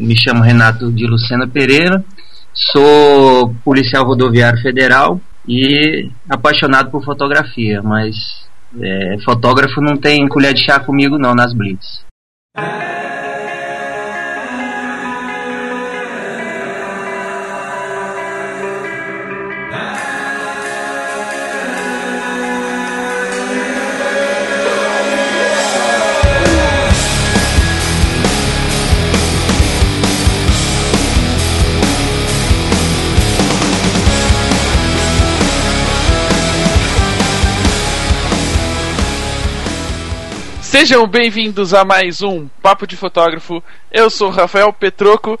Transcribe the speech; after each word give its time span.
Me 0.00 0.16
chamo 0.16 0.42
Renato 0.42 0.90
de 0.90 1.06
Lucena 1.06 1.46
Pereira, 1.46 2.02
sou 2.54 3.54
policial 3.62 4.06
rodoviário 4.06 4.58
federal 4.62 5.20
e 5.46 6.10
apaixonado 6.26 6.90
por 6.90 7.04
fotografia, 7.04 7.82
mas 7.82 8.16
é, 8.80 9.18
fotógrafo 9.22 9.78
não 9.82 9.98
tem 9.98 10.26
colher 10.26 10.54
de 10.54 10.64
chá 10.64 10.80
comigo 10.80 11.18
não 11.18 11.34
nas 11.34 11.52
blitz. 11.52 12.02
Sejam 40.80 41.06
bem-vindos 41.06 41.74
a 41.74 41.84
mais 41.84 42.22
um 42.22 42.48
Papo 42.62 42.86
de 42.86 42.96
Fotógrafo. 42.96 43.62
Eu 43.92 44.08
sou 44.08 44.30
Rafael 44.30 44.72
Petroco 44.72 45.38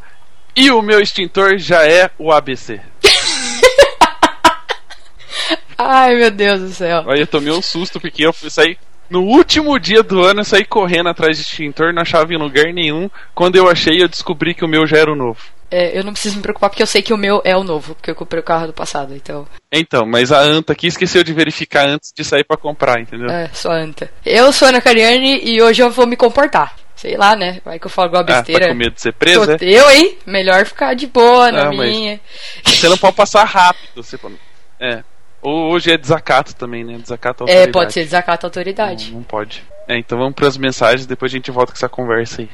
e 0.54 0.70
o 0.70 0.82
meu 0.82 1.00
extintor 1.00 1.56
já 1.56 1.82
é 1.82 2.10
o 2.18 2.30
ABC. 2.30 2.78
Ai, 5.78 6.16
meu 6.16 6.30
Deus 6.30 6.60
do 6.60 6.68
céu. 6.68 7.04
Olha, 7.06 7.20
eu 7.20 7.26
tomei 7.26 7.50
um 7.50 7.62
susto 7.62 7.98
porque 7.98 8.26
eu 8.26 8.34
saí 8.34 8.76
no 9.08 9.22
último 9.22 9.78
dia 9.78 10.02
do 10.02 10.22
ano, 10.22 10.40
eu 10.40 10.44
saí 10.44 10.62
correndo 10.62 11.08
atrás 11.08 11.38
de 11.38 11.42
extintor, 11.42 11.94
não 11.94 12.02
achava 12.02 12.34
em 12.34 12.36
lugar 12.36 12.70
nenhum. 12.74 13.08
Quando 13.34 13.56
eu 13.56 13.66
achei, 13.66 14.02
eu 14.02 14.08
descobri 14.08 14.52
que 14.52 14.66
o 14.66 14.68
meu 14.68 14.86
já 14.86 14.98
era 14.98 15.10
o 15.10 15.16
novo. 15.16 15.40
É, 15.70 15.96
eu 15.96 16.02
não 16.02 16.12
preciso 16.12 16.36
me 16.36 16.42
preocupar 16.42 16.68
porque 16.68 16.82
eu 16.82 16.86
sei 16.86 17.00
que 17.00 17.12
o 17.12 17.16
meu 17.16 17.40
é 17.44 17.56
o 17.56 17.62
novo, 17.62 17.94
porque 17.94 18.10
eu 18.10 18.14
comprei 18.14 18.40
o 18.40 18.44
carro 18.44 18.66
do 18.66 18.72
passado, 18.72 19.14
então. 19.14 19.46
Então, 19.70 20.04
mas 20.04 20.32
a 20.32 20.40
Anta 20.40 20.72
aqui 20.72 20.88
esqueceu 20.88 21.22
de 21.22 21.32
verificar 21.32 21.86
antes 21.86 22.12
de 22.14 22.24
sair 22.24 22.44
para 22.44 22.56
comprar, 22.56 23.00
entendeu? 23.00 23.30
É, 23.30 23.48
só 23.52 23.70
Anta. 23.70 24.10
Eu 24.26 24.52
sou 24.52 24.68
Ana 24.68 24.80
Cariani 24.80 25.40
e 25.44 25.62
hoje 25.62 25.82
eu 25.82 25.90
vou 25.90 26.06
me 26.06 26.16
comportar. 26.16 26.74
Sei 26.96 27.16
lá, 27.16 27.34
né? 27.34 27.62
Vai 27.64 27.78
que 27.78 27.86
eu 27.86 27.90
falo 27.90 28.08
igual 28.08 28.24
besteira. 28.24 28.66
Ah, 28.66 28.68
tá 28.68 28.74
com 28.74 28.78
medo 28.78 28.94
de 28.94 29.00
ser 29.00 29.14
presa? 29.14 29.56
Tô, 29.56 29.64
eu, 29.64 29.90
hein? 29.90 30.18
Melhor 30.26 30.66
ficar 30.66 30.92
de 30.92 31.06
boa 31.06 31.50
na 31.50 31.70
minha. 31.70 32.20
Você 32.62 32.90
não 32.90 32.98
pode 32.98 33.16
passar 33.16 33.44
rápido. 33.44 33.88
Você... 33.96 34.18
É. 34.78 35.02
Ou 35.40 35.72
hoje 35.72 35.90
é 35.90 35.96
desacato 35.96 36.54
também, 36.54 36.84
né? 36.84 36.98
Desacato 36.98 37.42
à 37.42 37.44
autoridade. 37.44 37.70
É, 37.70 37.72
pode 37.72 37.92
ser 37.94 38.04
desacato 38.04 38.44
à 38.44 38.48
autoridade. 38.48 39.06
Não, 39.06 39.18
não 39.18 39.22
pode. 39.22 39.64
É, 39.88 39.98
então 39.98 40.18
vamos 40.18 40.34
para 40.34 40.46
as 40.46 40.58
mensagens, 40.58 41.06
depois 41.06 41.32
a 41.32 41.36
gente 41.36 41.50
volta 41.50 41.72
com 41.72 41.78
essa 41.78 41.88
conversa 41.88 42.42
aí. 42.42 42.48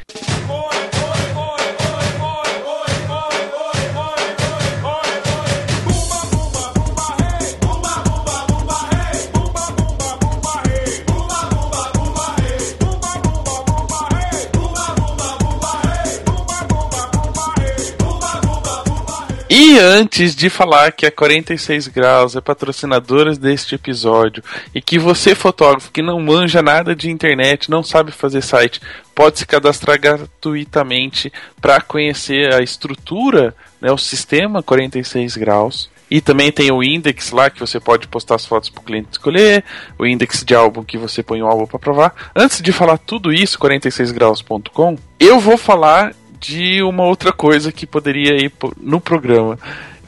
E 19.76 19.78
antes 19.78 20.34
de 20.34 20.48
falar 20.48 20.90
que 20.90 21.04
a 21.04 21.10
46 21.10 21.88
Graus 21.88 22.34
é 22.34 22.40
patrocinadora 22.40 23.36
deste 23.36 23.74
episódio 23.74 24.42
e 24.74 24.80
que 24.80 24.98
você, 24.98 25.34
fotógrafo 25.34 25.92
que 25.92 26.00
não 26.00 26.18
manja 26.18 26.62
nada 26.62 26.96
de 26.96 27.10
internet, 27.10 27.70
não 27.70 27.82
sabe 27.82 28.10
fazer 28.10 28.40
site, 28.40 28.80
pode 29.14 29.38
se 29.38 29.46
cadastrar 29.46 30.00
gratuitamente 30.00 31.30
para 31.60 31.78
conhecer 31.82 32.54
a 32.54 32.62
estrutura, 32.62 33.54
né, 33.78 33.92
o 33.92 33.98
sistema 33.98 34.62
46 34.62 35.36
Graus. 35.36 35.90
E 36.10 36.22
também 36.22 36.50
tem 36.50 36.72
o 36.72 36.82
index 36.82 37.30
lá 37.30 37.50
que 37.50 37.60
você 37.60 37.78
pode 37.78 38.08
postar 38.08 38.36
as 38.36 38.46
fotos 38.46 38.70
para 38.70 38.80
o 38.80 38.84
cliente 38.84 39.08
escolher, 39.12 39.62
o 39.98 40.06
index 40.06 40.42
de 40.42 40.54
álbum 40.54 40.82
que 40.82 40.96
você 40.96 41.22
põe 41.22 41.42
o 41.42 41.46
álbum 41.46 41.66
para 41.66 41.78
provar. 41.78 42.14
Antes 42.34 42.62
de 42.62 42.72
falar 42.72 42.96
tudo 42.96 43.30
isso, 43.30 43.58
46graus.com, 43.58 44.96
eu 45.20 45.38
vou 45.38 45.58
falar 45.58 46.14
de 46.40 46.82
uma 46.82 47.04
outra 47.04 47.32
coisa 47.32 47.72
que 47.72 47.86
poderia 47.86 48.36
ir 48.36 48.52
no 48.80 49.00
programa. 49.00 49.58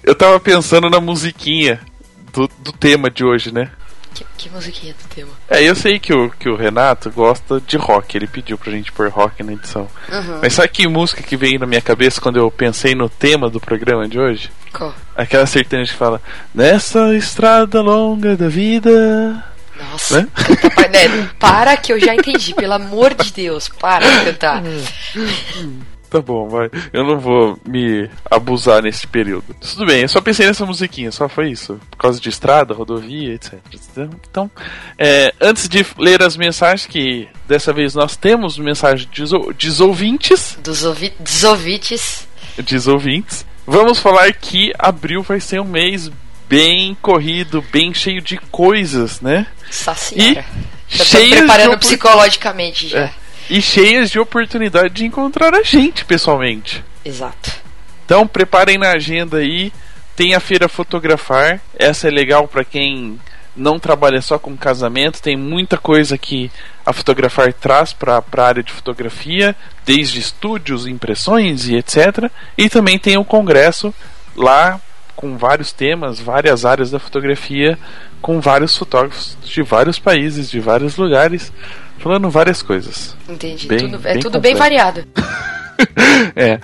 Eu 0.03 0.15
tava 0.15 0.39
pensando 0.41 0.89
na 0.89 1.00
musiquinha 1.00 1.81
do, 2.33 2.49
do 2.59 2.72
tema 2.72 3.11
de 3.11 3.25
hoje, 3.25 3.53
né? 3.53 3.71
Que, 4.15 4.25
que, 4.37 4.50
musiquinha 4.50 4.94
do 4.94 5.15
tema? 5.15 5.31
É, 5.49 5.62
eu 5.62 5.75
sei 5.75 5.99
que 5.99 6.12
o, 6.12 6.31
que 6.31 6.49
o 6.49 6.56
Renato 6.56 7.11
gosta 7.11 7.61
de 7.61 7.77
rock, 7.77 8.17
ele 8.17 8.27
pediu 8.27 8.56
pra 8.56 8.72
gente 8.72 8.91
pôr 8.91 9.09
rock 9.11 9.43
na 9.43 9.53
edição. 9.53 9.87
Uhum. 10.11 10.38
Mas 10.43 10.55
sabe 10.55 10.69
que 10.69 10.88
música 10.88 11.22
que 11.22 11.37
veio 11.37 11.61
na 11.61 11.67
minha 11.67 11.81
cabeça 11.81 12.21
quando 12.21 12.38
eu 12.38 12.50
pensei 12.50 12.94
no 12.94 13.09
tema 13.09 13.50
do 13.50 13.61
programa 13.61 14.09
de 14.09 14.19
hoje? 14.19 14.50
Qual? 14.72 14.94
Aquela 15.17 15.47
sertaneja 15.47 15.93
que 15.93 15.99
fala: 15.99 16.21
Nessa 16.55 17.15
estrada 17.15 17.81
longa 17.81 18.37
da 18.37 18.49
vida. 18.49 19.44
Nossa, 19.78 20.22
né? 20.22 20.28
né? 20.91 21.31
para 21.38 21.77
que 21.77 21.93
eu 21.93 22.00
já 22.00 22.12
entendi, 22.12 22.53
pelo 22.53 22.72
amor 22.72 23.15
de 23.15 23.33
Deus, 23.33 23.69
para 23.69 24.11
de 24.11 24.25
cantar. 24.25 24.62
Tá 26.10 26.22
bom, 26.22 26.48
vai. 26.48 26.70
Eu 26.92 27.04
não 27.04 27.19
vou 27.19 27.58
me 27.66 28.08
abusar 28.30 28.82
nesse 28.82 29.06
período. 29.06 29.54
Tudo 29.60 29.86
bem, 29.86 30.02
eu 30.02 30.08
só 30.08 30.20
pensei 30.20 30.46
nessa 30.46 30.64
musiquinha, 30.64 31.12
só 31.12 31.28
foi 31.28 31.50
isso. 31.50 31.78
Por 31.91 31.98
causa 31.98 32.19
de 32.19 32.28
estrada, 32.28 32.72
rodovia, 32.72 33.34
etc. 33.34 33.58
Então, 34.30 34.50
é, 34.98 35.34
antes 35.41 35.69
de 35.69 35.84
ler 35.98 36.22
as 36.22 36.36
mensagens, 36.36 36.86
que 36.86 37.28
dessa 37.46 37.72
vez 37.72 37.94
nós 37.94 38.16
temos 38.16 38.56
mensagens 38.56 39.08
de 39.10 39.82
ouvintes. 39.82 40.58
Dos 40.62 40.82
ouvi 40.84 41.12
dos 41.20 41.44
ouvintes. 41.44 42.26
Dos 42.56 42.88
ouvintes. 42.88 43.46
Vamos 43.66 43.98
falar 43.98 44.32
que 44.32 44.72
abril 44.78 45.22
vai 45.22 45.40
ser 45.40 45.60
um 45.60 45.64
mês 45.64 46.10
bem 46.48 46.96
corrido, 47.02 47.62
bem 47.70 47.92
cheio 47.92 48.22
de 48.22 48.38
coisas, 48.50 49.20
né? 49.20 49.46
Senhora. 49.70 50.42
E 50.90 50.96
Já 50.96 51.04
tô 51.04 51.28
preparando 51.36 51.72
de... 51.72 51.78
psicologicamente 51.80 52.88
já. 52.88 53.00
É 53.00 53.28
e 53.48 53.60
cheias 53.62 54.10
de 54.10 54.19
oportunidade 54.19 54.94
de 54.94 55.06
encontrar 55.06 55.54
a 55.54 55.62
gente 55.62 56.04
pessoalmente. 56.04 56.84
Exato. 57.04 57.53
Então 58.04 58.26
preparem 58.26 58.78
na 58.78 58.92
agenda 58.92 59.38
aí, 59.38 59.72
tem 60.16 60.34
a 60.34 60.41
feira 60.41 60.69
fotografar, 60.69 61.60
essa 61.78 62.08
é 62.08 62.10
legal 62.10 62.48
para 62.48 62.64
quem 62.64 63.19
não 63.54 63.78
trabalha 63.78 64.22
só 64.22 64.38
com 64.38 64.56
casamento, 64.56 65.20
tem 65.20 65.37
muita 65.37 65.76
coisa 65.76 66.16
que 66.16 66.50
a 66.87 66.92
fotografar 66.92 67.53
traz 67.53 67.92
para 67.92 68.22
a 68.37 68.42
área 68.42 68.62
de 68.62 68.72
fotografia, 68.72 69.54
desde 69.84 70.20
estúdios, 70.20 70.87
impressões 70.87 71.69
e 71.69 71.76
etc. 71.76 72.31
E 72.56 72.69
também 72.69 72.98
tem 72.98 73.19
o 73.19 73.25
congresso 73.25 73.92
lá 74.37 74.81
com 75.19 75.37
vários 75.37 75.73
temas, 75.73 76.21
várias 76.21 76.65
áreas 76.65 76.93
da 76.93 77.01
fotografia, 77.01 77.77
com 78.23 78.41
vários 78.41 78.77
fotógrafos 78.77 79.37
de 79.43 79.62
vários 79.65 79.99
países, 79.99 80.49
de 80.49 80.61
vários 80.61 80.97
lugares 80.97 81.53
falando 81.99 82.31
várias 82.31 82.62
coisas. 82.62 83.17
Entendi. 83.29 83.67
Bem, 83.67 83.79
tudo, 83.81 83.97
é 84.06 84.12
bem 84.12 84.23
tudo 84.23 84.41
bem 84.41 84.55
variado. 84.55 85.05
é. 86.37 86.61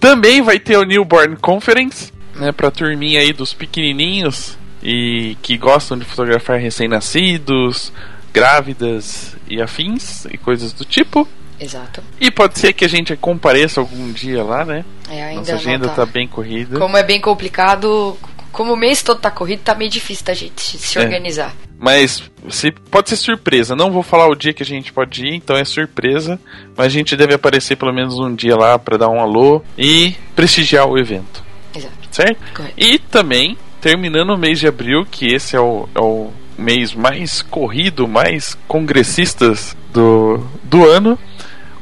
Também 0.00 0.40
vai 0.40 0.58
ter 0.58 0.78
o 0.78 0.84
Newborn 0.84 1.36
Conference, 1.36 2.10
né, 2.36 2.52
pra 2.52 2.70
turminha 2.70 3.20
aí 3.20 3.34
dos 3.34 3.52
pequenininhos 3.52 4.56
e 4.82 5.36
que 5.42 5.58
gostam 5.58 5.98
de 5.98 6.06
fotografar 6.06 6.58
recém-nascidos, 6.58 7.92
grávidas 8.32 9.36
e 9.46 9.60
afins 9.60 10.24
e 10.24 10.38
coisas 10.38 10.72
do 10.72 10.86
tipo. 10.86 11.28
Exato. 11.60 12.02
E 12.18 12.30
pode 12.30 12.58
ser 12.58 12.72
que 12.72 12.84
a 12.84 12.88
gente 12.88 13.14
compareça 13.16 13.80
algum 13.80 14.10
dia 14.12 14.42
lá, 14.42 14.64
né? 14.64 14.84
É, 15.10 15.24
ainda 15.24 15.40
Nossa 15.40 15.54
agenda 15.54 15.88
tá. 15.88 15.94
tá 15.96 16.06
bem 16.06 16.26
corrida. 16.26 16.78
Como 16.78 16.96
é 16.96 17.02
bem 17.02 17.20
complicado, 17.20 18.16
como 18.50 18.72
o 18.72 18.76
mês 18.76 19.02
todo 19.02 19.20
tá 19.20 19.30
corrido, 19.30 19.60
tá 19.60 19.74
meio 19.74 19.90
difícil 19.90 20.24
da 20.24 20.34
gente 20.34 20.78
se 20.78 20.98
é. 20.98 21.02
organizar. 21.02 21.54
Mas 21.78 22.22
se, 22.48 22.70
pode 22.70 23.10
ser 23.10 23.16
surpresa. 23.16 23.76
Não 23.76 23.90
vou 23.90 24.02
falar 24.02 24.28
o 24.28 24.34
dia 24.34 24.52
que 24.52 24.62
a 24.62 24.66
gente 24.66 24.92
pode 24.92 25.24
ir, 25.24 25.34
então 25.34 25.56
é 25.56 25.64
surpresa. 25.64 26.38
Mas 26.76 26.86
a 26.86 26.90
gente 26.90 27.16
deve 27.16 27.34
aparecer 27.34 27.76
pelo 27.76 27.92
menos 27.92 28.18
um 28.18 28.34
dia 28.34 28.56
lá 28.56 28.78
para 28.78 28.98
dar 28.98 29.08
um 29.08 29.20
alô 29.20 29.62
e 29.78 30.14
prestigiar 30.34 30.86
o 30.86 30.98
evento. 30.98 31.42
Exato. 31.74 31.94
Certo? 32.10 32.38
Correto. 32.54 32.74
E 32.76 32.98
também, 32.98 33.56
terminando 33.80 34.30
o 34.30 34.38
mês 34.38 34.58
de 34.58 34.66
abril, 34.66 35.06
que 35.10 35.26
esse 35.26 35.56
é 35.56 35.60
o, 35.60 35.88
é 35.94 36.00
o 36.00 36.30
mês 36.58 36.92
mais 36.92 37.40
corrido, 37.40 38.06
mais 38.06 38.56
congressistas 38.68 39.74
do, 39.92 40.38
do 40.62 40.86
ano, 40.86 41.18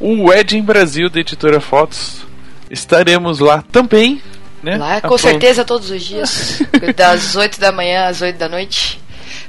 o 0.00 0.28
Wedding 0.28 0.62
Brasil 0.62 1.08
da 1.08 1.20
Editora 1.20 1.60
Fotos. 1.60 2.26
Estaremos 2.70 3.38
lá 3.38 3.62
também 3.62 4.20
né? 4.62 4.76
Lá, 4.76 5.00
com 5.00 5.16
certeza, 5.16 5.64
todos 5.64 5.90
os 5.90 6.04
dias. 6.04 6.62
das 6.96 7.36
8 7.36 7.60
da 7.60 7.72
manhã 7.72 8.06
às 8.06 8.20
8 8.20 8.36
da 8.36 8.48
noite. 8.48 9.00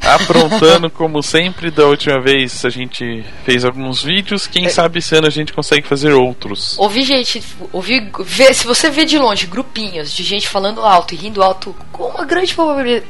Aprontando 0.01 0.90
como 0.92 1.22
sempre, 1.24 1.72
da 1.72 1.86
última 1.86 2.22
vez 2.22 2.63
a 2.66 2.69
gente 2.69 3.24
fez 3.46 3.63
alguns 3.66 4.04
vídeos, 4.04 4.46
quem 4.46 4.66
é. 4.66 4.69
sabe 4.69 5.00
esse 5.00 5.16
ano 5.16 5.28
a 5.28 5.31
gente 5.31 5.54
consegue 5.54 5.88
fazer 5.88 6.13
outros. 6.13 6.78
Ouvi 6.78 7.04
gente, 7.04 7.42
ouvi, 7.72 8.10
vê, 8.19 8.54
se 8.54 8.66
você 8.66 8.90
vê 8.90 9.06
de 9.06 9.18
longe 9.18 9.46
grupinhos 9.46 10.12
de 10.12 10.24
gente 10.24 10.48
falando 10.48 10.81
alto 10.81 11.13
e 11.13 11.18
rindo 11.18 11.42
alto 11.42 11.75
com 11.92 12.04
uma 12.04 12.25
grande 12.25 12.54
probabilidade, 12.54 13.06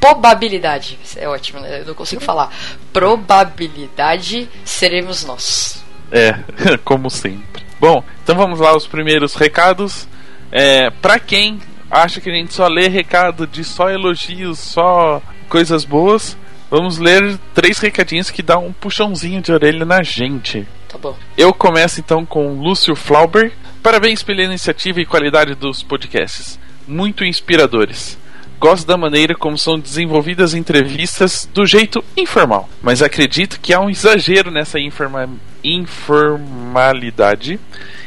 probabilidade 0.00 0.98
é 1.16 1.28
ótimo, 1.28 1.60
né? 1.60 1.80
eu 1.80 1.86
não 1.86 1.94
consigo 1.94 2.20
falar, 2.20 2.52
probabilidade 2.92 4.48
seremos 4.64 5.24
nós. 5.24 5.87
É, 6.10 6.34
como 6.84 7.10
sempre. 7.10 7.62
Bom, 7.80 8.02
então 8.22 8.36
vamos 8.36 8.60
lá 8.60 8.76
os 8.76 8.86
primeiros 8.86 9.34
recados. 9.34 10.08
É, 10.50 10.90
para 10.90 11.18
quem 11.18 11.60
acha 11.90 12.20
que 12.20 12.30
a 12.30 12.34
gente 12.34 12.52
só 12.52 12.66
lê 12.66 12.88
recado 12.88 13.46
de 13.46 13.64
só 13.64 13.90
elogios, 13.90 14.58
só 14.58 15.22
coisas 15.48 15.84
boas, 15.84 16.36
vamos 16.70 16.98
ler 16.98 17.38
três 17.54 17.78
recadinhos 17.78 18.30
que 18.30 18.42
dá 18.42 18.58
um 18.58 18.72
puxãozinho 18.72 19.40
de 19.40 19.52
orelha 19.52 19.84
na 19.84 20.02
gente. 20.02 20.66
Tá 20.88 20.98
bom. 20.98 21.16
Eu 21.36 21.52
começo 21.52 22.00
então 22.00 22.24
com 22.24 22.60
Lúcio 22.60 22.96
Flauber. 22.96 23.52
Parabéns 23.82 24.22
pela 24.22 24.42
iniciativa 24.42 25.00
e 25.00 25.06
qualidade 25.06 25.54
dos 25.54 25.82
podcasts. 25.82 26.58
Muito 26.86 27.24
inspiradores. 27.24 28.18
Gosto 28.58 28.86
da 28.86 28.96
maneira 28.96 29.34
como 29.34 29.56
são 29.56 29.78
desenvolvidas 29.78 30.52
entrevistas 30.52 31.48
do 31.54 31.64
jeito 31.64 32.04
informal, 32.16 32.68
mas 32.82 33.02
acredito 33.02 33.60
que 33.60 33.72
há 33.72 33.80
um 33.80 33.88
exagero 33.88 34.50
nessa 34.50 34.80
informa 34.80 35.28
informalidade 35.62 37.58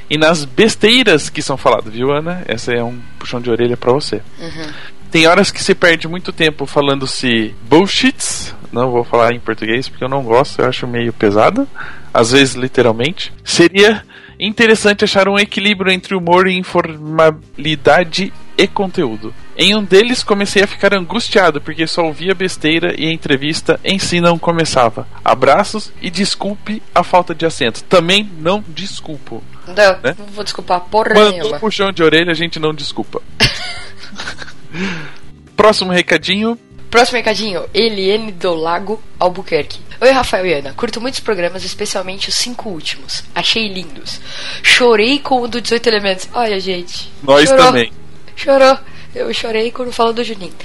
e 0.10 0.18
nas 0.18 0.44
besteiras 0.44 1.30
que 1.30 1.42
são 1.42 1.56
faladas, 1.56 1.94
viu, 1.94 2.12
Ana? 2.12 2.44
Essa 2.46 2.74
é 2.74 2.84
um 2.84 3.00
puxão 3.18 3.40
de 3.40 3.50
orelha 3.50 3.78
para 3.78 3.94
você. 3.94 4.22
Uhum. 4.38 4.68
Tem 5.10 5.26
horas 5.26 5.52
que 5.52 5.64
se 5.64 5.74
perde 5.74 6.08
muito 6.08 6.34
tempo 6.34 6.66
falando-se 6.66 7.56
bullshits. 7.64 8.54
Não 8.74 8.92
vou 8.92 9.06
falar 9.06 9.34
em 9.34 9.40
português 9.40 9.88
porque 9.88 10.04
eu 10.04 10.10
não 10.10 10.24
gosto, 10.24 10.62
eu 10.62 10.68
acho 10.68 10.86
meio 10.86 11.14
pesado. 11.14 11.68
Às 12.14 12.32
vezes, 12.32 12.56
literalmente. 12.56 13.32
Seria 13.44 14.04
interessante 14.40 15.04
achar 15.06 15.30
um 15.30 15.38
equilíbrio 15.38 15.92
entre 15.92 16.16
humor 16.16 16.48
e 16.48 16.58
informalidade 16.58 18.34
e 18.58 18.68
conteúdo. 18.68 19.34
Em 19.64 19.76
um 19.76 19.84
deles 19.84 20.24
comecei 20.24 20.64
a 20.64 20.68
ficar 20.68 20.92
angustiado 20.92 21.62
porque 21.62 21.86
só 21.86 22.04
ouvia 22.04 22.34
besteira 22.34 22.96
e 23.00 23.06
a 23.08 23.12
entrevista 23.14 23.80
em 23.84 24.00
si 24.00 24.20
não 24.20 24.40
começava. 24.40 25.08
Abraços 25.24 25.92
e 26.02 26.10
desculpe 26.10 26.82
a 26.96 27.04
falta 27.04 27.36
de 27.36 27.46
acento. 27.46 27.84
Também 27.84 28.28
não 28.40 28.64
desculpo. 28.68 29.44
Não, 29.68 29.76
Né? 30.02 30.16
não 30.18 30.26
vou 30.34 30.44
desculpar 30.44 30.80
porra 30.82 31.14
Mandou 31.14 31.32
nenhuma. 31.32 31.60
puxão 31.60 31.92
de 31.92 32.02
orelha, 32.02 32.32
a 32.32 32.34
gente 32.34 32.58
não 32.58 32.74
desculpa. 32.74 33.22
Próximo 35.56 35.92
recadinho. 35.92 36.58
Próximo 36.90 37.18
recadinho, 37.18 37.64
Eliane 37.72 38.32
do 38.32 38.56
Lago 38.56 39.00
Albuquerque. 39.20 39.80
Oi, 40.02 40.10
Rafael 40.10 40.46
e 40.48 40.54
Ana. 40.56 40.74
Curto 40.74 41.00
muitos 41.00 41.20
programas, 41.20 41.64
especialmente 41.64 42.30
os 42.30 42.36
cinco 42.36 42.68
últimos. 42.70 43.24
Achei 43.36 43.72
lindos. 43.72 44.20
Chorei 44.64 45.20
com 45.20 45.40
o 45.42 45.48
do 45.48 45.62
18 45.62 45.88
Elementos. 45.88 46.28
Olha, 46.34 46.60
gente. 46.60 47.12
Nós 47.22 47.48
Chorou. 47.48 47.64
também. 47.66 47.92
Chorou. 48.36 48.78
Eu 49.14 49.34
chorei 49.34 49.72
quando 49.72 49.92
falou 49.92 50.14
do 50.14 50.24
Juninho. 50.24 50.56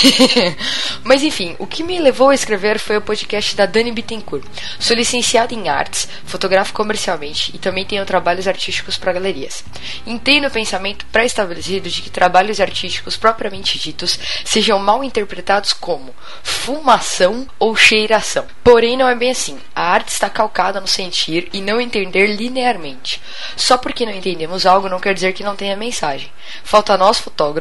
Mas 1.04 1.22
enfim, 1.22 1.54
o 1.58 1.66
que 1.66 1.82
me 1.82 1.98
levou 1.98 2.30
a 2.30 2.34
escrever 2.34 2.78
foi 2.78 2.96
o 2.96 3.02
podcast 3.02 3.54
da 3.54 3.66
Dani 3.66 3.92
Bittencourt. 3.92 4.44
Sou 4.80 4.96
licenciada 4.96 5.52
em 5.52 5.68
artes, 5.68 6.08
fotografo 6.24 6.72
comercialmente 6.72 7.54
e 7.54 7.58
também 7.58 7.84
tenho 7.84 8.06
trabalhos 8.06 8.48
artísticos 8.48 8.96
para 8.96 9.12
galerias. 9.12 9.62
Entendo 10.06 10.46
o 10.46 10.50
pensamento 10.50 11.04
pré-estabelecido 11.12 11.90
de 11.90 12.00
que 12.00 12.08
trabalhos 12.08 12.58
artísticos 12.58 13.18
propriamente 13.18 13.78
ditos 13.78 14.18
sejam 14.46 14.78
mal 14.78 15.04
interpretados 15.04 15.74
como 15.74 16.14
fumação 16.42 17.46
ou 17.58 17.76
cheiração. 17.76 18.46
Porém, 18.64 18.96
não 18.96 19.08
é 19.08 19.14
bem 19.14 19.30
assim. 19.30 19.58
A 19.74 19.92
arte 19.92 20.08
está 20.08 20.30
calcada 20.30 20.80
no 20.80 20.86
sentir 20.86 21.50
e 21.52 21.60
não 21.60 21.78
entender 21.78 22.28
linearmente. 22.28 23.20
Só 23.56 23.76
porque 23.76 24.06
não 24.06 24.12
entendemos 24.12 24.64
algo 24.64 24.88
não 24.88 25.00
quer 25.00 25.12
dizer 25.12 25.34
que 25.34 25.44
não 25.44 25.54
tenha 25.54 25.76
mensagem. 25.76 26.30
Falta 26.64 26.94
a 26.94 26.98
nós, 26.98 27.18
fotógrafos, 27.18 27.57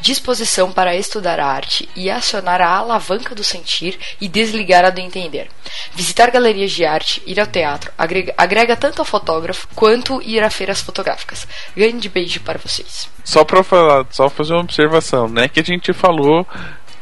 disposição 0.00 0.72
para 0.72 0.96
estudar 0.96 1.38
a 1.40 1.46
arte 1.46 1.88
e 1.94 2.10
acionar 2.10 2.60
a 2.60 2.68
alavanca 2.68 3.34
do 3.34 3.44
sentir 3.44 3.98
e 4.20 4.28
desligar 4.28 4.84
a 4.84 4.90
do 4.90 5.00
entender. 5.00 5.48
Visitar 5.94 6.30
galerias 6.30 6.72
de 6.72 6.84
arte, 6.84 7.22
ir 7.26 7.38
ao 7.40 7.46
teatro, 7.46 7.90
agrega, 7.96 8.34
agrega 8.36 8.76
tanto 8.76 9.00
ao 9.00 9.04
fotógrafo 9.04 9.68
quanto 9.74 10.22
ir 10.22 10.42
a 10.42 10.50
feiras 10.50 10.80
fotográficas. 10.80 11.46
Grande 11.76 12.08
beijo 12.08 12.40
para 12.40 12.58
vocês. 12.58 13.08
Só 13.24 13.44
pra 13.44 13.62
falar, 13.62 14.06
só 14.10 14.28
fazer 14.28 14.52
uma 14.52 14.62
observação, 14.62 15.28
né? 15.28 15.48
Que 15.48 15.60
a 15.60 15.64
gente 15.64 15.92
falou 15.92 16.46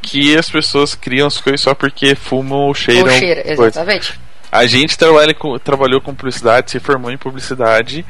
que 0.01 0.37
as 0.37 0.49
pessoas 0.49 0.95
criam 0.95 1.27
as 1.27 1.41
coisas 1.41 1.61
só 1.61 1.75
porque 1.75 2.15
fumam 2.15 2.61
ou 2.61 2.75
cheiram. 2.75 3.13
Ou 3.13 3.19
cheira, 3.19 3.43
coisa. 3.43 3.81
exatamente. 3.81 4.21
A 4.51 4.67
gente 4.67 4.97
trabalha 4.97 5.35
com, 5.35 5.59
trabalhou 5.59 6.01
com 6.01 6.15
publicidade, 6.15 6.71
se 6.71 6.79
formou 6.79 7.11
em 7.11 7.19
publicidade, 7.19 8.05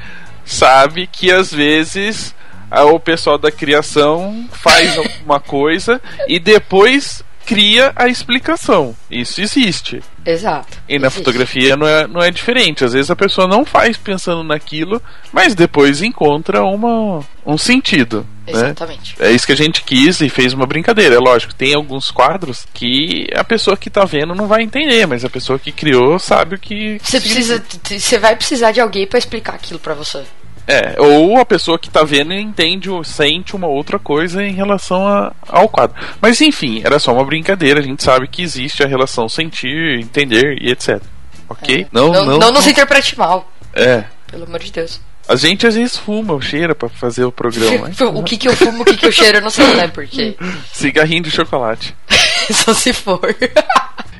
sabe 0.44 1.06
que 1.06 1.32
às 1.32 1.52
vezes 1.52 2.34
o 2.82 2.98
pessoal 2.98 3.38
da 3.38 3.50
criação 3.50 4.48
faz 4.52 4.96
alguma 4.98 5.40
coisa 5.40 6.00
e 6.26 6.38
depois 6.40 7.22
cria 7.44 7.92
a 7.94 8.08
explicação. 8.08 8.96
Isso 9.10 9.40
existe. 9.40 10.02
Exato. 10.24 10.78
E 10.88 10.98
na 10.98 11.08
Existe. 11.08 11.18
fotografia 11.18 11.76
não 11.76 11.86
é, 11.86 12.06
não 12.06 12.22
é 12.22 12.30
diferente. 12.30 12.84
Às 12.84 12.94
vezes 12.94 13.10
a 13.10 13.16
pessoa 13.16 13.46
não 13.46 13.64
faz 13.64 13.96
pensando 13.96 14.42
naquilo, 14.42 15.00
mas 15.32 15.54
depois 15.54 16.02
encontra 16.02 16.62
uma, 16.64 17.20
um 17.44 17.58
sentido. 17.58 18.26
Né? 18.46 18.52
Exatamente. 18.52 19.14
É 19.18 19.30
isso 19.30 19.46
que 19.46 19.52
a 19.52 19.56
gente 19.56 19.82
quis 19.82 20.20
e 20.20 20.28
fez 20.28 20.52
uma 20.52 20.66
brincadeira. 20.66 21.14
É 21.14 21.18
lógico, 21.18 21.54
tem 21.54 21.74
alguns 21.74 22.10
quadros 22.10 22.66
que 22.72 23.26
a 23.34 23.44
pessoa 23.44 23.76
que 23.76 23.90
tá 23.90 24.04
vendo 24.04 24.34
não 24.34 24.46
vai 24.46 24.62
entender, 24.62 25.06
mas 25.06 25.24
a 25.24 25.30
pessoa 25.30 25.58
que 25.58 25.72
criou 25.72 26.18
sabe 26.18 26.56
o 26.56 26.58
que. 26.58 26.98
Você 27.02 27.20
precisa, 27.20 27.62
você 27.86 28.18
vai 28.18 28.36
precisar 28.36 28.72
de 28.72 28.80
alguém 28.80 29.06
para 29.06 29.18
explicar 29.18 29.54
aquilo 29.54 29.78
para 29.78 29.94
você. 29.94 30.24
É, 30.66 30.94
ou 30.98 31.36
a 31.38 31.44
pessoa 31.44 31.78
que 31.78 31.90
tá 31.90 32.02
vendo 32.04 32.32
entende 32.32 32.88
ou 32.88 33.04
sente 33.04 33.54
uma 33.54 33.66
outra 33.66 33.98
coisa 33.98 34.42
em 34.42 34.54
relação 34.54 35.06
a- 35.06 35.32
ao 35.46 35.68
quadro. 35.68 35.94
Mas 36.22 36.40
enfim, 36.40 36.80
era 36.84 36.98
só 36.98 37.12
uma 37.12 37.24
brincadeira, 37.24 37.80
a 37.80 37.82
gente 37.82 38.02
sabe 38.02 38.26
que 38.26 38.40
existe 38.42 38.82
a 38.82 38.86
relação 38.86 39.28
sentir, 39.28 40.00
entender 40.00 40.56
e 40.62 40.70
etc. 40.70 41.02
Ok? 41.48 41.86
não, 41.92 42.10
não, 42.38 42.50
nos 42.50 42.66
interprete 42.66 43.18
mal, 43.18 43.50
É. 43.74 44.04
pelo 44.30 44.44
amor 44.44 44.60
de 44.60 44.72
Deus. 44.72 45.00
A 45.28 45.36
gente 45.36 45.66
às 45.66 45.74
vezes 45.74 45.96
fuma 45.96 46.32
ou 46.34 46.40
cheira 46.40 46.74
pra 46.74 46.88
fazer 46.88 47.24
o 47.24 47.32
programa. 47.32 47.90
o 48.14 48.22
que 48.22 48.36
que 48.36 48.48
eu 48.48 48.56
fumo, 48.56 48.82
o 48.82 48.84
que 48.84 48.96
que 48.96 49.06
eu 49.06 49.12
cheiro, 49.12 49.38
eu 49.38 49.42
não 49.42 49.50
sei, 49.50 49.66
né? 49.74 49.88
Porque 49.88 50.36
Cigarrinho 50.72 51.22
de 51.22 51.30
chocolate. 51.30 51.94
só 52.52 52.72
se 52.74 52.92
for. 52.92 53.20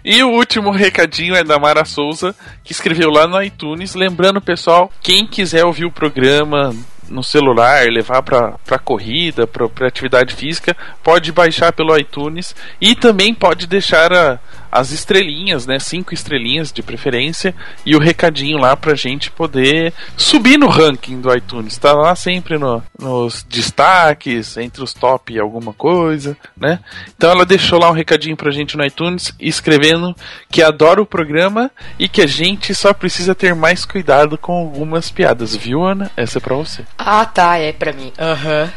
E 0.04 0.22
o 0.22 0.28
último 0.30 0.70
recadinho 0.70 1.34
é 1.34 1.42
da 1.42 1.58
Mara 1.58 1.84
Souza, 1.84 2.34
que 2.62 2.72
escreveu 2.72 3.08
lá 3.10 3.26
no 3.26 3.42
iTunes. 3.42 3.94
Lembrando, 3.94 4.40
pessoal, 4.40 4.92
quem 5.00 5.26
quiser 5.26 5.64
ouvir 5.64 5.86
o 5.86 5.90
programa 5.90 6.74
no 7.08 7.22
celular, 7.22 7.86
levar 7.86 8.22
pra 8.22 8.78
corrida, 8.82 9.46
pra 9.46 9.86
atividade 9.86 10.34
física, 10.34 10.76
pode 11.02 11.32
baixar 11.32 11.72
pelo 11.72 11.96
iTunes 11.98 12.54
e 12.80 12.94
também 12.94 13.34
pode 13.34 13.66
deixar 13.66 14.12
a- 14.12 14.38
as 14.74 14.90
estrelinhas, 14.90 15.66
né? 15.66 15.78
Cinco 15.78 16.12
estrelinhas 16.12 16.72
de 16.72 16.82
preferência 16.82 17.54
e 17.86 17.94
o 17.94 18.00
recadinho 18.00 18.58
lá 18.58 18.76
pra 18.76 18.94
gente 18.96 19.30
poder 19.30 19.92
subir 20.16 20.58
no 20.58 20.68
ranking 20.68 21.20
do 21.20 21.32
iTunes. 21.34 21.78
Tá 21.78 21.92
lá 21.92 22.14
sempre 22.16 22.58
no- 22.58 22.82
nos 22.98 23.44
destaques, 23.44 24.56
entre 24.56 24.82
os 24.82 24.93
top 24.93 25.38
alguma 25.38 25.72
coisa, 25.72 26.36
né? 26.56 26.81
Então 27.16 27.31
ela 27.31 27.46
deixou 27.46 27.78
lá 27.78 27.88
um 27.88 27.94
recadinho 27.94 28.36
pra 28.36 28.50
gente 28.50 28.76
no 28.76 28.84
iTunes, 28.84 29.32
escrevendo 29.38 30.14
que 30.50 30.62
adora 30.62 31.00
o 31.00 31.06
programa 31.06 31.70
e 31.98 32.08
que 32.08 32.20
a 32.22 32.26
gente 32.26 32.74
só 32.74 32.93
precisa 32.93 33.34
ter 33.34 33.54
mais 33.54 33.84
cuidado 33.84 34.36
com 34.36 34.52
algumas 34.52 35.10
piadas, 35.10 35.54
viu, 35.54 35.84
Ana? 35.84 36.10
Essa 36.16 36.38
é 36.38 36.40
pra 36.40 36.56
você. 36.56 36.84
Ah, 36.98 37.24
tá, 37.24 37.56
é 37.58 37.72
pra 37.72 37.93
mim. 37.93 38.12
Aham. 38.19 38.72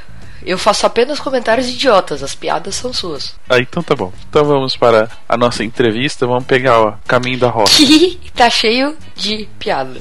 Eu 0.47 0.57
faço 0.57 0.85
apenas 0.85 1.19
comentários 1.19 1.67
idiotas, 1.67 2.23
as 2.23 2.33
piadas 2.33 2.73
são 2.75 2.93
suas. 2.93 3.35
Ah, 3.49 3.59
então 3.59 3.83
tá 3.83 3.93
bom. 3.95 4.13
Então 4.29 4.45
vamos 4.45 4.77
para 4.77 5.09
a 5.27 5.35
nossa 5.37 5.61
entrevista, 5.63 6.25
vamos 6.25 6.45
pegar 6.45 6.81
o 6.81 6.97
caminho 7.05 7.37
da 7.37 7.49
roça. 7.49 7.75
Que 7.75 8.17
tá 8.33 8.49
cheio 8.49 8.97
de 9.13 9.47
piada. 9.59 9.99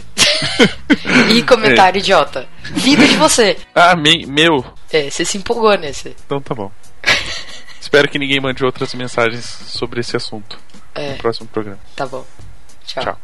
e 1.35 1.43
comentário 1.43 1.99
idiota. 1.99 2.47
Vindo 2.63 3.07
de 3.09 3.17
você. 3.17 3.57
Ah, 3.75 3.97
me- 3.97 4.25
meu. 4.27 4.65
É, 4.93 5.11
você 5.11 5.25
se 5.25 5.37
empolgou 5.39 5.77
nesse. 5.77 6.15
Então 6.25 6.41
tá 6.41 6.55
bom. 6.55 6.71
Espero 7.81 8.09
que 8.09 8.19
ninguém 8.19 8.41
mande 8.41 8.65
outras 8.65 8.95
mensagens 8.95 9.45
sobre 9.45 10.01
esse 10.01 10.17
assunto 10.17 10.59
É, 10.95 11.11
no 11.11 11.17
próximo 11.19 11.49
programa. 11.49 11.79
tá 11.97 12.07
bom. 12.07 12.25
Tchau. 12.87 13.03
Tchau. 13.05 13.19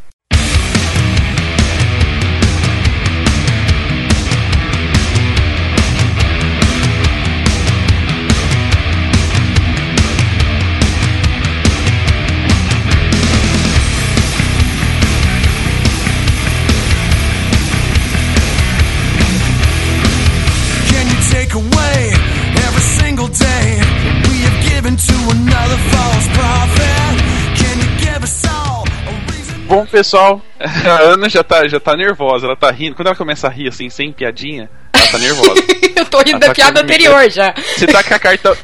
Bom, 29.75 29.87
pessoal, 29.87 30.39
a 30.61 31.01
Ana 31.01 31.31
já 31.31 31.43
tá, 31.43 31.67
já 31.67 31.81
tá 31.81 31.97
nervosa, 31.97 32.45
ela 32.47 32.55
tá 32.57 32.71
rindo. 32.71 32.95
Quando 32.95 33.07
ela 33.07 33.17
começa 33.17 33.47
a 33.47 33.51
rir 33.51 33.69
assim, 33.69 33.89
sem 33.89 34.13
piadinha, 34.13 34.69
ela 34.93 35.07
tá 35.11 35.19
nervosa. 35.19 35.55
Eu 35.97 36.05
tô 36.05 36.19
rindo 36.19 36.37
Ah, 36.37 36.41
da 36.41 36.47
tá 36.49 36.55
piada 36.55 36.81
anterior 36.83 37.31
já. 37.31 37.55
Você 37.57 37.87
tá 37.87 38.05
com 38.05 38.13
a 38.15 38.19
carta. 38.19 38.57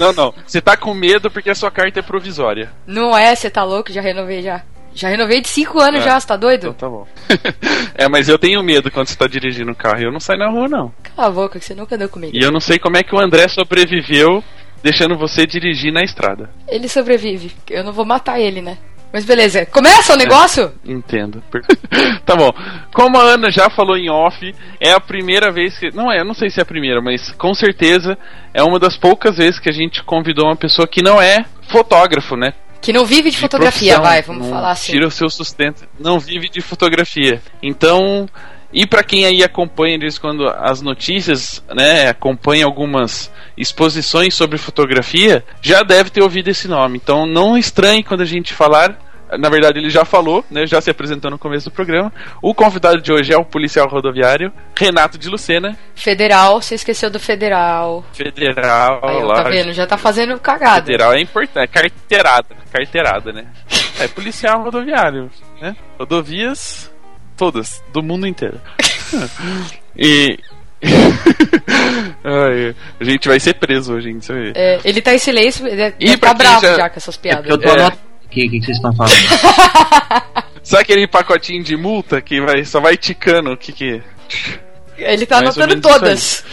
Não, 0.00 0.12
não. 0.12 0.34
Você 0.44 0.60
tá 0.60 0.76
com 0.76 0.92
medo 0.94 1.30
porque 1.30 1.48
a 1.50 1.54
sua 1.54 1.70
carta 1.70 2.00
é 2.00 2.02
provisória. 2.02 2.72
Não 2.86 3.16
é, 3.16 3.34
você 3.36 3.48
tá 3.48 3.62
louco? 3.62 3.92
Já 3.92 4.00
renovei 4.00 4.42
já. 4.42 4.62
Já 4.94 5.08
renovei 5.08 5.40
de 5.40 5.48
5 5.48 5.78
anos 5.78 6.00
Ah. 6.00 6.04
já, 6.04 6.20
você 6.20 6.26
tá 6.26 6.34
Então 6.34 6.48
doido? 6.48 6.74
tá 6.74 6.88
bom. 6.88 7.06
é, 7.94 8.08
mas 8.08 8.28
eu 8.28 8.36
tenho 8.36 8.60
medo 8.62 8.90
quando 8.90 9.06
você 9.06 9.16
tá 9.16 9.28
dirigindo 9.28 9.70
um 9.70 9.74
carro. 9.74 10.00
Eu 10.02 10.10
não 10.12 10.18
saio 10.18 10.40
na 10.40 10.50
rua, 10.50 10.66
não. 10.68 10.92
Cala 11.14 11.28
a 11.28 11.30
boca, 11.30 11.58
que 11.60 11.64
você 11.64 11.74
nunca 11.74 11.96
deu 11.96 12.08
comigo. 12.08 12.36
E 12.36 12.42
eu 12.42 12.50
não 12.50 12.58
sei 12.60 12.80
como 12.80 12.96
é 12.96 13.02
que 13.04 13.14
o 13.14 13.20
André 13.20 13.46
sobreviveu 13.46 14.42
deixando 14.82 15.16
você 15.16 15.46
dirigir 15.46 15.92
na 15.92 16.02
estrada. 16.02 16.50
Ele 16.66 16.88
sobrevive. 16.88 17.52
Eu 17.70 17.84
não 17.84 17.92
vou 17.92 18.04
matar 18.04 18.40
ele, 18.40 18.60
né? 18.62 18.78
Mas 19.12 19.24
beleza, 19.24 19.64
começa 19.66 20.12
o 20.12 20.16
É. 20.16 20.18
negócio? 20.18 20.72
Entendo. 20.84 21.42
tá 22.26 22.36
bom. 22.36 22.50
Como 22.92 23.16
a 23.18 23.22
Ana 23.22 23.50
já 23.50 23.70
falou 23.70 23.96
em 23.96 24.10
off, 24.10 24.54
é 24.80 24.92
a 24.92 25.00
primeira 25.00 25.50
vez 25.50 25.78
que. 25.78 25.90
Não 25.94 26.12
é, 26.12 26.20
eu 26.20 26.24
não 26.24 26.34
sei 26.34 26.50
se 26.50 26.60
é 26.60 26.62
a 26.62 26.66
primeira, 26.66 27.00
mas 27.00 27.30
com 27.32 27.54
certeza 27.54 28.18
é 28.52 28.62
uma 28.62 28.78
das 28.78 28.96
poucas 28.96 29.36
vezes 29.38 29.58
que 29.58 29.68
a 29.68 29.72
gente 29.72 30.02
convidou 30.02 30.44
uma 30.46 30.56
pessoa 30.56 30.86
que 30.86 31.02
não 31.02 31.20
é 31.20 31.44
fotógrafo, 31.68 32.36
né? 32.36 32.52
Que 32.80 32.92
não 32.92 33.04
vive 33.04 33.30
de, 33.30 33.36
de 33.36 33.38
fotografia, 33.38 33.98
vai, 33.98 34.22
vamos 34.22 34.48
falar 34.48 34.70
assim. 34.70 34.92
Tira 34.92 35.06
o 35.06 35.10
seu 35.10 35.28
sustento, 35.28 35.82
não 35.98 36.20
vive 36.20 36.48
de 36.48 36.60
fotografia. 36.60 37.40
Então, 37.62 38.28
e 38.72 38.86
pra 38.86 39.02
quem 39.02 39.24
aí 39.24 39.42
acompanha 39.42 39.96
em 39.96 40.20
quando 40.20 40.48
as 40.48 40.82
notícias, 40.82 41.62
né, 41.74 42.08
acompanha 42.08 42.64
algumas 42.64 43.30
exposições 43.56 44.34
sobre 44.34 44.58
fotografia, 44.58 45.44
já 45.60 45.82
deve 45.82 46.10
ter 46.10 46.22
ouvido 46.22 46.48
esse 46.48 46.68
nome. 46.68 46.98
Então, 47.02 47.26
não 47.26 47.56
estranhe 47.56 48.04
quando 48.04 48.20
a 48.20 48.26
gente 48.26 48.52
falar 48.52 48.96
na 49.36 49.50
verdade, 49.50 49.78
ele 49.78 49.90
já 49.90 50.04
falou, 50.04 50.44
né? 50.50 50.66
Já 50.66 50.80
se 50.80 50.90
apresentou 50.90 51.30
no 51.30 51.38
começo 51.38 51.68
do 51.68 51.72
programa. 51.72 52.10
O 52.40 52.54
convidado 52.54 53.00
de 53.00 53.12
hoje 53.12 53.32
é 53.32 53.36
o 53.36 53.44
policial 53.44 53.86
rodoviário 53.86 54.50
Renato 54.74 55.18
de 55.18 55.28
Lucena, 55.28 55.76
Federal, 55.94 56.62
você 56.62 56.76
esqueceu 56.76 57.10
do 57.10 57.20
federal. 57.20 58.04
federal. 58.12 59.00
Aí, 59.02 59.22
lá, 59.22 59.42
tá 59.42 59.50
vendo? 59.50 59.72
Já 59.72 59.86
tá 59.86 59.98
fazendo 59.98 60.38
cagada. 60.38 60.86
Federal 60.86 61.12
é 61.12 61.20
importante, 61.20 61.68
carteirada, 61.68 62.56
carteirada, 62.72 63.32
né? 63.32 63.46
É 64.00 64.08
policial 64.08 64.62
rodoviário, 64.62 65.30
né? 65.60 65.76
Rodovias 65.98 66.90
todas, 67.38 67.82
do 67.92 68.02
mundo 68.02 68.26
inteiro. 68.26 68.60
e 69.96 70.38
Ai, 72.22 72.74
a 73.00 73.04
gente 73.04 73.26
vai 73.28 73.40
ser 73.40 73.54
preso 73.54 73.94
hoje, 73.94 74.10
hein? 74.10 74.20
É, 74.54 74.78
ele 74.84 75.00
tá 75.00 75.14
em 75.14 75.18
silêncio, 75.18 75.66
ele 75.66 75.94
E 75.98 76.16
tá 76.16 76.34
bravo 76.34 76.60
já- 76.60 76.76
já... 76.76 76.90
com 76.90 76.96
essas 76.98 77.16
É 77.16 77.20
piadas. 77.20 77.46
porque 77.46 77.66
eu 77.66 77.72
tô 77.72 77.80
É. 77.80 77.86
o 77.88 78.28
que, 78.30 78.48
que 78.48 78.60
vocês 78.62 78.76
estão 78.76 78.92
falando. 78.94 79.14
Sabe 80.62 80.82
aquele 80.82 81.06
pacotinho 81.08 81.64
de 81.64 81.76
multa 81.76 82.20
que 82.20 82.40
vai, 82.40 82.64
só 82.64 82.78
vai 82.80 82.96
ticando 82.96 83.52
o 83.52 83.56
que 83.56 83.72
que. 83.72 84.02
Ele 84.98 85.24
tá 85.26 85.40
Mais 85.40 85.56
anotando 85.56 85.80
todas. 85.80 86.44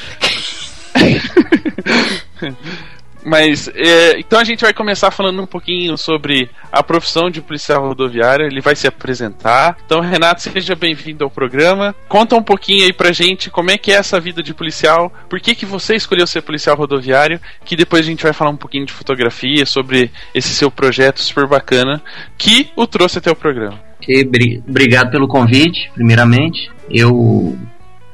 Mas, 3.26 3.68
é, 3.74 4.20
então 4.20 4.38
a 4.40 4.44
gente 4.44 4.62
vai 4.62 4.72
começar 4.74 5.10
falando 5.10 5.42
um 5.42 5.48
pouquinho 5.48 5.98
sobre 5.98 6.48
a 6.72 6.84
profissão 6.84 7.30
de 7.30 7.42
policial 7.42 7.88
rodoviário. 7.88 8.46
Ele 8.46 8.62
vai 8.62 8.76
se 8.76 8.88
apresentar. 8.88 9.76
Então, 9.86 10.00
Renato, 10.00 10.42
seja 10.44 10.76
bem-vindo 10.76 11.24
ao 11.24 11.30
programa. 11.32 11.96
Conta 12.08 12.36
um 12.36 12.44
pouquinho 12.44 12.86
aí 12.86 12.94
pra 12.94 13.12
gente 13.12 13.50
como 13.50 13.72
é 13.72 13.78
que 13.78 13.92
é 13.92 13.96
essa 13.96 14.20
vida 14.20 14.44
de 14.44 14.54
policial. 14.54 15.12
Por 15.28 15.40
que, 15.40 15.56
que 15.56 15.66
você 15.66 15.96
escolheu 15.96 16.28
ser 16.28 16.42
policial 16.44 16.76
rodoviário? 16.78 17.40
Que 17.66 17.76
depois 17.76 18.06
a 18.06 18.10
gente 18.10 18.22
vai 18.24 18.32
falar 18.34 18.52
um 18.52 18.58
pouquinho 18.58 18.86
de 18.86 18.94
fotografia, 18.94 19.66
sobre 19.66 20.12
esse 20.34 20.50
seu 20.50 20.70
projeto 20.70 21.20
super 21.22 21.48
bacana 21.48 22.02
que 22.38 22.70
o 22.76 22.86
trouxe 22.86 23.18
até 23.18 23.32
o 23.32 23.36
programa. 23.36 23.80
Ok, 24.00 24.24
bri- 24.26 24.64
Obrigado 24.68 25.10
pelo 25.10 25.28
convite, 25.28 25.90
primeiramente. 25.96 26.70
Eu 26.92 27.58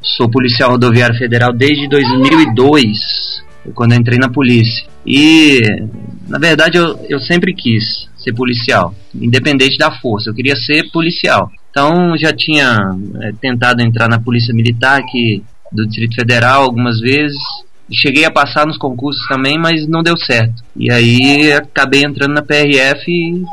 sou 0.02 0.30
policial 0.30 0.72
rodoviário 0.72 1.18
federal 1.18 1.52
desde 1.52 1.90
2002, 1.90 3.44
quando 3.74 3.94
entrei 3.94 4.18
na 4.18 4.30
polícia. 4.30 4.86
E, 5.06 5.62
na 6.28 6.38
verdade, 6.40 6.78
eu, 6.78 6.98
eu 7.10 7.20
sempre 7.20 7.54
quis 7.54 8.10
ser 8.18 8.34
policial, 8.34 8.94
independente 9.14 9.78
da 9.78 9.92
força. 9.92 10.30
Eu 10.30 10.34
queria 10.34 10.56
ser 10.56 10.90
policial. 10.92 11.52
Então, 11.70 12.18
já 12.18 12.34
tinha 12.34 12.78
eh, 13.22 13.32
tentado 13.40 13.82
entrar 13.82 14.08
na 14.10 14.20
Polícia 14.20 14.54
Militar 14.54 15.00
aqui 15.00 15.44
do 15.72 15.86
Distrito 15.86 16.16
Federal 16.16 16.64
algumas 16.64 17.00
vezes. 17.00 17.38
Cheguei 17.92 18.26
a 18.26 18.32
passar 18.32 18.66
nos 18.68 18.78
concursos 18.78 19.26
também, 19.28 19.58
mas 19.58 19.88
não 19.88 20.04
deu 20.04 20.18
certo. 20.18 20.64
E 20.76 20.92
aí 20.92 21.52
acabei 21.54 22.04
entrando 22.04 22.34
na 22.34 22.42
PRF 22.42 23.10
e 23.10 23.44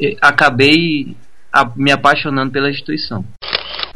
eh, 0.00 0.16
acabei 0.20 1.14
a- 1.52 1.70
me 1.76 1.90
apaixonando 1.92 2.50
pela 2.50 2.70
instituição. 2.70 3.24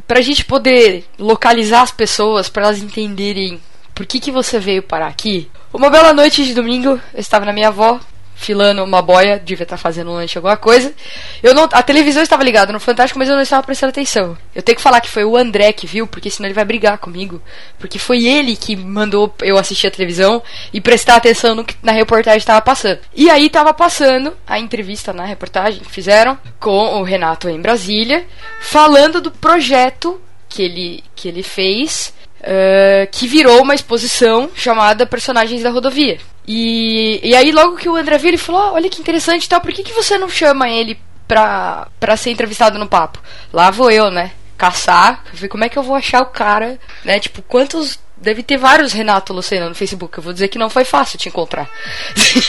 Pra 0.07 0.21
gente 0.21 0.45
poder 0.45 1.05
localizar 1.19 1.83
as 1.83 1.93
pessoas, 1.93 2.49
pra 2.49 2.65
elas 2.65 2.83
entenderem 2.83 3.59
por 3.95 4.05
que, 4.07 4.19
que 4.19 4.31
você 4.33 4.59
veio 4.59 4.83
parar 4.83 5.07
aqui. 5.09 5.49
Uma 5.73 5.89
bela 5.89 6.13
noite 6.13 6.45
de 6.45 6.53
domingo, 6.53 7.01
eu 7.15 7.21
estava 7.21 7.45
na 7.45 7.53
minha 7.53 7.69
avó, 7.69 8.01
filando 8.35 8.83
uma 8.83 9.01
boia, 9.01 9.39
devia 9.39 9.63
estar 9.63 9.77
fazendo 9.77 10.11
um 10.11 10.15
lanche, 10.15 10.37
alguma 10.37 10.57
coisa. 10.57 10.93
Eu 11.41 11.55
não, 11.55 11.69
a 11.71 11.81
televisão 11.81 12.21
estava 12.23 12.43
ligada 12.43 12.73
no 12.73 12.81
Fantástico, 12.81 13.21
mas 13.21 13.29
eu 13.29 13.37
não 13.37 13.43
estava 13.43 13.63
prestando 13.63 13.91
atenção. 13.91 14.37
Eu 14.53 14.63
tenho 14.63 14.75
que 14.75 14.83
falar 14.83 15.01
que 15.01 15.09
foi 15.09 15.25
o 15.25 15.37
André 15.37 15.73
que 15.73 15.87
viu, 15.87 16.09
porque 16.09 16.29
senão 16.29 16.49
ele 16.49 16.55
vai 16.55 16.65
brigar 16.65 16.99
comigo. 16.99 17.41
Porque 17.79 18.01
foi 18.01 18.25
ele 18.25 18.57
que 18.57 18.75
mandou 18.75 19.33
eu 19.43 19.57
assistir 19.57 19.87
a 19.87 19.91
televisão 19.93 20.43
e 20.73 20.81
prestar 20.81 21.15
atenção 21.17 21.55
no 21.55 21.65
que 21.65 21.77
na 21.83 21.93
reportagem 21.93 22.39
estava 22.39 22.61
passando. 22.61 22.99
E 23.15 23.31
aí 23.31 23.47
estava 23.47 23.73
passando 23.73 24.37
a 24.49 24.59
entrevista 24.59 25.13
na 25.13 25.25
reportagem 25.25 25.81
que 25.81 25.91
fizeram 25.91 26.37
com 26.59 26.99
o 26.99 27.05
Renato 27.05 27.49
em 27.49 27.61
Brasília, 27.61 28.27
falando 28.61 29.21
do 29.21 29.31
projeto 29.31 30.21
que 30.49 30.63
ele, 30.63 31.05
que 31.15 31.29
ele 31.29 31.45
fez, 31.45 32.13
eh, 32.43 33.09
que 33.11 33.27
virou 33.27 33.63
uma 33.63 33.75
exposição 33.75 34.51
chamada 34.55 35.07
Personagens 35.07 35.63
da 35.63 35.71
Rodovia. 35.71 36.19
E, 36.47 37.21
e 37.23 37.35
aí, 37.35 37.53
logo 37.53 37.77
que 37.77 37.89
o 37.89 37.97
André 37.97 38.19
viu, 38.19 38.29
ele 38.29 38.39
falou: 38.39 38.61
"Ah, 38.61 38.73
Olha 38.73 38.89
que 38.89 39.01
interessante 39.01 39.45
e 39.45 39.49
tal, 39.49 39.61
por 39.61 39.73
que, 39.73 39.83
que 39.83 39.93
você 39.93 40.19
não 40.19 40.29
chama 40.29 40.69
ele 40.69 40.99
pra, 41.29 41.89
pra 42.01 42.17
ser 42.17 42.31
entrevistado 42.31 42.79
no 42.79 42.89
papo? 42.89 43.21
Lá 43.53 43.71
vou 43.71 43.91
eu, 43.91 44.11
né? 44.11 44.33
Caçar, 44.57 45.23
ver 45.33 45.49
como 45.49 45.65
é 45.65 45.69
que 45.69 45.79
eu 45.79 45.83
vou 45.83 45.95
achar 45.95 46.21
o 46.23 46.27
cara, 46.27 46.79
né? 47.05 47.19
Tipo, 47.21 47.43
quantos. 47.43 47.99
Deve 48.21 48.43
ter 48.43 48.59
vários 48.59 48.93
Renato 48.93 49.33
Lucena 49.33 49.69
no 49.69 49.75
Facebook. 49.75 50.17
Eu 50.17 50.23
vou 50.23 50.33
dizer 50.33 50.49
que 50.49 50.59
não 50.59 50.69
foi 50.69 50.85
fácil 50.85 51.19
te 51.19 51.29
encontrar. 51.29 51.71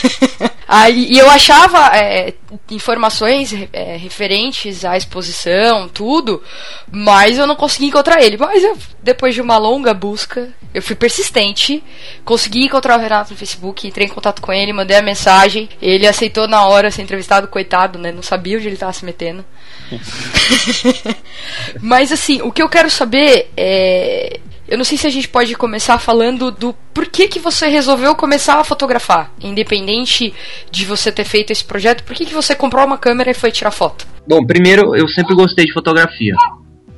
Aí, 0.68 1.12
e 1.12 1.18
eu 1.18 1.30
achava 1.30 1.96
é, 1.96 2.34
informações 2.70 3.54
é, 3.72 3.96
referentes 3.96 4.84
à 4.84 4.96
exposição, 4.96 5.88
tudo, 5.88 6.42
mas 6.90 7.38
eu 7.38 7.46
não 7.46 7.56
consegui 7.56 7.86
encontrar 7.86 8.22
ele. 8.22 8.36
Mas 8.36 8.62
eu, 8.62 8.76
depois 9.02 9.34
de 9.34 9.40
uma 9.40 9.58
longa 9.58 9.92
busca, 9.94 10.50
eu 10.74 10.82
fui 10.82 10.96
persistente, 10.96 11.82
consegui 12.24 12.64
encontrar 12.64 12.98
o 12.98 13.00
Renato 13.00 13.32
no 13.32 13.36
Facebook, 13.36 13.86
entrei 13.86 14.06
em 14.06 14.10
contato 14.10 14.40
com 14.40 14.52
ele, 14.52 14.72
mandei 14.72 14.96
a 14.96 15.02
mensagem, 15.02 15.68
ele 15.80 16.06
aceitou 16.06 16.48
na 16.48 16.64
hora 16.66 16.90
ser 16.90 17.02
entrevistado, 17.02 17.48
coitado, 17.48 17.98
né? 17.98 18.10
Não 18.10 18.22
sabia 18.22 18.56
onde 18.56 18.66
ele 18.66 18.74
estava 18.74 18.92
se 18.92 19.04
metendo. 19.04 19.44
Mas 21.80 22.10
assim, 22.12 22.40
o 22.42 22.50
que 22.50 22.62
eu 22.62 22.68
quero 22.68 22.90
saber 22.90 23.50
é. 23.56 24.40
Eu 24.68 24.78
não 24.78 24.84
sei 24.84 24.96
se 24.96 25.06
a 25.06 25.10
gente 25.10 25.28
pode 25.28 25.54
começar 25.54 25.98
falando 25.98 26.50
do 26.50 26.72
porquê 26.94 27.26
que 27.26 27.38
você 27.38 27.66
resolveu 27.66 28.14
começar 28.14 28.60
a 28.60 28.64
fotografar. 28.64 29.30
Independente 29.42 30.32
de 30.70 30.84
você 30.84 31.10
ter 31.10 31.24
feito 31.24 31.50
esse 31.50 31.64
projeto, 31.64 32.04
por 32.04 32.14
que, 32.14 32.24
que 32.24 32.34
você 32.34 32.54
comprou 32.54 32.84
uma 32.86 32.96
câmera 32.96 33.30
e 33.30 33.34
foi 33.34 33.50
tirar 33.50 33.70
foto? 33.70 34.06
Bom, 34.26 34.44
primeiro, 34.46 34.94
eu 34.94 35.08
sempre 35.08 35.34
gostei 35.34 35.66
de 35.66 35.72
fotografia. 35.72 36.34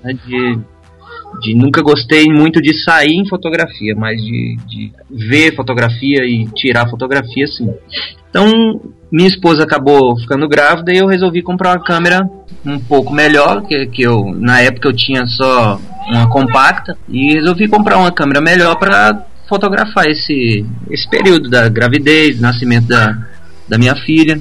né, 0.02 0.12
De, 0.26 0.59
de 1.41 1.55
nunca 1.55 1.83
gostei 1.83 2.26
muito 2.26 2.61
de 2.61 2.75
sair 2.83 3.14
em 3.14 3.29
fotografia, 3.29 3.95
mas 3.97 4.21
de, 4.21 4.57
de 4.67 4.93
ver 5.11 5.55
fotografia 5.55 6.25
e 6.25 6.47
tirar 6.55 6.88
fotografia, 6.88 7.47
sim. 7.47 7.73
Então, 8.31 8.81
minha 9.11 9.29
esposa 9.29 9.62
acabou 9.62 10.19
ficando 10.19 10.49
grávida 10.49 10.93
e 10.93 10.99
eu 10.99 11.07
resolvi 11.07 11.43
comprar 11.43 11.71
uma 11.71 11.85
câmera 11.85 12.29
um 12.67 12.79
pouco 12.79 13.12
melhor, 13.12 13.62
que, 13.62 13.87
que 13.87 14.03
eu 14.03 14.35
na 14.37 14.61
época 14.61 14.88
eu 14.88 14.93
tinha 14.93 15.25
só 15.26 15.81
uma 16.09 16.29
compacta 16.29 16.97
e 17.09 17.35
resolvi 17.35 17.69
comprar 17.69 17.99
uma 17.99 18.11
câmera 18.11 18.41
melhor 18.41 18.76
para 18.76 19.25
fotografar 19.49 20.07
esse 20.07 20.64
esse 20.91 21.09
período 21.09 21.49
da 21.49 21.69
gravidez, 21.69 22.41
nascimento 22.41 22.88
da, 22.88 23.17
da 23.69 23.79
minha 23.79 23.95
filha. 23.95 24.41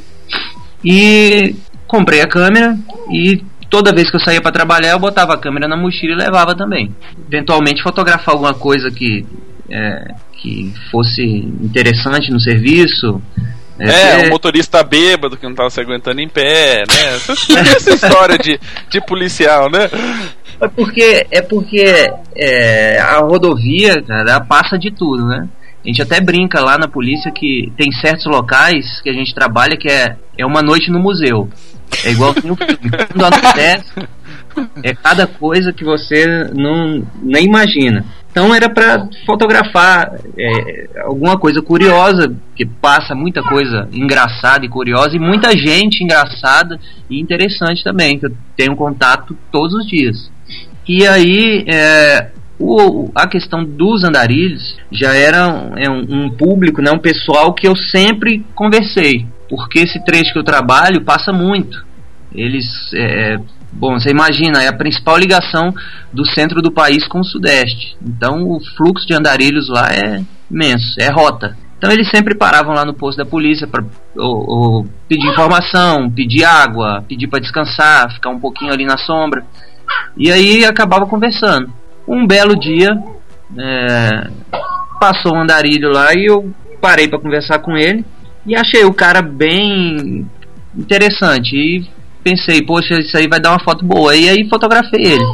E 0.84 1.56
comprei 1.88 2.22
a 2.22 2.28
câmera 2.28 2.78
e 3.12 3.44
toda 3.74 3.92
vez 3.92 4.08
que 4.08 4.16
eu 4.16 4.20
saía 4.20 4.40
para 4.40 4.52
trabalhar 4.52 4.92
eu 4.92 5.00
botava 5.00 5.34
a 5.34 5.38
câmera 5.38 5.68
na 5.68 5.76
mochila 5.76 6.14
e 6.14 6.26
levava 6.26 6.54
também. 6.54 6.96
Eventualmente 7.28 7.82
fotografar 7.82 8.36
alguma 8.36 8.54
coisa 8.54 8.92
que 8.92 9.26
é, 9.68 10.14
que 10.34 10.72
fosse 10.92 11.24
interessante 11.24 12.32
no 12.32 12.40
serviço. 12.40 13.20
É, 13.80 14.28
o 14.28 14.30
motorista 14.30 14.84
bêbado 14.84 15.36
que 15.36 15.48
não 15.48 15.56
tava 15.56 15.72
se 15.72 15.82
aguentando 15.82 16.22
em 16.22 16.30
pé, 16.30 16.84
né? 16.88 17.16
Essa, 17.16 17.34
história 17.96 18.38
de, 18.38 18.60
de 18.92 19.02
policial, 19.02 19.72
né? 19.72 19.90
É 20.62 20.68
porque, 20.68 21.26
é 21.32 21.42
porque 21.42 22.14
é, 22.36 23.00
a 23.00 23.18
rodovia, 23.22 24.04
cara, 24.04 24.40
passa 24.42 24.78
de 24.78 24.92
tudo, 24.92 25.26
né? 25.26 25.50
A 25.84 25.88
gente 25.88 26.00
até 26.00 26.22
brinca 26.22 26.62
lá 26.62 26.78
na 26.78 26.88
polícia 26.88 27.32
que 27.32 27.74
tem 27.76 27.92
certos 27.92 28.28
locais 28.28 29.02
que 29.02 29.10
a 29.10 29.14
gente 29.14 29.34
trabalha 29.34 29.76
que 29.76 29.90
é, 29.90 30.16
é 30.38 30.46
uma 30.46 30.62
noite 30.62 30.92
no 30.92 31.00
museu. 31.00 31.50
É 32.04 32.12
igual 32.12 32.34
no 32.44 32.56
filme. 32.56 32.90
Quando 33.12 33.26
acontece, 33.26 33.92
é 34.84 34.94
cada 34.94 35.28
coisa 35.28 35.74
que 35.74 35.84
você 35.84 36.26
não 36.54 37.06
nem 37.22 37.46
imagina. 37.46 38.06
Então 38.32 38.54
era 38.54 38.68
para 38.68 39.08
fotografar 39.28 40.20
é, 40.36 41.02
alguma 41.04 41.38
coisa 41.38 41.62
curiosa, 41.62 42.36
que 42.56 42.66
passa 42.66 43.14
muita 43.14 43.44
coisa 43.44 43.88
engraçada 43.94 44.66
e 44.66 44.70
curiosa, 44.70 45.16
e 45.16 45.20
muita 45.20 45.52
gente 45.52 46.04
engraçada 46.04 46.80
e 47.08 47.20
interessante 47.22 47.84
também, 47.84 48.18
que 48.18 48.26
eu 48.26 48.32
tenho 48.58 48.76
contato 48.76 49.38
todos 49.52 49.76
os 49.76 49.86
dias. 49.86 50.32
E 50.88 51.06
aí, 51.06 51.64
é, 51.68 52.32
o, 52.60 53.12
a 53.14 53.28
questão 53.28 53.64
dos 53.64 54.04
andarilhos 54.04 54.78
já 54.92 55.14
era 55.14 55.48
um, 55.48 55.78
é 55.78 55.90
um, 55.90 56.26
um 56.26 56.30
público, 56.30 56.82
né, 56.82 56.92
um 56.92 57.00
pessoal 57.00 57.54
que 57.54 57.68
eu 57.68 57.76
sempre 57.76 58.44
conversei, 58.56 59.28
porque 59.56 59.80
esse 59.80 60.04
trecho 60.04 60.34
que 60.34 60.40
eu 60.40 60.44
trabalho 60.44 61.06
passa 61.06 61.32
muito. 61.32 61.86
Eles 62.34 62.66
é, 62.96 63.38
Bom, 63.72 64.00
você 64.00 64.10
imagina, 64.10 64.64
é 64.64 64.68
a 64.68 64.76
principal 64.76 65.18
ligação 65.18 65.74
do 66.12 66.26
centro 66.26 66.62
do 66.62 66.72
país 66.72 67.08
com 67.08 67.20
o 67.20 67.24
sudeste. 67.24 67.96
Então 68.02 68.48
o 68.48 68.60
fluxo 68.76 69.06
de 69.08 69.16
andarilhos 69.16 69.70
lá 69.70 69.88
é 69.92 70.24
imenso, 70.50 70.96
é 71.00 71.12
rota. 71.12 71.56
Então 71.78 71.92
eles 71.92 72.10
sempre 72.10 72.36
paravam 72.36 72.74
lá 72.74 72.84
no 72.84 72.94
posto 72.94 73.18
da 73.18 73.26
polícia 73.26 73.68
para 73.68 73.84
pedir 75.08 75.28
informação, 75.28 76.10
pedir 76.10 76.46
água, 76.46 77.04
pedir 77.08 77.28
para 77.28 77.40
descansar, 77.40 78.12
ficar 78.14 78.30
um 78.30 78.40
pouquinho 78.40 78.72
ali 78.72 78.86
na 78.86 78.98
sombra. 78.98 79.44
E 80.16 80.32
aí 80.32 80.66
acabava 80.66 81.06
conversando. 81.06 81.72
Um 82.08 82.26
belo 82.26 82.58
dia, 82.58 82.90
é, 83.58 84.30
passou 85.00 85.36
um 85.36 85.42
andarilho 85.42 85.92
lá 85.92 86.14
e 86.14 86.26
eu 86.26 86.54
parei 86.80 87.08
para 87.08 87.20
conversar 87.20 87.60
com 87.60 87.76
ele 87.76 88.06
e 88.46 88.56
achei 88.56 88.84
o 88.84 88.94
cara 88.94 89.22
bem 89.22 90.28
interessante. 90.78 91.56
E 91.56 91.86
pensei, 92.24 92.62
poxa, 92.62 93.00
isso 93.00 93.18
aí 93.18 93.28
vai 93.28 93.40
dar 93.40 93.52
uma 93.52 93.64
foto 93.64 93.86
boa. 93.86 94.16
E 94.16 94.30
aí 94.30 94.50
fotografei 94.50 95.02
ele. 95.02 95.26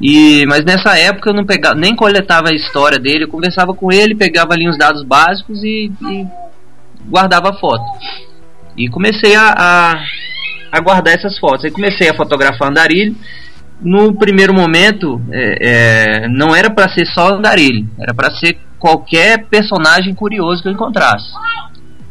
E, 0.00 0.44
mas 0.46 0.64
nessa 0.64 0.98
época 0.98 1.30
eu 1.30 1.34
não 1.34 1.46
pegava, 1.46 1.76
nem 1.76 1.94
coletava 1.94 2.48
a 2.48 2.54
história 2.54 2.98
dele, 2.98 3.24
eu 3.24 3.28
conversava 3.28 3.72
com 3.72 3.92
ele, 3.92 4.16
pegava 4.16 4.52
ali 4.52 4.68
os 4.68 4.76
dados 4.76 5.04
básicos 5.04 5.62
e, 5.62 5.92
e 6.10 6.26
guardava 7.08 7.50
a 7.50 7.54
foto. 7.54 7.84
E 8.76 8.88
comecei 8.88 9.36
a, 9.36 9.54
a, 9.56 9.94
a, 10.72 10.80
guardar 10.80 11.14
essas 11.14 11.38
fotos. 11.38 11.64
Aí 11.64 11.70
comecei 11.70 12.08
a 12.08 12.14
fotografar 12.14 12.68
andarilho. 12.68 13.14
No 13.80 14.14
primeiro 14.14 14.52
momento, 14.52 15.20
é, 15.30 16.24
é, 16.24 16.28
não 16.28 16.54
era 16.54 16.70
para 16.70 16.88
ser 16.88 17.06
só 17.06 17.34
andarilho, 17.34 17.88
era 17.98 18.14
para 18.14 18.30
ser 18.30 18.58
qualquer 18.78 19.46
personagem 19.46 20.14
curioso 20.14 20.62
que 20.62 20.68
eu 20.68 20.72
encontrasse. 20.72 21.26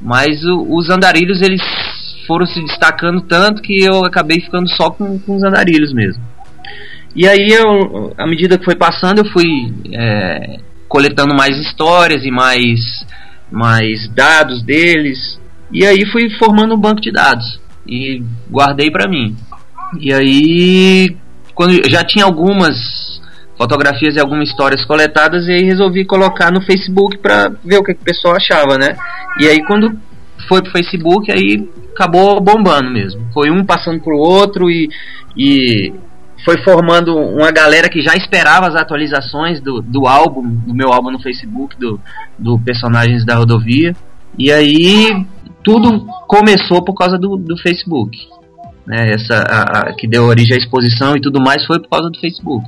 Mas 0.04 0.44
o, 0.44 0.68
os 0.70 0.90
andarilhos 0.90 1.42
eles 1.42 1.62
foram 2.28 2.46
se 2.46 2.62
destacando 2.62 3.22
tanto 3.22 3.62
que 3.62 3.84
eu 3.84 4.04
acabei 4.06 4.42
ficando 4.42 4.70
só 4.70 4.90
com, 4.90 5.18
com 5.20 5.36
os 5.36 5.44
andarilhos 5.44 5.94
mesmo. 5.94 6.22
E 7.16 7.28
aí, 7.28 7.50
eu, 7.50 8.14
à 8.18 8.26
medida 8.26 8.58
que 8.58 8.66
foi 8.66 8.76
passando, 8.76 9.20
eu 9.20 9.32
fui 9.32 9.72
é, 9.92 10.60
coletando 10.88 11.36
mais 11.36 11.58
histórias 11.58 12.26
e 12.26 12.32
mais, 12.32 13.06
mais 13.52 14.10
dados 14.10 14.64
deles. 14.64 15.40
E 15.72 15.86
aí 15.86 16.06
fui 16.12 16.30
formando 16.38 16.74
um 16.76 16.80
banco 16.80 17.02
de 17.02 17.12
dados 17.12 17.60
e 17.88 18.24
guardei 18.50 18.90
para 18.90 19.08
mim. 19.08 19.36
E 20.00 20.12
aí, 20.12 21.16
quando 21.54 21.74
já 21.90 22.04
tinha 22.04 22.26
algumas 22.26 23.13
fotografias 23.58 24.16
e 24.16 24.20
algumas 24.20 24.50
histórias 24.50 24.86
coletadas, 24.86 25.48
e 25.48 25.52
aí 25.52 25.64
resolvi 25.64 26.06
colocar 26.06 26.52
no 26.52 26.62
Facebook 26.62 27.18
para 27.18 27.52
ver 27.64 27.78
o 27.78 27.84
que, 27.84 27.94
que 27.94 28.02
o 28.02 28.06
pessoal 28.06 28.36
achava, 28.36 28.78
né? 28.78 28.96
E 29.40 29.48
aí 29.48 29.64
quando 29.66 29.98
foi 30.48 30.62
pro 30.62 30.72
Facebook, 30.72 31.32
aí 31.32 31.70
acabou 31.94 32.42
bombando 32.42 32.92
mesmo. 32.92 33.28
Foi 33.34 33.50
um 33.50 33.64
passando 33.64 34.02
pro 34.02 34.18
outro 34.18 34.70
e, 34.70 34.90
e 35.38 35.94
foi 36.44 36.58
formando 36.64 37.16
uma 37.16 37.52
galera 37.52 37.90
que 37.90 38.02
já 38.02 38.16
esperava 38.16 38.68
as 38.68 38.76
atualizações 38.76 39.62
do, 39.62 39.82
do 39.82 40.08
álbum, 40.08 40.44
do 40.44 40.74
meu 40.74 40.92
álbum 40.92 41.12
no 41.12 41.22
Facebook, 41.22 41.78
do, 41.80 42.00
do 42.38 42.60
Personagens 42.60 43.26
da 43.26 43.36
Rodovia. 43.36 43.96
E 44.38 44.52
aí 44.52 45.26
tudo 45.64 46.06
começou 46.28 46.84
por 46.84 46.94
causa 46.94 47.18
do, 47.18 47.38
do 47.38 47.58
Facebook. 47.58 48.18
Né, 48.86 49.14
essa 49.14 49.36
a, 49.48 49.80
a, 49.80 49.94
que 49.94 50.06
deu 50.06 50.26
origem 50.26 50.56
à 50.56 50.58
exposição 50.58 51.16
e 51.16 51.22
tudo 51.22 51.40
mais 51.40 51.66
foi 51.66 51.80
por 51.80 51.88
causa 51.90 52.10
do 52.10 52.20
Facebook. 52.20 52.66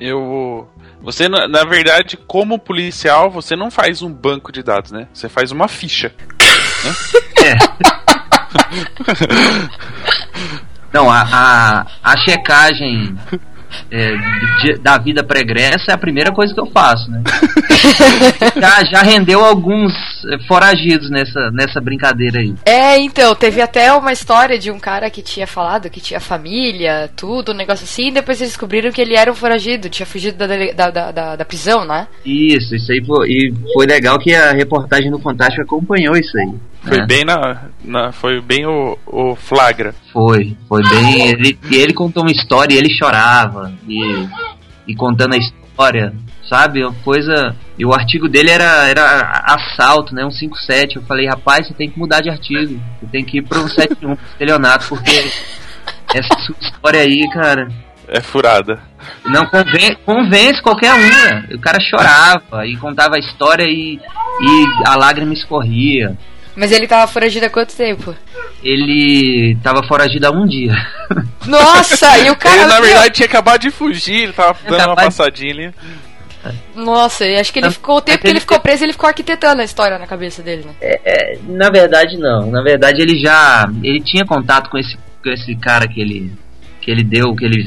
Eu 0.00 0.68
você, 1.00 1.28
na 1.28 1.64
verdade, 1.64 2.16
como 2.16 2.58
policial, 2.58 3.30
você 3.30 3.54
não 3.54 3.70
faz 3.70 4.02
um 4.02 4.12
banco 4.12 4.50
de 4.50 4.60
dados, 4.62 4.90
né? 4.90 5.06
Você 5.12 5.28
faz 5.28 5.52
uma 5.52 5.68
ficha. 5.68 6.12
Né? 6.84 6.94
É. 7.44 7.54
Não, 10.92 11.08
a, 11.10 11.22
a, 11.22 11.86
a 12.02 12.16
checagem 12.24 13.16
é, 13.90 14.14
de, 14.62 14.78
da 14.80 14.98
vida 14.98 15.22
pregressa 15.22 15.90
é 15.90 15.94
a 15.94 15.98
primeira 15.98 16.32
coisa 16.32 16.54
que 16.54 16.60
eu 16.60 16.66
faço, 16.66 17.10
né? 17.10 17.22
já, 18.56 18.84
já 18.84 19.02
rendeu 19.02 19.44
alguns 19.44 19.92
é, 20.26 20.38
foragidos 20.46 21.10
nessa, 21.10 21.50
nessa 21.52 21.80
brincadeira 21.80 22.40
aí. 22.40 22.54
É, 22.64 22.98
então, 22.98 23.34
teve 23.34 23.60
até 23.60 23.92
uma 23.92 24.12
história 24.12 24.58
de 24.58 24.70
um 24.70 24.78
cara 24.78 25.10
que 25.10 25.22
tinha 25.22 25.46
falado 25.46 25.90
que 25.90 26.00
tinha 26.00 26.20
família, 26.20 27.10
tudo, 27.16 27.52
um 27.52 27.56
negócio 27.56 27.84
assim, 27.84 28.08
e 28.08 28.12
depois 28.12 28.40
eles 28.40 28.52
descobriram 28.52 28.90
que 28.90 29.00
ele 29.00 29.14
era 29.14 29.30
um 29.30 29.34
foragido, 29.34 29.88
tinha 29.88 30.06
fugido 30.06 30.36
da, 30.36 30.46
da, 30.46 30.90
da, 30.90 31.10
da, 31.10 31.36
da 31.36 31.44
prisão, 31.44 31.84
né? 31.84 32.06
Isso, 32.24 32.74
isso 32.74 32.92
aí 32.92 33.04
foi, 33.04 33.28
e 33.28 33.54
foi 33.72 33.86
legal 33.86 34.18
que 34.18 34.34
a 34.34 34.52
reportagem 34.52 35.10
do 35.10 35.18
Fantástico 35.18 35.62
acompanhou 35.62 36.16
isso 36.16 36.36
aí. 36.38 36.54
Foi 36.82 36.98
é. 36.98 37.06
bem 37.06 37.24
na, 37.24 37.62
na, 37.84 38.12
Foi 38.12 38.40
bem 38.40 38.66
o, 38.66 38.98
o 39.06 39.34
flagra. 39.34 39.94
Foi, 40.12 40.56
foi 40.68 40.82
bem. 40.88 41.28
Ele, 41.28 41.58
ele 41.70 41.92
contou 41.92 42.22
uma 42.22 42.32
história 42.32 42.74
e 42.74 42.78
ele 42.78 42.90
chorava. 42.90 43.72
E, 43.86 44.28
e 44.86 44.94
contando 44.94 45.34
a 45.34 45.38
história, 45.38 46.14
sabe? 46.48 46.82
Uma 46.82 46.94
coisa. 47.04 47.54
E 47.78 47.84
o 47.84 47.92
artigo 47.92 48.28
dele 48.28 48.50
era, 48.50 48.88
era 48.88 49.44
assalto, 49.44 50.14
né? 50.14 50.24
Um 50.24 50.30
57. 50.30 50.96
Eu 50.96 51.02
falei, 51.02 51.26
rapaz, 51.26 51.66
você 51.66 51.74
tem 51.74 51.90
que 51.90 51.98
mudar 51.98 52.20
de 52.20 52.30
artigo. 52.30 52.80
Você 53.00 53.06
tem 53.10 53.24
que 53.24 53.38
ir 53.38 53.42
pro 53.42 53.68
71, 53.68 54.16
pro 54.16 54.26
estelionato, 54.32 54.88
porque 54.88 55.30
essa 56.14 56.38
sua 56.40 56.56
história 56.60 57.00
aí, 57.00 57.28
cara. 57.30 57.68
É 58.08 58.20
furada. 58.22 58.80
Não 59.26 59.44
convence, 59.46 59.96
convence 60.04 60.62
qualquer 60.62 60.94
um. 60.94 60.98
Né? 60.98 61.48
O 61.52 61.60
cara 61.60 61.78
chorava 61.78 62.66
e 62.66 62.76
contava 62.78 63.16
a 63.16 63.18
história 63.18 63.64
e, 63.68 63.96
e 63.96 64.66
a 64.86 64.96
lágrima 64.96 65.34
escorria. 65.34 66.16
Mas 66.58 66.72
ele 66.72 66.88
tava 66.88 67.06
foragido 67.06 67.46
há 67.46 67.50
quanto 67.50 67.76
tempo? 67.76 68.12
Ele 68.64 69.56
tava 69.62 69.86
foragido 69.86 70.26
há 70.26 70.30
um 70.32 70.44
dia. 70.44 70.72
Nossa, 71.46 72.18
e 72.18 72.28
o 72.30 72.36
cara. 72.36 72.56
Ele 72.56 72.66
na 72.66 72.80
verdade 72.80 73.10
tinha 73.14 73.26
acabado 73.26 73.60
de 73.60 73.70
fugir, 73.70 74.24
ele 74.24 74.32
tava 74.32 74.58
dando 74.68 74.86
uma 74.86 74.96
passadinha 74.96 75.52
ali. 75.52 75.74
Nossa, 76.74 77.24
acho 77.24 77.52
que 77.52 77.60
ele 77.60 77.70
ficou 77.70 77.98
o 77.98 78.00
tempo 78.00 78.18
que 78.18 78.28
ele 78.28 78.40
ficou 78.40 78.58
preso, 78.58 78.84
ele 78.84 78.92
ficou 78.92 79.06
arquitetando 79.08 79.62
a 79.62 79.64
história 79.64 79.98
na 79.98 80.06
cabeça 80.06 80.42
dele, 80.42 80.64
né? 80.64 80.74
É, 80.80 81.00
é, 81.04 81.38
na 81.46 81.70
verdade 81.70 82.16
não. 82.16 82.50
Na 82.50 82.60
verdade 82.60 83.02
ele 83.02 83.16
já. 83.20 83.70
Ele 83.80 84.00
tinha 84.00 84.24
contato 84.24 84.68
com 84.68 84.78
esse, 84.78 84.96
com 85.22 85.30
esse 85.30 85.54
cara 85.54 85.86
que 85.86 86.00
ele. 86.00 86.32
que 86.80 86.90
ele 86.90 87.04
deu, 87.04 87.36
que 87.36 87.44
ele 87.44 87.64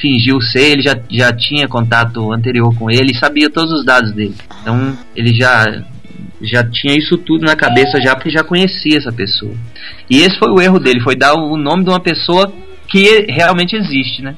fingiu 0.00 0.40
ser, 0.40 0.72
ele 0.72 0.82
já, 0.82 0.96
já 1.08 1.32
tinha 1.32 1.68
contato 1.68 2.32
anterior 2.32 2.74
com 2.76 2.90
ele 2.90 3.12
e 3.12 3.18
sabia 3.18 3.48
todos 3.48 3.70
os 3.70 3.84
dados 3.84 4.12
dele. 4.12 4.34
Então 4.60 4.98
ele 5.14 5.32
já 5.32 5.64
já 6.42 6.64
tinha 6.64 6.96
isso 6.96 7.16
tudo 7.18 7.44
na 7.44 7.56
cabeça 7.56 8.00
já 8.00 8.14
porque 8.14 8.30
já 8.30 8.42
conhecia 8.42 8.98
essa 8.98 9.12
pessoa. 9.12 9.54
E 10.10 10.20
esse 10.20 10.38
foi 10.38 10.50
o 10.50 10.60
erro 10.60 10.78
dele, 10.78 11.00
foi 11.00 11.16
dar 11.16 11.34
o 11.34 11.56
nome 11.56 11.84
de 11.84 11.90
uma 11.90 12.00
pessoa 12.00 12.52
que 12.88 13.26
realmente 13.28 13.76
existe, 13.76 14.22
né? 14.22 14.36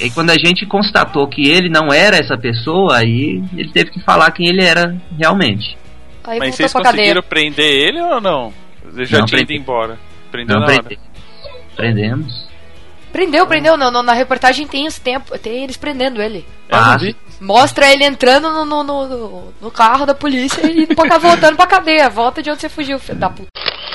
E 0.00 0.10
quando 0.10 0.30
a 0.30 0.38
gente 0.38 0.66
constatou 0.66 1.26
que 1.26 1.48
ele 1.48 1.68
não 1.68 1.92
era 1.92 2.16
essa 2.16 2.36
pessoa, 2.36 2.98
aí 2.98 3.42
ele 3.56 3.70
teve 3.70 3.90
que 3.90 4.00
falar 4.00 4.30
quem 4.30 4.46
ele 4.46 4.62
era 4.62 4.96
realmente. 5.18 5.76
Aí 6.24 6.38
Mas 6.38 6.54
vocês 6.54 6.72
conseguiram 6.72 7.22
prender 7.22 7.88
ele 7.88 8.00
ou 8.00 8.20
não? 8.20 8.52
Ele 8.94 9.06
já 9.06 9.18
não, 9.18 9.26
tinha 9.26 9.40
ido 9.40 9.52
embora. 9.52 9.98
Prendeu 10.30 10.60
não, 10.60 10.66
na 10.66 10.82
prende... 10.82 11.00
Prendemos. 11.74 12.48
Prendeu, 13.12 13.46
prendeu. 13.46 13.76
Não, 13.76 13.90
não, 13.90 14.02
na 14.02 14.12
reportagem 14.12 14.66
tem 14.66 14.86
esse 14.86 15.00
tempo, 15.00 15.36
tem 15.38 15.64
eles 15.64 15.76
prendendo 15.76 16.20
ele. 16.22 16.46
Ah, 16.70 16.96
Mostra 17.40 17.90
ele 17.92 18.04
entrando 18.04 18.50
no, 18.50 18.64
no, 18.64 18.82
no, 18.82 19.54
no 19.60 19.70
carro 19.70 20.04
da 20.04 20.14
polícia 20.14 20.60
e 20.70 20.86
voltando 21.20 21.56
pra 21.56 21.66
cadeia. 21.66 22.10
Volta 22.10 22.42
de 22.42 22.50
onde 22.50 22.60
você 22.60 22.68
fugiu, 22.68 22.98
filho 22.98 23.18
da 23.18 23.30
puta. 23.30 23.48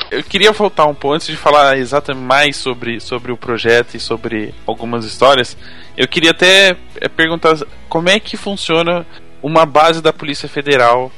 Eu 0.10 0.24
queria 0.24 0.52
voltar 0.52 0.86
um 0.86 0.94
pouco 0.94 1.16
antes 1.16 1.28
de 1.28 1.36
falar 1.36 1.78
exatamente 1.78 2.24
mais 2.24 2.56
sobre, 2.56 3.00
sobre 3.00 3.32
o 3.32 3.38
projeto 3.38 3.96
e 3.96 4.00
sobre 4.00 4.54
algumas 4.66 5.06
histórias. 5.06 5.58
Eu 5.98 6.08
queria 6.08 6.32
até 6.32 6.78
eh, 7.02 7.10
perguntar 7.10 7.58
como 7.90 8.10
é 8.10 8.20
que 8.20 8.38
funciona 8.38 9.06
uma 9.42 9.66
base 9.66 10.02
da 10.02 10.14
Polícia 10.14 10.48
Federal 10.48 11.12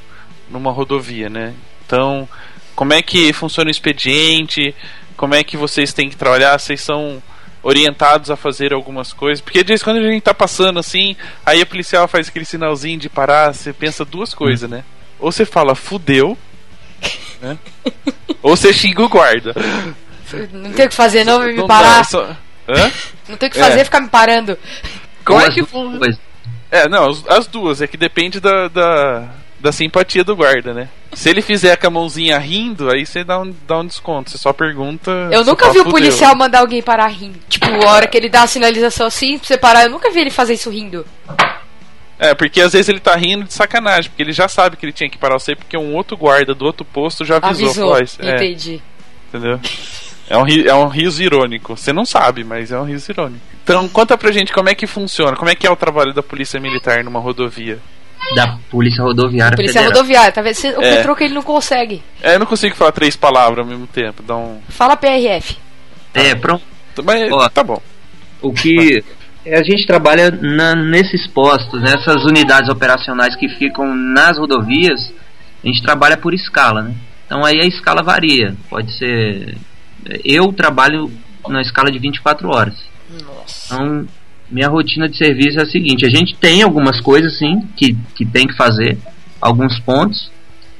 numa 0.48 0.72
rodovia, 0.72 1.28
né? 1.28 1.54
Então, 1.84 2.28
como 2.74 2.92
é 2.92 3.02
que 3.02 3.32
funciona 3.32 3.68
o 3.68 3.70
expediente? 3.70 4.74
Como 5.16 5.34
é 5.34 5.44
que 5.44 5.56
vocês 5.56 5.92
têm 5.92 6.08
que 6.08 6.16
trabalhar? 6.16 6.58
Vocês 6.58 6.80
são 6.80 7.22
orientados 7.66 8.30
a 8.30 8.36
fazer 8.36 8.72
algumas 8.72 9.12
coisas. 9.12 9.40
Porque 9.40 9.64
de 9.64 9.68
vez 9.68 9.82
quando 9.82 9.96
a 9.96 10.02
gente 10.02 10.22
tá 10.22 10.32
passando 10.32 10.78
assim, 10.78 11.16
aí 11.44 11.60
a 11.60 11.66
policial 11.66 12.06
faz 12.06 12.28
aquele 12.28 12.44
sinalzinho 12.44 12.96
de 12.96 13.08
parar, 13.08 13.52
você 13.52 13.72
pensa 13.72 14.04
duas 14.04 14.32
coisas, 14.32 14.70
né? 14.70 14.84
Ou 15.18 15.32
você 15.32 15.44
fala 15.44 15.74
fudeu, 15.74 16.38
né? 17.42 17.58
Ou 18.40 18.56
você 18.56 18.72
xinga 18.72 19.02
o 19.02 19.08
guarda. 19.08 19.52
Não 20.52 20.72
tem 20.72 20.86
o 20.86 20.88
que 20.88 20.94
fazer, 20.94 21.24
não, 21.24 21.40
me 21.40 21.66
parar. 21.66 22.04
Só... 22.04 22.36
Não 23.28 23.36
tem 23.36 23.48
o 23.48 23.52
que 23.52 23.58
fazer, 23.58 23.80
é. 23.80 23.84
ficar 23.84 24.00
me 24.00 24.08
parando. 24.08 24.56
Como 25.24 25.40
é 25.40 25.50
que 25.50 25.64
funciona? 25.64 26.16
É, 26.70 26.88
não, 26.88 27.10
as, 27.10 27.24
as 27.28 27.46
duas. 27.48 27.82
É 27.82 27.88
que 27.88 27.96
depende 27.96 28.38
da, 28.38 28.68
da, 28.68 29.28
da 29.66 29.72
simpatia 29.72 30.22
do 30.22 30.36
guarda, 30.36 30.72
né? 30.72 30.88
Se 31.12 31.28
ele 31.28 31.42
fizer 31.42 31.76
com 31.76 31.88
a 31.88 31.90
mãozinha 31.90 32.38
rindo, 32.38 32.88
aí 32.88 33.04
você 33.04 33.24
dá 33.24 33.40
um, 33.40 33.52
dá 33.66 33.78
um 33.80 33.86
desconto. 33.86 34.30
Você 34.30 34.38
só 34.38 34.52
pergunta. 34.52 35.10
Eu 35.32 35.44
nunca 35.44 35.70
vi 35.72 35.80
o 35.80 35.84
policial 35.90 36.36
mandar 36.36 36.60
alguém 36.60 36.80
parar 36.80 37.08
rindo. 37.08 37.38
Tipo, 37.48 37.66
a 37.66 37.90
hora 37.90 38.06
que 38.06 38.16
ele 38.16 38.28
dá 38.28 38.42
a 38.42 38.46
sinalização 38.46 39.06
assim 39.08 39.36
pra 39.38 39.46
você 39.48 39.56
parar, 39.58 39.82
eu 39.84 39.90
nunca 39.90 40.08
vi 40.10 40.20
ele 40.20 40.30
fazer 40.30 40.54
isso 40.54 40.70
rindo. 40.70 41.04
É, 42.18 42.32
porque 42.32 42.60
às 42.60 42.72
vezes 42.72 42.88
ele 42.88 43.00
tá 43.00 43.14
rindo 43.16 43.44
de 43.44 43.52
sacanagem, 43.52 44.08
porque 44.10 44.22
ele 44.22 44.32
já 44.32 44.46
sabe 44.48 44.76
que 44.76 44.86
ele 44.86 44.92
tinha 44.92 45.10
que 45.10 45.18
parar 45.18 45.38
você, 45.38 45.54
porque 45.56 45.76
um 45.76 45.94
outro 45.94 46.16
guarda 46.16 46.54
do 46.54 46.64
outro 46.64 46.84
posto 46.84 47.24
já 47.24 47.36
avisou. 47.38 47.66
Avisou. 47.66 47.84
falou, 47.88 47.98
"Ó, 47.98 48.00
isso- 48.02 48.22
é, 48.22 48.36
Entendi. 48.36 48.80
entendeu? 49.28 49.60
É 50.30 50.36
um, 50.38 50.46
é 50.46 50.74
um 50.74 50.88
riso 50.88 51.22
irônico. 51.22 51.76
Você 51.76 51.92
não 51.92 52.04
sabe, 52.06 52.42
mas 52.44 52.70
é 52.72 52.78
um 52.78 52.84
riso 52.84 53.10
irônico. 53.10 53.40
Então, 53.64 53.88
conta 53.88 54.16
pra 54.16 54.30
gente 54.32 54.52
como 54.52 54.68
é 54.68 54.74
que 54.74 54.86
funciona, 54.86 55.36
como 55.36 55.50
é 55.50 55.54
que 55.54 55.66
é 55.66 55.70
o 55.70 55.76
trabalho 55.76 56.14
da 56.14 56.22
polícia 56.22 56.58
militar 56.60 57.02
numa 57.04 57.20
rodovia. 57.20 57.78
Da 58.34 58.58
Polícia 58.70 59.02
Rodoviária 59.02 59.56
Polícia 59.56 59.80
Federal. 59.80 59.96
rodoviária, 59.98 60.32
tá 60.32 60.42
vendo? 60.42 60.56
O 60.78 60.82
É. 60.82 60.96
Petruca 60.96 61.24
ele 61.24 61.34
não 61.34 61.42
consegue. 61.42 62.02
É, 62.20 62.34
eu 62.34 62.38
não 62.38 62.46
consigo 62.46 62.74
falar 62.74 62.92
três 62.92 63.14
palavras 63.16 63.58
ao 63.60 63.64
mesmo 63.64 63.86
tempo, 63.86 64.22
dá 64.22 64.36
um. 64.36 64.60
Fala 64.68 64.96
PRF. 64.96 65.56
É, 66.12 66.34
pronto. 66.34 66.62
Mas 67.04 67.30
Ó. 67.30 67.48
tá 67.48 67.62
bom. 67.62 67.80
O 68.42 68.52
que 68.52 69.02
é, 69.44 69.58
a 69.58 69.62
gente 69.62 69.86
trabalha 69.86 70.30
na- 70.30 70.74
nesses 70.74 71.26
postos, 71.28 71.80
nessas 71.80 72.24
unidades 72.24 72.68
operacionais 72.68 73.36
que 73.36 73.48
ficam 73.48 73.94
nas 73.94 74.38
rodovias, 74.38 75.12
a 75.62 75.66
gente 75.66 75.82
trabalha 75.82 76.16
por 76.16 76.34
escala, 76.34 76.82
né? 76.82 76.94
Então 77.26 77.44
aí 77.44 77.60
a 77.62 77.66
escala 77.66 78.02
varia. 78.02 78.54
Pode 78.68 78.92
ser. 78.96 79.56
Eu 80.24 80.52
trabalho 80.52 81.10
na 81.48 81.60
escala 81.62 81.90
de 81.90 81.98
24 81.98 82.48
horas. 82.48 82.74
Nossa. 83.24 83.74
Então, 83.74 84.06
minha 84.50 84.68
rotina 84.68 85.08
de 85.08 85.16
serviço 85.16 85.58
é 85.58 85.62
a 85.62 85.66
seguinte: 85.66 86.06
a 86.06 86.10
gente 86.10 86.34
tem 86.36 86.62
algumas 86.62 87.00
coisas 87.00 87.38
sim 87.38 87.62
que, 87.76 87.96
que 88.14 88.24
tem 88.24 88.46
que 88.46 88.56
fazer, 88.56 88.98
alguns 89.40 89.78
pontos, 89.80 90.30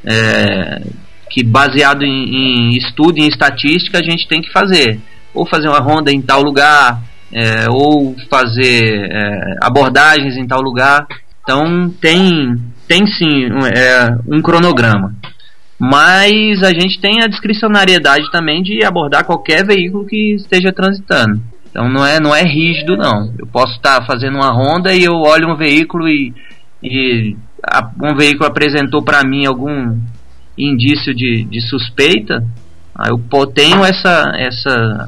é, 0.04 0.82
que 1.30 1.42
baseado 1.42 2.02
em, 2.04 2.70
em 2.70 2.76
estudo 2.76 3.18
e 3.18 3.22
em 3.22 3.28
estatística 3.28 3.98
a 3.98 4.02
gente 4.02 4.28
tem 4.28 4.40
que 4.40 4.52
fazer. 4.52 5.00
Ou 5.34 5.46
fazer 5.46 5.68
uma 5.68 5.80
ronda 5.80 6.10
em 6.10 6.22
tal 6.22 6.42
lugar, 6.42 7.02
é, 7.32 7.66
ou 7.68 8.16
fazer 8.30 9.10
é, 9.10 9.56
abordagens 9.60 10.36
em 10.36 10.46
tal 10.46 10.60
lugar. 10.62 11.06
Então 11.42 11.90
tem, 12.00 12.56
tem 12.88 13.06
sim 13.06 13.46
um, 13.52 13.66
é, 13.66 14.18
um 14.26 14.40
cronograma. 14.40 15.14
Mas 15.78 16.62
a 16.62 16.70
gente 16.70 16.98
tem 17.00 17.22
a 17.22 17.26
discricionariedade 17.26 18.30
também 18.30 18.62
de 18.62 18.82
abordar 18.82 19.24
qualquer 19.24 19.64
veículo 19.64 20.06
que 20.06 20.34
esteja 20.34 20.72
transitando. 20.72 21.42
Então 21.76 21.90
não 21.90 22.06
é, 22.06 22.18
não 22.18 22.34
é 22.34 22.40
rígido 22.42 22.96
não. 22.96 23.34
Eu 23.38 23.46
posso 23.46 23.74
estar 23.76 24.02
fazendo 24.06 24.36
uma 24.36 24.50
ronda 24.50 24.94
e 24.94 25.04
eu 25.04 25.12
olho 25.12 25.52
um 25.52 25.56
veículo 25.58 26.08
e, 26.08 26.32
e 26.82 27.36
a- 27.62 27.90
um 28.02 28.16
veículo 28.16 28.46
apresentou 28.46 29.02
para 29.04 29.22
mim 29.22 29.44
algum 29.44 29.98
indício 30.56 31.14
de, 31.14 31.44
de 31.44 31.60
suspeita. 31.68 32.42
Aí 32.98 33.10
eu 33.10 33.46
tenho 33.48 33.84
essa, 33.84 34.32
essa 34.38 35.06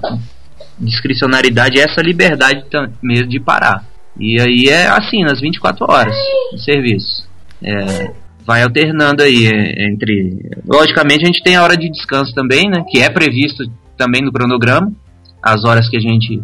discricionariedade, 0.79 1.81
essa 1.81 2.03
liberdade 2.03 2.63
mesmo 3.03 3.29
de 3.29 3.41
parar. 3.41 3.83
E 4.21 4.39
aí 4.39 4.65
é 4.69 4.89
assim, 4.89 5.23
nas 5.25 5.41
24 5.41 5.87
horas 5.89 6.15
de 6.53 6.63
serviço. 6.63 7.27
É, 7.63 8.13
vai 8.45 8.63
alternando 8.63 9.23
aí 9.23 9.47
é, 9.47 9.87
entre. 9.91 10.39
Logicamente 10.67 11.23
a 11.23 11.27
gente 11.27 11.43
tem 11.43 11.57
a 11.57 11.63
hora 11.63 11.79
de 11.79 11.91
descanso 11.91 12.35
também, 12.35 12.69
né? 12.69 12.85
Que 12.91 12.99
é 13.01 13.09
previsto 13.09 13.65
também 13.97 14.21
no 14.21 14.31
cronograma, 14.31 14.93
as 15.43 15.65
horas 15.65 15.89
que 15.89 15.97
a 15.97 16.01
gente 16.01 16.43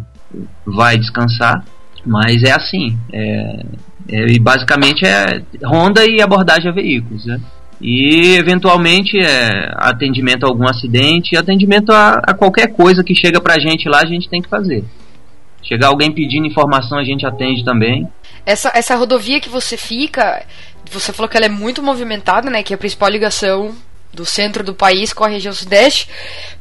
vai 0.65 0.97
descansar. 0.97 1.63
Mas 2.05 2.43
é 2.43 2.51
assim. 2.51 2.97
É, 3.11 3.65
é, 4.07 4.27
e 4.27 4.39
basicamente 4.39 5.05
é 5.05 5.41
ronda 5.63 6.05
e 6.05 6.21
abordagem 6.21 6.69
a 6.69 6.73
veículos, 6.73 7.25
né? 7.25 7.39
E 7.81 8.35
eventualmente 8.37 9.17
é 9.17 9.71
atendimento 9.75 10.45
a 10.45 10.49
algum 10.49 10.67
acidente, 10.67 11.35
atendimento 11.35 11.91
a, 11.91 12.21
a 12.27 12.33
qualquer 12.33 12.67
coisa 12.67 13.03
que 13.03 13.13
chega 13.13 13.41
pra 13.41 13.59
gente 13.59 13.89
lá, 13.89 13.99
a 14.01 14.05
gente 14.05 14.29
tem 14.29 14.41
que 14.41 14.49
fazer. 14.49 14.83
Chegar 15.61 15.87
alguém 15.87 16.11
pedindo 16.11 16.45
informação, 16.45 16.97
a 16.97 17.03
gente 17.03 17.25
atende 17.25 17.65
também. 17.65 18.07
Essa, 18.45 18.71
essa 18.75 18.95
rodovia 18.95 19.41
que 19.41 19.49
você 19.49 19.75
fica, 19.75 20.45
você 20.89 21.11
falou 21.11 21.27
que 21.27 21.35
ela 21.35 21.47
é 21.47 21.49
muito 21.49 21.81
movimentada, 21.81 22.49
né? 22.49 22.61
Que 22.61 22.73
é 22.73 22.75
a 22.75 22.77
principal 22.77 23.09
ligação 23.09 23.75
do 24.13 24.25
centro 24.25 24.63
do 24.63 24.73
país 24.73 25.11
com 25.11 25.23
a 25.23 25.27
região 25.27 25.51
sudeste. 25.51 26.07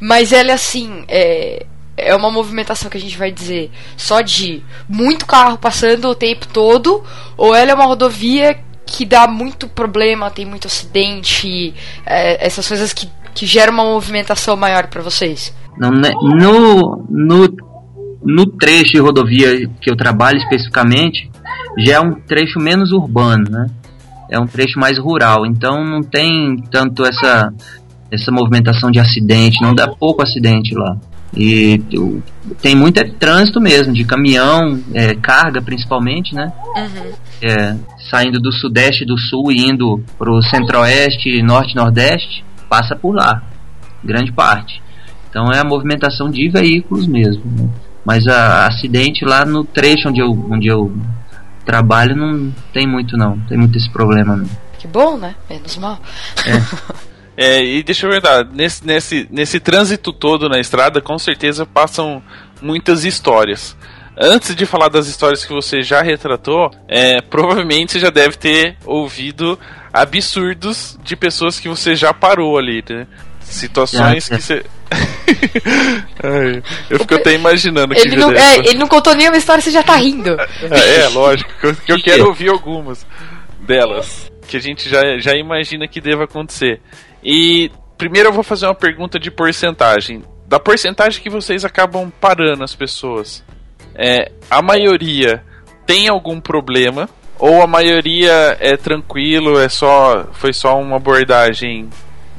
Mas 0.00 0.32
ela 0.32 0.50
é 0.50 0.54
assim, 0.54 1.04
é, 1.06 1.66
é 1.96 2.14
uma 2.14 2.30
movimentação 2.30 2.90
que 2.90 2.96
a 2.96 3.00
gente 3.00 3.16
vai 3.16 3.30
dizer 3.30 3.70
só 3.96 4.20
de 4.20 4.62
muito 4.88 5.26
carro 5.26 5.59
passando 5.59 6.09
o 6.09 6.14
tempo 6.14 6.46
todo, 6.48 7.02
ou 7.37 7.54
ela 7.54 7.70
é 7.70 7.74
uma 7.74 7.85
rodovia 7.85 8.59
que 8.87 9.04
dá 9.04 9.26
muito 9.26 9.68
problema, 9.68 10.30
tem 10.30 10.44
muito 10.44 10.66
acidente, 10.66 11.74
é, 12.04 12.44
essas 12.44 12.66
coisas 12.66 12.92
que, 12.92 13.09
que 13.35 13.46
geram 13.46 13.72
uma 13.72 13.85
movimentação 13.85 14.57
maior 14.57 14.87
pra 14.88 15.02
vocês. 15.02 15.54
Né, 15.78 16.11
no, 16.20 17.04
no, 17.09 17.57
no 18.22 18.46
trecho 18.46 18.92
de 18.92 19.00
rodovia 19.00 19.68
que 19.80 19.90
eu 19.90 19.96
trabalho 19.96 20.38
especificamente, 20.38 21.30
já 21.78 21.94
é 21.94 22.00
um 22.00 22.14
trecho 22.14 22.61
menos 22.61 22.92
urbano, 22.92 23.44
né? 23.50 23.66
É 24.30 24.38
um 24.38 24.46
trecho 24.46 24.78
mais 24.78 24.98
rural, 24.98 25.44
então 25.46 25.85
não 25.85 26.02
tem 26.02 26.57
tanto 26.70 27.04
essa, 27.04 27.52
essa 28.11 28.33
movimentação 28.33 28.90
de 28.90 28.98
acidente, 28.98 29.62
não 29.62 29.74
dá 29.74 29.88
pouco 29.88 30.22
acidente 30.22 30.74
lá. 30.74 30.96
E 31.36 31.82
tem 32.62 32.76
muito 32.76 32.98
é 33.00 33.04
trânsito 33.04 33.60
mesmo, 33.60 33.92
de 33.92 34.04
caminhão, 34.04 34.80
é, 34.92 35.14
carga 35.14 35.60
principalmente, 35.60 36.34
né? 36.34 36.52
É, 37.42 37.76
saindo 38.10 38.40
do 38.40 38.52
sudeste 38.52 39.02
e 39.02 39.06
do 39.06 39.18
sul 39.18 39.50
e 39.50 39.60
indo 39.60 40.02
pro 40.16 40.40
centro-oeste, 40.42 41.42
norte 41.42 41.72
e 41.72 41.76
nordeste, 41.76 42.44
passa 42.68 42.94
por 42.94 43.14
lá, 43.14 43.42
grande 44.02 44.32
parte. 44.32 44.82
Então 45.28 45.50
é 45.52 45.58
a 45.58 45.64
movimentação 45.64 46.30
de 46.30 46.48
veículos 46.48 47.08
mesmo. 47.08 47.42
né? 47.46 47.68
Mas 48.04 48.26
a 48.28 48.68
acidente 48.68 49.24
lá 49.24 49.44
no 49.44 49.64
trecho 49.64 50.08
onde 50.08 50.20
eu, 50.20 50.30
onde 50.50 50.68
eu 50.68 50.94
trabalho 51.64 52.14
não 52.14 52.52
tem 52.72 52.86
muito 52.86 53.16
não, 53.16 53.38
tem 53.40 53.58
muito 53.58 53.76
esse 53.76 53.90
problema 53.90 54.36
não. 54.36 54.48
Que 54.78 54.86
bom, 54.86 55.16
né? 55.16 55.34
Menos 55.48 55.76
mal. 55.78 55.98
É, 56.46 56.52
e 57.36 57.82
deixa 57.82 58.06
eu 58.06 58.10
verdade, 58.10 58.48
nesse, 58.52 58.86
nesse, 58.86 59.28
nesse 59.30 59.58
trânsito 59.60 60.12
todo 60.12 60.48
na 60.48 60.60
estrada, 60.60 61.00
com 61.00 61.18
certeza 61.18 61.66
passam 61.66 62.22
muitas 62.62 63.04
histórias. 63.04 63.76
Antes 64.16 64.54
de 64.54 64.64
falar 64.64 64.88
das 64.88 65.08
histórias 65.08 65.44
que 65.44 65.52
você 65.52 65.82
já 65.82 66.00
retratou, 66.00 66.70
é, 66.88 67.20
provavelmente 67.28 67.92
você 67.92 67.98
já 67.98 68.10
deve 68.10 68.36
ter 68.36 68.76
ouvido 68.84 69.58
absurdos 69.92 70.96
de 71.02 71.16
pessoas 71.16 71.58
que 71.58 71.68
você 71.68 71.96
já 71.96 72.12
parou 72.14 72.56
ali, 72.56 72.84
né? 72.88 73.06
Situações 73.40 74.28
que 74.28 74.40
você. 74.40 74.64
Ai, 76.22 76.62
eu 76.90 76.98
fico 77.00 77.14
até 77.14 77.34
imaginando 77.34 77.94
que 77.94 78.00
Ele 78.00 78.16
não, 78.16 78.32
deve- 78.32 78.40
é, 78.40 78.58
ele 78.70 78.78
não 78.78 78.86
contou 78.88 79.14
nenhuma 79.14 79.36
história, 79.36 79.60
você 79.60 79.70
já 79.70 79.82
tá 79.82 79.96
rindo. 79.96 80.30
é, 80.70 81.08
lógico, 81.08 81.50
que 81.60 81.66
eu, 81.66 81.74
que 81.74 81.92
eu 81.92 81.96
Que 81.96 82.02
quero 82.04 82.16
que 82.16 82.22
é? 82.22 82.24
ouvir 82.28 82.48
algumas 82.50 83.06
delas. 83.60 84.30
Que 84.46 84.56
a 84.56 84.60
gente 84.60 84.88
já, 84.88 85.00
já 85.18 85.34
imagina 85.36 85.88
que 85.88 86.00
deva 86.00 86.24
acontecer. 86.24 86.80
E 87.24 87.70
primeiro 87.96 88.28
eu 88.28 88.32
vou 88.32 88.42
fazer 88.42 88.66
uma 88.66 88.74
pergunta 88.74 89.18
de 89.18 89.30
porcentagem. 89.30 90.22
Da 90.46 90.60
porcentagem 90.60 91.22
que 91.22 91.30
vocês 91.30 91.64
acabam 91.64 92.12
parando 92.20 92.62
as 92.62 92.74
pessoas, 92.74 93.42
é, 93.94 94.30
a 94.50 94.60
maioria 94.60 95.42
tem 95.87 96.08
algum 96.08 96.40
problema? 96.40 97.08
Ou 97.38 97.62
a 97.62 97.66
maioria 97.66 98.56
é 98.60 98.76
tranquilo, 98.76 99.58
é 99.58 99.68
só. 99.68 100.26
Foi 100.32 100.52
só 100.52 100.78
uma 100.80 100.96
abordagem 100.96 101.88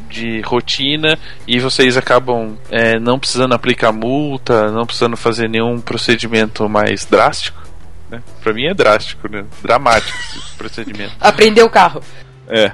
de 0.10 0.40
rotina 0.42 1.18
e 1.48 1.60
vocês 1.60 1.98
acabam 1.98 2.58
é, 2.72 2.98
não 3.00 3.20
precisando 3.20 3.54
aplicar 3.54 3.92
multa, 3.92 4.72
não 4.72 4.86
precisando 4.86 5.18
fazer 5.18 5.50
nenhum 5.50 5.82
procedimento 5.82 6.70
mais 6.70 7.06
drástico? 7.06 7.62
Né? 8.10 8.22
Pra 8.42 8.54
mim 8.54 8.66
é 8.68 8.74
drástico, 8.74 9.28
né? 9.30 9.46
Dramático 9.62 10.18
esse 10.18 10.56
procedimento. 10.56 11.14
Aprendeu 11.20 11.66
o 11.66 11.70
carro. 11.70 12.02
É. 12.48 12.72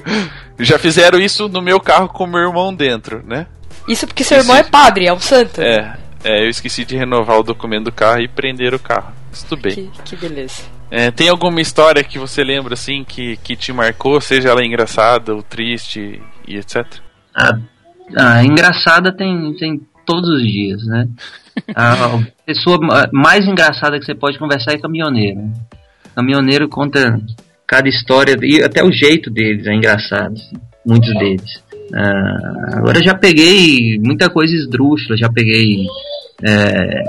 Já 0.58 0.78
fizeram 0.78 1.18
isso 1.18 1.48
no 1.48 1.60
meu 1.60 1.80
carro 1.80 2.08
com 2.08 2.26
meu 2.26 2.40
irmão 2.40 2.74
dentro, 2.74 3.22
né? 3.26 3.46
Isso 3.88 4.06
porque 4.06 4.24
seu 4.24 4.38
irmão 4.38 4.56
é 4.56 4.62
padre, 4.62 5.06
é 5.06 5.12
um 5.12 5.20
santo. 5.20 5.60
É. 5.60 5.96
É, 6.22 6.44
eu 6.44 6.48
esqueci 6.48 6.84
de 6.84 6.96
renovar 6.96 7.38
o 7.38 7.42
documento 7.42 7.84
do 7.84 7.92
carro 7.92 8.20
e 8.20 8.28
prender 8.28 8.72
o 8.72 8.78
carro. 8.78 9.12
Mas 9.30 9.42
tudo 9.42 9.60
bem. 9.60 9.74
Que, 9.74 10.02
que 10.04 10.16
beleza. 10.16 10.62
É, 10.90 11.10
tem 11.10 11.28
alguma 11.28 11.60
história 11.60 12.02
que 12.02 12.18
você 12.18 12.42
lembra 12.42 12.74
assim 12.74 13.04
que, 13.04 13.36
que 13.38 13.56
te 13.56 13.72
marcou, 13.72 14.20
seja 14.20 14.48
ela 14.48 14.64
engraçada 14.64 15.34
ou 15.34 15.42
triste 15.42 16.22
e 16.46 16.56
etc? 16.56 16.86
A, 17.36 17.58
a 18.16 18.44
engraçada 18.44 19.14
tem, 19.14 19.54
tem 19.54 19.80
todos 20.06 20.30
os 20.30 20.42
dias, 20.42 20.82
né? 20.86 21.08
A 21.74 22.20
pessoa 22.46 22.78
ma- 22.80 23.08
mais 23.12 23.46
engraçada 23.46 23.98
que 23.98 24.04
você 24.04 24.14
pode 24.14 24.38
conversar 24.38 24.72
é 24.72 24.78
caminhoneiro. 24.78 25.52
Caminhoneiro 26.14 26.68
conta 26.68 27.20
cada 27.66 27.88
história 27.88 28.36
e 28.42 28.62
até 28.62 28.82
o 28.82 28.92
jeito 28.92 29.30
deles 29.30 29.66
é 29.66 29.74
engraçado, 29.74 30.34
assim, 30.34 30.56
muitos 30.84 31.12
deles. 31.14 31.62
Ah, 31.94 32.78
agora 32.78 33.00
já 33.04 33.14
peguei 33.14 33.98
muita 33.98 34.28
coisa 34.28 34.54
esdrúxula, 34.54 35.16
já 35.16 35.30
peguei 35.30 35.86
é, 36.42 37.04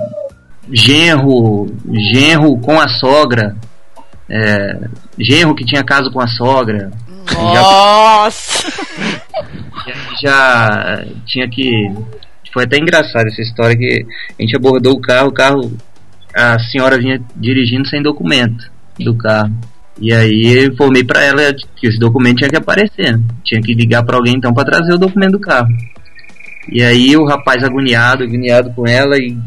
genro, 0.72 1.68
genro 2.14 2.58
com 2.60 2.80
a 2.80 2.88
sogra 2.88 3.56
é, 4.30 4.80
genro 5.20 5.56
que 5.56 5.66
tinha 5.66 5.84
caso 5.84 6.12
com 6.12 6.20
a 6.20 6.28
sogra. 6.28 6.92
Nossa! 7.34 8.66
Já, 9.86 9.96
já 10.20 11.06
tinha 11.28 11.48
que. 11.48 11.72
Foi 12.52 12.64
até 12.64 12.78
engraçado 12.78 13.28
essa 13.28 13.42
história 13.42 13.78
que 13.78 14.04
a 14.40 14.42
gente 14.42 14.56
abordou 14.56 14.94
o 14.94 15.02
carro, 15.02 15.28
o 15.28 15.32
carro, 15.32 15.78
a 16.34 16.58
senhora 16.58 16.98
vinha 16.98 17.22
dirigindo 17.36 17.88
sem 17.88 18.02
documento 18.02 18.72
do 18.98 19.16
carro. 19.16 19.54
E 20.00 20.14
aí 20.14 20.58
eu 20.58 20.74
informei 20.74 21.04
para 21.04 21.24
ela 21.24 21.42
que 21.76 21.88
esse 21.88 21.98
documento 21.98 22.38
tinha 22.38 22.50
que 22.50 22.58
aparecer. 22.58 23.20
Tinha 23.44 23.62
que 23.62 23.74
ligar 23.74 24.04
para 24.04 24.18
alguém 24.18 24.36
então 24.36 24.54
para 24.54 24.66
trazer 24.66 24.94
o 24.94 24.98
documento 24.98 25.34
do 25.34 25.40
carro. 25.40 25.70
E 26.70 26.82
aí 26.82 27.16
o 27.16 27.26
rapaz 27.26 27.64
agoniado, 27.64 28.24
agoniado 28.24 28.72
com 28.74 28.88
ela 28.88 29.18
e 29.18 29.38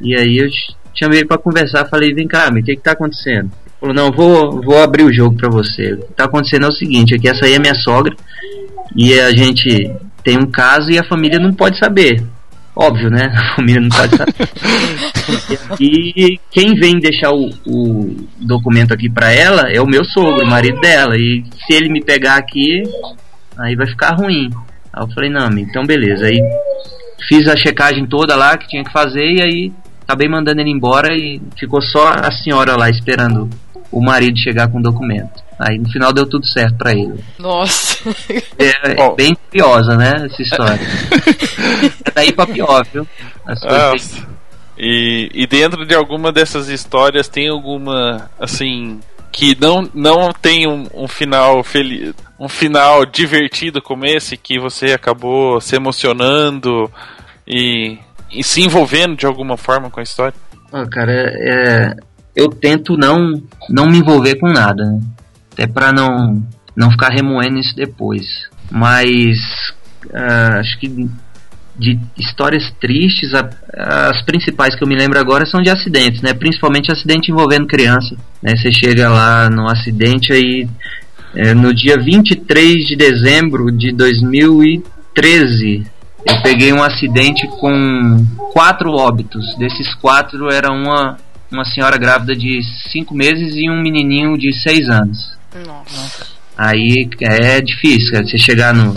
e 0.00 0.14
aí 0.16 0.38
eu 0.38 0.48
chamei 0.94 1.24
para 1.24 1.38
conversar, 1.38 1.88
falei: 1.88 2.12
"Vem 2.12 2.26
cá, 2.26 2.48
o 2.50 2.54
que 2.54 2.76
que 2.76 2.82
tá 2.82 2.92
acontecendo?" 2.92 3.50
Falou: 3.80 3.94
"Não, 3.94 4.10
vou 4.10 4.62
vou 4.62 4.82
abrir 4.82 5.04
o 5.04 5.12
jogo 5.12 5.36
para 5.36 5.50
você. 5.50 5.92
O 5.92 5.98
que 5.98 6.14
tá 6.14 6.24
acontecendo 6.24 6.66
é 6.66 6.68
o 6.68 6.72
seguinte, 6.72 7.14
aqui 7.14 7.28
essa 7.28 7.44
aí 7.44 7.54
é 7.54 7.58
minha 7.58 7.74
sogra 7.74 8.14
e 8.96 9.18
a 9.20 9.30
gente 9.30 9.92
tem 10.22 10.38
um 10.38 10.46
caso 10.46 10.90
e 10.90 10.98
a 10.98 11.04
família 11.04 11.38
não 11.38 11.52
pode 11.52 11.78
saber. 11.78 12.22
Óbvio, 12.76 13.08
né? 13.08 13.30
A 13.34 13.56
família 13.56 13.80
não 13.80 13.88
pode 13.88 14.16
saber. 14.16 14.34
e 15.80 16.38
quem 16.50 16.74
vem 16.74 16.98
deixar 16.98 17.30
o, 17.30 17.50
o 17.66 18.16
documento 18.40 18.92
aqui 18.92 19.08
para 19.08 19.32
ela 19.32 19.70
é 19.70 19.80
o 19.80 19.86
meu 19.86 20.04
sogro, 20.04 20.44
o 20.44 20.50
marido 20.50 20.80
dela. 20.80 21.16
E 21.16 21.44
se 21.66 21.74
ele 21.74 21.88
me 21.88 22.02
pegar 22.02 22.36
aqui, 22.36 22.82
aí 23.58 23.76
vai 23.76 23.86
ficar 23.86 24.16
ruim. 24.16 24.50
Aí 24.92 25.02
eu 25.02 25.08
falei, 25.14 25.30
não, 25.30 25.48
então 25.58 25.84
beleza. 25.84 26.26
Aí 26.26 26.38
fiz 27.28 27.48
a 27.48 27.56
checagem 27.56 28.06
toda 28.06 28.34
lá 28.34 28.56
que 28.56 28.68
tinha 28.68 28.84
que 28.84 28.92
fazer 28.92 29.24
e 29.24 29.42
aí 29.42 29.72
acabei 30.02 30.28
mandando 30.28 30.60
ele 30.60 30.70
embora 30.70 31.14
e 31.14 31.40
ficou 31.58 31.80
só 31.80 32.08
a 32.08 32.30
senhora 32.30 32.76
lá 32.76 32.90
esperando 32.90 33.48
o 33.90 34.00
marido 34.00 34.38
chegar 34.38 34.68
com 34.68 34.78
o 34.78 34.82
documento. 34.82 35.43
Aí 35.58 35.78
no 35.78 35.88
final 35.88 36.12
deu 36.12 36.26
tudo 36.26 36.46
certo 36.46 36.76
para 36.76 36.92
ele. 36.92 37.22
Nossa! 37.38 38.08
É, 38.58 38.92
é 38.92 38.94
Bom. 38.94 39.14
bem 39.14 39.36
curiosa, 39.50 39.96
né, 39.96 40.26
essa 40.26 40.42
história. 40.42 40.80
é 42.04 42.10
daí 42.14 42.32
pra 42.32 42.46
pior, 42.46 42.86
viu? 42.92 43.06
As 43.46 43.60
coisas 43.60 44.12
Nossa. 44.12 44.34
E, 44.76 45.30
e 45.32 45.46
dentro 45.46 45.86
de 45.86 45.94
alguma 45.94 46.32
dessas 46.32 46.68
histórias 46.68 47.28
tem 47.28 47.48
alguma 47.48 48.28
assim 48.38 49.00
que 49.30 49.56
não 49.60 49.88
não 49.94 50.32
tem 50.32 50.66
um, 50.66 50.86
um 50.92 51.08
final 51.08 51.62
feliz, 51.62 52.12
um 52.38 52.48
final 52.48 53.06
divertido 53.06 53.80
como 53.80 54.04
esse 54.04 54.36
que 54.36 54.58
você 54.58 54.92
acabou 54.92 55.60
se 55.60 55.76
emocionando 55.76 56.90
e, 57.46 57.98
e 58.32 58.42
se 58.42 58.62
envolvendo 58.62 59.16
de 59.16 59.26
alguma 59.26 59.56
forma 59.56 59.90
com 59.90 60.00
a 60.00 60.04
história. 60.04 60.34
Ah, 60.72 60.86
cara, 60.86 61.12
é, 61.12 61.96
eu 62.34 62.48
tento 62.48 62.96
não 62.96 63.40
não 63.70 63.86
me 63.86 63.98
envolver 63.98 64.36
com 64.36 64.48
nada, 64.48 64.84
né? 64.84 65.00
Até 65.54 65.66
para 65.66 65.92
não 65.92 66.42
não 66.76 66.90
ficar 66.90 67.10
remoendo 67.10 67.58
isso 67.58 67.74
depois. 67.74 68.26
Mas 68.70 69.38
ah, 70.12 70.58
acho 70.58 70.78
que 70.78 71.08
de 71.76 71.98
histórias 72.16 72.70
tristes, 72.80 73.32
a- 73.34 73.48
as 74.10 74.22
principais 74.22 74.74
que 74.76 74.82
eu 74.84 74.88
me 74.88 74.96
lembro 74.96 75.18
agora 75.18 75.46
são 75.46 75.60
de 75.62 75.70
acidentes, 75.70 76.20
né? 76.20 76.34
Principalmente 76.34 76.92
acidente 76.92 77.30
envolvendo 77.30 77.66
criança. 77.66 78.16
Né? 78.42 78.54
Você 78.56 78.72
chega 78.72 79.08
lá 79.08 79.48
no 79.48 79.68
acidente 79.68 80.32
aí 80.32 80.68
é, 81.34 81.54
no 81.54 81.72
dia 81.74 81.96
23 81.98 82.86
de 82.86 82.96
dezembro 82.96 83.70
de 83.72 83.90
2013 83.92 85.84
eu 86.26 86.40
peguei 86.42 86.72
um 86.72 86.82
acidente 86.82 87.46
com 87.46 88.24
quatro 88.52 88.90
óbitos. 88.92 89.54
Desses 89.58 89.94
quatro 89.94 90.50
era 90.50 90.72
uma, 90.72 91.18
uma 91.52 91.64
senhora 91.64 91.98
grávida 91.98 92.34
de 92.34 92.60
cinco 92.90 93.14
meses 93.14 93.54
e 93.56 93.68
um 93.68 93.80
menininho 93.82 94.38
de 94.38 94.52
seis 94.52 94.88
anos. 94.88 95.36
Nossa. 95.54 96.26
Aí 96.56 97.08
é 97.20 97.60
difícil, 97.60 98.12
cara, 98.12 98.26
você 98.26 98.38
chegar 98.38 98.74
no, 98.74 98.94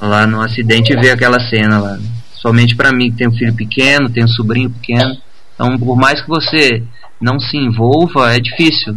lá 0.00 0.26
no 0.26 0.40
acidente 0.40 0.92
e 0.92 1.00
ver 1.00 1.10
aquela 1.10 1.40
cena 1.48 1.78
lá. 1.78 1.98
Somente 2.34 2.76
pra 2.76 2.92
mim 2.92 3.10
que 3.10 3.18
tem 3.18 3.28
um 3.28 3.36
filho 3.36 3.54
pequeno, 3.54 4.10
tem 4.10 4.24
um 4.24 4.28
sobrinho 4.28 4.70
pequeno. 4.70 5.16
Então, 5.54 5.76
por 5.78 5.96
mais 5.96 6.20
que 6.20 6.28
você 6.28 6.82
não 7.20 7.40
se 7.40 7.56
envolva, 7.56 8.34
é 8.34 8.38
difícil. 8.38 8.96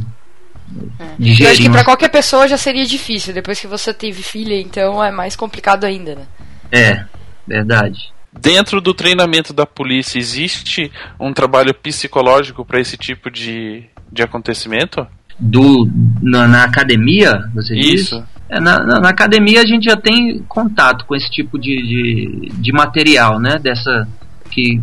Eu 0.99 1.09
Digerir 1.17 1.51
acho 1.51 1.61
que 1.63 1.69
pra 1.69 1.83
qualquer 1.83 2.09
pessoa 2.09 2.47
já 2.47 2.57
seria 2.57 2.85
difícil. 2.85 3.33
Depois 3.33 3.59
que 3.59 3.65
você 3.65 3.93
teve 3.93 4.21
filha, 4.21 4.59
então 4.59 5.03
é 5.03 5.11
mais 5.11 5.35
complicado 5.35 5.85
ainda, 5.85 6.15
né? 6.15 6.27
É, 6.71 7.05
verdade. 7.47 8.11
Dentro 8.31 8.79
do 8.79 8.93
treinamento 8.93 9.51
da 9.51 9.65
polícia 9.65 10.19
existe 10.19 10.91
um 11.19 11.33
trabalho 11.33 11.73
psicológico 11.73 12.63
para 12.63 12.79
esse 12.79 12.95
tipo 12.95 13.31
de, 13.31 13.85
de 14.11 14.21
acontecimento? 14.21 15.07
Do, 15.39 15.89
na, 16.21 16.47
na 16.47 16.63
academia, 16.65 17.49
você 17.53 17.73
diz? 17.75 18.01
Isso. 18.01 18.23
É, 18.49 18.59
na, 18.59 18.77
na- 18.83 18.99
na 18.99 19.09
academia 19.09 19.61
a 19.61 19.65
gente 19.65 19.85
já 19.85 19.95
tem 19.95 20.39
contato 20.47 21.05
com 21.05 21.15
esse 21.15 21.29
tipo 21.29 21.57
de, 21.57 21.75
de, 21.81 22.51
de 22.55 22.71
material, 22.73 23.39
né? 23.39 23.57
Dessa 23.57 24.07
que 24.51 24.81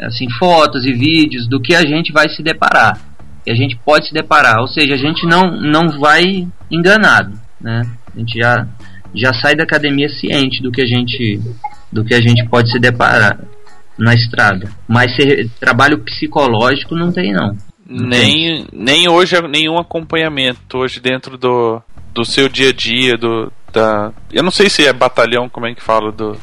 assim 0.00 0.28
fotos 0.38 0.84
e 0.86 0.92
vídeos 0.92 1.48
do 1.48 1.60
que 1.60 1.74
a 1.74 1.80
gente 1.82 2.12
vai 2.12 2.28
se 2.28 2.42
deparar, 2.42 3.00
que 3.44 3.50
a 3.50 3.54
gente 3.56 3.76
pode 3.84 4.06
se 4.08 4.14
deparar, 4.14 4.60
ou 4.60 4.68
seja, 4.68 4.94
a 4.94 4.98
gente 4.98 5.26
não 5.26 5.60
não 5.60 5.98
vai 5.98 6.46
enganado, 6.70 7.32
né? 7.60 7.82
A 8.14 8.18
gente 8.20 8.38
já 8.38 8.66
já 9.14 9.32
sai 9.32 9.56
da 9.56 9.64
academia 9.64 10.08
ciente 10.08 10.62
do 10.62 10.70
que 10.70 10.82
a 10.82 10.86
gente 10.86 11.40
do 11.90 12.04
que 12.04 12.14
a 12.14 12.20
gente 12.20 12.46
pode 12.48 12.70
se 12.70 12.78
deparar 12.78 13.40
na 13.98 14.14
estrada. 14.14 14.70
Mas 14.86 15.10
trabalho 15.58 15.98
psicológico 16.04 16.94
não 16.94 17.10
tem 17.10 17.32
não. 17.32 17.56
Nem, 17.88 18.66
nem 18.72 19.08
hoje 19.08 19.40
nenhum 19.48 19.78
acompanhamento 19.78 20.76
hoje 20.78 21.00
dentro 21.00 21.38
do, 21.38 21.80
do 22.12 22.24
seu 22.24 22.48
dia 22.48 22.68
a 22.68 22.72
dia, 22.72 23.16
do, 23.16 23.50
da. 23.72 24.12
Eu 24.30 24.42
não 24.42 24.50
sei 24.50 24.68
se 24.68 24.86
é 24.86 24.92
batalhão, 24.92 25.48
como 25.48 25.66
é 25.66 25.74
que 25.74 25.82
fala 25.82 26.12
do. 26.12 26.36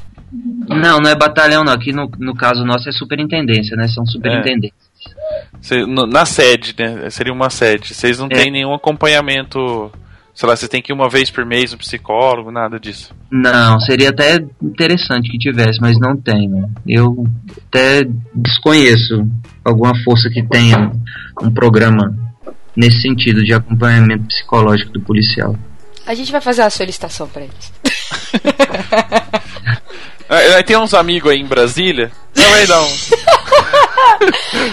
Não, 0.67 0.99
não 0.99 1.10
é 1.10 1.15
batalhão 1.15 1.63
não. 1.63 1.71
Aqui 1.73 1.93
no, 1.93 2.10
no 2.17 2.34
caso 2.36 2.65
nosso 2.65 2.89
é 2.89 2.91
superintendência, 2.91 3.77
né? 3.77 3.88
São 3.88 4.05
superintendentes. 4.05 4.75
se- 5.62 5.86
no- 5.86 6.08
na 6.08 6.25
sede, 6.25 6.73
né? 6.77 7.10
Seria 7.12 7.31
uma 7.31 7.49
sede. 7.51 7.93
Vocês 7.93 8.17
não 8.17 8.25
É. 8.25 8.29
têm 8.36 8.51
nenhum 8.51 8.73
acompanhamento. 8.73 9.91
Sei 10.36 10.50
lá, 10.50 10.56
vocês 10.56 10.67
têm 10.67 10.82
que 10.82 10.91
ir 10.91 10.93
uma 10.93 11.10
vez 11.10 11.32
por 11.32 11.45
mês 11.45 11.71
no 11.71 11.78
psicólogo, 11.78 12.52
nada 12.52 12.78
disso. 12.78 13.15
Não, 13.32 13.80
seria 13.80 14.10
até 14.10 14.43
interessante 14.62 15.30
que 15.32 15.38
tivesse, 15.38 15.80
mas 15.80 15.98
não 15.98 16.17
tem. 16.17 16.50
né? 16.50 16.67
Eu 16.86 17.26
até 17.67 18.06
desconheço 18.34 19.26
alguma 19.63 19.93
força 20.04 20.30
que 20.30 20.43
tenha 20.43 20.91
um 21.41 21.50
programa 21.50 22.13
nesse 22.76 23.02
sentido 23.02 23.45
de 23.45 23.54
acompanhamento 23.54 24.26
psicológico 24.26 24.91
do 24.91 25.00
policial. 25.00 25.56
A 26.06 26.13
gente 26.13 26.32
vai 26.34 26.41
fazer 26.41 26.63
a 26.63 26.69
solicitação 26.69 27.28
pra 27.30 27.43
eles. 27.43 27.74
Ah, 30.28 30.63
tem 30.63 30.76
uns 30.76 30.95
amigos 30.95 31.32
aí 31.32 31.39
em 31.39 31.45
Brasília. 31.45 32.12
Não 32.36 32.65
dar 32.65 32.82
um. 32.82 32.89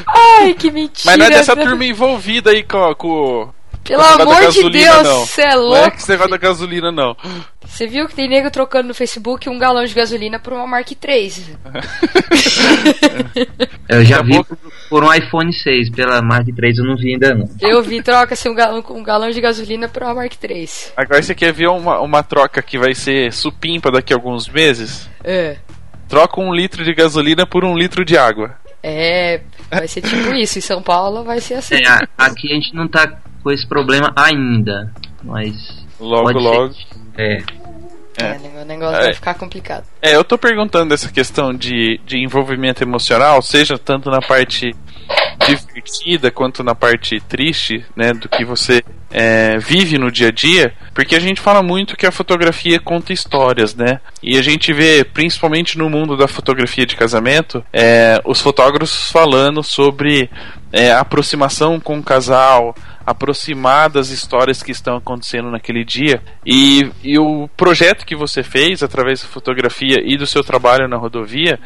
Ai, 0.40 0.55
que 0.55 0.70
mentira. 0.70 1.05
Mas 1.05 1.18
não 1.18 1.27
é 1.27 1.31
dessa 1.31 1.55
turma 1.55 1.85
envolvida 1.85 2.51
aí 2.51 2.62
com. 2.62 2.94
com 2.94 3.51
Pelo 3.85 4.03
amor 4.03 4.37
de 4.37 4.42
gasolina, 4.42 4.92
Deus, 4.92 5.03
não. 5.09 5.27
você 5.27 5.42
é 5.42 5.45
Não 5.47 5.53
é 5.53 5.57
louco. 5.57 5.90
que 5.90 5.97
esse 5.99 6.11
negócio 6.11 6.31
da 6.31 6.37
gasolina, 6.37 6.92
não. 6.92 7.16
Você 7.64 7.87
viu 7.87 8.07
que 8.07 8.14
tem 8.14 8.29
nego 8.29 8.51
trocando 8.51 8.88
no 8.88 8.95
Facebook 8.95 9.49
um 9.49 9.59
galão 9.59 9.85
de 9.85 9.92
gasolina 9.95 10.38
por 10.38 10.53
uma 10.53 10.66
Mark 10.66 10.90
III. 10.92 11.33
Eu 13.88 14.05
já 14.05 14.16
Acabou. 14.16 14.45
vi 14.49 14.57
por, 14.88 15.05
um 15.05 15.12
iPhone 15.12 15.53
6, 15.53 15.90
pela 15.90 16.23
Mark 16.23 16.47
III 16.49 16.73
eu 16.79 16.85
não 16.85 16.97
vi 16.97 17.12
ainda 17.12 17.35
não. 17.35 17.49
Eu 17.61 17.83
vi, 17.83 18.03
troca-se 18.03 18.49
um 18.49 18.55
galão, 18.55 18.85
um 18.90 19.03
galão 19.03 19.31
de 19.31 19.40
gasolina 19.40 19.88
por 19.88 20.03
uma 20.03 20.14
Mark 20.14 20.33
III. 20.42 20.68
Agora 20.97 21.23
você 21.23 21.35
quer 21.35 21.53
ver 21.53 21.68
uma, 21.68 22.01
uma 22.01 22.23
troca 22.23 22.62
que 22.62 22.79
vai 22.79 22.95
ser 22.95 23.33
supimpa 23.33 23.90
daqui 23.90 24.12
a 24.12 24.16
alguns 24.16 24.49
meses? 24.49 25.09
É. 25.25 25.57
Troca 26.09 26.40
um 26.40 26.53
litro 26.55 26.85
de 26.85 26.95
gasolina 26.95 27.47
por 27.47 27.64
um 27.64 27.77
litro 27.77 28.05
de 28.05 28.16
água. 28.16 28.55
É, 28.83 29.40
vai 29.71 29.87
ser 29.88 30.01
tipo 30.03 30.33
isso. 30.35 30.59
Em 30.59 30.62
São 30.62 30.83
Paulo 30.83 31.23
vai 31.25 31.40
ser 31.40 31.55
assim. 31.55 31.77
É, 31.77 32.07
aqui 32.18 32.51
a 32.51 32.55
gente 32.55 32.75
não 32.75 32.88
tá 32.88 33.18
com 33.42 33.51
esse 33.51 33.66
problema 33.66 34.12
ainda, 34.16 34.92
mas 35.23 35.55
Logo, 36.01 36.25
pode 36.25 36.38
ser 36.38 36.45
logo. 36.45 36.75
que- 36.75 36.87
É, 37.23 37.38
É, 38.18 38.61
o 38.62 38.64
negócio 38.64 38.97
É. 38.97 39.05
vai 39.05 39.14
ficar 39.14 39.35
complicado. 39.35 39.85
É, 40.03 40.14
eu 40.14 40.23
tô 40.25 40.37
perguntando 40.37 40.92
essa 40.92 41.11
questão 41.11 41.53
de, 41.55 41.99
de 42.05 42.18
envolvimento 42.18 42.83
emocional, 42.83 43.40
seja 43.40 43.79
tanto 43.79 44.11
na 44.11 44.21
parte 44.21 44.75
divertida 45.46 46.31
quanto 46.31 46.62
na 46.62 46.74
parte 46.74 47.20
triste, 47.20 47.85
né, 47.96 48.12
do 48.12 48.28
que 48.28 48.44
você 48.44 48.83
é, 49.11 49.59
vive 49.59 49.98
no 49.98 50.11
dia 50.11 50.28
a 50.28 50.33
dia, 50.33 50.72
porque 50.94 51.14
a 51.14 51.20
gente 51.20 51.40
fala 51.40 51.62
muito 51.62 51.96
que 51.96 52.07
a 52.07 52.12
fotografia 52.12 52.81
conta 52.81 53.12
histórias, 53.12 53.74
né? 53.74 54.00
E 54.22 54.38
a 54.38 54.42
gente 54.42 54.72
vê, 54.72 55.05
principalmente 55.05 55.76
no 55.76 55.90
mundo 55.90 56.16
da 56.16 56.26
fotografia 56.26 56.87
de 56.87 56.96
casamento, 56.96 57.64
é, 57.72 58.20
os 58.24 58.40
fotógrafos 58.40 59.11
falando 59.11 59.62
sobre 59.62 60.31
é, 60.72 60.92
aproximação 60.92 61.78
com 61.78 61.98
o 61.98 62.02
casal, 62.02 62.74
aproximar 63.05 63.90
das 63.90 64.09
histórias 64.09 64.62
que 64.62 64.72
estão 64.72 64.96
acontecendo 64.96 65.50
naquele 65.50 65.85
dia. 65.85 66.22
E, 66.46 66.90
e 67.02 67.18
o 67.18 67.48
projeto 67.57 68.07
que 68.07 68.16
você 68.16 68.42
fez 68.42 68.83
através 68.83 69.22
da 69.22 69.28
fotografia 69.28 70.00
e 70.02 70.16
do 70.16 70.26
seu 70.26 70.42
trabalho 70.42 70.88
na 70.88 70.96
rodovia, 70.96 71.59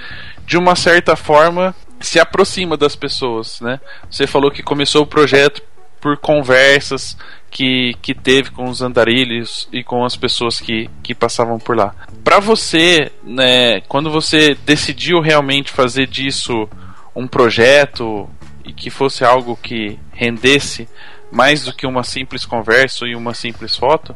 de 0.47 0.57
uma 0.57 0.75
certa 0.75 1.15
forma, 1.15 1.75
se 2.01 2.19
aproxima 2.19 2.77
das 2.77 2.95
pessoas, 2.95 3.61
né? 3.61 3.81
Você 4.11 4.27
falou 4.27 4.51
que 4.51 4.63
começou 4.63 5.03
o 5.03 5.07
projeto 5.07 5.63
por 6.01 6.17
conversas 6.19 7.17
que, 7.51 7.95
que 8.03 8.15
teve 8.15 8.51
com 8.51 8.69
os 8.69 8.83
andarilhos 8.83 9.69
e 9.73 9.83
com 9.83 10.05
as 10.05 10.15
pessoas 10.15 10.61
que, 10.61 10.91
que 11.03 11.15
passavam 11.15 11.59
por 11.59 11.77
lá. 11.77 11.95
Para 12.23 12.39
você, 12.39 13.11
né, 13.23 13.81
quando 13.89 14.11
você 14.11 14.55
decidiu 14.65 15.21
realmente 15.21 15.73
fazer 15.73 16.07
disso 16.07 16.69
um 17.15 17.27
projeto 17.27 18.29
e 18.65 18.73
que 18.73 18.91
fosse 18.91 19.25
algo 19.25 19.57
que 19.57 19.99
rendesse 20.13 20.89
mais 21.33 21.65
do 21.65 21.73
que 21.73 21.87
uma 21.87 22.05
simples 22.05 22.45
conversa 22.45 23.07
e 23.07 23.17
uma 23.17 23.35
simples 23.35 23.75
foto, 23.75 24.15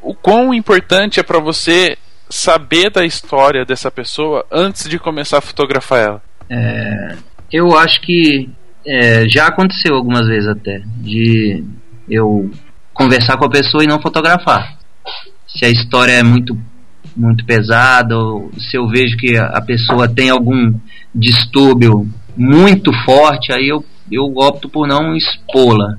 o 0.00 0.14
quão 0.14 0.54
importante 0.54 1.20
é 1.20 1.22
para 1.22 1.38
você 1.38 1.96
saber 2.30 2.90
da 2.90 3.04
história 3.04 3.64
dessa 3.64 3.90
pessoa 3.90 4.46
antes 4.50 4.88
de 4.88 4.98
começar 4.98 5.38
a 5.38 5.42
fotografar 5.42 5.98
ela? 5.98 6.22
É, 6.54 7.16
eu 7.50 7.74
acho 7.78 8.02
que 8.02 8.50
é, 8.86 9.26
já 9.26 9.46
aconteceu 9.46 9.94
algumas 9.94 10.26
vezes 10.26 10.46
até 10.46 10.82
de 10.98 11.64
eu 12.08 12.50
conversar 12.92 13.38
com 13.38 13.46
a 13.46 13.50
pessoa 13.50 13.82
e 13.82 13.86
não 13.86 14.02
fotografar. 14.02 14.76
Se 15.46 15.64
a 15.64 15.70
história 15.70 16.12
é 16.12 16.22
muito 16.22 16.58
muito 17.14 17.44
pesada 17.44 18.16
ou 18.16 18.50
se 18.56 18.76
eu 18.76 18.88
vejo 18.88 19.16
que 19.18 19.36
a 19.36 19.60
pessoa 19.60 20.08
tem 20.08 20.30
algum 20.30 20.72
distúrbio 21.14 22.08
muito 22.34 22.90
forte, 23.04 23.52
aí 23.52 23.68
eu, 23.68 23.84
eu 24.10 24.24
opto 24.36 24.68
por 24.68 24.86
não 24.86 25.14
expô-la. 25.14 25.98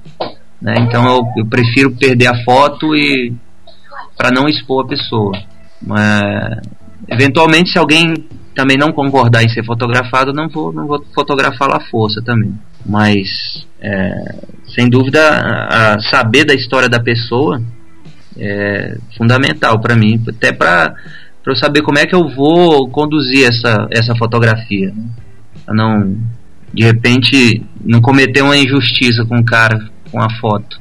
Né? 0.62 0.76
Então 0.80 1.06
eu, 1.06 1.22
eu 1.38 1.46
prefiro 1.46 1.96
perder 1.96 2.28
a 2.28 2.44
foto 2.44 2.96
e 2.96 3.34
para 4.18 4.32
não 4.32 4.48
expor 4.48 4.86
a 4.86 4.88
pessoa. 4.88 5.34
Mas, 5.82 6.62
eventualmente, 7.08 7.72
se 7.72 7.78
alguém 7.78 8.14
também 8.54 8.78
não 8.78 8.92
concordar 8.92 9.44
em 9.44 9.50
ser 9.50 9.64
fotografado, 9.64 10.34
não 10.34 10.48
vou, 10.48 10.72
não 10.72 10.88
vou 10.88 11.04
fotografá-lo 11.14 11.74
à 11.74 11.80
força 11.80 12.22
também. 12.22 12.54
Mas, 12.86 13.66
é, 13.82 14.36
sem 14.76 14.90
dúvida, 14.90 15.20
a, 15.22 15.94
a 15.94 16.00
saber 16.00 16.46
da 16.46 16.54
história 16.54 16.90
da 16.90 17.00
pessoa 17.00 17.62
é 18.38 18.98
fundamental 19.18 19.80
para 19.80 19.96
mim, 19.96 20.22
até 20.28 20.52
para 20.52 20.96
eu 21.46 21.56
saber 21.56 21.82
como 21.82 22.00
é 22.00 22.06
que 22.06 22.16
eu 22.16 22.28
vou 22.30 22.90
conduzir 22.90 23.48
essa, 23.48 23.88
essa 23.92 24.16
fotografia. 24.16 24.92
Né? 24.96 25.06
Não, 25.70 26.18
de 26.74 26.84
repente, 26.84 27.64
não 27.84 28.02
cometer 28.02 28.42
uma 28.42 28.58
injustiça 28.58 29.26
com 29.26 29.38
o 29.38 29.46
cara 29.46 29.90
com 30.12 30.22
a 30.22 30.30
foto. 30.40 30.80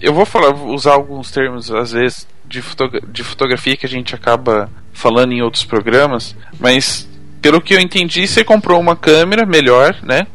Eu 0.00 0.12
vou 0.12 0.26
falar, 0.26 0.54
usar 0.66 0.92
alguns 0.92 1.30
termos, 1.30 1.70
às 1.70 1.92
vezes, 1.92 2.26
de, 2.48 2.62
fotogra 2.62 3.00
de 3.06 3.22
fotografia 3.22 3.76
que 3.76 3.86
a 3.86 3.88
gente 3.88 4.14
acaba 4.14 4.70
falando 4.92 5.32
em 5.32 5.42
outros 5.42 5.64
programas, 5.64 6.36
mas 6.58 7.08
pelo 7.40 7.60
que 7.60 7.74
eu 7.74 7.80
entendi, 7.80 8.26
você 8.26 8.42
comprou 8.42 8.80
uma 8.80 8.96
câmera 8.96 9.46
melhor, 9.46 9.96
né? 10.02 10.26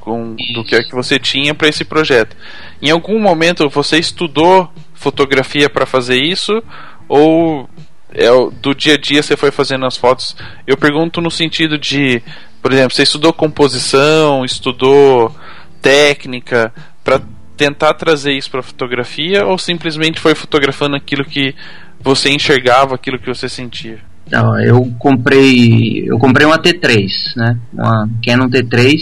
Com, 0.00 0.36
do 0.52 0.64
que 0.64 0.76
a 0.76 0.82
que 0.82 0.94
você 0.94 1.18
tinha 1.18 1.54
para 1.54 1.68
esse 1.68 1.82
projeto. 1.82 2.36
Em 2.82 2.90
algum 2.90 3.18
momento 3.18 3.70
você 3.70 3.98
estudou 3.98 4.70
fotografia 4.92 5.70
para 5.70 5.86
fazer 5.86 6.20
isso 6.20 6.62
ou 7.08 7.68
é, 8.12 8.28
do 8.60 8.74
dia 8.74 8.94
a 8.94 8.98
dia 8.98 9.22
você 9.22 9.36
foi 9.36 9.50
fazendo 9.50 9.86
as 9.86 9.96
fotos? 9.96 10.36
Eu 10.66 10.76
pergunto 10.76 11.20
no 11.20 11.30
sentido 11.30 11.78
de, 11.78 12.22
por 12.60 12.72
exemplo, 12.72 12.94
você 12.94 13.02
estudou 13.02 13.32
composição, 13.32 14.44
estudou 14.44 15.34
técnica 15.80 16.72
para 17.02 17.22
tentar 17.58 17.92
trazer 17.94 18.32
isso 18.32 18.50
para 18.50 18.62
fotografia 18.62 19.44
ou 19.44 19.58
simplesmente 19.58 20.20
foi 20.20 20.34
fotografando 20.34 20.94
aquilo 20.94 21.24
que 21.24 21.54
você 22.00 22.30
enxergava, 22.30 22.94
aquilo 22.94 23.18
que 23.18 23.26
você 23.26 23.48
sentia? 23.48 23.98
Não, 24.30 24.58
eu 24.60 24.94
comprei, 24.98 26.04
eu 26.06 26.18
comprei 26.18 26.46
uma 26.46 26.58
T3, 26.58 27.08
né? 27.36 27.58
Uma 27.72 28.08
Canon 28.24 28.48
T3 28.48 28.96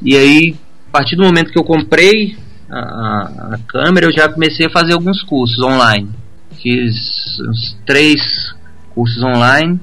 e 0.00 0.16
aí 0.16 0.56
a 0.88 0.92
partir 0.92 1.16
do 1.16 1.24
momento 1.24 1.50
que 1.50 1.58
eu 1.58 1.64
comprei 1.64 2.36
a, 2.70 3.54
a 3.54 3.58
câmera, 3.66 4.06
eu 4.06 4.12
já 4.12 4.28
comecei 4.28 4.66
a 4.66 4.70
fazer 4.70 4.92
alguns 4.92 5.22
cursos 5.22 5.58
online. 5.62 6.08
Fiz 6.62 7.40
uns 7.40 7.76
três 7.84 8.54
cursos 8.94 9.22
online 9.22 9.80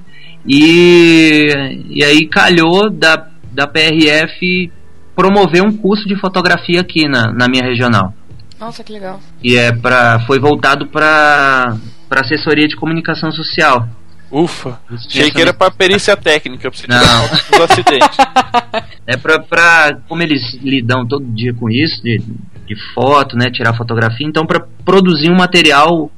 e, 0.48 1.48
e 1.90 2.04
aí 2.04 2.28
calhou 2.28 2.90
da, 2.90 3.28
da 3.52 3.68
PRF 3.68 4.72
promover 5.19 5.62
um 5.62 5.75
curso 5.75 6.08
de 6.08 6.15
fotografia 6.15 6.79
aqui 6.79 7.05
na, 7.05 7.34
na 7.34 7.49
minha 7.49 7.62
regional. 7.62 8.13
Nossa, 8.58 8.86
que 8.86 8.93
legal. 8.93 9.19
E 9.43 9.58
é 9.58 9.69
pra, 9.69 10.21
foi 10.21 10.39
voltado 10.39 10.88
para 10.88 11.77
assessoria 12.10 12.65
de 12.69 12.77
comunicação 12.77 13.29
social. 13.29 13.86
Ufa, 14.32 14.79
achei 14.89 15.29
que 15.29 15.41
era 15.41 15.53
pra 15.53 15.69
perícia 15.69 16.15
técnica, 16.15 16.71
pra 16.71 16.79
você 16.79 16.88
Não. 16.88 17.27
dos 17.27 17.69
acidentes. 17.69 18.17
É 19.05 19.17
pra, 19.17 19.39
pra. 19.39 19.97
Como 20.08 20.21
eles 20.21 20.53
lidam 20.62 21.03
todo 21.03 21.25
dia 21.25 21.51
com 21.51 21.67
isso, 21.67 21.99
de, 22.03 22.19
de 22.19 22.75
foto, 22.93 23.36
né? 23.36 23.49
Tirar 23.49 23.73
fotografia, 23.73 24.27
então 24.27 24.45
para 24.45 24.63
produzir 24.86 25.32
um 25.32 25.36
material 25.36 26.12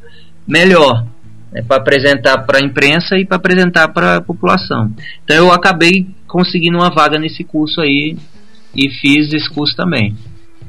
melhor. 0.46 1.06
Né, 1.54 1.62
para 1.62 1.78
apresentar 1.78 2.40
para 2.40 2.58
a 2.60 2.62
imprensa 2.62 3.18
e 3.18 3.26
para 3.26 3.38
apresentar 3.38 3.88
para 3.88 4.18
a 4.18 4.22
população. 4.22 4.92
Então 5.24 5.38
eu 5.38 5.54
acabei 5.54 6.06
conseguindo 6.28 6.78
uma 6.78 6.94
vaga 6.94 7.18
nesse 7.18 7.46
curso 7.46 7.80
aí 7.80 8.18
e 8.76 8.90
fiz 8.90 9.32
esse 9.34 9.50
curso 9.50 9.76
também. 9.76 10.16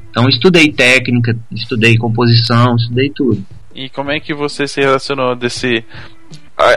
Então 0.09 0.29
estudei 0.29 0.71
técnica, 0.71 1.35
estudei 1.51 1.97
composição, 1.97 2.75
estudei 2.75 3.09
tudo. 3.09 3.43
E 3.73 3.89
como 3.89 4.11
é 4.11 4.19
que 4.19 4.33
você 4.33 4.67
se 4.67 4.79
relacionou 4.79 5.35
desse. 5.35 5.83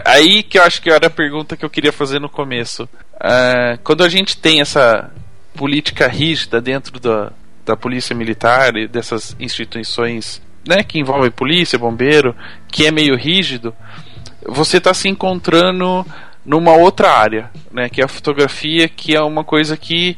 Aí 0.04 0.42
que 0.42 0.58
eu 0.58 0.62
acho 0.62 0.80
que 0.80 0.90
era 0.90 1.08
a 1.08 1.10
pergunta 1.10 1.56
que 1.56 1.64
eu 1.64 1.70
queria 1.70 1.92
fazer 1.92 2.18
no 2.18 2.30
começo. 2.30 2.84
Uh, 3.16 3.78
quando 3.84 4.02
a 4.02 4.08
gente 4.08 4.36
tem 4.38 4.60
essa 4.60 5.10
política 5.54 6.08
rígida 6.08 6.60
dentro 6.60 6.98
da, 6.98 7.32
da 7.64 7.76
polícia 7.76 8.14
militar 8.14 8.76
e 8.76 8.86
dessas 8.86 9.36
instituições 9.38 10.40
né, 10.66 10.82
que 10.82 10.98
envolvem 10.98 11.30
polícia, 11.30 11.78
bombeiro, 11.78 12.34
que 12.68 12.86
é 12.86 12.90
meio 12.90 13.16
rígido, 13.16 13.74
você 14.46 14.78
está 14.78 14.92
se 14.94 15.08
encontrando 15.08 16.04
numa 16.44 16.72
outra 16.76 17.10
área, 17.10 17.50
né, 17.72 17.88
que 17.88 18.00
é 18.00 18.04
a 18.04 18.08
fotografia, 18.08 18.88
que 18.88 19.14
é 19.14 19.20
uma 19.20 19.44
coisa 19.44 19.76
que 19.76 20.16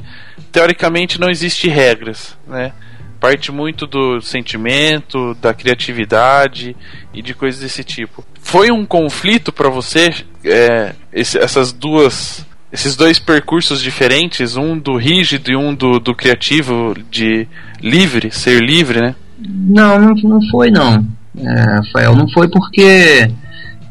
teoricamente 0.51 1.19
não 1.19 1.29
existe 1.29 1.67
regras, 1.67 2.37
né? 2.47 2.71
Parte 3.19 3.51
muito 3.51 3.85
do 3.85 4.21
sentimento, 4.21 5.35
da 5.41 5.53
criatividade 5.53 6.75
e 7.13 7.21
de 7.21 7.33
coisas 7.33 7.61
desse 7.61 7.83
tipo. 7.83 8.23
Foi 8.41 8.71
um 8.71 8.85
conflito 8.85 9.51
para 9.51 9.69
você 9.69 10.13
é, 10.43 10.93
esse, 11.11 11.37
essas 11.37 11.73
duas, 11.73 12.45
esses 12.71 12.95
dois 12.95 13.19
percursos 13.19 13.81
diferentes, 13.81 14.55
um 14.55 14.77
do 14.77 14.95
rígido 14.95 15.51
e 15.51 15.55
um 15.55 15.75
do, 15.75 15.99
do 15.99 16.15
criativo, 16.15 16.95
de 17.11 17.45
livre, 17.81 18.31
ser 18.31 18.61
livre, 18.61 19.01
né? 19.01 19.15
Não, 19.37 19.99
não, 19.99 20.13
não 20.15 20.41
foi 20.49 20.71
não, 20.71 21.05
é, 21.37 21.61
Rafael, 21.75 22.15
não 22.15 22.29
foi 22.29 22.49
porque 22.49 23.29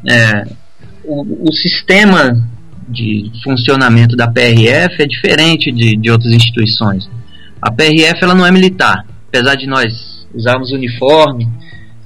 é, 0.07 0.47
o, 1.05 1.49
o 1.49 1.53
sistema 1.53 2.37
de 2.88 3.31
funcionamento 3.44 4.16
da 4.16 4.27
PRF 4.27 5.03
é 5.03 5.07
diferente 5.07 5.70
de, 5.70 5.96
de 5.96 6.11
outras 6.11 6.33
instituições. 6.33 7.09
A 7.61 7.70
PRF 7.70 8.22
ela 8.22 8.35
não 8.35 8.46
é 8.46 8.51
militar, 8.51 9.05
apesar 9.29 9.55
de 9.57 9.66
nós 9.66 10.27
usarmos 10.35 10.72
uniforme, 10.72 11.48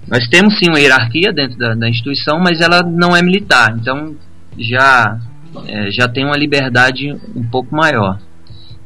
nós 0.08 0.26
temos 0.28 0.58
sim 0.58 0.68
uma 0.68 0.80
hierarquia 0.80 1.32
dentro 1.32 1.56
da, 1.56 1.74
da 1.74 1.88
instituição, 1.88 2.38
mas 2.38 2.60
ela 2.60 2.82
não 2.82 3.16
é 3.16 3.22
militar, 3.22 3.76
então 3.78 4.14
já 4.58 5.18
é, 5.66 5.90
já 5.90 6.08
tem 6.08 6.24
uma 6.24 6.36
liberdade 6.36 7.14
um 7.34 7.44
pouco 7.44 7.74
maior. 7.74 8.18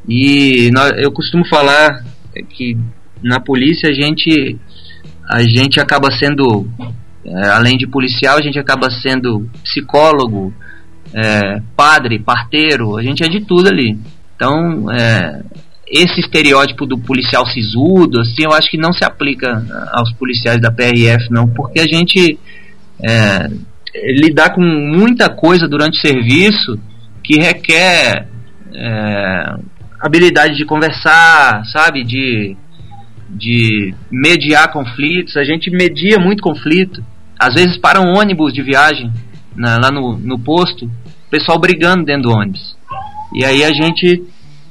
E 0.08 0.70
nós, 0.72 0.92
eu 0.96 1.10
costumo 1.10 1.46
falar 1.46 2.04
que 2.50 2.76
na 3.22 3.40
polícia 3.40 3.90
a 3.90 3.92
gente 3.92 4.56
a 5.28 5.42
gente 5.42 5.80
acaba 5.80 6.10
sendo 6.12 6.68
é, 7.24 7.48
além 7.48 7.76
de 7.76 7.86
policial 7.86 8.38
a 8.38 8.42
gente 8.42 8.58
acaba 8.58 8.88
sendo 8.90 9.48
psicólogo 9.64 10.54
é, 11.14 11.60
padre, 11.76 12.18
parteiro, 12.18 12.96
a 12.96 13.02
gente 13.02 13.22
é 13.22 13.28
de 13.28 13.40
tudo 13.40 13.68
ali. 13.68 13.98
Então, 14.34 14.90
é, 14.90 15.42
esse 15.88 16.20
estereótipo 16.20 16.84
do 16.84 16.98
policial 16.98 17.46
sisudo, 17.46 18.20
assim, 18.20 18.42
eu 18.44 18.52
acho 18.52 18.70
que 18.70 18.76
não 18.76 18.92
se 18.92 19.04
aplica 19.04 19.64
aos 19.92 20.12
policiais 20.12 20.60
da 20.60 20.70
PRF, 20.70 21.30
não, 21.30 21.48
porque 21.48 21.80
a 21.80 21.86
gente 21.86 22.38
é, 23.02 23.48
lidar 23.94 24.50
com 24.50 24.62
muita 24.62 25.28
coisa 25.28 25.68
durante 25.68 25.98
o 25.98 26.00
serviço 26.00 26.78
que 27.22 27.40
requer 27.40 28.28
é, 28.74 29.54
habilidade 30.00 30.56
de 30.56 30.64
conversar, 30.64 31.64
sabe, 31.66 32.04
de, 32.04 32.56
de 33.30 33.94
mediar 34.10 34.72
conflitos. 34.72 35.36
A 35.36 35.44
gente 35.44 35.70
media 35.70 36.18
muito 36.18 36.42
conflito. 36.42 37.02
Às 37.38 37.54
vezes 37.54 37.76
para 37.78 38.00
um 38.00 38.16
ônibus 38.16 38.52
de 38.52 38.62
viagem 38.62 39.12
na, 39.56 39.78
lá 39.78 39.90
no, 39.90 40.16
no 40.16 40.38
posto, 40.38 40.90
pessoal 41.30 41.58
brigando 41.58 42.04
dentro 42.04 42.30
do 42.30 42.32
ônibus. 42.32 42.76
E 43.34 43.44
aí 43.44 43.64
a 43.64 43.72
gente 43.72 44.24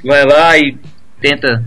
vai 0.04 0.24
lá 0.26 0.58
e 0.58 0.78
tenta 1.20 1.64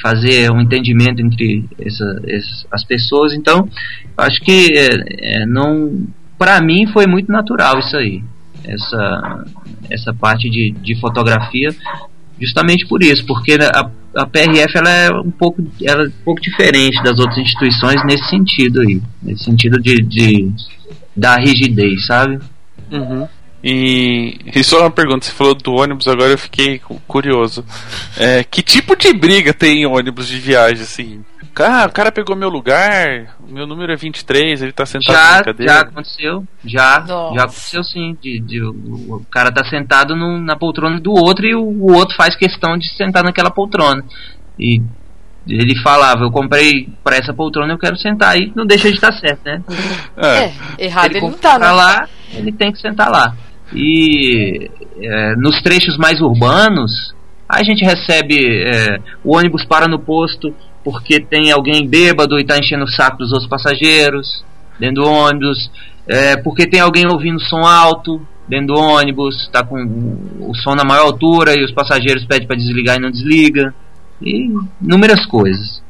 fazer 0.00 0.50
um 0.50 0.60
entendimento 0.60 1.20
entre 1.20 1.64
essa, 1.78 2.20
essas, 2.26 2.66
as 2.70 2.84
pessoas. 2.84 3.32
Então, 3.32 3.68
acho 4.16 4.40
que 4.40 4.76
é, 4.76 5.42
é, 5.42 5.46
não, 5.46 6.06
para 6.38 6.60
mim 6.60 6.86
foi 6.92 7.06
muito 7.06 7.30
natural 7.30 7.78
isso 7.78 7.96
aí, 7.96 8.22
essa 8.64 9.44
essa 9.90 10.14
parte 10.14 10.48
de, 10.48 10.70
de 10.70 10.98
fotografia, 10.98 11.68
justamente 12.40 12.86
por 12.86 13.02
isso, 13.02 13.24
porque 13.26 13.52
a, 13.52 13.90
a 14.16 14.26
PRF 14.26 14.76
ela 14.76 14.90
é 14.90 15.10
um 15.10 15.30
pouco, 15.30 15.62
ela 15.82 16.04
é 16.04 16.08
um 16.08 16.24
pouco 16.24 16.40
diferente 16.40 17.02
das 17.02 17.18
outras 17.18 17.38
instituições 17.38 18.02
nesse 18.04 18.28
sentido 18.28 18.80
aí, 18.80 19.00
nesse 19.22 19.44
sentido 19.44 19.80
de, 19.80 20.02
de 20.02 20.52
da 21.16 21.36
rigidez, 21.36 22.06
sabe? 22.06 22.38
Uhum. 22.90 23.28
E, 23.64 24.38
e 24.56 24.64
só 24.64 24.80
uma 24.80 24.90
pergunta, 24.90 25.24
você 25.24 25.32
falou 25.32 25.54
do 25.54 25.72
ônibus, 25.74 26.08
agora 26.08 26.32
eu 26.32 26.38
fiquei 26.38 26.80
cu- 26.80 27.00
curioso. 27.06 27.64
É, 28.18 28.42
que 28.42 28.60
tipo 28.60 28.96
de 28.96 29.12
briga 29.12 29.54
tem 29.54 29.82
em 29.82 29.86
ônibus 29.86 30.26
de 30.26 30.38
viagem, 30.38 30.82
assim? 30.82 31.24
Ah, 31.54 31.86
o 31.86 31.92
cara 31.92 32.10
pegou 32.10 32.34
meu 32.34 32.48
lugar, 32.48 33.36
meu 33.46 33.66
número 33.66 33.92
é 33.92 33.96
23, 33.96 34.62
ele 34.62 34.72
tá 34.72 34.86
sentado 34.86 35.14
na 35.14 35.36
Já, 35.36 35.44
cadeira. 35.44 35.72
já 35.74 35.80
aconteceu, 35.80 36.44
já, 36.64 37.04
Nossa. 37.06 37.34
já 37.36 37.42
aconteceu 37.44 37.84
sim. 37.84 38.16
De, 38.20 38.40
de- 38.40 38.62
o, 38.62 38.70
o 39.16 39.26
cara 39.30 39.52
tá 39.52 39.62
sentado 39.64 40.16
no- 40.16 40.40
na 40.40 40.56
poltrona 40.56 40.98
do 40.98 41.12
outro 41.12 41.46
e 41.46 41.54
o, 41.54 41.60
o 41.62 41.92
outro 41.92 42.16
faz 42.16 42.34
questão 42.34 42.76
de 42.78 42.88
sentar 42.96 43.22
naquela 43.22 43.50
poltrona. 43.50 44.02
E 44.58 44.80
ele 45.48 45.76
falava, 45.82 46.22
eu 46.22 46.30
comprei 46.30 46.88
pra 47.02 47.16
essa 47.16 47.32
poltrona, 47.34 47.72
eu 47.72 47.78
quero 47.78 47.96
sentar 47.96 48.34
aí, 48.34 48.52
não 48.54 48.64
deixa 48.64 48.88
de 48.88 48.94
estar 48.94 49.12
certo, 49.12 49.40
né? 49.44 49.62
É, 50.16 50.84
errado 50.86 51.10
ele, 51.10 51.20
não 51.20 51.30
comprou 51.32 51.52
tá, 51.52 51.58
né? 51.58 51.70
lá, 51.72 52.08
ele 52.32 52.52
tem 52.52 52.70
que 52.72 52.78
sentar 52.78 53.10
lá. 53.10 53.34
E 53.74 54.70
é, 55.00 55.36
nos 55.36 55.60
trechos 55.62 55.96
mais 55.96 56.20
urbanos, 56.20 57.14
a 57.48 57.62
gente 57.64 57.84
recebe 57.84 58.36
é, 58.38 58.98
o 59.24 59.36
ônibus 59.36 59.64
para 59.64 59.88
no 59.88 59.98
posto 59.98 60.54
porque 60.84 61.20
tem 61.20 61.50
alguém 61.50 61.86
bêbado 61.86 62.38
e 62.38 62.42
está 62.42 62.58
enchendo 62.58 62.84
o 62.84 62.88
saco 62.88 63.18
dos 63.18 63.32
outros 63.32 63.48
passageiros 63.48 64.44
dentro 64.78 65.04
do 65.04 65.08
ônibus, 65.08 65.70
é, 66.06 66.36
porque 66.36 66.66
tem 66.66 66.80
alguém 66.80 67.06
ouvindo 67.06 67.40
som 67.40 67.64
alto 67.64 68.20
dentro 68.48 68.74
do 68.74 68.80
ônibus, 68.80 69.42
está 69.42 69.64
com 69.64 69.76
o 70.40 70.54
som 70.56 70.74
na 70.74 70.84
maior 70.84 71.06
altura 71.06 71.54
e 71.56 71.64
os 71.64 71.72
passageiros 71.72 72.24
pedem 72.24 72.46
para 72.46 72.56
desligar 72.56 72.96
e 72.96 73.00
não 73.00 73.10
desliga, 73.10 73.72
e 74.22 74.50
inúmeras 74.80 75.24
coisas. 75.26 75.82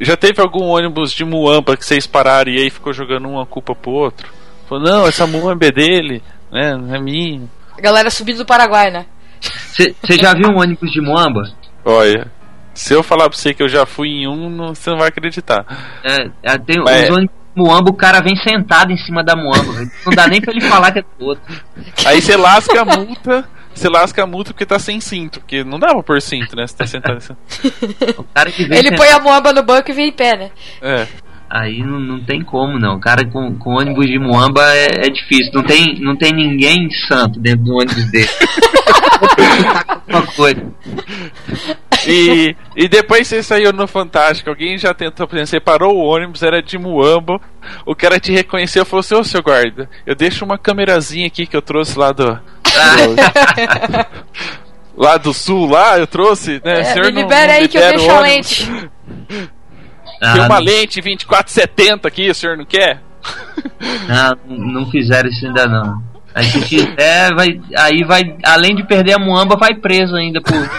Já 0.00 0.16
teve 0.16 0.40
algum 0.40 0.64
ônibus 0.64 1.12
de 1.12 1.24
Muamba 1.24 1.76
que 1.76 1.84
vocês 1.86 2.06
pararam 2.06 2.50
e 2.50 2.58
aí 2.58 2.70
ficou 2.70 2.92
jogando 2.92 3.28
uma 3.28 3.46
culpa 3.46 3.74
pro 3.74 3.92
outro? 3.92 4.28
Falou, 4.68 4.82
não, 4.84 5.06
essa 5.06 5.26
Muamba 5.26 5.66
é 5.66 5.70
dele, 5.70 6.22
né? 6.50 6.76
Não 6.76 6.94
é 6.94 7.00
minha. 7.00 7.42
A 7.76 7.80
galera 7.80 8.10
subindo 8.10 8.38
do 8.38 8.46
Paraguai, 8.46 8.90
né? 8.90 9.06
Você 9.40 10.16
já 10.18 10.32
viu 10.34 10.48
um 10.48 10.58
ônibus 10.58 10.90
de 10.90 11.00
Moamba? 11.00 11.42
Olha, 11.84 12.30
se 12.72 12.94
eu 12.94 13.02
falar 13.02 13.28
pra 13.28 13.36
você 13.38 13.52
que 13.54 13.62
eu 13.62 13.68
já 13.68 13.84
fui 13.86 14.08
em 14.08 14.26
um, 14.28 14.48
não- 14.48 14.74
você 14.74 14.90
não 14.90 14.98
vai 14.98 15.08
acreditar. 15.08 15.64
É, 16.02 16.30
é, 16.42 16.58
tem 16.58 16.76
É. 16.88 17.04
os 17.04 17.10
ônibus 17.10 17.36
de 17.54 17.62
Moamba, 17.62 17.90
o 17.90 17.94
cara 17.94 18.20
vem 18.20 18.34
sentado 18.36 18.90
em 18.90 18.96
cima 18.96 19.22
da 19.22 19.36
Moamba, 19.36 19.72
velho. 19.74 19.90
Não 20.06 20.12
dá 20.14 20.26
nem 20.26 20.40
pra 20.40 20.50
ele 20.52 20.62
falar 20.62 20.90
que 20.92 21.00
é 21.00 21.02
do 21.02 21.24
outro. 21.26 21.54
Aí 22.06 22.20
você 22.20 22.36
lasca 22.36 22.80
a 22.80 22.84
multa, 22.84 23.48
você 23.74 23.88
lasca 23.88 24.22
a 24.22 24.26
multa 24.26 24.52
porque 24.52 24.66
tá 24.66 24.78
sem 24.78 25.00
cinto, 25.00 25.40
porque 25.40 25.64
não 25.64 25.78
dá 25.78 25.88
pra 25.88 26.02
pôr 26.02 26.20
cinto, 26.20 26.54
né? 26.56 26.66
Você 26.66 26.76
tá 26.76 26.86
sentado 26.86 27.16
assim. 27.16 27.34
O 28.16 28.24
cara 28.24 28.50
que 28.50 28.64
vem 28.64 28.78
Ele 28.78 28.88
sentado, 28.90 28.98
põe 28.98 29.08
a 29.08 29.20
moamba 29.20 29.52
no 29.52 29.62
banco 29.62 29.90
e 29.90 29.94
vem 29.94 30.08
em 30.08 30.12
pé, 30.12 30.36
né? 30.36 30.50
É. 30.80 31.06
aí 31.50 31.82
não, 31.82 31.98
não 31.98 32.20
tem 32.20 32.42
como 32.42 32.78
não. 32.78 32.96
O 32.96 33.00
cara 33.00 33.24
com, 33.26 33.56
com 33.56 33.78
ônibus 33.78 34.06
de 34.06 34.18
Moamba 34.18 34.62
é, 34.74 35.06
é 35.06 35.10
difícil. 35.10 35.52
Não 35.54 35.62
tem, 35.62 36.00
não 36.00 36.16
tem 36.16 36.32
ninguém 36.32 36.88
santo 37.08 37.40
dentro 37.40 37.64
do 37.64 37.74
ônibus 37.74 38.10
dele. 38.10 38.28
Alguma 40.08 40.26
coisa. 40.32 40.62
E, 42.06 42.54
e 42.76 42.88
depois 42.88 43.26
você 43.26 43.42
saiu 43.42 43.72
no 43.72 43.86
Fantástico, 43.86 44.50
alguém 44.50 44.76
já 44.76 44.92
tentou, 44.92 45.26
por 45.26 45.36
exemplo, 45.36 45.50
você 45.50 45.60
parou 45.60 45.96
o 45.96 46.04
ônibus, 46.04 46.42
era 46.42 46.62
de 46.62 46.76
Muamba, 46.76 47.40
o 47.86 47.94
cara 47.94 48.20
te 48.20 48.30
reconheceu 48.32 48.82
e 48.82 48.86
falou 48.86 49.00
assim, 49.00 49.14
ô 49.14 49.24
seu 49.24 49.42
guarda, 49.42 49.88
eu 50.06 50.14
deixo 50.14 50.44
uma 50.44 50.58
câmerazinha 50.58 51.26
aqui 51.26 51.46
que 51.46 51.56
eu 51.56 51.62
trouxe 51.62 51.98
lá 51.98 52.12
do. 52.12 52.38
lá 54.96 55.16
do 55.16 55.32
sul, 55.32 55.70
lá, 55.70 55.98
eu 55.98 56.06
trouxe, 56.06 56.60
né? 56.64 56.80
É, 56.80 56.94
me 56.94 57.10
libera 57.10 57.52
não 57.52 57.54
aí 57.54 57.68
que 57.68 57.78
eu 57.78 57.88
deixo 57.88 58.10
a 58.10 58.20
lente. 58.20 58.66
Tem 58.68 58.90
Ah, 60.20 60.46
uma 60.46 60.58
lente 60.58 61.00
2470 61.00 62.08
aqui, 62.08 62.30
o 62.30 62.34
senhor 62.34 62.56
não 62.56 62.64
quer? 62.64 63.00
não, 64.08 64.56
não 64.56 64.90
fizeram 64.90 65.28
isso 65.28 65.46
ainda 65.46 65.66
não. 65.66 66.02
Aí 66.34 66.44
se 66.46 66.60
fizer, 66.62 67.32
vai, 67.34 67.60
aí 67.76 68.02
vai, 68.04 68.36
além 68.44 68.74
de 68.74 68.84
perder 68.84 69.14
a 69.14 69.18
Moamba, 69.18 69.56
vai 69.56 69.74
preso 69.74 70.16
ainda 70.16 70.40
por, 70.40 70.70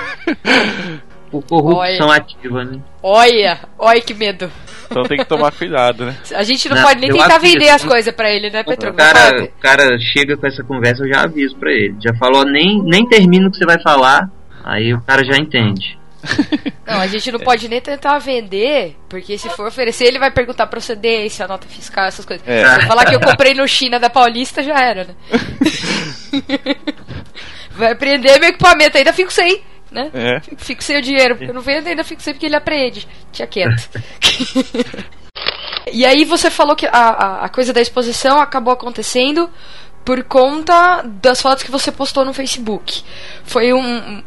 por 1.32 1.44
corrupção 1.44 2.12
ativa, 2.12 2.66
né? 2.66 2.80
Olha, 3.02 3.60
olha 3.80 4.02
que 4.02 4.14
medo. 4.14 4.52
Então 4.90 5.04
tem 5.04 5.18
que 5.18 5.26
tomar 5.26 5.52
cuidado, 5.52 6.06
né? 6.06 6.18
A 6.34 6.44
gente 6.44 6.70
não, 6.70 6.78
Não, 6.78 6.84
pode 6.84 7.02
nem 7.02 7.12
tentar 7.12 7.36
aviso. 7.36 7.54
vender 7.54 7.70
as 7.70 7.84
coisas 7.84 8.14
pra 8.14 8.30
ele, 8.30 8.50
né, 8.50 8.64
Petro? 8.64 8.92
O 8.92 8.94
cara, 8.94 9.44
o 9.44 9.62
cara 9.62 9.98
chega 10.00 10.38
com 10.38 10.48
essa 10.48 10.64
conversa, 10.64 11.04
eu 11.04 11.14
já 11.14 11.24
aviso 11.24 11.56
pra 11.58 11.72
ele. 11.72 11.96
Já 12.04 12.14
falou, 12.16 12.46
nem, 12.46 12.82
nem 12.84 13.08
termina 13.08 13.48
o 13.48 13.52
que 13.52 13.58
você 13.58 13.66
vai 13.66 13.82
falar, 13.82 14.30
aí 14.64 14.94
o 14.94 15.02
cara 15.02 15.24
já 15.24 15.38
entende. 15.38 15.98
Não, 16.88 17.00
a 17.00 17.08
gente 17.08 17.32
não 17.32 17.40
pode 17.40 17.68
nem 17.68 17.80
tentar 17.80 18.18
vender, 18.18 18.96
porque 19.08 19.38
se 19.38 19.48
for 19.50 19.68
oferecer, 19.68 20.06
ele 20.06 20.18
vai 20.18 20.32
perguntar 20.32 20.66
procedência, 20.68 21.48
nota 21.48 21.68
fiscal, 21.68 22.06
essas 22.06 22.26
coisas. 22.26 22.48
É. 22.48 22.66
Se 22.66 22.82
eu 22.82 22.88
falar 22.88 23.06
que 23.06 23.16
eu 23.16 23.20
comprei 23.20 23.54
no 23.54 23.68
China 23.68 24.00
da 24.00 24.10
Paulista, 24.10 24.64
já 24.64 24.80
era, 24.80 25.04
né? 25.04 25.16
vai 27.72 27.92
apreender 27.92 28.40
meu 28.40 28.50
equipamento, 28.50 28.98
ainda 28.98 29.14
fico 29.14 29.32
sem, 29.32 29.62
né? 29.96 30.12
É. 30.14 30.42
Sem 30.80 30.98
o 30.98 31.02
dinheiro, 31.02 31.36
porque 31.36 31.50
eu 31.50 31.56
não 31.56 31.62
vendo, 31.62 31.88
ainda 31.88 32.04
fico 32.04 32.22
sem 32.22 32.34
porque 32.34 32.46
ele 32.46 32.56
apreende. 32.56 33.08
Tinha 33.32 33.48
quieto. 33.48 33.90
e 35.92 36.06
aí 36.06 36.26
você 36.26 36.52
falou 36.52 36.76
que 36.76 36.86
a, 36.86 36.92
a, 36.92 37.46
a 37.46 37.50
coisa 37.50 37.72
da 37.74 37.82
exposição 37.82 38.40
acabou 38.40 38.74
acontecendo 38.74 39.50
por 40.04 40.24
conta 40.24 41.02
das 41.22 41.42
fotos 41.42 41.64
que 41.64 41.72
você 41.72 41.92
postou 41.92 42.24
no 42.24 42.34
Facebook. 42.34 43.02
Foi 43.44 43.74
um. 43.74 44.22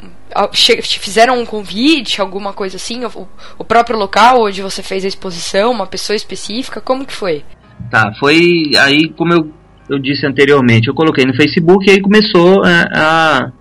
te 0.51 0.99
fizeram 0.99 1.39
um 1.39 1.47
convite, 1.47 2.21
alguma 2.21 2.53
coisa 2.53 2.77
assim? 2.77 3.05
O, 3.05 3.29
o 3.59 3.65
próprio 3.65 3.97
local 3.97 4.43
onde 4.43 4.61
você 4.61 4.83
fez 4.83 5.05
a 5.05 5.09
exposição, 5.09 5.71
uma 5.71 5.87
pessoa 5.87 6.17
específica? 6.17 6.81
Como 6.81 7.07
que 7.07 7.15
foi? 7.15 7.45
Tá, 7.91 8.13
foi 8.19 8.73
aí, 8.77 9.09
como 9.17 9.33
eu, 9.33 9.53
eu 9.89 9.99
disse 10.01 10.27
anteriormente, 10.27 10.89
eu 10.89 10.95
coloquei 10.95 11.25
no 11.25 11.35
Facebook 11.35 11.87
e 11.87 11.93
aí 11.93 12.01
começou 12.01 12.65
a, 12.65 12.89
a, 12.93 13.53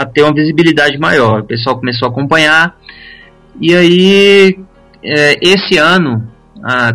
a 0.00 0.06
ter 0.06 0.22
uma 0.22 0.32
visibilidade 0.32 0.98
maior. 0.98 1.40
O 1.40 1.44
pessoal 1.44 1.78
começou 1.78 2.08
a 2.08 2.10
acompanhar. 2.10 2.74
E 3.60 3.74
aí, 3.74 4.58
é, 5.02 5.38
esse 5.42 5.76
ano, 5.76 6.26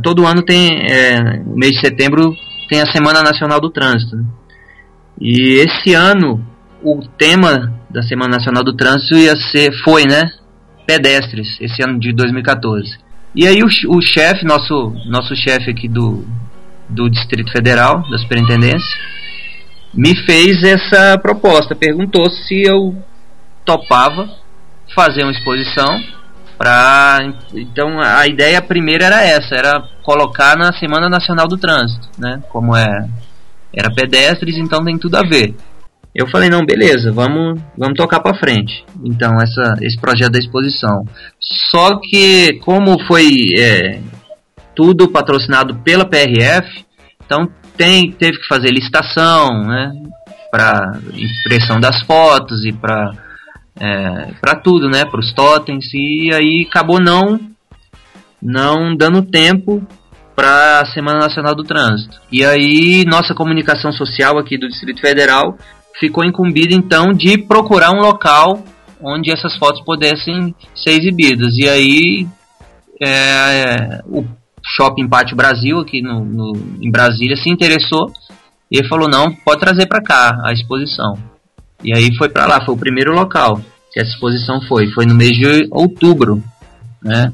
todo 0.01 0.25
ano 0.25 0.41
tem, 0.41 0.81
é, 0.89 1.39
mês 1.45 1.73
de 1.73 1.81
setembro, 1.81 2.33
tem 2.67 2.81
a 2.81 2.91
Semana 2.91 3.21
Nacional 3.21 3.61
do 3.61 3.69
Trânsito. 3.69 4.15
né? 4.15 4.23
E 5.21 5.53
esse 5.59 5.93
ano, 5.93 6.43
o 6.83 6.99
tema 7.17 7.71
da 7.89 8.01
Semana 8.01 8.37
Nacional 8.37 8.63
do 8.63 8.73
Trânsito 8.73 9.15
ia 9.15 9.35
ser, 9.35 9.71
foi, 9.83 10.03
né? 10.03 10.23
Pedestres, 10.87 11.57
esse 11.61 11.83
ano 11.83 11.99
de 11.99 12.11
2014. 12.11 12.97
E 13.35 13.47
aí 13.47 13.59
o, 13.61 13.95
o 13.95 14.01
chefe, 14.01 14.45
nosso, 14.45 14.93
nosso 15.05 15.35
chefe 15.35 15.69
aqui 15.69 15.87
do, 15.87 16.25
do 16.89 17.07
Distrito 17.09 17.51
Federal, 17.51 18.03
da 18.09 18.17
Superintendência, 18.17 18.97
me 19.95 20.15
fez 20.25 20.61
essa 20.63 21.17
proposta. 21.17 21.75
Perguntou 21.75 22.29
se 22.29 22.63
eu 22.63 22.95
topava 23.63 24.29
fazer 24.93 25.23
uma 25.23 25.31
exposição 25.31 25.87
para 26.57 27.19
então 27.53 27.99
a 27.99 28.25
ideia 28.27 28.61
primeira 28.61 29.05
era 29.05 29.23
essa 29.23 29.55
era 29.55 29.83
colocar 30.03 30.55
na 30.55 30.71
Semana 30.71 31.09
Nacional 31.09 31.47
do 31.47 31.57
Trânsito 31.57 32.07
né? 32.17 32.41
Como 32.49 32.75
é 32.75 33.09
era 33.73 33.93
pedestres 33.93 34.55
então 34.57 34.83
tem 34.85 34.97
tudo 34.97 35.17
a 35.17 35.21
ver. 35.21 35.53
Eu 36.13 36.27
falei 36.27 36.49
não 36.49 36.65
beleza 36.65 37.11
vamos 37.11 37.59
vamos 37.77 37.97
tocar 37.97 38.21
para 38.21 38.37
frente 38.37 38.85
então 39.03 39.35
essa 39.41 39.75
esse 39.81 39.99
projeto 39.99 40.31
da 40.31 40.39
exposição. 40.39 41.03
Só 41.71 41.99
que 41.99 42.53
como 42.59 43.03
foi 43.05 43.47
é, 43.57 43.99
tudo 44.73 45.09
patrocinado 45.09 45.75
pela 45.79 46.05
PRF 46.05 46.85
então 47.25 47.49
tem 47.77 48.11
teve 48.11 48.39
que 48.39 48.47
fazer 48.47 48.69
licitação 48.69 49.61
né 49.63 49.91
para 50.51 50.99
impressão 51.13 51.79
das 51.79 52.01
fotos 52.03 52.65
e 52.65 52.71
para 52.71 53.11
é, 53.79 54.31
para 54.39 54.55
tudo, 54.55 54.89
né, 54.89 55.03
para 55.03 55.19
os 55.19 55.33
totens 55.33 55.85
e 55.93 56.29
aí 56.33 56.65
acabou 56.69 56.99
não 56.99 57.39
não 58.41 58.95
dando 58.95 59.21
tempo 59.21 59.85
para 60.35 60.81
a 60.81 60.85
Semana 60.87 61.19
Nacional 61.19 61.55
do 61.55 61.63
Trânsito. 61.63 62.21
E 62.31 62.43
aí 62.45 63.03
nossa 63.05 63.33
comunicação 63.33 63.91
social 63.91 64.37
aqui 64.37 64.57
do 64.57 64.67
Distrito 64.67 65.01
Federal 65.01 65.57
ficou 65.99 66.23
incumbida 66.23 66.73
então 66.73 67.11
de 67.11 67.37
procurar 67.37 67.91
um 67.91 68.01
local 68.01 68.63
onde 69.01 69.31
essas 69.31 69.57
fotos 69.57 69.81
pudessem 69.81 70.53
ser 70.75 70.91
exibidas. 70.91 71.55
E 71.57 71.67
aí 71.67 72.27
é, 73.01 74.01
o 74.05 74.23
Shopping 74.75 75.07
Pátio 75.07 75.35
Brasil 75.35 75.79
aqui 75.79 76.01
no, 76.01 76.23
no- 76.25 76.77
em 76.81 76.89
Brasília 76.91 77.35
se 77.35 77.49
interessou 77.49 78.11
e 78.71 78.77
ele 78.79 78.87
falou 78.87 79.07
não 79.07 79.33
pode 79.33 79.59
trazer 79.61 79.85
para 79.87 80.01
cá 80.01 80.41
a 80.43 80.51
exposição. 80.51 81.13
E 81.83 81.95
aí 81.95 82.15
foi 82.17 82.29
para 82.29 82.45
lá, 82.47 82.65
foi 82.65 82.73
o 82.73 82.77
primeiro 82.77 83.13
local 83.13 83.61
que 83.91 83.99
essa 83.99 84.09
exposição 84.11 84.59
foi. 84.67 84.87
Foi 84.91 85.05
no 85.05 85.13
mês 85.15 85.31
de 85.37 85.67
outubro, 85.71 86.43
né? 87.01 87.31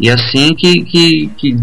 E 0.00 0.08
assim 0.08 0.54
que, 0.54 0.82
que, 0.84 1.26
que 1.36 1.56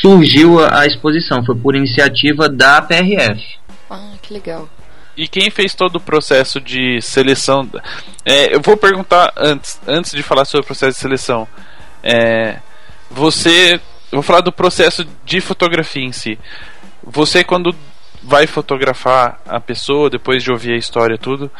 surgiu 0.00 0.60
a, 0.64 0.80
a 0.80 0.86
exposição, 0.86 1.44
foi 1.44 1.56
por 1.56 1.74
iniciativa 1.74 2.48
da 2.48 2.80
PRF. 2.82 3.42
Ah, 3.90 4.12
que 4.22 4.32
legal. 4.34 4.68
E 5.16 5.26
quem 5.26 5.50
fez 5.50 5.74
todo 5.74 5.96
o 5.96 6.00
processo 6.00 6.60
de 6.60 7.00
seleção? 7.02 7.68
É, 8.24 8.54
eu 8.54 8.60
vou 8.60 8.76
perguntar 8.76 9.32
antes, 9.36 9.80
antes 9.88 10.12
de 10.12 10.22
falar 10.22 10.44
sobre 10.44 10.62
o 10.62 10.66
processo 10.66 10.92
de 10.92 11.00
seleção. 11.00 11.48
É, 12.02 12.58
você, 13.10 13.80
vou 14.12 14.22
falar 14.22 14.40
do 14.40 14.52
processo 14.52 15.06
de 15.24 15.40
fotografia 15.40 16.02
em 16.04 16.12
si. 16.12 16.38
Você 17.02 17.44
quando 17.44 17.74
vai 18.22 18.46
fotografar 18.46 19.40
a 19.46 19.60
pessoa 19.60 20.10
depois 20.10 20.42
de 20.42 20.50
ouvir 20.50 20.72
a 20.72 20.76
história 20.76 21.14
e 21.14 21.18
tudo, 21.18 21.50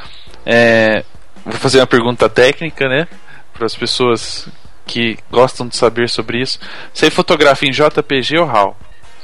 é, 0.45 1.05
vou 1.45 1.55
fazer 1.55 1.81
uma 1.81 1.87
pergunta 1.87 2.29
técnica, 2.29 2.89
né, 2.89 3.07
para 3.55 3.67
as 3.67 3.75
pessoas 3.75 4.49
que 4.87 5.19
gostam 5.31 5.69
de 5.69 5.77
saber 5.77 6.09
sobre 6.09 6.41
isso. 6.41 6.59
Você 6.93 7.11
fotografa 7.11 7.65
em 7.67 7.71
JPG 7.71 8.39
ou 8.39 8.47
RAW? 8.47 8.77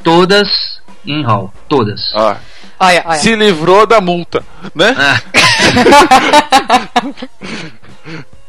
Todas 0.03 0.49
em 1.07 1.23
RAW, 1.25 1.53
todas. 1.69 2.13
Ah, 2.15 2.37
Olha, 2.79 3.03
olha. 3.07 3.19
se 3.19 3.35
livrou 3.35 3.87
da 3.87 4.01
multa, 4.01 4.45
né? 4.75 4.95
Ah, 4.99 5.21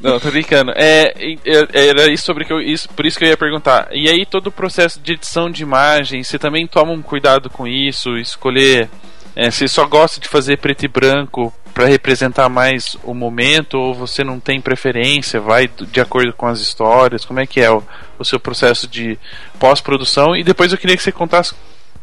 Não, 0.05 0.19
tô 0.19 0.29
brincando. 0.29 0.71
É, 0.75 1.13
é- 1.45 1.87
era 1.89 2.11
isso 2.11 2.25
sobre 2.25 2.45
que 2.45 2.53
eu, 2.53 2.61
isso, 2.61 2.87
por 2.89 3.05
isso 3.05 3.17
que 3.17 3.25
eu 3.25 3.29
ia 3.29 3.37
perguntar. 3.37 3.89
E 3.91 4.07
aí 4.07 4.25
todo 4.25 4.47
o 4.47 4.51
processo 4.51 4.99
de 4.99 5.13
edição 5.13 5.49
de 5.49 5.63
imagem, 5.63 6.23
você 6.23 6.37
também 6.37 6.67
toma 6.67 6.91
um 6.91 7.01
cuidado 7.01 7.49
com 7.49 7.67
isso, 7.67 8.17
escolher 8.17 8.89
é, 9.35 9.51
você 9.51 9.67
só 9.67 9.85
gosta 9.85 10.19
de 10.21 10.29
fazer 10.29 10.57
preto 10.57 10.85
e 10.85 10.87
branco 10.87 11.53
para 11.73 11.85
representar 11.87 12.47
mais 12.47 12.95
o 13.03 13.13
momento 13.13 13.77
ou 13.77 13.93
você 13.93 14.23
não 14.23 14.39
tem 14.39 14.61
preferência, 14.61 15.41
vai 15.41 15.67
de 15.67 15.99
acordo 15.99 16.31
com 16.31 16.47
as 16.47 16.61
histórias? 16.61 17.25
Como 17.25 17.41
é 17.41 17.45
que 17.45 17.59
é 17.59 17.69
o, 17.69 17.83
o 18.17 18.23
seu 18.23 18.39
processo 18.39 18.87
de 18.87 19.19
pós-produção? 19.59 20.35
E 20.37 20.43
depois 20.43 20.71
eu 20.71 20.77
queria 20.77 20.95
que 20.95 21.03
você 21.03 21.11
contasse 21.11 21.53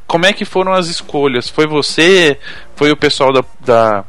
como 0.06 0.26
é 0.26 0.32
que 0.34 0.44
foram 0.44 0.74
as 0.74 0.88
escolhas. 0.88 1.48
Foi 1.48 1.66
você? 1.66 2.38
Foi 2.76 2.92
o 2.92 2.96
pessoal 2.96 3.32
da, 3.32 3.42
da 3.60 4.04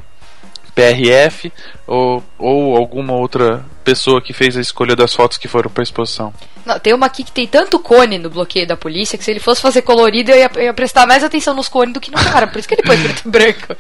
PRF 0.76 1.52
ou, 1.88 2.24
ou 2.38 2.76
alguma 2.78 3.14
outra 3.14 3.64
pessoa 3.84 4.22
que 4.22 4.34
fez 4.34 4.58
a 4.58 4.62
escolha 4.62 4.96
das 4.96 5.14
fotos 5.14 5.38
que 5.38 5.48
foram 5.48 5.70
para 5.70 5.84
exposição? 5.84 6.34
Não, 6.66 6.80
tem 6.80 6.94
uma 6.94 7.06
aqui 7.08 7.24
que 7.24 7.32
tem 7.32 7.46
tanto 7.46 7.78
cone 7.80 8.18
no 8.18 8.30
bloqueio 8.30 8.66
da 8.68 8.78
polícia 8.78 9.18
que 9.18 9.24
se 9.24 9.32
ele 9.32 9.40
fosse 9.40 9.62
fazer 9.62 9.82
colorido 9.82 10.32
eu 10.32 10.38
ia, 10.38 10.50
eu 10.56 10.64
ia 10.64 10.74
prestar 10.74 11.06
mais 11.06 11.24
atenção 11.24 11.54
nos 11.54 11.68
cones 11.68 11.94
do 11.94 12.00
que 12.00 12.10
no 12.10 12.18
cara. 12.18 12.48
Por 12.48 12.60
isso 12.60 12.68
que 12.68 12.76
ele 12.76 12.84
pôs 12.84 13.00
preto 13.02 13.28
e 13.28 13.30
branco. 13.30 13.76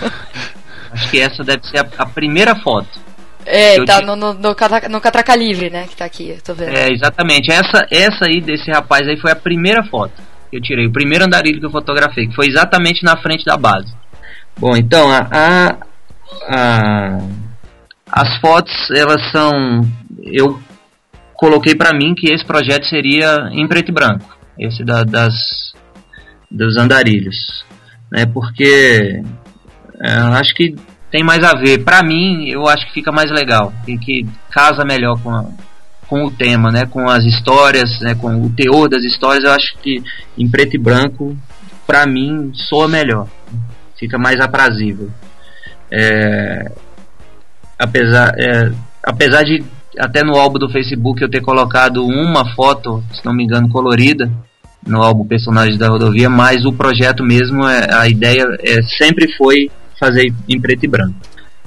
acho 0.92 1.10
que 1.10 1.20
essa 1.20 1.44
deve 1.44 1.66
ser 1.66 1.78
a, 1.78 1.86
a 1.98 2.06
primeira 2.06 2.56
foto. 2.56 3.06
É, 3.44 3.82
tá 3.84 4.00
no, 4.00 4.16
no, 4.16 4.34
no, 4.34 4.54
catra- 4.56 4.88
no 4.88 5.00
Catraca 5.00 5.36
Livre, 5.36 5.70
né? 5.70 5.86
Que 5.88 5.94
tá 5.94 6.04
aqui, 6.04 6.30
eu 6.30 6.42
tô 6.42 6.52
vendo. 6.52 6.76
É, 6.76 6.88
exatamente. 6.90 7.52
Essa, 7.52 7.86
essa 7.92 8.24
aí 8.24 8.40
desse 8.40 8.68
rapaz 8.72 9.06
aí 9.06 9.16
foi 9.20 9.30
a 9.30 9.36
primeira 9.36 9.84
foto 9.84 10.12
que 10.50 10.56
eu 10.56 10.60
tirei, 10.62 10.86
o 10.86 10.92
primeiro 10.92 11.24
andarilho 11.24 11.60
que 11.60 11.66
eu 11.66 11.70
fotografei, 11.70 12.26
que 12.26 12.34
foi 12.34 12.46
exatamente 12.48 13.04
na 13.04 13.16
frente 13.16 13.44
da 13.44 13.56
base. 13.56 13.92
Bom, 14.58 14.76
então 14.76 15.10
a, 15.10 15.28
a- 15.30 15.76
a- 16.48 17.18
as 18.10 18.40
fotos 18.40 18.72
elas 18.94 19.30
são 19.30 19.82
eu 20.22 20.58
coloquei 21.34 21.74
pra 21.74 21.92
mim 21.92 22.14
que 22.14 22.32
esse 22.32 22.44
projeto 22.44 22.84
seria 22.86 23.48
em 23.52 23.66
preto 23.68 23.90
e 23.90 23.94
branco, 23.94 24.36
esse 24.58 24.82
da- 24.84 25.04
das 25.04 25.34
dos 26.50 26.76
andarilhos, 26.76 27.64
né? 28.10 28.24
Porque 28.26 29.22
é, 30.00 30.10
acho 30.12 30.54
que 30.54 30.74
tem 31.10 31.22
mais 31.22 31.42
a 31.44 31.52
ver. 31.52 31.84
Pra 31.84 32.02
mim, 32.02 32.48
eu 32.48 32.66
acho 32.68 32.86
que 32.86 32.92
fica 32.94 33.12
mais 33.12 33.30
legal 33.30 33.72
e 33.86 33.98
que 33.98 34.26
casa 34.50 34.84
melhor 34.84 35.20
com 35.22 35.30
a, 35.30 35.44
com 36.08 36.24
o 36.24 36.30
tema, 36.30 36.70
né, 36.70 36.86
com 36.86 37.08
as 37.08 37.24
histórias, 37.24 38.00
né, 38.00 38.14
com 38.14 38.40
o 38.42 38.50
teor 38.50 38.88
das 38.88 39.02
histórias, 39.02 39.44
eu 39.44 39.50
acho 39.52 39.76
que 39.82 40.02
em 40.38 40.48
preto 40.48 40.76
e 40.76 40.78
branco, 40.78 41.36
pra 41.86 42.06
mim, 42.06 42.52
soa 42.54 42.86
melhor, 42.88 43.26
fica 43.98 44.18
mais 44.18 44.40
aprazível. 44.40 45.10
É, 45.90 46.70
apesar, 47.78 48.34
é, 48.38 48.72
apesar 49.02 49.42
de 49.42 49.64
até 49.98 50.22
no 50.22 50.36
álbum 50.36 50.58
do 50.58 50.70
Facebook 50.70 51.22
eu 51.22 51.30
ter 51.30 51.40
colocado 51.40 52.04
uma 52.04 52.54
foto, 52.54 53.02
se 53.12 53.24
não 53.24 53.34
me 53.34 53.44
engano, 53.44 53.68
colorida 53.68 54.30
no 54.86 55.02
álbum 55.02 55.26
Personagens 55.26 55.78
da 55.78 55.88
Rodovia, 55.88 56.28
mas 56.28 56.64
o 56.64 56.72
projeto 56.72 57.24
mesmo, 57.24 57.66
é, 57.66 57.92
a 57.92 58.08
ideia 58.08 58.44
é, 58.62 58.82
sempre 58.82 59.32
foi 59.36 59.70
fazer 59.98 60.32
em 60.48 60.60
preto 60.60 60.84
e 60.84 60.88
branco. 60.88 61.16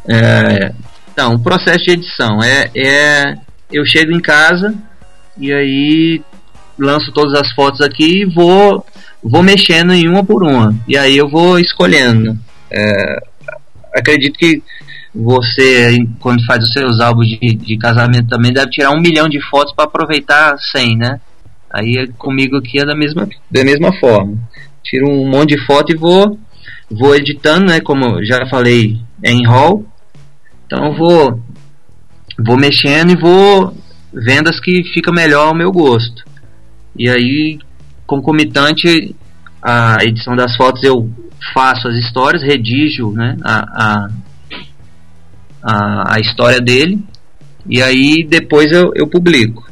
É, 0.07 0.73
então, 1.11 1.33
o 1.33 1.39
processo 1.39 1.83
de 1.83 1.91
edição 1.91 2.41
é, 2.41 2.69
é 2.75 3.35
eu 3.71 3.85
chego 3.85 4.11
em 4.11 4.21
casa 4.21 4.73
e 5.37 5.51
aí 5.51 6.21
lanço 6.77 7.11
todas 7.11 7.33
as 7.39 7.51
fotos 7.51 7.81
aqui 7.81 8.21
e 8.21 8.25
vou 8.25 8.85
vou 9.23 9.43
mexendo 9.43 9.93
em 9.93 10.07
uma 10.07 10.23
por 10.23 10.43
uma 10.43 10.75
e 10.87 10.97
aí 10.97 11.17
eu 11.17 11.29
vou 11.29 11.59
escolhendo. 11.59 12.37
É, 12.71 13.23
acredito 13.93 14.37
que 14.37 14.61
você 15.13 15.97
quando 16.19 16.45
faz 16.45 16.63
os 16.63 16.71
seus 16.71 16.99
álbuns 16.99 17.27
de, 17.27 17.55
de 17.55 17.77
casamento 17.77 18.29
também 18.29 18.53
deve 18.53 18.71
tirar 18.71 18.91
um 18.91 19.01
milhão 19.01 19.27
de 19.27 19.41
fotos 19.49 19.73
para 19.73 19.85
aproveitar 19.85 20.57
100 20.57 20.97
né? 20.97 21.21
Aí 21.71 22.07
comigo 22.17 22.57
aqui 22.57 22.79
é 22.79 22.85
da 22.85 22.95
mesma 22.95 23.27
da 23.49 23.63
mesma 23.63 23.91
forma. 23.99 24.37
Tiro 24.83 25.09
um 25.09 25.29
monte 25.29 25.55
de 25.55 25.65
foto 25.65 25.91
e 25.91 25.97
vou 25.97 26.39
vou 26.89 27.15
editando 27.15 27.65
né? 27.65 27.79
Como 27.79 28.23
já 28.23 28.45
falei 28.47 28.99
é 29.23 29.31
em 29.31 29.45
RAW 29.45 29.85
então 30.65 30.93
vou 30.95 31.41
vou 32.37 32.57
mexendo 32.57 33.11
e 33.11 33.15
vou 33.15 33.73
vendo 34.13 34.49
as 34.49 34.59
que 34.59 34.83
fica 34.93 35.11
melhor 35.11 35.47
ao 35.47 35.55
meu 35.55 35.71
gosto. 35.71 36.23
E 36.95 37.09
aí, 37.09 37.59
concomitante 38.09 39.15
à 39.61 39.97
edição 40.01 40.35
das 40.35 40.55
fotos, 40.55 40.83
eu 40.83 41.07
faço 41.53 41.87
as 41.87 41.95
histórias, 41.95 42.41
redijo 42.41 43.11
né, 43.11 43.37
a, 43.43 43.59
a, 43.85 44.09
a, 45.61 46.15
a 46.15 46.19
história 46.19 46.59
dele, 46.59 46.99
e 47.67 47.83
aí 47.83 48.25
depois 48.27 48.71
eu, 48.71 48.91
eu 48.95 49.07
publico. 49.07 49.69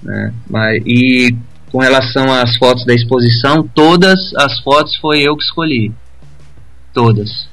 Né? 0.00 0.32
Mas, 0.48 0.80
e 0.86 1.34
com 1.72 1.78
relação 1.78 2.32
às 2.32 2.56
fotos 2.56 2.86
da 2.86 2.94
exposição, 2.94 3.68
todas 3.74 4.32
as 4.36 4.60
fotos 4.60 4.94
foi 4.98 5.22
eu 5.22 5.36
que 5.36 5.42
escolhi. 5.42 5.92
Todas. 6.94 7.48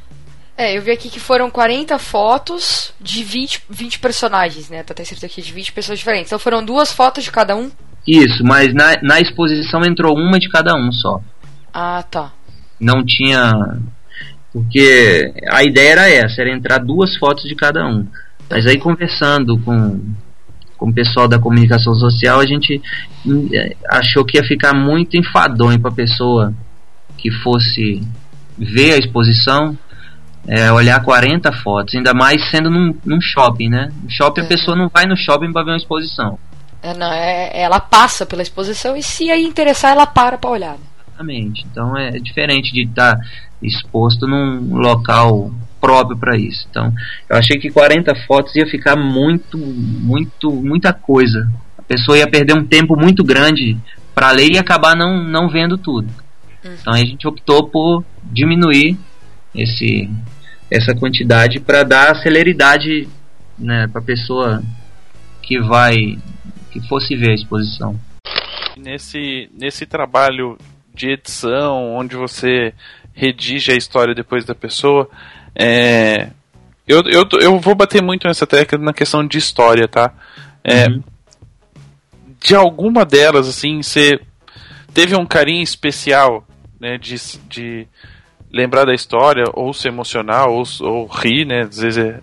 É, 0.55 0.77
eu 0.77 0.81
vi 0.81 0.91
aqui 0.91 1.09
que 1.09 1.19
foram 1.19 1.49
40 1.49 1.97
fotos 1.97 2.93
de 2.99 3.23
20, 3.23 3.63
20 3.69 3.99
personagens, 3.99 4.69
né? 4.69 4.83
Tá 4.83 4.91
até 4.91 5.03
escrito 5.03 5.25
aqui 5.25 5.41
de 5.41 5.53
20 5.53 5.71
pessoas 5.71 5.97
diferentes. 5.97 6.27
Então 6.27 6.37
foram 6.37 6.63
duas 6.63 6.91
fotos 6.91 7.23
de 7.23 7.31
cada 7.31 7.55
um? 7.55 7.71
Isso, 8.07 8.43
mas 8.43 8.73
na, 8.73 9.01
na 9.01 9.19
exposição 9.19 9.81
entrou 9.85 10.17
uma 10.17 10.39
de 10.39 10.49
cada 10.49 10.75
um 10.75 10.91
só. 10.91 11.21
Ah, 11.73 12.03
tá. 12.09 12.31
não 12.79 13.03
tinha. 13.05 13.53
Porque 14.51 15.31
a 15.51 15.63
ideia 15.63 15.91
era 15.91 16.09
essa, 16.09 16.41
era 16.41 16.51
entrar 16.51 16.79
duas 16.79 17.15
fotos 17.17 17.43
de 17.43 17.55
cada 17.55 17.85
um. 17.85 18.07
Mas 18.49 18.65
aí 18.65 18.79
conversando 18.79 19.59
com, 19.59 20.01
com 20.75 20.89
o 20.89 20.93
pessoal 20.93 21.27
da 21.27 21.37
comunicação 21.37 21.93
social, 21.93 22.39
a 22.39 22.45
gente 22.47 22.81
hum, 23.23 23.47
eh, 23.53 23.75
achou 23.87 24.25
que 24.25 24.37
ia 24.37 24.43
ficar 24.43 24.73
muito 24.73 25.15
enfadonho 25.15 25.79
para 25.79 25.91
a 25.91 25.93
pessoa 25.93 26.53
que 27.15 27.29
fosse 27.29 28.01
ver 28.57 28.93
a 28.93 28.97
exposição, 28.97 29.77
é, 30.47 30.71
olhar 30.71 30.99
40 31.03 31.51
fotos, 31.51 31.93
ainda 31.93 32.13
mais 32.13 32.49
sendo 32.49 32.71
num, 32.71 32.95
num 33.05 33.21
shopping, 33.21 33.69
né? 33.69 33.91
No 34.01 34.09
shopping 34.09 34.41
a 34.41 34.45
pessoa 34.45 34.75
não 34.75 34.89
vai 34.89 35.05
no 35.05 35.15
shopping 35.15 35.51
para 35.51 35.63
ver 35.63 35.71
uma 35.71 35.77
exposição. 35.77 36.39
É, 36.81 36.93
não, 36.93 37.11
é, 37.11 37.61
ela 37.61 37.79
passa 37.79 38.25
pela 38.25 38.41
exposição 38.41 38.95
e 38.95 39.03
se 39.03 39.29
aí 39.29 39.43
interessar, 39.43 39.91
ela 39.91 40.05
para 40.05 40.37
pra 40.37 40.49
olhar. 40.49 40.73
né? 40.73 40.79
Exatamente. 41.07 41.65
Então 41.69 41.97
é 41.97 42.11
diferente 42.11 42.71
de 42.71 42.83
estar 42.83 43.17
exposto 43.61 44.25
num 44.25 44.75
local 44.75 45.51
próprio 45.79 46.17
para 46.17 46.37
isso. 46.37 46.67
Então, 46.69 46.93
eu 47.29 47.37
achei 47.37 47.57
que 47.57 47.69
40 47.69 48.13
fotos 48.27 48.55
ia 48.55 48.67
ficar 48.67 48.95
muito, 48.95 49.57
muito, 49.57 50.51
muita 50.51 50.93
coisa. 50.93 51.49
A 51.77 51.81
pessoa 51.81 52.17
ia 52.17 52.29
perder 52.29 52.53
um 52.53 52.65
tempo 52.65 52.97
muito 52.97 53.23
grande 53.23 53.77
para 54.13 54.31
ler 54.31 54.51
e 54.51 54.57
acabar 54.57 54.95
não, 54.95 55.23
não 55.23 55.49
vendo 55.49 55.77
tudo. 55.77 56.09
Então 56.63 56.93
a 56.93 56.97
gente 56.97 57.27
optou 57.27 57.67
por 57.67 58.03
diminuir 58.23 58.97
esse 59.55 60.09
essa 60.69 60.93
quantidade 60.93 61.59
para 61.59 61.81
dar 61.81 62.15
celeridade, 62.17 63.07
né, 63.57 63.87
para 63.87 64.01
pessoa 64.01 64.61
que 65.41 65.59
vai 65.59 66.15
que 66.71 66.79
fosse 66.87 67.15
ver 67.15 67.31
a 67.31 67.35
exposição. 67.35 67.99
Nesse, 68.77 69.49
nesse 69.53 69.85
trabalho 69.85 70.57
de 70.93 71.11
edição, 71.11 71.95
onde 71.95 72.15
você 72.15 72.73
redige 73.13 73.71
a 73.71 73.75
história 73.75 74.15
depois 74.15 74.45
da 74.45 74.55
pessoa, 74.55 75.09
é, 75.55 76.29
eu, 76.87 77.03
eu, 77.05 77.27
eu 77.39 77.59
vou 77.59 77.75
bater 77.75 78.01
muito 78.01 78.27
nessa 78.27 78.47
tecla 78.47 78.79
na 78.79 78.93
questão 78.93 79.25
de 79.25 79.37
história, 79.37 79.87
tá? 79.87 80.13
É, 80.63 80.87
Uhum. 80.87 81.03
De 82.41 82.55
alguma 82.55 83.05
delas, 83.05 83.47
assim, 83.49 83.81
você 83.81 84.19
teve 84.93 85.15
um 85.15 85.25
carinho 85.25 85.61
especial, 85.61 86.47
né, 86.79 86.97
de, 86.97 87.15
de 87.49 87.87
lembrar 88.51 88.85
da 88.85 88.93
história, 88.93 89.43
ou 89.53 89.73
se 89.73 89.87
emocionar, 89.87 90.47
ou, 90.47 90.63
ou 90.79 91.05
rir, 91.05 91.45
né? 91.45 91.63
Às 91.63 91.77
vezes 91.77 91.97
é, 91.97 92.19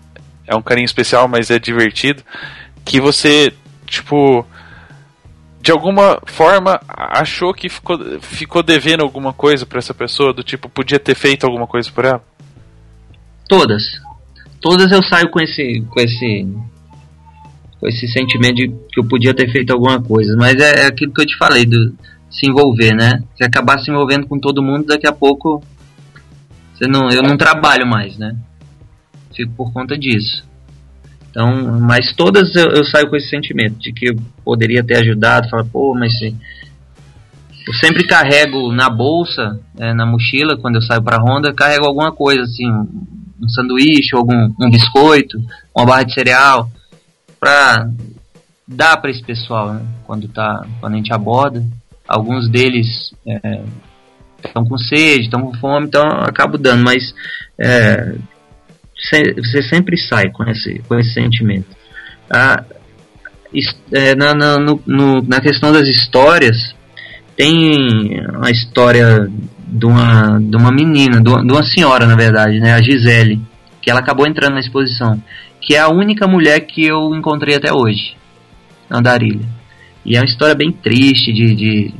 é 0.47 0.55
um 0.55 0.61
carinho 0.61 0.85
especial, 0.85 1.27
mas 1.27 1.51
é 1.51 1.59
divertido. 1.59 2.23
Que 2.83 2.99
você, 2.99 3.53
tipo, 3.87 4.45
de 5.61 5.71
alguma 5.71 6.21
forma 6.25 6.79
achou 6.87 7.53
que 7.53 7.69
ficou, 7.69 7.97
ficou 8.21 8.61
devendo 8.61 9.01
alguma 9.01 9.33
coisa 9.33 9.65
pra 9.65 9.79
essa 9.79 9.93
pessoa, 9.93 10.33
do 10.33 10.43
tipo, 10.43 10.69
podia 10.69 10.99
ter 10.99 11.15
feito 11.15 11.45
alguma 11.45 11.67
coisa 11.67 11.91
por 11.91 12.05
ela? 12.05 12.23
Todas. 13.47 13.83
Todas 14.61 14.91
eu 14.91 15.03
saio 15.03 15.29
com 15.29 15.39
esse 15.39 15.81
com 15.89 15.99
esse 15.99 16.47
com 17.79 17.87
esse 17.87 18.07
sentimento 18.07 18.55
de 18.55 18.67
que 18.91 18.99
eu 18.99 19.07
podia 19.07 19.33
ter 19.33 19.51
feito 19.51 19.71
alguma 19.71 20.01
coisa, 20.01 20.35
mas 20.37 20.55
é, 20.55 20.83
é 20.83 20.85
aquilo 20.87 21.13
que 21.13 21.21
eu 21.21 21.25
te 21.25 21.37
falei 21.37 21.65
do 21.65 21.95
se 22.29 22.47
envolver, 22.47 22.93
né? 22.93 23.23
Se 23.35 23.43
acabar 23.43 23.79
se 23.79 23.89
envolvendo 23.89 24.27
com 24.27 24.39
todo 24.39 24.63
mundo, 24.63 24.85
daqui 24.87 25.07
a 25.07 25.13
pouco 25.13 25.63
você 26.73 26.87
não, 26.87 27.09
eu 27.09 27.23
não 27.23 27.37
trabalho 27.37 27.87
mais, 27.87 28.17
né? 28.17 28.35
Fico 29.35 29.51
por 29.53 29.73
conta 29.73 29.97
disso. 29.97 30.45
Então, 31.37 31.79
mas 31.79 32.13
todas 32.13 32.55
eu, 32.55 32.71
eu 32.71 32.83
saio 32.83 33.07
com 33.07 33.15
esse 33.15 33.29
sentimento 33.29 33.77
de 33.77 33.93
que 33.93 34.09
eu 34.09 34.15
poderia 34.43 34.83
ter 34.83 34.97
ajudado, 34.97 35.47
falar, 35.47 35.65
pô, 35.65 35.93
mas 35.93 36.17
se, 36.17 36.35
eu 37.67 37.73
sempre 37.75 38.07
carrego 38.07 38.71
na 38.71 38.89
bolsa, 38.89 39.59
é, 39.77 39.93
na 39.93 40.03
mochila, 40.03 40.57
quando 40.57 40.77
eu 40.77 40.81
saio 40.81 41.03
para 41.03 41.21
Honda, 41.21 41.53
carrego 41.53 41.85
alguma 41.85 42.11
coisa 42.11 42.41
assim, 42.41 42.67
um, 42.67 42.87
um 43.39 43.49
sanduíche, 43.49 44.15
algum 44.15 44.51
um 44.59 44.71
biscoito, 44.71 45.37
uma 45.75 45.85
barra 45.85 46.01
de 46.01 46.15
cereal, 46.15 46.71
para 47.39 47.87
dar 48.67 48.97
para 48.97 49.11
esse 49.11 49.21
pessoal, 49.21 49.75
né? 49.75 49.85
Quando 50.07 50.27
tá, 50.29 50.65
quando 50.79 50.95
a 50.95 50.97
gente 50.97 51.13
aborda, 51.13 51.63
alguns 52.07 52.49
deles 52.49 53.13
estão 54.43 54.63
é, 54.63 54.67
com 54.67 54.77
sede, 54.79 55.25
estão 55.25 55.41
com 55.41 55.53
fome, 55.59 55.85
então 55.85 56.03
acabo 56.03 56.57
dando, 56.57 56.83
mas 56.83 57.13
é, 57.59 58.15
você 58.99 59.61
sempre 59.63 59.97
sai 59.97 60.31
com 60.31 60.43
esse, 60.43 60.81
com 60.87 60.97
esse 60.97 61.13
sentimento. 61.13 61.67
Ah, 62.29 62.63
é, 63.93 64.15
na, 64.15 64.33
na, 64.33 64.57
no, 64.57 64.81
no, 64.85 65.21
na 65.21 65.39
questão 65.39 65.71
das 65.71 65.87
histórias, 65.87 66.75
tem 67.35 68.19
a 68.41 68.49
história 68.49 69.29
de 69.67 69.85
uma, 69.85 70.39
de 70.39 70.55
uma 70.55 70.71
menina, 70.71 71.21
de 71.21 71.29
uma 71.29 71.63
senhora, 71.63 72.05
na 72.05 72.15
verdade, 72.15 72.59
né, 72.59 72.73
a 72.73 72.81
Gisele, 72.81 73.39
que 73.81 73.91
ela 73.91 73.99
acabou 73.99 74.27
entrando 74.27 74.53
na 74.53 74.59
exposição, 74.59 75.21
que 75.61 75.75
é 75.75 75.79
a 75.79 75.89
única 75.89 76.27
mulher 76.27 76.61
que 76.61 76.85
eu 76.85 77.13
encontrei 77.15 77.55
até 77.55 77.71
hoje, 77.71 78.15
Andarilha. 78.89 79.45
E 80.03 80.15
é 80.15 80.19
uma 80.19 80.25
história 80.25 80.55
bem 80.55 80.71
triste 80.71 81.31
de, 81.33 81.55
de, 81.55 81.93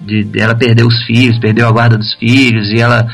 de, 0.00 0.24
de 0.24 0.40
ela 0.40 0.54
perder 0.54 0.84
os 0.84 1.02
filhos, 1.04 1.38
perdeu 1.38 1.68
a 1.68 1.72
guarda 1.72 1.98
dos 1.98 2.14
filhos, 2.14 2.70
e 2.70 2.80
ela 2.80 3.06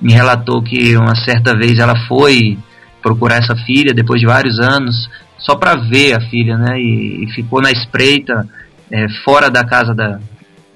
me 0.00 0.12
relatou 0.12 0.62
que 0.62 0.96
uma 0.96 1.14
certa 1.14 1.54
vez 1.54 1.78
ela 1.78 1.94
foi 2.06 2.58
procurar 3.02 3.36
essa 3.36 3.56
filha 3.56 3.92
depois 3.92 4.20
de 4.20 4.26
vários 4.26 4.58
anos 4.58 5.08
só 5.38 5.56
para 5.56 5.74
ver 5.76 6.14
a 6.14 6.20
filha, 6.20 6.56
né? 6.56 6.78
E, 6.78 7.24
e 7.24 7.32
ficou 7.32 7.60
na 7.60 7.70
espreita 7.70 8.46
é, 8.90 9.08
fora 9.24 9.50
da 9.50 9.64
casa 9.64 9.94
da, 9.94 10.18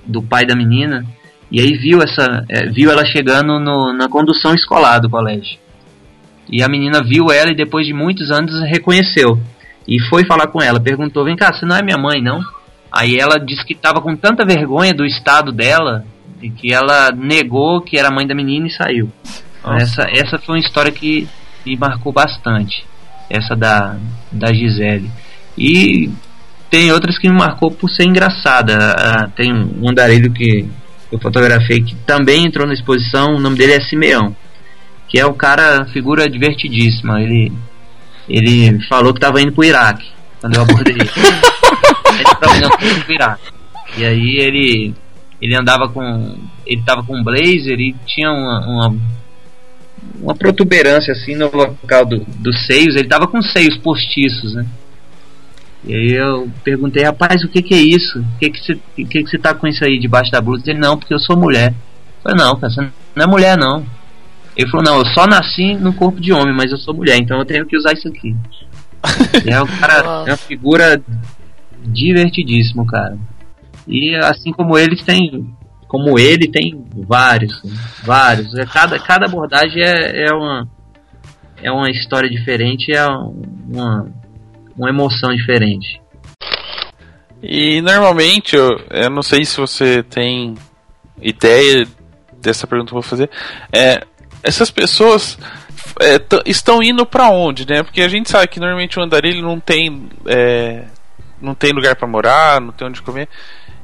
do 0.07 0.23
pai 0.23 0.45
da 0.45 0.57
menina. 0.57 1.05
E 1.51 1.61
aí 1.61 1.75
viu 1.75 2.03
essa 2.03 2.45
é, 2.49 2.67
viu 2.67 2.91
ela 2.91 3.05
chegando 3.05 3.59
no, 3.61 3.93
na 3.93 4.09
condução 4.09 4.55
escolar 4.55 4.99
do 4.99 5.11
colégio. 5.11 5.59
E 6.51 6.63
a 6.63 6.69
menina 6.69 7.03
viu 7.03 7.31
ela 7.31 7.51
e 7.51 7.57
depois 7.57 7.87
de 7.87 7.93
muitos 7.93 8.31
anos 8.31 8.61
reconheceu. 8.63 9.39
E 9.87 10.01
foi 10.09 10.25
falar 10.25 10.47
com 10.49 10.63
ela 10.63 10.81
perguntou 10.81 11.25
vem 11.25 11.37
cá 11.37 11.53
você 11.53 11.67
não 11.67 11.77
é 11.77 11.83
minha 11.83 11.99
mãe 11.99 12.23
não? 12.23 12.41
Aí 12.91 13.17
ela 13.17 13.39
disse 13.39 13.65
que 13.65 13.75
estava 13.75 14.01
com 14.01 14.17
tanta 14.17 14.45
vergonha 14.45 14.95
do 14.95 15.05
estado 15.05 15.53
dela 15.53 16.05
e 16.45 16.51
que 16.51 16.73
ela 16.75 17.11
negou 17.11 17.81
que 17.81 17.99
era 17.99 18.11
mãe 18.11 18.27
da 18.27 18.35
menina 18.35 18.67
e 18.67 18.71
saiu. 18.71 19.11
Essa, 19.65 20.03
essa 20.11 20.39
foi 20.39 20.57
uma 20.57 20.61
história 20.61 20.93
que 20.93 21.27
me 21.65 21.75
marcou 21.75 22.13
bastante, 22.13 22.85
essa 23.31 23.57
da, 23.57 23.97
da 24.31 24.53
Gisele. 24.53 25.11
E 25.57 26.11
tem 26.69 26.93
outras 26.93 27.17
que 27.17 27.31
me 27.31 27.35
marcou 27.35 27.71
por 27.71 27.89
ser 27.89 28.05
engraçada. 28.05 28.77
Ah, 28.77 29.29
tem 29.35 29.51
um 29.55 29.89
andarilho 29.89 30.31
que 30.33 30.69
eu 31.11 31.19
fotografei 31.19 31.81
que 31.81 31.95
também 32.07 32.45
entrou 32.45 32.67
na 32.67 32.75
exposição, 32.75 33.37
o 33.37 33.41
nome 33.41 33.57
dele 33.57 33.73
é 33.73 33.81
Simeão, 33.81 34.37
que 35.09 35.19
é 35.19 35.25
o 35.25 35.33
cara, 35.33 35.87
figura 35.87 36.29
divertidíssima. 36.29 37.23
Ele, 37.23 37.51
ele 38.29 38.83
falou 38.87 39.15
que 39.15 39.19
estava 39.19 39.41
indo 39.41 39.53
pro 39.53 39.65
Iraque, 39.65 40.11
quando 40.43 40.57
eu 40.57 40.63
abordei 40.63 40.93
ele. 40.93 41.09
ele 42.13 42.23
estava 42.23 42.57
indo 42.59 43.05
pro 43.05 43.15
Iraque. 43.15 43.55
E 43.97 44.05
aí 44.05 44.37
ele 44.41 44.95
ele 45.45 45.55
andava 45.55 45.91
com. 45.91 46.39
Ele 46.65 46.83
tava 46.87 47.03
com 47.03 47.19
um 47.19 47.23
blazer 47.23 47.79
e 47.79 47.95
tinha 48.07 48.31
uma, 48.33 48.67
uma, 48.67 48.97
uma 50.23 50.35
protuberância 50.35 51.13
assim 51.13 51.35
no 51.35 51.55
local 51.55 52.07
do, 52.07 52.25
dos 52.39 52.65
seios, 52.67 52.97
ele 52.97 53.09
tava 53.09 53.27
com 53.27 53.43
seios 53.43 53.77
postiços, 53.77 54.55
né? 54.55 54.65
E 55.87 55.95
aí 55.95 56.13
eu 56.13 56.51
perguntei, 56.65 57.05
rapaz, 57.05 57.45
o 57.45 57.49
que 57.49 57.61
que 57.61 57.75
é 57.75 57.79
isso? 57.79 58.21
O 58.21 58.39
que 58.39 58.49
que 58.49 58.59
você, 58.59 58.79
que 58.97 59.05
que 59.05 59.27
você 59.27 59.37
tá 59.37 59.53
com 59.53 59.67
isso 59.67 59.85
aí 59.85 59.99
debaixo 59.99 60.33
da 60.33 60.41
blusa? 60.41 60.71
Ele, 60.71 60.79
não, 60.79 60.97
porque 60.97 61.13
eu 61.13 61.19
sou 61.19 61.37
mulher. 61.37 61.73
Eu 61.73 62.23
falei, 62.23 62.39
não, 62.39 62.57
cara, 62.57 62.73
você 62.73 62.81
não 63.15 63.25
é 63.25 63.27
mulher 63.27 63.59
não. 63.59 63.85
Ele 64.57 64.71
falou, 64.71 64.87
não, 64.87 64.99
eu 65.01 65.07
só 65.09 65.27
nasci 65.27 65.75
no 65.75 65.93
corpo 65.93 66.23
de 66.23 66.33
homem, 66.33 66.55
mas 66.57 66.73
eu 66.73 66.79
sou 66.79 66.95
mulher, 66.95 67.19
então 67.19 67.39
eu 67.39 67.45
tenho 67.45 67.67
que 67.67 67.77
usar 67.77 67.93
isso 67.93 68.09
aqui. 68.09 68.35
é 69.45 69.61
um 69.61 69.67
cara, 69.67 70.25
é 70.27 70.31
uma 70.31 70.39
figura 70.39 71.03
divertidíssimo, 71.83 72.87
cara. 72.87 73.19
E 73.87 74.15
assim 74.17 74.53
como 74.53 74.79
eles 74.79 75.03
tem, 75.03 75.55
como 75.87 76.19
ele 76.19 76.49
tem 76.49 76.85
vários, 77.07 77.63
vários. 78.03 78.55
É, 78.55 78.65
cada, 78.65 78.99
cada 78.99 79.27
abordagem 79.27 79.83
é, 79.83 80.27
é 80.27 80.33
uma 80.33 80.69
é 81.63 81.71
uma 81.71 81.91
história 81.91 82.29
diferente, 82.29 82.93
é 82.93 83.07
uma, 83.07 84.07
uma 84.77 84.89
emoção 84.91 85.35
diferente. 85.35 86.01
E 87.43 87.81
normalmente, 87.81 88.55
eu, 88.55 88.79
eu 88.91 89.11
não 89.11 89.23
sei 89.23 89.45
se 89.45 89.59
você 89.59 90.03
tem 90.03 90.55
ideia 91.21 91.87
dessa 92.41 92.67
pergunta 92.67 92.91
que 92.91 92.97
eu 92.97 93.01
vou 93.01 93.09
fazer. 93.09 93.31
É, 93.73 94.03
essas 94.43 94.71
pessoas 94.71 95.39
é, 96.01 96.21
estão 96.45 96.83
indo 96.83 97.07
para 97.07 97.31
onde, 97.31 97.67
né? 97.67 97.83
Porque 97.83 98.03
a 98.03 98.09
gente 98.09 98.31
sabe 98.31 98.49
que 98.49 98.61
normalmente 98.61 98.99
o 98.99 99.03
andarilho 99.03 99.43
não 99.43 99.59
tem 99.59 100.09
é, 100.27 100.85
não 101.41 101.55
tem 101.55 101.73
lugar 101.73 101.97
para 101.97 102.09
morar, 102.09 102.61
não 102.61 102.73
tem 102.73 102.89
onde 102.89 103.03
comer 103.03 103.29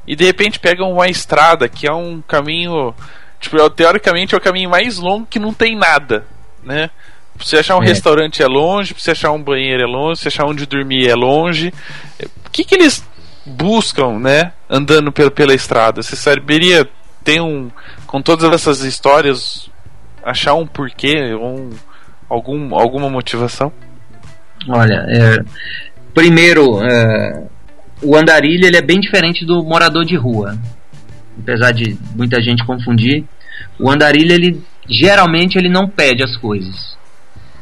e 0.07 0.15
de 0.15 0.25
repente 0.25 0.59
pegam 0.59 0.91
uma 0.91 1.07
estrada 1.07 1.69
que 1.69 1.87
é 1.87 1.93
um 1.93 2.21
caminho. 2.21 2.93
Tipo, 3.39 3.57
é, 3.57 3.69
teoricamente 3.69 4.35
é 4.35 4.37
o 4.37 4.41
caminho 4.41 4.69
mais 4.69 4.97
longo 4.97 5.25
que 5.25 5.39
não 5.39 5.53
tem 5.53 5.75
nada, 5.75 6.25
né? 6.63 6.89
Pra 7.35 7.45
você 7.45 7.57
achar 7.57 7.77
um 7.77 7.83
é. 7.83 7.87
restaurante 7.87 8.43
é 8.43 8.47
longe, 8.47 8.93
pra 8.93 9.01
você 9.01 9.11
achar 9.11 9.31
um 9.31 9.41
banheiro 9.41 9.81
é 9.81 9.85
longe, 9.85 10.21
pra 10.21 10.23
você 10.23 10.27
achar 10.27 10.45
onde 10.45 10.65
dormir 10.65 11.07
é 11.07 11.15
longe. 11.15 11.73
O 12.45 12.49
que, 12.51 12.63
que 12.63 12.75
eles 12.75 13.03
buscam, 13.45 14.19
né? 14.19 14.53
Andando 14.69 15.11
pela, 15.11 15.31
pela 15.31 15.53
estrada? 15.53 16.03
Você 16.03 16.15
saberia 16.15 16.87
ter 17.23 17.41
um. 17.41 17.71
Com 18.05 18.21
todas 18.21 18.51
essas 18.51 18.81
histórias, 18.81 19.69
achar 20.23 20.53
um 20.53 20.67
porquê, 20.67 21.33
um, 21.33 21.69
algum, 22.29 22.75
alguma 22.75 23.09
motivação? 23.09 23.71
Olha, 24.67 25.05
é, 25.09 25.37
primeiro, 26.13 26.83
é, 26.83 27.47
o 28.01 28.15
andarilho 28.15 28.65
ele 28.65 28.77
é 28.77 28.81
bem 28.81 28.99
diferente 28.99 29.45
do 29.45 29.63
morador 29.63 30.05
de 30.05 30.15
rua. 30.15 30.57
Apesar 31.39 31.71
de 31.71 31.97
muita 32.15 32.41
gente 32.41 32.65
confundir, 32.65 33.23
o 33.79 33.89
andarilho 33.89 34.33
ele 34.33 34.61
geralmente 34.89 35.57
ele 35.57 35.69
não 35.69 35.87
pede 35.87 36.23
as 36.23 36.35
coisas. 36.37 36.97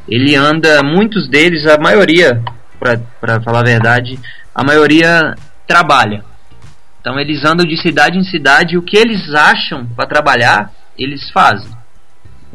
Ele 0.08 0.34
anda, 0.34 0.82
muitos 0.82 1.28
deles, 1.28 1.66
a 1.66 1.78
maioria, 1.78 2.42
para 3.20 3.40
falar 3.42 3.60
a 3.60 3.64
verdade, 3.64 4.18
a 4.54 4.64
maioria 4.64 5.34
trabalha. 5.66 6.24
Então 7.00 7.18
eles 7.18 7.44
andam 7.44 7.66
de 7.66 7.80
cidade 7.80 8.18
em 8.18 8.24
cidade 8.24 8.74
e 8.74 8.78
o 8.78 8.82
que 8.82 8.96
eles 8.96 9.32
acham 9.34 9.86
para 9.94 10.06
trabalhar, 10.06 10.72
eles 10.98 11.30
fazem. 11.30 11.70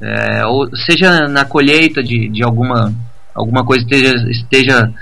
É, 0.01 0.45
ou 0.45 0.69
seja 0.75 1.27
na 1.27 1.45
colheita 1.45 2.03
de, 2.03 2.27
de 2.29 2.43
alguma, 2.43 2.93
alguma 3.33 3.63
coisa 3.63 3.83
esteja, 3.83 4.13
esteja 4.29 4.93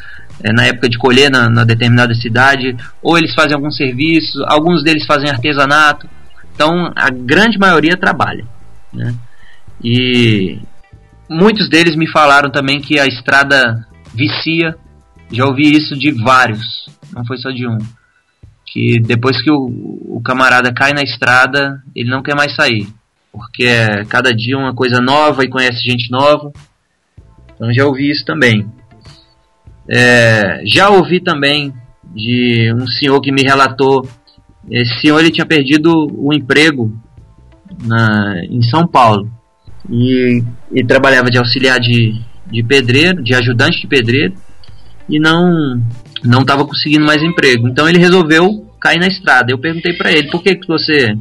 é, 0.42 0.52
na 0.54 0.66
época 0.66 0.90
de 0.90 0.98
colher 0.98 1.30
na, 1.30 1.50
na, 1.50 1.64
determinada 1.64 2.14
cidade, 2.14 2.76
ou 3.02 3.18
eles 3.18 3.34
fazem 3.34 3.54
algum 3.54 3.72
serviço, 3.72 4.44
alguns 4.48 4.84
deles 4.84 5.06
fazem 5.06 5.30
artesanato. 5.30 6.08
Então 6.54 6.92
a 6.96 7.10
grande 7.10 7.58
maioria 7.58 7.98
trabalha. 7.98 8.46
Né? 8.92 9.14
E 9.84 10.60
muitos 11.30 11.70
deles 11.70 11.96
me 11.96 12.08
falaram 12.10 12.50
também 12.50 12.80
que 12.80 13.00
a 13.00 13.06
estrada 13.06 13.86
vicia. 14.14 14.76
Já 15.32 15.46
ouvi 15.46 15.76
isso 15.76 15.98
de 15.98 16.12
vários, 16.12 16.88
não 17.12 17.26
foi 17.26 17.38
só 17.38 17.50
de 17.50 17.68
um. 17.68 17.78
Que 18.68 19.00
depois 19.00 19.42
que 19.42 19.50
o, 19.50 19.66
o 20.08 20.22
camarada 20.24 20.72
cai 20.72 20.94
na 20.94 21.02
estrada, 21.02 21.82
ele 21.96 22.10
não 22.10 22.22
quer 22.22 22.36
mais 22.36 22.56
sair. 22.56 22.88
Porque 23.32 23.64
é 23.64 24.06
cada 24.06 24.32
dia 24.32 24.58
uma 24.58 24.76
coisa 24.76 25.02
nova 25.02 25.44
e 25.44 25.50
conhece 25.50 25.80
gente 25.80 26.12
nova. 26.12 26.52
Então 27.56 27.74
já 27.74 27.86
ouvi 27.86 28.12
isso 28.12 28.24
também. 28.26 28.68
É, 29.90 30.62
já 30.66 30.90
ouvi 30.90 31.20
também 31.20 31.74
de 32.14 32.72
um 32.74 32.88
senhor 32.88 33.20
que 33.22 33.32
me 33.32 33.42
relatou. 33.42 34.08
Esse 34.70 35.02
senhor 35.02 35.20
ele 35.20 35.32
tinha 35.32 35.46
perdido 35.46 35.92
o 36.16 36.34
emprego 36.34 36.92
na, 37.84 38.42
em 38.50 38.62
São 38.62 38.88
Paulo 38.88 39.30
e, 39.90 40.44
e 40.72 40.84
trabalhava 40.86 41.30
de 41.30 41.38
auxiliar 41.38 41.80
de, 41.80 42.22
de 42.50 42.64
pedreiro, 42.64 43.22
de 43.22 43.34
ajudante 43.34 43.82
de 43.82 43.88
pedreiro 43.88 44.34
e 45.10 45.20
não 45.20 45.82
não 46.24 46.40
estava 46.42 46.66
conseguindo 46.66 47.06
mais 47.06 47.22
emprego. 47.22 47.68
Então 47.68 47.90
ele 47.90 48.00
resolveu 48.00 48.66
cair 48.80 49.00
na 49.00 49.08
estrada. 49.08 49.52
Eu 49.52 49.58
perguntei 49.58 49.92
para 49.94 50.12
ele 50.12 50.30
por 50.30 50.42
que, 50.42 50.56
que 50.56 50.68
você 50.68 51.18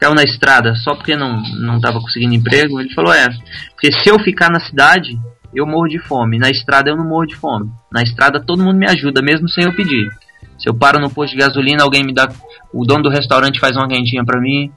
caiu 0.00 0.14
na 0.14 0.22
estrada 0.22 0.74
só 0.76 0.94
porque 0.94 1.14
não 1.14 1.42
não 1.60 1.76
estava 1.76 2.00
conseguindo 2.00 2.34
emprego. 2.34 2.80
Ele 2.80 2.94
falou 2.94 3.12
é, 3.12 3.28
porque 3.72 3.92
se 3.92 4.08
eu 4.08 4.18
ficar 4.20 4.50
na 4.50 4.60
cidade 4.60 5.18
eu 5.54 5.66
morro 5.66 5.88
de 5.88 5.98
fome, 5.98 6.38
na 6.38 6.50
estrada 6.50 6.90
eu 6.90 6.96
não 6.96 7.08
morro 7.08 7.26
de 7.26 7.36
fome. 7.36 7.70
Na 7.92 8.02
estrada 8.02 8.40
todo 8.40 8.62
mundo 8.62 8.76
me 8.76 8.86
ajuda 8.86 9.22
mesmo 9.22 9.48
sem 9.48 9.64
eu 9.64 9.74
pedir. 9.74 10.10
Se 10.58 10.68
eu 10.68 10.74
paro 10.74 11.00
no 11.00 11.10
posto 11.10 11.32
de 11.32 11.38
gasolina, 11.38 11.82
alguém 11.82 12.04
me 12.04 12.12
dá, 12.12 12.28
o 12.72 12.84
dono 12.84 13.04
do 13.04 13.08
restaurante 13.08 13.60
faz 13.60 13.76
uma 13.76 13.88
quentinha 13.88 14.24
para 14.24 14.40
mim. 14.40 14.70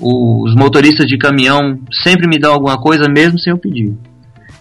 Os 0.00 0.54
motoristas 0.54 1.06
de 1.06 1.18
caminhão 1.18 1.78
sempre 1.92 2.28
me 2.28 2.38
dão 2.38 2.52
alguma 2.52 2.80
coisa 2.80 3.08
mesmo 3.08 3.38
sem 3.38 3.50
eu 3.50 3.58
pedir. 3.58 3.96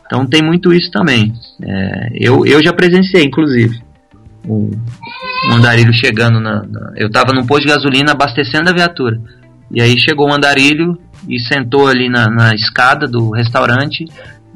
Então 0.05 0.25
tem 0.25 0.41
muito 0.41 0.73
isso 0.73 0.89
também. 0.91 1.33
É, 1.61 2.09
eu, 2.13 2.45
eu 2.45 2.61
já 2.63 2.73
presenciei, 2.73 3.23
inclusive, 3.23 3.79
um 4.47 4.71
andarilho 5.51 5.93
chegando 5.93 6.39
na, 6.39 6.63
na, 6.63 6.93
Eu 6.95 7.11
tava 7.11 7.33
num 7.33 7.45
posto 7.45 7.67
de 7.67 7.73
gasolina 7.73 8.13
abastecendo 8.13 8.69
a 8.69 8.73
viatura. 8.73 9.19
E 9.71 9.81
aí 9.81 9.99
chegou 9.99 10.29
um 10.29 10.33
andarilho 10.33 10.97
e 11.27 11.39
sentou 11.39 11.87
ali 11.87 12.09
na, 12.09 12.29
na 12.29 12.55
escada 12.55 13.05
do 13.05 13.31
restaurante. 13.31 14.05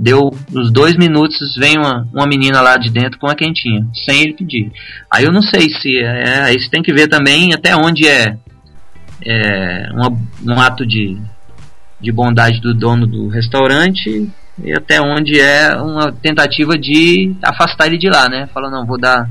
Deu 0.01 0.31
uns 0.51 0.71
dois 0.71 0.97
minutos, 0.97 1.55
vem 1.55 1.77
uma, 1.77 2.07
uma 2.11 2.25
menina 2.25 2.59
lá 2.59 2.75
de 2.75 2.89
dentro 2.89 3.19
com 3.19 3.27
uma 3.27 3.35
quentinha, 3.35 3.85
sem 3.93 4.23
ele 4.23 4.33
pedir. 4.33 4.71
Aí 5.13 5.25
eu 5.25 5.31
não 5.31 5.43
sei 5.43 5.69
se. 5.69 5.95
É, 5.99 6.41
aí 6.41 6.59
você 6.59 6.67
tem 6.71 6.81
que 6.81 6.91
ver 6.91 7.07
também 7.07 7.53
até 7.53 7.75
onde 7.75 8.07
é, 8.07 8.35
é 9.23 9.91
uma, 9.93 10.09
um 10.43 10.59
ato 10.59 10.87
de, 10.87 11.21
de 11.99 12.11
bondade 12.11 12.59
do 12.59 12.73
dono 12.73 13.05
do 13.05 13.27
restaurante 13.27 14.27
e 14.63 14.73
até 14.73 14.99
onde 14.99 15.39
é 15.39 15.75
uma 15.75 16.11
tentativa 16.11 16.75
de 16.79 17.35
afastar 17.43 17.85
ele 17.85 17.99
de 17.99 18.09
lá, 18.09 18.27
né? 18.27 18.49
Fala, 18.51 18.71
não, 18.71 18.87
vou 18.87 18.99
dar. 18.99 19.29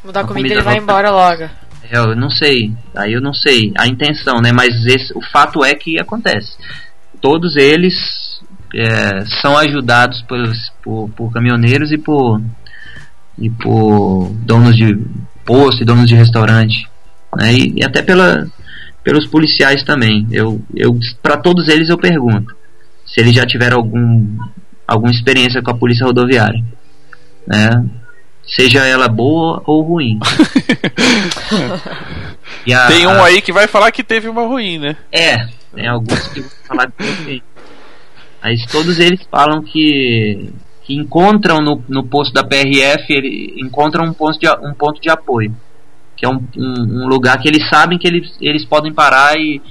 Vou 0.00 0.12
dar 0.12 0.24
comida 0.24 0.46
e 0.46 0.52
ele 0.52 0.62
vai 0.62 0.78
embora 0.78 1.10
logo. 1.10 1.42
É, 1.42 1.98
eu 1.98 2.14
não 2.14 2.30
sei, 2.30 2.72
aí 2.94 3.14
eu 3.14 3.20
não 3.20 3.34
sei 3.34 3.72
a 3.76 3.88
intenção, 3.88 4.40
né? 4.40 4.52
Mas 4.52 4.86
esse, 4.86 5.12
o 5.18 5.20
fato 5.20 5.64
é 5.64 5.74
que 5.74 5.98
acontece. 5.98 6.56
Todos 7.20 7.56
eles 7.56 8.23
é, 8.74 9.24
são 9.40 9.56
ajudados 9.56 10.22
por, 10.22 10.38
por, 10.82 11.10
por, 11.10 11.32
caminhoneiros 11.32 11.92
e 11.92 11.98
por, 11.98 12.40
e 13.38 13.48
por 13.48 14.30
donos 14.40 14.76
de 14.76 14.98
posto 15.44 15.82
e 15.82 15.84
donos 15.84 16.08
de 16.08 16.14
restaurante. 16.14 16.88
Né? 17.36 17.54
E, 17.54 17.74
e 17.76 17.84
até 17.84 18.02
pela, 18.02 18.46
pelos 19.02 19.26
policiais 19.28 19.84
também. 19.84 20.26
Eu, 20.32 20.60
eu, 20.74 20.98
para 21.22 21.36
todos 21.36 21.68
eles 21.68 21.88
eu 21.88 21.98
pergunto 21.98 22.54
se 23.06 23.20
eles 23.20 23.34
já 23.34 23.46
tiveram 23.46 23.76
algum, 23.76 24.38
alguma 24.88 25.12
experiência 25.12 25.62
com 25.62 25.70
a 25.70 25.76
polícia 25.76 26.06
rodoviária. 26.06 26.64
Né? 27.46 27.84
Seja 28.46 28.84
ela 28.84 29.08
boa 29.08 29.62
ou 29.66 29.82
ruim. 29.82 30.18
a, 32.74 32.86
tem 32.88 33.06
um 33.06 33.22
aí 33.22 33.40
que 33.40 33.52
vai 33.52 33.68
falar 33.68 33.92
que 33.92 34.02
teve 34.02 34.28
uma 34.28 34.42
ruim, 34.42 34.78
né? 34.78 34.96
É, 35.12 35.46
tem 35.74 35.86
alguns 35.86 36.26
que 36.28 36.40
vão 36.40 36.50
falar 36.66 36.90
que 36.90 36.96
teve. 36.96 37.42
Mas 38.44 38.66
todos 38.66 38.98
eles 38.98 39.26
falam 39.30 39.62
que, 39.62 40.50
que 40.82 40.94
encontram 40.94 41.62
no, 41.62 41.82
no 41.88 42.06
posto 42.06 42.34
da 42.34 42.44
PRF, 42.44 43.10
ele, 43.10 43.54
encontram 43.56 44.04
um 44.04 44.12
ponto 44.12 44.38
de, 44.38 44.46
um 44.46 44.74
ponto 44.74 45.00
de 45.00 45.08
apoio. 45.08 45.56
Que 46.14 46.26
é 46.26 46.28
um, 46.28 46.46
um, 46.54 47.04
um 47.04 47.08
lugar 47.08 47.38
que 47.38 47.48
eles 47.48 47.66
sabem 47.70 47.98
que 47.98 48.06
eles, 48.06 48.36
eles 48.42 48.66
podem 48.66 48.92
parar 48.92 49.32
e, 49.38 49.62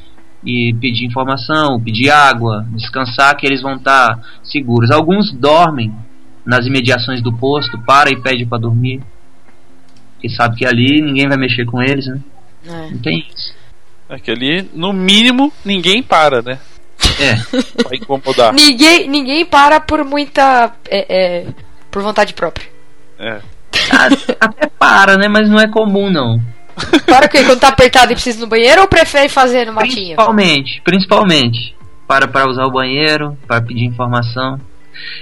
e 0.44 0.74
pedir 0.82 1.06
informação, 1.06 1.80
pedir 1.80 2.10
água, 2.10 2.66
descansar, 2.72 3.38
que 3.38 3.46
eles 3.46 3.62
vão 3.62 3.76
estar 3.76 4.20
seguros. 4.44 4.90
Alguns 4.90 5.32
dormem 5.32 5.94
nas 6.44 6.66
imediações 6.66 7.22
do 7.22 7.32
posto, 7.32 7.78
para 7.78 8.10
e 8.10 8.20
pede 8.20 8.44
para 8.44 8.58
dormir, 8.58 9.04
porque 10.14 10.30
sabe 10.30 10.56
que 10.58 10.66
ali 10.66 11.00
ninguém 11.00 11.28
vai 11.28 11.38
mexer 11.38 11.66
com 11.66 11.80
eles, 11.80 12.08
né? 12.08 12.20
É. 12.66 12.90
Não 12.90 12.98
tem 12.98 13.20
isso. 13.20 13.54
É 14.10 14.18
que 14.18 14.32
ali, 14.32 14.68
no 14.74 14.92
mínimo, 14.92 15.54
ninguém 15.64 16.02
para, 16.02 16.42
né? 16.42 16.60
É. 17.20 17.36
Vai 17.84 17.97
incomodar. 17.97 18.54
ninguém, 18.54 19.08
ninguém 19.08 19.45
para 19.45 19.80
por 19.80 20.04
muita. 20.04 20.74
É, 20.89 21.06
é, 21.10 21.45
por 21.91 22.01
vontade 22.01 22.34
própria. 22.34 22.68
É. 23.20 23.39
Até 24.39 24.68
para, 24.68 25.18
né? 25.18 25.28
Mas 25.28 25.49
não 25.49 25.60
é 25.60 25.68
comum, 25.68 26.10
não. 26.10 26.39
Para 27.06 27.28
o 27.28 27.30
quê? 27.30 27.43
Quando 27.43 27.60
tá 27.60 27.68
apertado 27.70 28.12
e 28.12 28.16
precisa 28.16 28.39
ir 28.39 28.41
no 28.41 28.47
banheiro 28.47 28.82
ou 28.82 28.88
prefere 28.88 29.30
fazer 29.30 29.66
no 29.68 29.74
matinho? 29.74 30.16
Principalmente, 30.16 30.82
principalmente. 30.84 31.76
Para 32.08 32.28
para 32.28 32.49
usar 32.49 32.66
o 32.66 32.72
banheiro, 32.72 33.38
para 33.47 33.62
pedir 33.62 33.86
informação. 33.86 34.60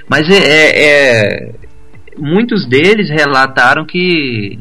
Mas 0.08 0.30
é, 0.30 0.38
é, 0.38 0.86
é, 0.86 1.52
muitos 2.18 2.68
deles 2.68 3.10
relataram 3.10 3.86
que 3.86 4.60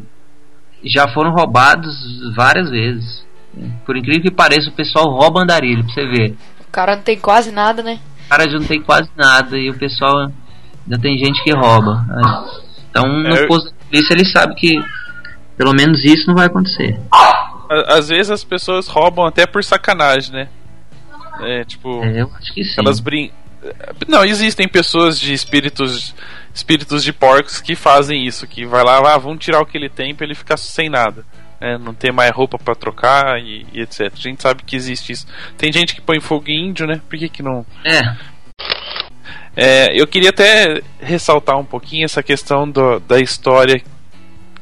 já 0.85 1.09
foram 1.09 1.33
roubados 1.33 1.95
várias 2.35 2.71
vezes. 2.71 3.25
Por 3.85 3.97
incrível 3.97 4.23
que 4.23 4.31
pareça, 4.31 4.71
o 4.71 4.75
pessoal 4.75 5.07
rouba 5.11 5.43
andarilho, 5.43 5.85
pra 5.85 5.93
você 5.93 6.07
ver. 6.07 6.35
O 6.71 6.73
cara 6.73 6.95
não 6.95 7.03
tem 7.03 7.19
quase 7.19 7.51
nada, 7.51 7.83
né? 7.83 7.99
O 8.27 8.29
cara 8.29 8.49
já 8.49 8.57
não 8.57 8.65
tem 8.65 8.81
quase 8.81 9.11
nada 9.17 9.59
e 9.59 9.69
o 9.69 9.75
pessoal 9.75 10.19
ainda 10.19 11.03
tem 11.03 11.19
gente 11.19 11.43
que 11.43 11.53
rouba. 11.53 12.07
Então, 12.89 13.03
no 13.09 13.35
é, 13.35 13.47
posto 13.49 13.71
da 13.71 13.77
polícia, 13.91 14.15
ele 14.15 14.25
sabe 14.25 14.55
que 14.55 14.81
pelo 15.57 15.75
menos 15.75 16.05
isso 16.05 16.29
não 16.29 16.37
vai 16.37 16.47
acontecer. 16.47 16.97
Às 17.89 18.09
vezes 18.09 18.31
as 18.31 18.45
pessoas 18.45 18.87
roubam 18.87 19.27
até 19.27 19.47
por 19.47 19.65
sacanagem, 19.65 20.33
né? 20.33 20.49
É, 21.41 21.65
tipo. 21.65 22.05
É, 22.05 22.23
eu 22.23 22.31
acho 22.39 22.55
que 22.55 22.63
sim. 22.63 22.77
Elas 22.79 23.01
brin... 23.01 23.33
Não, 24.07 24.25
existem 24.25 24.69
pessoas 24.69 25.19
de 25.19 25.33
espíritos 25.35 26.15
espíritos 26.55 27.03
de 27.03 27.13
porcos 27.13 27.61
que 27.61 27.75
fazem 27.75 28.27
isso, 28.27 28.47
que 28.47 28.65
vai 28.65 28.85
lá, 28.85 28.99
ah, 29.15 29.19
vamos 29.19 29.45
tirar 29.45 29.61
o 29.61 29.67
que 29.67 29.77
ele 29.77 29.89
tem 29.89 30.15
pra 30.15 30.25
ele 30.25 30.35
ficar 30.35 30.57
sem 30.57 30.89
nada. 30.89 31.25
É, 31.61 31.77
não 31.77 31.93
ter 31.93 32.11
mais 32.11 32.31
roupa 32.31 32.59
para 32.59 32.75
trocar 32.75 33.39
e, 33.39 33.67
e, 33.73 33.83
etc. 33.83 34.11
A 34.13 34.17
gente 34.17 34.43
sabe 34.43 34.63
que 34.63 34.75
existe 34.75 35.13
isso. 35.13 35.27
Tem 35.59 35.71
gente 35.71 35.95
que 35.95 36.01
põe 36.01 36.19
fogo 36.19 36.47
em 36.49 36.69
índio, 36.69 36.87
né? 36.87 37.01
Por 37.09 37.19
que, 37.19 37.29
que 37.29 37.43
não. 37.43 37.67
É. 37.85 38.17
é. 39.55 40.01
Eu 40.01 40.07
queria 40.07 40.31
até 40.31 40.81
ressaltar 40.99 41.59
um 41.59 41.65
pouquinho 41.65 42.07
essa 42.07 42.23
questão 42.23 42.69
do, 42.69 42.99
da 43.01 43.21
história 43.21 43.83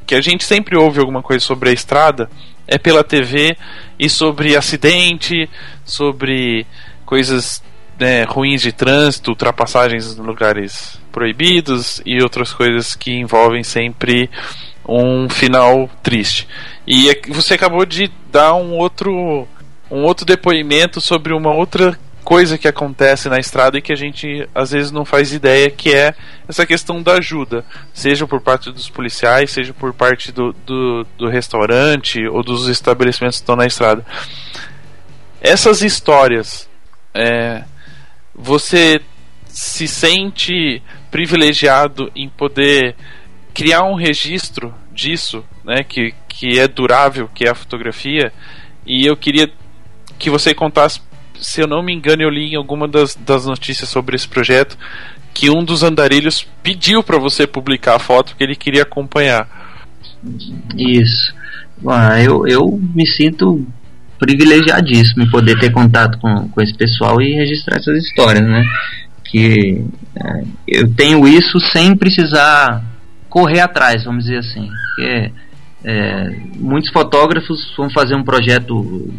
que 0.05 0.15
a 0.15 0.21
gente 0.21 0.43
sempre 0.43 0.75
ouve 0.75 0.99
alguma 0.99 1.21
coisa 1.21 1.45
sobre 1.45 1.69
a 1.69 1.73
estrada 1.73 2.29
é 2.69 2.77
pela 2.77 3.03
TV 3.03 3.57
e 3.97 4.09
sobre 4.09 4.55
acidente, 4.55 5.49
sobre 5.83 6.65
coisas 7.05 7.63
né, 7.99 8.23
ruins 8.23 8.61
de 8.61 8.71
trânsito, 8.71 9.31
ultrapassagens 9.31 10.17
em 10.17 10.21
lugares 10.21 11.01
proibidos 11.11 12.01
e 12.05 12.21
outras 12.21 12.53
coisas 12.53 12.95
que 12.95 13.11
envolvem 13.11 13.63
sempre 13.63 14.29
um 14.97 15.29
final 15.29 15.89
triste. 16.01 16.47
E 16.85 17.09
é 17.09 17.21
você 17.29 17.53
acabou 17.53 17.85
de 17.85 18.11
dar 18.31 18.55
um 18.55 18.77
outro 18.77 19.47
um 19.91 20.03
outro 20.03 20.25
depoimento 20.25 21.01
sobre 21.01 21.33
uma 21.33 21.53
outra 21.53 21.97
coisa 22.23 22.57
que 22.59 22.67
acontece 22.67 23.27
na 23.27 23.39
estrada 23.39 23.77
e 23.77 23.81
que 23.81 23.91
a 23.91 23.95
gente 23.95 24.47
às 24.53 24.71
vezes 24.71 24.91
não 24.91 25.03
faz 25.03 25.33
ideia, 25.33 25.71
que 25.71 25.93
é 25.93 26.13
essa 26.47 26.65
questão 26.65 27.01
da 27.01 27.13
ajuda, 27.13 27.65
seja 27.91 28.27
por 28.27 28.39
parte 28.39 28.71
dos 28.71 28.87
policiais, 28.87 29.49
seja 29.49 29.73
por 29.73 29.93
parte 29.93 30.31
do, 30.31 30.53
do, 30.65 31.07
do 31.17 31.27
restaurante 31.27 32.27
ou 32.27 32.43
dos 32.43 32.67
estabelecimentos 32.67 33.37
que 33.37 33.43
estão 33.43 33.55
na 33.55 33.65
estrada. 33.65 34.05
Essas 35.41 35.81
histórias, 35.81 36.69
é, 37.15 37.63
você 38.35 39.01
se 39.47 39.87
sente 39.87 40.83
privilegiado 41.09 42.11
em 42.15 42.29
poder 42.29 42.95
criar 43.53 43.83
um 43.83 43.95
registro 43.95 44.73
disso, 44.99 45.43
né, 45.63 45.83
que, 45.83 46.13
que 46.27 46.59
é 46.59 46.67
durável, 46.67 47.29
que 47.33 47.45
é 47.45 47.49
a 47.49 47.55
fotografia, 47.55 48.33
e 48.85 49.05
eu 49.05 49.15
queria 49.15 49.49
que 50.17 50.29
você 50.29 50.53
contasse 50.53 51.01
se 51.39 51.61
eu 51.61 51.67
não 51.67 51.81
me 51.81 51.93
engano, 51.93 52.21
eu 52.21 52.29
li 52.29 52.51
em 52.51 52.55
alguma 52.55 52.87
das, 52.87 53.15
das 53.15 53.45
notícias 53.45 53.89
sobre 53.89 54.15
esse 54.15 54.27
projeto 54.27 54.77
que 55.33 55.49
um 55.49 55.63
dos 55.63 55.83
andarilhos 55.83 56.45
pediu 56.61 57.01
para 57.01 57.17
você 57.17 57.47
publicar 57.47 57.95
a 57.95 57.99
foto 57.99 58.35
que 58.35 58.43
ele 58.43 58.55
queria 58.55 58.81
acompanhar. 58.81 59.47
Isso. 60.75 61.33
Ah, 61.87 62.21
eu, 62.21 62.45
eu 62.45 62.79
me 62.93 63.07
sinto 63.07 63.65
privilegiadíssimo 64.19 65.23
em 65.23 65.29
poder 65.29 65.57
ter 65.59 65.71
contato 65.71 66.17
com, 66.19 66.49
com 66.49 66.61
esse 66.61 66.73
pessoal 66.75 67.21
e 67.21 67.35
registrar 67.35 67.77
essas 67.77 68.03
histórias, 68.03 68.45
né? 68.45 68.65
Que 69.23 69.85
é, 70.15 70.43
eu 70.67 70.93
tenho 70.93 71.25
isso 71.25 71.57
sem 71.71 71.95
precisar 71.95 72.83
correr 73.29 73.59
atrás, 73.59 74.03
vamos 74.03 74.25
dizer 74.25 74.39
assim. 74.39 74.69
Porque 74.95 75.31
é, 75.83 76.35
muitos 76.55 76.91
fotógrafos 76.91 77.73
vão 77.77 77.89
fazer 77.89 78.15
um 78.15 78.23
projeto 78.23 79.13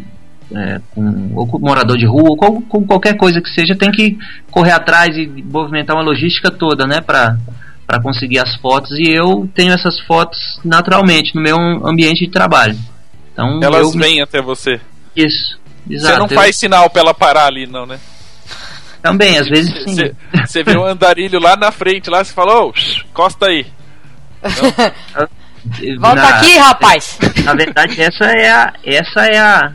é, 0.53 0.81
com, 0.93 1.31
ou 1.35 1.47
com 1.47 1.59
morador 1.59 1.97
de 1.97 2.05
rua, 2.05 2.29
ou 2.29 2.37
com, 2.37 2.61
com, 2.61 2.85
qualquer 2.85 3.15
coisa 3.15 3.41
que 3.41 3.49
seja, 3.49 3.75
tem 3.75 3.91
que 3.91 4.17
correr 4.49 4.71
atrás 4.71 5.15
e 5.17 5.27
movimentar 5.27 5.95
uma 5.95 6.03
logística 6.03 6.51
toda, 6.51 6.85
né, 6.85 7.01
para 7.01 7.37
para 7.91 8.01
conseguir 8.01 8.39
as 8.39 8.55
fotos 8.55 8.91
e 8.97 9.11
eu 9.11 9.49
tenho 9.53 9.73
essas 9.73 9.99
fotos 9.99 10.39
naturalmente 10.63 11.35
no 11.35 11.41
meu 11.41 11.57
ambiente 11.85 12.25
de 12.25 12.31
trabalho. 12.31 12.77
Então 13.33 13.59
elas 13.61 13.93
vêm 13.93 14.21
até 14.21 14.41
você. 14.41 14.79
Isso. 15.13 15.59
Exato. 15.89 16.13
Você 16.13 16.19
não 16.19 16.29
faz 16.29 16.55
sinal 16.55 16.89
para 16.89 17.01
ela 17.01 17.13
parar 17.13 17.47
ali, 17.47 17.67
não, 17.67 17.85
né? 17.85 17.99
Também, 19.01 19.37
às 19.37 19.49
vezes 19.49 19.73
sim. 19.83 20.11
Você 20.45 20.63
vê 20.63 20.77
um 20.77 20.85
andarilho 20.85 21.37
lá 21.37 21.57
na 21.57 21.69
frente, 21.69 22.09
lá 22.09 22.23
você 22.23 22.31
falou, 22.31 22.69
oh, 22.69 23.13
costa 23.13 23.47
aí. 23.47 23.65
Volta 25.99 26.21
na, 26.21 26.29
aqui, 26.29 26.57
rapaz. 26.57 27.19
Na 27.45 27.53
verdade, 27.53 28.01
essa 28.01 28.25
é 28.25 28.49
a, 28.49 28.73
essa 28.83 29.25
é 29.25 29.37
a, 29.37 29.73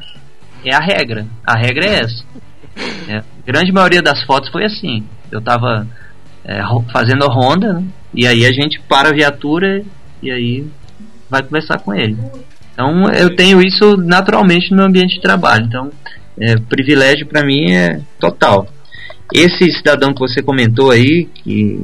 é 0.65 0.75
a 0.75 0.81
regra. 0.81 1.27
A 1.47 1.57
regra 1.57 1.87
é 1.87 2.01
essa. 2.01 2.25
É, 3.09 3.19
a 3.19 3.25
grande 3.47 3.73
maioria 3.73 4.03
das 4.03 4.23
fotos 4.25 4.51
foi 4.51 4.65
assim. 4.65 5.05
Eu 5.31 5.41
tava 5.41 5.87
é, 6.45 6.61
fazendo 6.93 7.25
a 7.25 7.33
ronda, 7.33 7.75
né? 7.75 7.85
e 8.13 8.27
aí 8.27 8.45
a 8.45 8.53
gente 8.53 8.81
para 8.89 9.11
a 9.11 9.13
viatura 9.13 9.83
e 10.23 10.31
aí 10.31 10.67
vai 11.31 11.43
conversar 11.43 11.79
com 11.79 11.95
ele. 11.95 12.17
Então 12.73 13.11
eu 13.11 13.35
tenho 13.35 13.61
isso 13.63 13.97
naturalmente 13.97 14.71
no 14.71 14.77
meu 14.77 14.87
ambiente 14.87 15.15
de 15.15 15.21
trabalho. 15.21 15.67
Então, 15.67 15.91
é, 16.39 16.57
privilégio 16.57 17.27
para 17.27 17.45
mim 17.45 17.73
é 17.73 18.01
total. 18.19 18.69
Esse 19.33 19.71
cidadão 19.73 20.13
que 20.13 20.21
você 20.21 20.43
comentou 20.43 20.91
aí, 20.91 21.29
que 21.35 21.81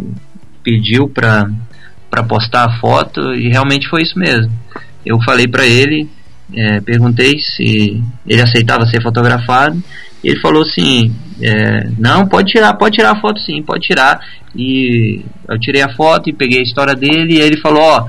pediu 0.63 1.09
para 1.09 1.51
para 2.13 2.23
postar 2.23 2.67
a 2.67 2.79
foto, 2.79 3.35
e 3.35 3.49
realmente 3.49 3.89
foi 3.89 4.03
isso 4.03 4.19
mesmo. 4.19 4.53
Eu 5.05 5.19
falei 5.23 5.49
para 5.49 5.67
ele, 5.67 6.07
é, 6.55 6.79
perguntei 6.83 7.39
se 7.39 8.05
ele 8.27 8.43
aceitava 8.43 8.85
ser 8.87 9.03
fotografado, 9.03 9.83
e 10.23 10.29
ele 10.29 10.41
falou 10.41 10.63
assim: 10.63 11.11
é, 11.41 11.89
não, 11.99 12.29
pode 12.29 12.53
tirar, 12.53 12.75
pode 12.75 12.97
tirar 12.97 13.13
a 13.13 13.21
foto 13.21 13.41
sim, 13.41 13.63
pode 13.63 13.87
tirar. 13.87 14.21
E 14.55 15.25
eu 15.49 15.59
tirei 15.59 15.81
a 15.81 15.95
foto 15.95 16.29
e 16.29 16.35
peguei 16.35 16.59
a 16.59 16.63
história 16.63 16.95
dele, 16.95 17.37
e 17.37 17.41
ele 17.41 17.57
falou: 17.57 17.83
ó, 17.83 18.09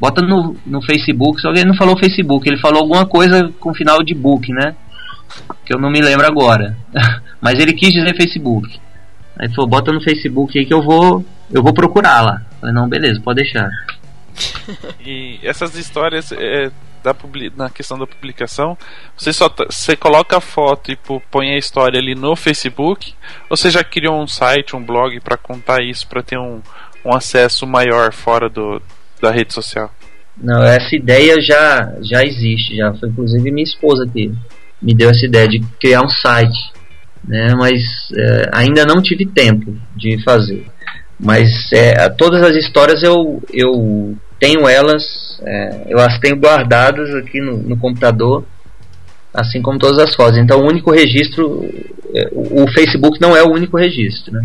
bota 0.00 0.22
no, 0.22 0.56
no 0.64 0.80
Facebook, 0.80 1.38
só 1.42 1.52
que 1.52 1.58
ele 1.58 1.68
não 1.68 1.76
falou 1.76 1.98
Facebook, 1.98 2.48
ele 2.48 2.58
falou 2.58 2.80
alguma 2.80 3.04
coisa 3.04 3.52
com 3.60 3.74
final 3.74 4.02
de 4.02 4.14
book, 4.14 4.50
né? 4.54 4.74
Que 5.66 5.74
eu 5.74 5.78
não 5.78 5.90
me 5.90 6.00
lembro 6.00 6.26
agora. 6.26 6.78
Mas 7.42 7.58
ele 7.58 7.74
quis 7.74 7.92
dizer 7.92 8.16
Facebook. 8.16 8.80
Aí 9.38 9.48
ele 9.48 9.54
falou, 9.54 9.68
bota 9.68 9.92
no 9.92 10.00
Facebook 10.00 10.58
aí 10.58 10.64
que 10.64 10.72
eu 10.72 10.82
vou. 10.82 11.22
Eu 11.52 11.62
vou 11.62 11.74
procurar 11.74 12.22
lá. 12.22 12.42
Falei, 12.64 12.74
não, 12.74 12.88
beleza, 12.88 13.20
pode 13.20 13.42
deixar. 13.42 13.68
E 15.04 15.38
essas 15.42 15.74
histórias 15.76 16.32
é, 16.32 16.70
da 17.02 17.14
na 17.54 17.68
questão 17.68 17.98
da 17.98 18.06
publicação, 18.06 18.76
você 19.16 19.32
só 19.32 19.54
você 19.68 19.94
coloca 19.94 20.38
a 20.38 20.40
foto 20.40 20.90
e 20.90 20.96
pô- 20.96 21.20
põe 21.30 21.50
a 21.50 21.58
história 21.58 22.00
ali 22.00 22.14
no 22.14 22.34
Facebook, 22.34 23.14
ou 23.50 23.56
você 23.56 23.70
já 23.70 23.84
criou 23.84 24.20
um 24.20 24.26
site, 24.26 24.74
um 24.74 24.82
blog 24.82 25.20
para 25.20 25.36
contar 25.36 25.82
isso, 25.82 26.08
para 26.08 26.22
ter 26.22 26.38
um, 26.38 26.62
um 27.04 27.14
acesso 27.14 27.66
maior 27.66 28.12
fora 28.14 28.48
do, 28.48 28.80
da 29.20 29.30
rede 29.30 29.52
social? 29.52 29.94
Não, 30.36 30.62
essa 30.62 30.96
ideia 30.96 31.40
já, 31.42 31.94
já 32.00 32.24
existe, 32.24 32.76
já 32.76 32.94
foi 32.94 33.10
inclusive 33.10 33.52
minha 33.52 33.62
esposa 33.62 34.08
que 34.10 34.32
me 34.80 34.94
deu 34.94 35.10
essa 35.10 35.26
ideia 35.26 35.46
de 35.46 35.60
criar 35.78 36.00
um 36.02 36.08
site, 36.08 36.72
né? 37.22 37.54
Mas 37.54 37.82
é, 38.16 38.50
ainda 38.52 38.86
não 38.86 39.02
tive 39.02 39.26
tempo 39.26 39.76
de 39.94 40.20
fazer. 40.24 40.66
Mas 41.18 41.72
é, 41.72 42.08
todas 42.10 42.42
as 42.42 42.56
histórias 42.56 43.02
eu, 43.02 43.42
eu 43.52 44.16
tenho 44.38 44.68
elas, 44.68 45.40
é, 45.44 45.82
eu 45.88 45.98
as 45.98 46.18
tenho 46.18 46.36
guardadas 46.36 47.14
aqui 47.14 47.40
no, 47.40 47.56
no 47.56 47.76
computador, 47.76 48.44
assim 49.32 49.62
como 49.62 49.78
todas 49.78 49.98
as 49.98 50.14
fotos. 50.14 50.38
Então 50.38 50.60
o 50.60 50.68
único 50.68 50.90
registro, 50.90 51.64
é, 52.14 52.28
o 52.32 52.64
o 52.64 52.72
Facebook 52.72 53.20
não 53.20 53.36
é 53.36 53.42
o 53.42 53.52
único 53.52 53.76
registro, 53.76 54.32
né? 54.32 54.44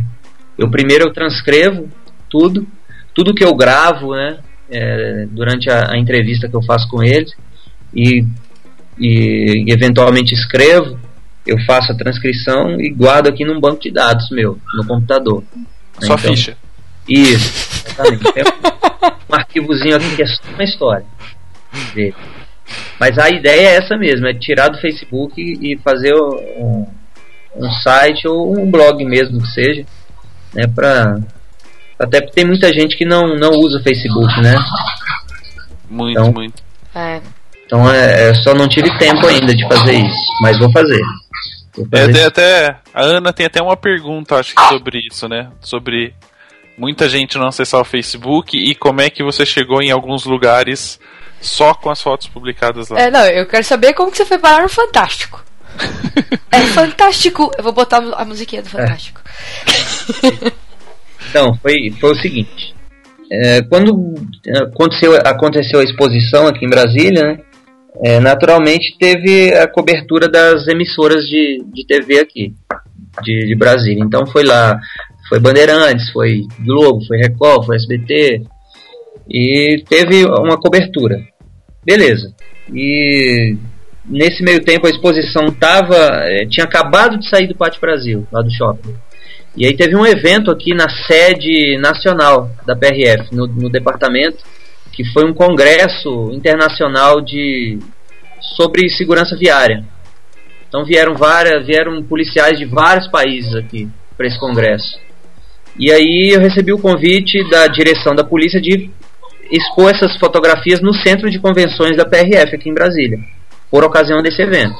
Eu 0.57 0.69
primeiro 0.69 1.05
eu 1.05 1.13
transcrevo 1.13 1.89
tudo, 2.29 2.67
tudo 3.13 3.33
que 3.33 3.43
eu 3.43 3.55
gravo, 3.55 4.13
né? 4.13 4.39
é, 4.69 5.25
durante 5.31 5.69
a, 5.69 5.91
a 5.91 5.97
entrevista 5.97 6.47
que 6.47 6.55
eu 6.55 6.61
faço 6.61 6.87
com 6.87 7.03
eles 7.03 7.31
e, 7.93 8.23
e, 8.97 9.65
e 9.67 9.71
eventualmente 9.71 10.33
escrevo, 10.33 10.99
eu 11.45 11.57
faço 11.65 11.91
a 11.91 11.97
transcrição 11.97 12.79
e 12.79 12.89
guardo 12.89 13.27
aqui 13.27 13.43
num 13.43 13.59
banco 13.59 13.81
de 13.81 13.91
dados 13.91 14.29
meu, 14.29 14.59
no 14.75 14.85
computador. 14.85 15.43
Só 16.01 16.13
Então, 16.15 16.17
ficha. 16.17 16.57
Isso, 17.07 17.85
exatamente. 17.87 18.31
Tem 18.33 18.43
um 19.29 19.35
arquivozinho 19.35 19.95
aqui 19.95 20.15
que 20.15 20.21
é 20.23 20.27
só 20.27 20.41
uma 20.53 20.63
história 20.63 21.05
dele. 21.93 22.15
Mas 22.99 23.17
a 23.17 23.29
ideia 23.29 23.69
é 23.69 23.75
essa 23.77 23.97
mesmo, 23.97 24.27
é 24.27 24.33
tirar 24.33 24.69
do 24.69 24.79
Facebook 24.79 25.33
e 25.41 25.77
fazer 25.83 26.13
um, 26.15 26.85
um 27.55 27.71
site 27.83 28.27
ou 28.27 28.57
um 28.59 28.69
blog 28.69 29.03
mesmo 29.05 29.41
que 29.41 29.47
seja, 29.47 29.85
né, 30.53 30.67
pra, 30.67 31.17
até 31.97 32.21
porque 32.21 32.35
tem 32.35 32.45
muita 32.45 32.71
gente 32.71 32.95
que 32.95 33.05
não, 33.05 33.35
não 33.35 33.51
usa 33.51 33.79
o 33.79 33.83
Facebook, 33.83 34.39
né? 34.41 34.55
Muito, 35.89 36.19
Então- 36.19 36.31
muito. 36.31 36.61
É. 36.93 37.21
Então 37.65 37.91
é, 37.91 38.29
eu 38.29 38.35
só 38.35 38.53
não 38.55 38.67
tive 38.67 38.89
tempo 38.97 39.25
ainda 39.27 39.53
de 39.55 39.67
fazer 39.67 39.93
isso, 39.93 40.31
mas 40.41 40.57
vou 40.59 40.71
fazer. 40.71 40.99
É, 41.91 42.23
até, 42.25 42.77
a 42.93 43.01
Ana 43.03 43.31
tem 43.33 43.45
até 43.45 43.61
uma 43.61 43.77
pergunta, 43.77 44.35
acho 44.35 44.55
que 44.55 44.67
sobre 44.69 44.99
isso, 45.11 45.27
né? 45.27 45.49
Sobre 45.61 46.13
muita 46.77 47.07
gente 47.09 47.37
não 47.37 47.47
acessar 47.47 47.79
o 47.81 47.85
Facebook 47.85 48.57
e 48.57 48.73
como 48.75 49.01
é 49.01 49.09
que 49.09 49.23
você 49.23 49.45
chegou 49.45 49.81
em 49.81 49.91
alguns 49.91 50.25
lugares 50.25 50.99
só 51.41 51.73
com 51.73 51.89
as 51.89 52.01
fotos 52.01 52.27
publicadas 52.27 52.89
lá. 52.89 52.99
É, 52.99 53.09
não, 53.11 53.25
eu 53.25 53.45
quero 53.47 53.63
saber 53.63 53.93
como 53.93 54.11
que 54.11 54.17
você 54.17 54.25
foi 54.25 54.37
parar 54.39 54.63
no 54.63 54.69
Fantástico. 54.69 55.43
É 56.51 56.61
fantástico! 56.61 57.51
Eu 57.57 57.63
vou 57.63 57.71
botar 57.71 57.97
a 57.97 58.01
mu- 58.01 58.15
a 58.15 58.25
musiquinha 58.25 58.63
do 58.63 58.69
Fantástico. 58.69 59.21
Então, 61.29 61.53
foi, 61.61 61.91
foi 61.99 62.11
o 62.11 62.15
seguinte. 62.15 62.73
é, 63.31 63.61
quando 63.61 64.15
é, 64.47 64.59
aconteceu, 64.63 65.15
aconteceu 65.23 65.79
a 65.79 65.83
exposição 65.83 66.47
aqui 66.47 66.65
em 66.65 66.69
Brasília, 66.69 67.21
né, 67.23 67.37
é, 68.03 68.19
naturalmente 68.19 68.97
teve 68.97 69.53
a 69.53 69.67
cobertura 69.67 70.29
das 70.29 70.67
emissoras 70.67 71.25
de, 71.25 71.63
de 71.73 71.85
TV 71.85 72.19
aqui, 72.19 72.53
de, 73.21 73.47
de 73.47 73.55
Brasília. 73.55 74.03
Então 74.03 74.25
foi 74.25 74.43
lá, 74.43 74.79
foi 75.27 75.39
Bandeirantes, 75.39 76.09
foi 76.11 76.43
Globo, 76.59 77.05
foi 77.05 77.17
Record, 77.17 77.65
foi 77.65 77.75
SBT, 77.75 78.43
e 79.29 79.83
teve 79.87 80.25
uma 80.25 80.57
cobertura. 80.57 81.21
Beleza. 81.85 82.33
E 82.73 83.55
nesse 84.05 84.43
meio 84.43 84.63
tempo 84.63 84.87
a 84.87 84.89
exposição 84.89 85.47
tava, 85.47 85.95
é, 85.95 86.45
tinha 86.45 86.65
acabado 86.65 87.17
de 87.17 87.29
sair 87.29 87.47
do 87.47 87.55
Pátio 87.55 87.81
Brasil, 87.81 88.27
lá 88.31 88.41
do 88.41 88.51
shopping. 88.51 88.95
E 89.55 89.65
aí 89.65 89.75
teve 89.75 89.95
um 89.95 90.05
evento 90.05 90.51
aqui 90.51 90.73
na 90.73 90.87
sede 90.89 91.77
nacional 91.77 92.49
da 92.65 92.75
PRF, 92.75 93.35
no, 93.35 93.45
no 93.45 93.69
departamento, 93.69 94.37
que 94.91 95.03
foi 95.11 95.29
um 95.29 95.33
congresso 95.33 96.31
internacional 96.31 97.21
de 97.21 97.79
sobre 98.55 98.89
segurança 98.89 99.35
viária. 99.35 99.83
Então 100.67 100.85
vieram 100.85 101.15
várias, 101.15 101.65
vieram 101.65 102.03
policiais 102.03 102.57
de 102.57 102.65
vários 102.65 103.07
países 103.07 103.55
aqui 103.55 103.89
para 104.15 104.27
esse 104.27 104.39
congresso. 104.39 104.99
E 105.77 105.91
aí 105.91 106.31
eu 106.33 106.41
recebi 106.41 106.73
o 106.73 106.79
convite 106.79 107.47
da 107.49 107.67
direção 107.67 108.13
da 108.13 108.23
polícia 108.23 108.59
de 108.59 108.89
expor 109.49 109.91
essas 109.91 110.17
fotografias 110.17 110.81
no 110.81 110.93
centro 110.93 111.29
de 111.29 111.39
convenções 111.39 111.97
da 111.97 112.05
PRF 112.05 112.55
aqui 112.55 112.69
em 112.69 112.73
Brasília, 112.73 113.17
por 113.71 113.83
ocasião 113.83 114.21
desse 114.21 114.41
evento. 114.41 114.77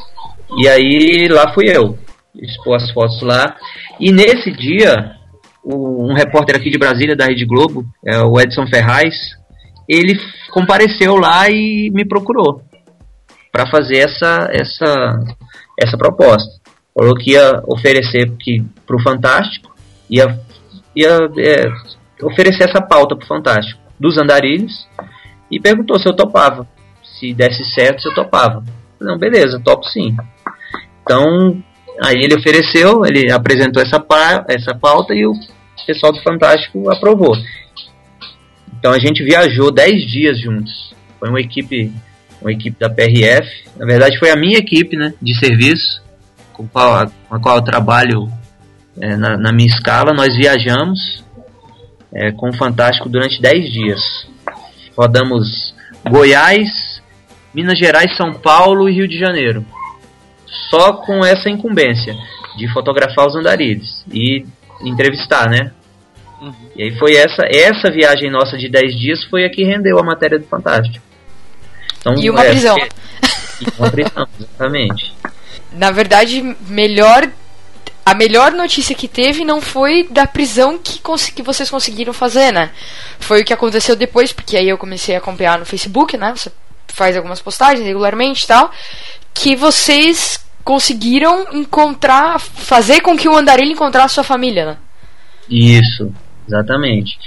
E 0.57 0.67
aí 0.67 1.27
lá 1.29 1.53
fui 1.53 1.65
eu, 1.67 1.97
expor 2.35 2.75
as 2.75 2.91
fotos 2.91 3.21
lá. 3.21 3.55
E 3.99 4.11
nesse 4.11 4.51
dia, 4.51 5.15
um 5.63 6.13
repórter 6.13 6.55
aqui 6.55 6.69
de 6.69 6.77
Brasília, 6.77 7.15
da 7.15 7.25
Rede 7.25 7.45
Globo, 7.45 7.85
é 8.05 8.19
o 8.19 8.39
Edson 8.39 8.67
Ferraz, 8.67 9.15
ele 9.89 10.19
compareceu 10.51 11.15
lá 11.15 11.49
e 11.49 11.89
me 11.91 12.05
procurou 12.05 12.61
para 13.51 13.65
fazer 13.65 13.97
essa, 13.97 14.47
essa, 14.51 15.19
essa 15.79 15.97
proposta. 15.97 16.59
Falou 16.95 17.15
que 17.15 17.31
ia 17.31 17.63
oferecer 17.65 18.31
para 18.85 18.95
o 18.95 19.01
Fantástico, 19.01 19.75
ia, 20.07 20.39
ia 20.95 21.17
é, 21.39 21.65
oferecer 22.23 22.69
essa 22.69 22.81
pauta 22.81 23.15
para 23.15 23.25
o 23.25 23.27
Fantástico 23.27 23.81
dos 23.99 24.17
andarilhos 24.17 24.87
e 25.49 25.59
perguntou 25.59 25.99
se 25.99 26.07
eu 26.07 26.15
topava. 26.15 26.67
Se 27.03 27.33
desse 27.33 27.65
certo, 27.73 28.01
se 28.01 28.07
eu 28.07 28.13
topava. 28.13 28.63
Não, 28.99 29.17
beleza, 29.17 29.59
topo 29.59 29.85
sim. 29.85 30.15
Então, 31.01 31.61
aí 32.03 32.15
ele 32.21 32.35
ofereceu, 32.35 33.03
ele 33.05 33.31
apresentou 33.31 33.81
essa, 33.81 34.05
essa 34.47 34.75
pauta 34.75 35.15
e 35.15 35.25
o 35.25 35.33
pessoal 35.87 36.13
do 36.13 36.21
Fantástico 36.21 36.89
aprovou. 36.91 37.35
Então 38.79 38.91
a 38.91 38.99
gente 38.99 39.23
viajou 39.23 39.71
10 39.71 40.09
dias 40.09 40.39
juntos. 40.39 40.93
Foi 41.19 41.29
uma 41.29 41.39
equipe, 41.39 41.91
uma 42.41 42.51
equipe 42.51 42.79
da 42.79 42.89
PRF. 42.89 43.47
Na 43.77 43.85
verdade 43.85 44.17
foi 44.17 44.31
a 44.31 44.35
minha 44.35 44.57
equipe 44.57 44.95
né, 44.95 45.13
de 45.21 45.37
serviço, 45.37 46.01
com, 46.53 46.67
qual, 46.67 47.11
com 47.27 47.35
a 47.35 47.39
qual 47.39 47.57
eu 47.57 47.61
trabalho 47.61 48.31
é, 48.99 49.15
na, 49.15 49.37
na 49.37 49.51
minha 49.51 49.67
escala. 49.67 50.13
Nós 50.13 50.35
viajamos 50.35 51.23
é, 52.13 52.31
com 52.31 52.49
o 52.49 52.57
Fantástico 52.57 53.09
durante 53.09 53.41
10 53.41 53.71
dias. 53.71 54.01
Rodamos 54.97 55.75
Goiás, 56.09 57.01
Minas 57.53 57.77
Gerais, 57.77 58.15
São 58.15 58.33
Paulo 58.33 58.89
e 58.89 58.93
Rio 58.93 59.07
de 59.07 59.17
Janeiro 59.17 59.65
só 60.69 60.93
com 60.93 61.23
essa 61.23 61.49
incumbência 61.49 62.15
de 62.57 62.67
fotografar 62.71 63.27
os 63.27 63.35
andarilhos 63.35 64.03
e 64.11 64.45
entrevistar, 64.81 65.49
né? 65.49 65.71
Uhum. 66.41 66.53
E 66.75 66.83
aí 66.83 66.97
foi 66.97 67.15
essa 67.15 67.43
essa 67.49 67.91
viagem 67.91 68.31
nossa 68.31 68.57
de 68.57 68.69
10 68.69 68.97
dias 68.97 69.23
foi 69.25 69.45
a 69.45 69.49
que 69.49 69.63
rendeu 69.63 69.99
a 69.99 70.03
matéria 70.03 70.39
do 70.39 70.45
Fantástico. 70.45 71.03
Então, 71.99 72.15
E 72.15 72.29
uma 72.29 72.43
é, 72.43 72.49
prisão. 72.49 72.77
E 72.77 73.67
uma 73.77 73.91
prisão, 73.91 74.27
exatamente. 74.39 75.13
Na 75.73 75.91
verdade, 75.91 76.55
melhor. 76.67 77.29
A 78.05 78.15
melhor 78.15 78.51
notícia 78.53 78.95
que 78.95 79.07
teve 79.07 79.45
não 79.45 79.61
foi 79.61 80.07
da 80.09 80.25
prisão 80.25 80.79
que, 80.79 80.99
que 81.31 81.43
vocês 81.43 81.69
conseguiram 81.69 82.11
fazer, 82.11 82.51
né? 82.51 82.71
Foi 83.19 83.41
o 83.41 83.45
que 83.45 83.53
aconteceu 83.53 83.95
depois, 83.95 84.33
porque 84.33 84.57
aí 84.57 84.67
eu 84.67 84.79
comecei 84.79 85.13
a 85.13 85.19
acompanhar 85.19 85.59
no 85.59 85.65
Facebook, 85.65 86.17
né? 86.17 86.33
Você 86.35 86.51
faz 86.87 87.15
algumas 87.15 87.39
postagens 87.39 87.85
regularmente 87.85 88.45
e 88.45 88.47
tal. 88.47 88.71
Que 89.31 89.55
vocês 89.55 90.43
conseguiram 90.63 91.47
encontrar, 91.53 92.39
fazer 92.39 93.01
com 93.01 93.15
que 93.15 93.29
o 93.29 93.35
andarilho 93.35 93.73
encontrasse 93.73 94.15
sua 94.15 94.23
família, 94.23 94.65
né? 94.65 94.77
Isso, 95.47 96.11
exatamente. 96.49 97.17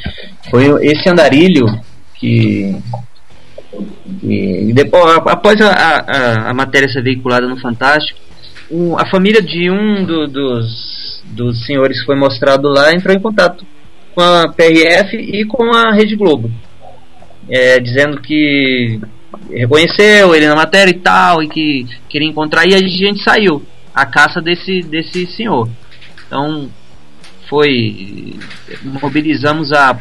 Foi 0.50 0.84
esse 0.84 1.08
andarilho 1.08 1.66
que, 2.16 2.76
que 4.20 4.72
depois, 4.74 5.16
após 5.26 5.60
a, 5.60 5.70
a, 5.70 6.50
a, 6.50 6.54
matéria 6.54 6.88
ser 6.88 7.02
veiculada 7.02 7.46
no 7.46 7.56
Fantástico, 7.56 8.18
a 8.98 9.06
família 9.06 9.40
de 9.40 9.70
um 9.70 10.04
do, 10.04 10.26
dos, 10.26 11.22
dos 11.24 11.64
senhores 11.64 12.00
que 12.00 12.06
foi 12.06 12.16
mostrado 12.16 12.68
lá 12.68 12.92
entrou 12.92 13.14
em 13.14 13.20
contato 13.20 13.64
com 14.14 14.20
a 14.20 14.48
PRF 14.48 15.16
e 15.16 15.44
com 15.44 15.72
a 15.74 15.92
Rede 15.92 16.16
Globo, 16.16 16.50
é, 17.48 17.78
dizendo 17.78 18.20
que 18.20 19.00
reconheceu 19.50 20.34
ele 20.34 20.46
na 20.46 20.54
matéria 20.54 20.90
e 20.90 20.98
tal, 20.98 21.42
e 21.42 21.48
que 21.48 21.86
queria 22.08 22.28
encontrar, 22.28 22.66
e 22.66 22.74
a 22.74 22.78
gente 22.78 23.22
saiu 23.22 23.62
a 23.94 24.04
caça 24.04 24.40
desse, 24.40 24.80
desse 24.80 25.26
senhor. 25.26 25.68
Então, 26.26 26.70
foi. 27.52 28.34
Mobilizamos 28.82 29.74
a 29.74 29.92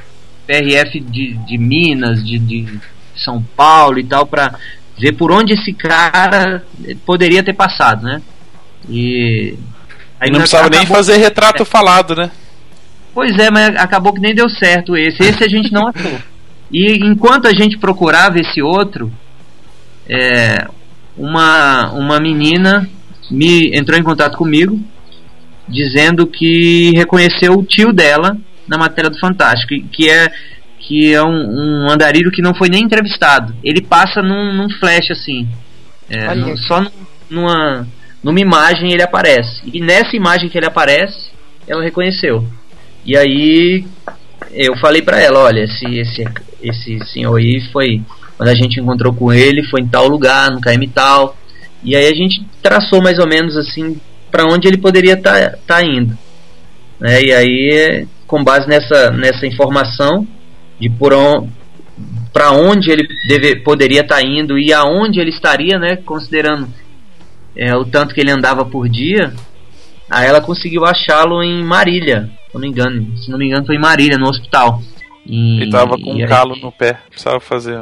PRF 0.47 1.01
de, 1.01 1.33
de 1.33 1.57
Minas, 1.57 2.25
de, 2.25 2.39
de 2.39 2.79
São 3.17 3.43
Paulo 3.43 3.99
e 3.99 4.05
tal, 4.05 4.25
para 4.25 4.55
ver 4.97 5.11
por 5.17 5.33
onde 5.33 5.53
esse 5.53 5.73
cara 5.73 6.63
poderia 7.05 7.43
ter 7.43 7.53
passado, 7.53 8.03
né? 8.03 8.21
E. 8.87 9.55
Aí 10.17 10.31
não 10.31 10.39
precisava 10.39 10.69
nem 10.69 10.85
fazer 10.85 11.17
retrato 11.17 11.63
é. 11.63 11.65
falado, 11.65 12.15
né? 12.15 12.31
Pois 13.13 13.37
é, 13.37 13.51
mas 13.51 13.75
acabou 13.75 14.13
que 14.13 14.21
nem 14.21 14.33
deu 14.33 14.47
certo 14.47 14.95
esse. 14.95 15.21
Esse 15.21 15.43
a 15.43 15.49
gente 15.49 15.73
não 15.73 15.87
achou. 15.89 16.19
E 16.73 17.05
enquanto 17.05 17.49
a 17.49 17.51
gente 17.53 17.77
procurava 17.77 18.39
esse 18.39 18.61
outro, 18.61 19.11
é, 20.07 20.69
uma, 21.17 21.91
uma 21.91 22.17
menina 22.17 22.89
me 23.29 23.77
entrou 23.77 23.99
em 23.99 24.03
contato 24.03 24.37
comigo 24.37 24.79
dizendo 25.71 26.27
que 26.27 26.91
reconheceu 26.95 27.53
o 27.53 27.63
tio 27.63 27.93
dela 27.93 28.37
na 28.67 28.77
matéria 28.77 29.09
do 29.09 29.19
Fantástico, 29.19 29.73
que 29.91 30.09
é 30.09 30.31
que 30.79 31.13
é 31.13 31.21
um, 31.21 31.85
um 31.85 31.91
andarilho 31.91 32.31
que 32.31 32.41
não 32.41 32.55
foi 32.55 32.67
nem 32.67 32.83
entrevistado. 32.83 33.55
Ele 33.63 33.81
passa 33.81 34.21
num, 34.21 34.53
num 34.53 34.69
flash 34.79 35.11
assim, 35.11 35.47
é, 36.09 36.33
num, 36.33 36.57
só 36.57 36.83
numa 37.29 37.87
numa 38.23 38.39
imagem 38.39 38.91
ele 38.91 39.01
aparece. 39.01 39.61
E 39.71 39.79
nessa 39.79 40.15
imagem 40.15 40.49
que 40.49 40.57
ele 40.57 40.65
aparece, 40.65 41.31
ela 41.67 41.83
reconheceu. 41.83 42.45
E 43.05 43.17
aí 43.17 43.85
eu 44.51 44.75
falei 44.77 45.01
para 45.01 45.19
ela, 45.19 45.39
olha, 45.39 45.63
esse, 45.63 45.85
esse 45.85 46.25
esse 46.61 46.99
senhor 47.05 47.35
aí 47.37 47.61
foi 47.71 48.01
quando 48.37 48.49
a 48.49 48.55
gente 48.55 48.79
encontrou 48.79 49.13
com 49.13 49.31
ele, 49.31 49.63
foi 49.63 49.81
em 49.81 49.87
tal 49.87 50.07
lugar, 50.07 50.51
no 50.51 50.59
KM 50.59 50.87
tal. 50.87 51.37
E 51.83 51.95
aí 51.95 52.07
a 52.07 52.15
gente 52.15 52.43
traçou 52.61 53.01
mais 53.01 53.19
ou 53.19 53.27
menos 53.27 53.55
assim 53.57 53.99
para 54.31 54.45
onde 54.45 54.67
ele 54.67 54.77
poderia 54.77 55.13
estar 55.13 55.51
tá, 55.51 55.57
tá 55.67 55.81
indo. 55.83 56.17
Né? 56.99 57.23
E 57.23 57.33
aí, 57.33 58.07
com 58.25 58.43
base 58.43 58.67
nessa, 58.67 59.11
nessa 59.11 59.45
informação 59.45 60.27
de 60.79 60.89
por 60.89 61.13
on, 61.13 61.49
para 62.31 62.51
onde 62.51 62.89
ele 62.91 63.07
deve, 63.27 63.57
poderia 63.57 64.01
estar 64.01 64.15
tá 64.15 64.25
indo 64.25 64.57
e 64.57 64.73
aonde 64.73 65.19
ele 65.19 65.29
estaria, 65.29 65.77
né, 65.77 65.97
considerando 65.97 66.67
é, 67.55 67.75
o 67.75 67.85
tanto 67.85 68.15
que 68.15 68.21
ele 68.21 68.31
andava 68.31 68.65
por 68.65 68.87
dia, 68.87 69.33
aí 70.09 70.27
ela 70.27 70.41
conseguiu 70.41 70.85
achá-lo 70.85 71.43
em 71.43 71.63
Marília, 71.63 72.29
se 72.47 72.53
não 72.53 72.61
me 72.61 72.67
engano, 72.67 73.17
se 73.17 73.29
não 73.29 73.37
me 73.37 73.47
engano 73.47 73.65
foi 73.65 73.75
em 73.75 73.81
Marília, 73.81 74.17
no 74.17 74.29
hospital. 74.29 74.81
E, 75.25 75.61
ele 75.61 75.71
tava 75.71 75.97
com 75.97 76.13
um 76.13 76.25
calo 76.25 76.55
no 76.55 76.71
pé, 76.71 76.97
precisava 77.09 77.39
fazer 77.39 77.77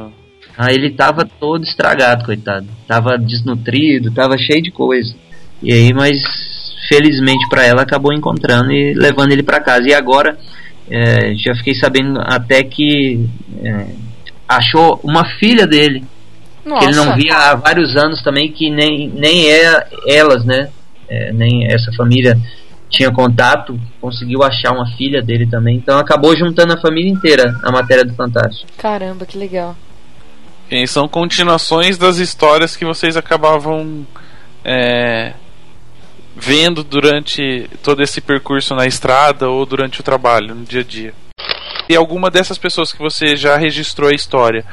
ah, 0.62 0.74
ele 0.74 0.90
tava 0.90 1.24
todo 1.24 1.64
estragado, 1.64 2.26
coitado. 2.26 2.68
Tava 2.86 3.18
desnutrido, 3.18 4.12
tava 4.12 4.38
cheio 4.38 4.62
de 4.62 4.70
coisa. 4.70 5.16
E 5.62 5.74
aí, 5.74 5.94
mas 5.94 6.18
felizmente 6.88 7.48
para 7.50 7.66
ela 7.66 7.84
acabou 7.84 8.14
encontrando 8.14 8.72
e 8.72 8.94
levando 8.94 9.32
ele 9.32 9.44
para 9.44 9.60
casa. 9.60 9.88
E 9.88 9.94
agora 9.94 10.38
é, 10.90 11.36
já 11.36 11.54
fiquei 11.56 11.76
sabendo 11.76 12.20
até 12.20 12.64
que 12.64 13.30
é, 13.64 13.86
achou 14.48 15.00
uma 15.04 15.24
filha 15.38 15.68
dele. 15.68 16.04
Nossa. 16.66 16.80
Que 16.80 16.86
ele 16.86 16.96
não 16.96 17.16
via 17.16 17.36
há 17.36 17.56
vários 17.56 17.96
anos 17.96 18.22
também, 18.24 18.52
que 18.52 18.70
nem, 18.70 19.10
nem 19.10 19.50
é 19.52 19.88
elas, 20.08 20.44
né? 20.46 20.70
É, 21.08 21.32
nem 21.32 21.66
essa 21.72 21.92
família 21.94 22.38
tinha 22.90 23.12
contato, 23.12 23.80
conseguiu 24.02 24.44
achar 24.44 24.72
uma 24.74 24.86
filha 24.98 25.22
dele 25.22 25.48
também. 25.48 25.76
Então 25.78 25.98
acabou 25.98 26.36
juntando 26.36 26.74
a 26.74 26.82
família 26.82 27.12
inteira 27.12 27.56
a 27.64 27.72
matéria 27.72 28.04
do 28.04 28.14
Fantástico. 28.16 28.72
Caramba, 28.78 29.26
que 29.26 29.38
legal. 29.38 29.76
E 30.72 30.88
são 30.88 31.08
continuações 31.08 31.98
das 31.98 32.18
histórias 32.18 32.76
que 32.76 32.86
vocês 32.86 33.18
acabavam 33.18 34.06
é, 34.64 35.34
vendo 36.40 36.84
durante 36.84 37.70
todo 37.84 38.02
esse 38.02 38.22
percurso 38.22 38.74
na 38.74 38.86
estrada 38.86 39.50
ou 39.50 39.66
durante 39.66 40.00
o 40.00 40.04
trabalho, 40.04 40.56
no 40.56 40.64
dia 40.64 40.82
a 40.82 40.84
dia. 40.84 41.14
E 41.90 41.96
alguma 41.96 42.30
dessas 42.30 42.58
pessoas 42.58 42.94
que 42.94 43.00
você 43.00 43.36
já 43.36 43.58
registrou 43.58 44.10
a 44.10 44.16
história 44.16 44.64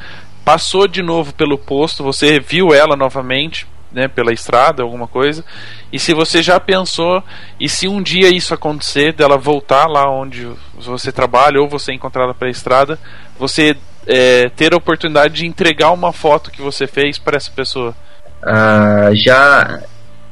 passou 0.45 0.87
de 0.87 1.01
novo 1.01 1.33
pelo 1.33 1.57
posto, 1.57 2.03
você 2.03 2.39
viu 2.39 2.73
ela 2.73 2.95
novamente, 2.95 3.67
né, 3.91 4.07
pela 4.07 4.31
estrada, 4.31 4.81
alguma 4.81 5.07
coisa. 5.07 5.43
E 5.91 5.99
se 5.99 6.13
você 6.13 6.41
já 6.41 6.59
pensou, 6.59 7.21
e 7.59 7.67
se 7.67 7.87
um 7.87 8.01
dia 8.01 8.29
isso 8.29 8.53
acontecer, 8.53 9.11
dela 9.11 9.37
voltar 9.37 9.87
lá 9.87 10.09
onde 10.09 10.47
você 10.75 11.11
trabalha 11.11 11.59
ou 11.59 11.67
você 11.67 11.91
é 11.91 11.95
encontrada 11.95 12.33
pela 12.33 12.51
estrada, 12.51 12.97
você 13.37 13.75
é, 14.05 14.47
ter 14.49 14.73
a 14.73 14.77
oportunidade 14.77 15.33
de 15.33 15.45
entregar 15.45 15.91
uma 15.91 16.13
foto 16.13 16.51
que 16.51 16.61
você 16.61 16.87
fez 16.87 17.17
para 17.17 17.35
essa 17.35 17.51
pessoa? 17.51 17.93
Ah, 18.41 19.09
já, 19.13 19.81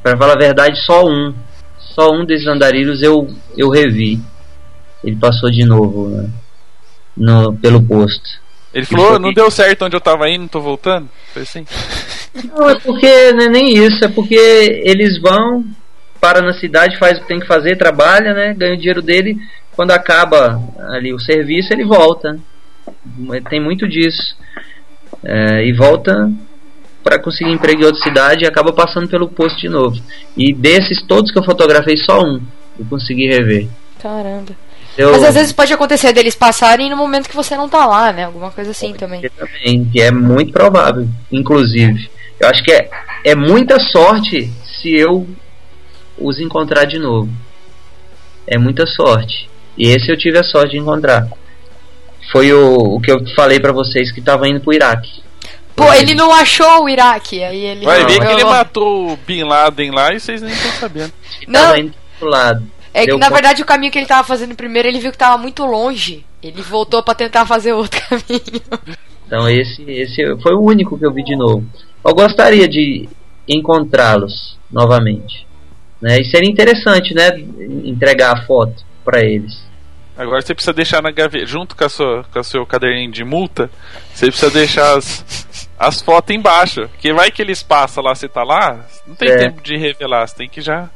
para 0.06 0.18
falar 0.18 0.34
a 0.34 0.38
verdade, 0.38 0.80
só 0.86 1.04
um. 1.04 1.34
Só 1.80 2.12
um 2.12 2.24
desses 2.24 2.46
andarilhos 2.46 3.02
eu, 3.02 3.28
eu 3.58 3.72
revi. 3.72 4.20
Ele 5.04 5.16
passou 5.16 5.50
de 5.50 5.66
novo 5.66 6.10
né, 6.10 6.30
no, 7.18 7.58
pelo 7.58 7.82
posto. 7.82 8.30
Ele 8.72 8.86
falou, 8.86 9.18
não 9.18 9.34
deu 9.34 9.50
certo 9.50 9.84
onde 9.84 9.96
eu 9.96 10.02
tava 10.02 10.30
indo, 10.30 10.48
tô 10.48 10.62
voltando? 10.62 11.10
Foi 11.34 11.42
assim? 11.42 11.66
Não, 12.54 12.70
é 12.70 12.78
porque 12.78 13.32
não 13.32 13.46
é 13.46 13.48
nem 13.48 13.78
isso, 13.78 14.04
é 14.04 14.10
porque 14.10 14.36
eles 14.84 15.22
vão, 15.22 15.64
para 16.20 16.42
na 16.42 16.52
cidade, 16.52 17.00
faz 17.00 17.18
o 17.18 17.22
que 17.22 17.30
tem 17.30 17.40
que 17.40 17.48
fazer, 17.48 17.78
trabalha, 17.78 18.34
né? 18.34 18.54
Ganha 18.54 18.74
o 18.74 18.78
dinheiro 18.78 19.02
dele, 19.02 19.38
quando 19.72 19.92
acaba 19.92 20.62
ali 20.90 21.14
o 21.14 21.20
serviço, 21.20 21.72
ele 21.72 21.86
volta 21.86 22.38
tem 23.50 23.62
muito 23.62 23.88
disso. 23.88 24.36
É, 25.24 25.66
e 25.66 25.72
volta 25.72 26.30
para 27.06 27.20
conseguir 27.20 27.52
emprego 27.52 27.84
em 27.84 27.86
outra 27.86 28.02
cidade 28.02 28.44
e 28.44 28.48
acaba 28.48 28.74
passando 28.74 29.08
pelo 29.08 29.30
posto 29.30 29.60
de 29.60 29.70
novo. 29.70 29.96
E 30.36 30.52
desses 30.52 31.04
todos 31.04 31.32
que 31.32 31.38
eu 31.38 31.44
fotografei, 31.44 31.96
só 31.98 32.20
um 32.20 32.42
eu 32.80 32.86
consegui 32.90 33.28
rever. 33.28 33.68
Caramba. 34.02 34.54
Eu... 34.98 35.12
Mas 35.12 35.24
às 35.24 35.36
vezes 35.36 35.54
pode 35.54 35.72
acontecer 35.72 36.12
deles 36.14 36.36
passarem 36.36 36.90
no 36.90 36.98
momento 36.98 37.30
que 37.30 37.36
você 37.36 37.56
não 37.56 37.70
tá 37.70 37.86
lá, 37.86 38.12
né? 38.12 38.24
Alguma 38.26 38.50
coisa 38.50 38.72
assim 38.72 38.92
também. 38.94 39.22
Também, 39.38 39.86
que 39.86 40.02
é 40.02 40.10
muito 40.10 40.52
provável, 40.52 41.08
inclusive. 41.32 42.10
Eu 42.40 42.50
acho 42.50 42.64
que 42.64 42.72
é, 42.72 42.90
é 43.24 43.36
muita 43.36 43.80
sorte 43.80 44.52
se 44.82 44.94
eu 44.94 45.28
os 46.18 46.40
encontrar 46.40 46.86
de 46.86 46.98
novo. 46.98 47.30
É 48.48 48.58
muita 48.58 48.88
sorte. 48.88 49.48
E 49.78 49.90
esse 49.90 50.12
eu 50.12 50.18
tive 50.18 50.40
a 50.40 50.44
sorte 50.44 50.72
de 50.72 50.80
encontrar 50.80 51.30
foi 52.32 52.52
o, 52.52 52.96
o 52.96 53.00
que 53.00 53.12
eu 53.12 53.24
falei 53.36 53.60
para 53.60 53.72
vocês 53.72 54.12
que 54.12 54.22
tava 54.22 54.48
indo 54.48 54.60
pro 54.60 54.74
Iraque. 54.74 55.24
Pô, 55.76 55.92
ele 55.94 56.16
não 56.16 56.32
achou 56.34 56.84
o 56.84 56.90
Iraque, 56.90 57.44
aí 57.44 57.66
ele. 57.66 57.86
Vai 57.86 58.06
ver 58.06 58.20
que 58.20 58.28
ele 58.28 58.44
matou 58.46 59.12
o 59.12 59.18
Bin 59.18 59.44
Laden 59.44 59.92
lá 59.92 60.14
e 60.14 60.20
vocês 60.20 60.42
nem 60.42 60.54
estão 60.54 60.72
sabendo. 60.72 61.14
Não. 61.48 61.76
É 62.94 63.06
que 63.06 63.18
na 63.18 63.30
verdade 63.30 63.62
o 63.62 63.66
caminho 63.66 63.92
que 63.92 64.00
ele 64.00 64.06
tava 64.06 64.26
fazendo 64.26 64.56
primeiro, 64.56 64.88
ele 64.88 65.00
viu 65.00 65.12
que 65.12 65.18
tava 65.18 65.38
muito 65.38 65.66
longe. 65.66 66.26
Ele 66.42 66.62
voltou 66.62 67.04
para 67.04 67.14
tentar 67.14 67.46
fazer 67.46 67.74
outro 67.74 68.00
caminho. 68.08 68.62
Então 69.28 69.50
esse, 69.50 69.84
esse 69.84 70.38
foi 70.42 70.54
o 70.54 70.62
único 70.62 70.98
que 70.98 71.06
eu 71.06 71.12
vi 71.12 71.24
de 71.24 71.36
novo. 71.36 71.66
Eu 72.04 72.16
gostaria 72.16 72.68
de 72.70 73.10
encontrá-los 73.48 74.58
novamente. 74.72 75.46
Né? 76.02 76.20
E 76.22 76.26
seria 76.26 76.50
interessante, 76.50 77.14
né? 77.14 77.32
Entregar 77.84 78.34
a 78.34 78.46
foto 78.46 78.86
para 79.04 79.26
eles. 79.26 79.66
Agora 80.18 80.42
você 80.42 80.54
precisa 80.54 80.74
deixar 80.74 81.02
na 81.02 81.12
gaveta, 81.12 81.46
junto 81.46 81.76
com, 81.76 81.84
a 81.84 81.90
sua, 81.90 82.24
com 82.32 82.40
o 82.40 82.44
seu 82.44 82.66
caderninho 82.66 83.12
de 83.12 83.24
multa, 83.26 83.70
você 84.14 84.28
precisa 84.28 84.50
deixar 84.50 84.98
as, 84.98 85.65
as 85.78 86.02
fotos 86.02 86.36
embaixo. 86.36 86.90
Que 87.00 87.14
vai 87.14 87.32
que 87.32 87.42
eles 87.42 87.62
passam 87.62 88.04
lá, 88.04 88.16
você 88.16 88.28
tá 88.28 88.44
lá, 88.44 88.86
não 89.06 89.16
tem 89.16 89.30
é. 89.30 89.38
tempo 89.38 89.62
de 89.62 89.78
revelar, 89.78 90.28
você 90.28 90.36
tem 90.36 90.50
que 90.50 90.62
já, 90.62 90.90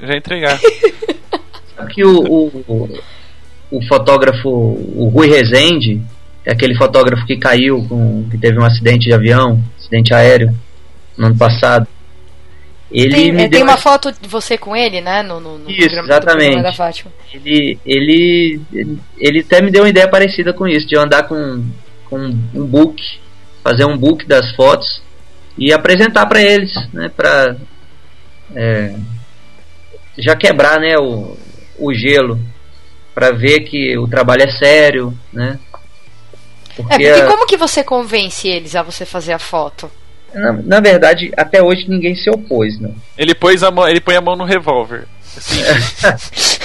já 0.00 0.16
entregar. 0.16 0.58
Sabe 1.76 1.94
que 1.94 2.04
o, 2.04 2.20
o, 2.20 3.00
o, 3.70 3.86
fotógrafo, 3.86 4.48
o 4.48 5.10
Rui 5.12 5.28
Rezende, 5.28 6.00
é 6.44 6.52
aquele 6.52 6.74
fotógrafo 6.76 7.26
que 7.26 7.36
caiu, 7.36 7.84
com, 7.86 8.26
que 8.30 8.38
teve 8.38 8.58
um 8.58 8.64
acidente 8.64 9.06
de 9.06 9.12
avião, 9.12 9.62
acidente 9.78 10.14
aéreo, 10.14 10.56
no 11.16 11.26
ano 11.26 11.36
passado. 11.36 11.86
Ele 12.90 13.14
tem, 13.14 13.32
me 13.32 13.42
é, 13.42 13.48
tem 13.48 13.62
uma 13.62 13.76
foto 13.76 14.12
de 14.12 14.28
você 14.28 14.56
com 14.56 14.74
ele, 14.74 15.00
né? 15.00 15.22
No, 15.22 15.40
no, 15.40 15.58
no 15.58 15.70
isso, 15.70 15.98
exatamente. 15.98 16.62
da 16.62 16.72
Fátima. 16.72 17.10
Ele, 17.34 17.78
ele, 17.84 18.60
ele 19.18 19.40
até 19.40 19.60
me 19.60 19.72
deu 19.72 19.82
uma 19.82 19.88
ideia 19.88 20.08
parecida 20.08 20.52
com 20.52 20.68
isso, 20.68 20.86
de 20.86 20.94
eu 20.94 21.02
andar 21.02 21.24
com, 21.24 21.64
com 22.08 22.16
um 22.16 22.64
book, 22.64 23.02
fazer 23.66 23.84
um 23.84 23.98
book 23.98 24.24
das 24.26 24.54
fotos 24.54 25.02
e 25.58 25.72
apresentar 25.72 26.24
para 26.26 26.40
eles, 26.40 26.72
né? 26.92 27.08
Para 27.08 27.56
é, 28.54 28.94
já 30.16 30.36
quebrar 30.36 30.78
né, 30.78 30.96
o, 30.96 31.36
o 31.76 31.92
gelo 31.92 32.38
para 33.12 33.32
ver 33.32 33.60
que 33.60 33.98
o 33.98 34.06
trabalho 34.06 34.44
é 34.44 34.52
sério, 34.52 35.18
né? 35.32 35.58
Porque 36.76 37.04
é, 37.06 37.12
porque 37.12 37.26
como 37.26 37.46
que 37.46 37.56
você 37.56 37.82
convence 37.82 38.46
eles 38.46 38.76
a 38.76 38.84
você 38.84 39.04
fazer 39.04 39.32
a 39.32 39.38
foto? 39.38 39.90
Na, 40.32 40.52
na 40.52 40.80
verdade, 40.80 41.32
até 41.36 41.60
hoje 41.60 41.88
ninguém 41.88 42.14
se 42.14 42.30
opôs, 42.30 42.78
né? 42.78 42.90
Ele, 43.18 43.34
pôs 43.34 43.64
a 43.64 43.70
mão, 43.72 43.88
ele 43.88 44.00
põe 44.00 44.14
a 44.14 44.20
mão 44.20 44.36
no 44.36 44.44
revólver. 44.44 45.08
Assim, 45.38 45.60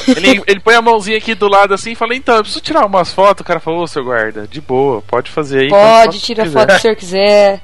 ele, 0.15 0.43
ele 0.47 0.59
põe 0.59 0.75
a 0.75 0.81
mãozinha 0.81 1.17
aqui 1.17 1.35
do 1.35 1.47
lado 1.47 1.73
assim 1.73 1.91
e 1.91 1.95
fala, 1.95 2.15
então, 2.15 2.35
eu 2.35 2.41
preciso 2.41 2.61
tirar 2.61 2.85
umas 2.85 3.13
fotos. 3.13 3.41
O 3.41 3.45
cara 3.45 3.59
falou, 3.59 3.83
ô 3.83 3.87
seu 3.87 4.03
guarda, 4.03 4.47
de 4.47 4.61
boa, 4.61 5.01
pode 5.01 5.29
fazer 5.29 5.61
aí. 5.61 5.69
Pode, 5.69 6.19
tira 6.19 6.45
foto 6.45 6.71
se 6.71 6.77
o 6.77 6.81
senhor 6.81 6.95
quiser. 6.95 7.61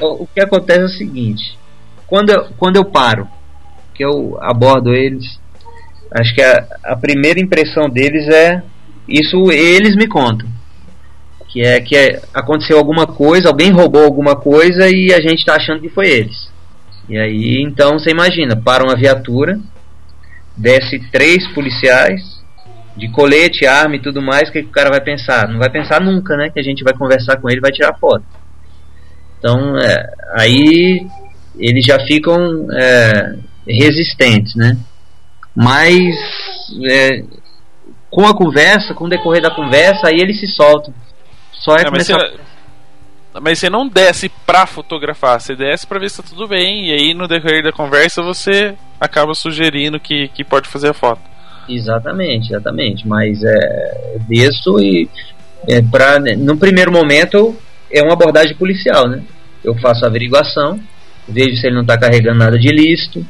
o 0.00 0.26
que 0.26 0.40
acontece 0.40 0.80
é 0.80 0.84
o 0.84 0.88
seguinte, 0.88 1.58
quando 2.06 2.30
eu, 2.30 2.46
quando 2.56 2.76
eu 2.76 2.84
paro, 2.84 3.28
que 3.94 4.04
eu 4.04 4.38
abordo 4.40 4.94
eles, 4.94 5.38
acho 6.10 6.34
que 6.34 6.42
a, 6.42 6.66
a 6.84 6.96
primeira 6.96 7.40
impressão 7.40 7.88
deles 7.88 8.28
é 8.28 8.62
isso 9.06 9.50
eles 9.50 9.94
me 9.96 10.06
contam 10.06 10.48
que 11.54 11.60
é 11.60 11.80
que 11.80 11.96
é, 11.96 12.20
aconteceu 12.34 12.76
alguma 12.76 13.06
coisa, 13.06 13.48
alguém 13.48 13.70
roubou 13.70 14.02
alguma 14.02 14.34
coisa 14.34 14.90
e 14.90 15.14
a 15.14 15.20
gente 15.20 15.38
está 15.38 15.54
achando 15.54 15.80
que 15.80 15.88
foi 15.88 16.08
eles. 16.08 16.52
E 17.08 17.18
aí 17.18 17.62
então 17.62 17.98
você 17.98 18.10
imagina, 18.10 18.56
para 18.56 18.84
uma 18.84 18.96
viatura, 18.96 19.58
desce 20.56 20.98
três 21.10 21.46
policiais 21.48 22.42
de 22.96 23.08
colete, 23.08 23.66
arma 23.66 23.96
e 23.96 24.02
tudo 24.02 24.22
mais, 24.22 24.48
o 24.48 24.52
que, 24.52 24.62
que 24.62 24.68
o 24.68 24.72
cara 24.72 24.90
vai 24.90 25.00
pensar? 25.00 25.48
Não 25.48 25.58
vai 25.58 25.68
pensar 25.68 26.00
nunca, 26.00 26.36
né? 26.36 26.50
Que 26.50 26.60
a 26.60 26.62
gente 26.62 26.84
vai 26.84 26.94
conversar 26.94 27.36
com 27.38 27.50
ele, 27.50 27.60
vai 27.60 27.72
tirar 27.72 27.98
foto. 27.98 28.24
Então 29.38 29.76
é, 29.78 30.12
aí 30.38 31.06
eles 31.58 31.84
já 31.84 31.98
ficam 32.06 32.66
é, 32.72 33.36
resistentes, 33.66 34.54
né? 34.54 34.76
Mas 35.54 36.16
é, 36.90 37.24
com 38.10 38.26
a 38.26 38.34
conversa, 38.34 38.94
com 38.94 39.04
o 39.04 39.08
decorrer 39.08 39.42
da 39.42 39.50
conversa, 39.50 40.08
aí 40.08 40.20
eles 40.20 40.38
se 40.38 40.46
soltam. 40.46 40.94
Só 41.52 41.76
é, 41.76 41.82
é 41.82 41.84
começar... 41.84 42.14
você, 42.14 42.53
mas 43.40 43.58
você 43.58 43.68
não 43.68 43.88
desce 43.88 44.30
pra 44.46 44.66
fotografar, 44.66 45.40
você 45.40 45.56
desce 45.56 45.86
pra 45.86 45.98
ver 45.98 46.10
se 46.10 46.22
tá 46.22 46.28
tudo 46.28 46.46
bem, 46.46 46.88
e 46.88 46.92
aí 46.92 47.14
no 47.14 47.26
decorrer 47.26 47.62
da 47.62 47.72
conversa 47.72 48.22
você 48.22 48.74
acaba 49.00 49.34
sugerindo 49.34 49.98
que, 49.98 50.28
que 50.28 50.44
pode 50.44 50.68
fazer 50.68 50.90
a 50.90 50.94
foto. 50.94 51.20
Exatamente, 51.68 52.50
exatamente. 52.50 53.06
Mas 53.08 53.42
é, 53.42 54.18
desço 54.28 54.78
e 54.80 55.08
é, 55.68 55.80
pra, 55.82 56.18
no 56.20 56.56
primeiro 56.56 56.92
momento 56.92 57.56
é 57.90 58.02
uma 58.02 58.12
abordagem 58.12 58.56
policial, 58.56 59.08
né? 59.08 59.22
Eu 59.62 59.74
faço 59.76 60.04
a 60.04 60.08
averiguação, 60.08 60.78
vejo 61.28 61.56
se 61.56 61.66
ele 61.66 61.76
não 61.76 61.82
está 61.82 61.98
carregando 61.98 62.38
nada 62.38 62.58
de 62.58 62.68
ilícito, 62.68 63.24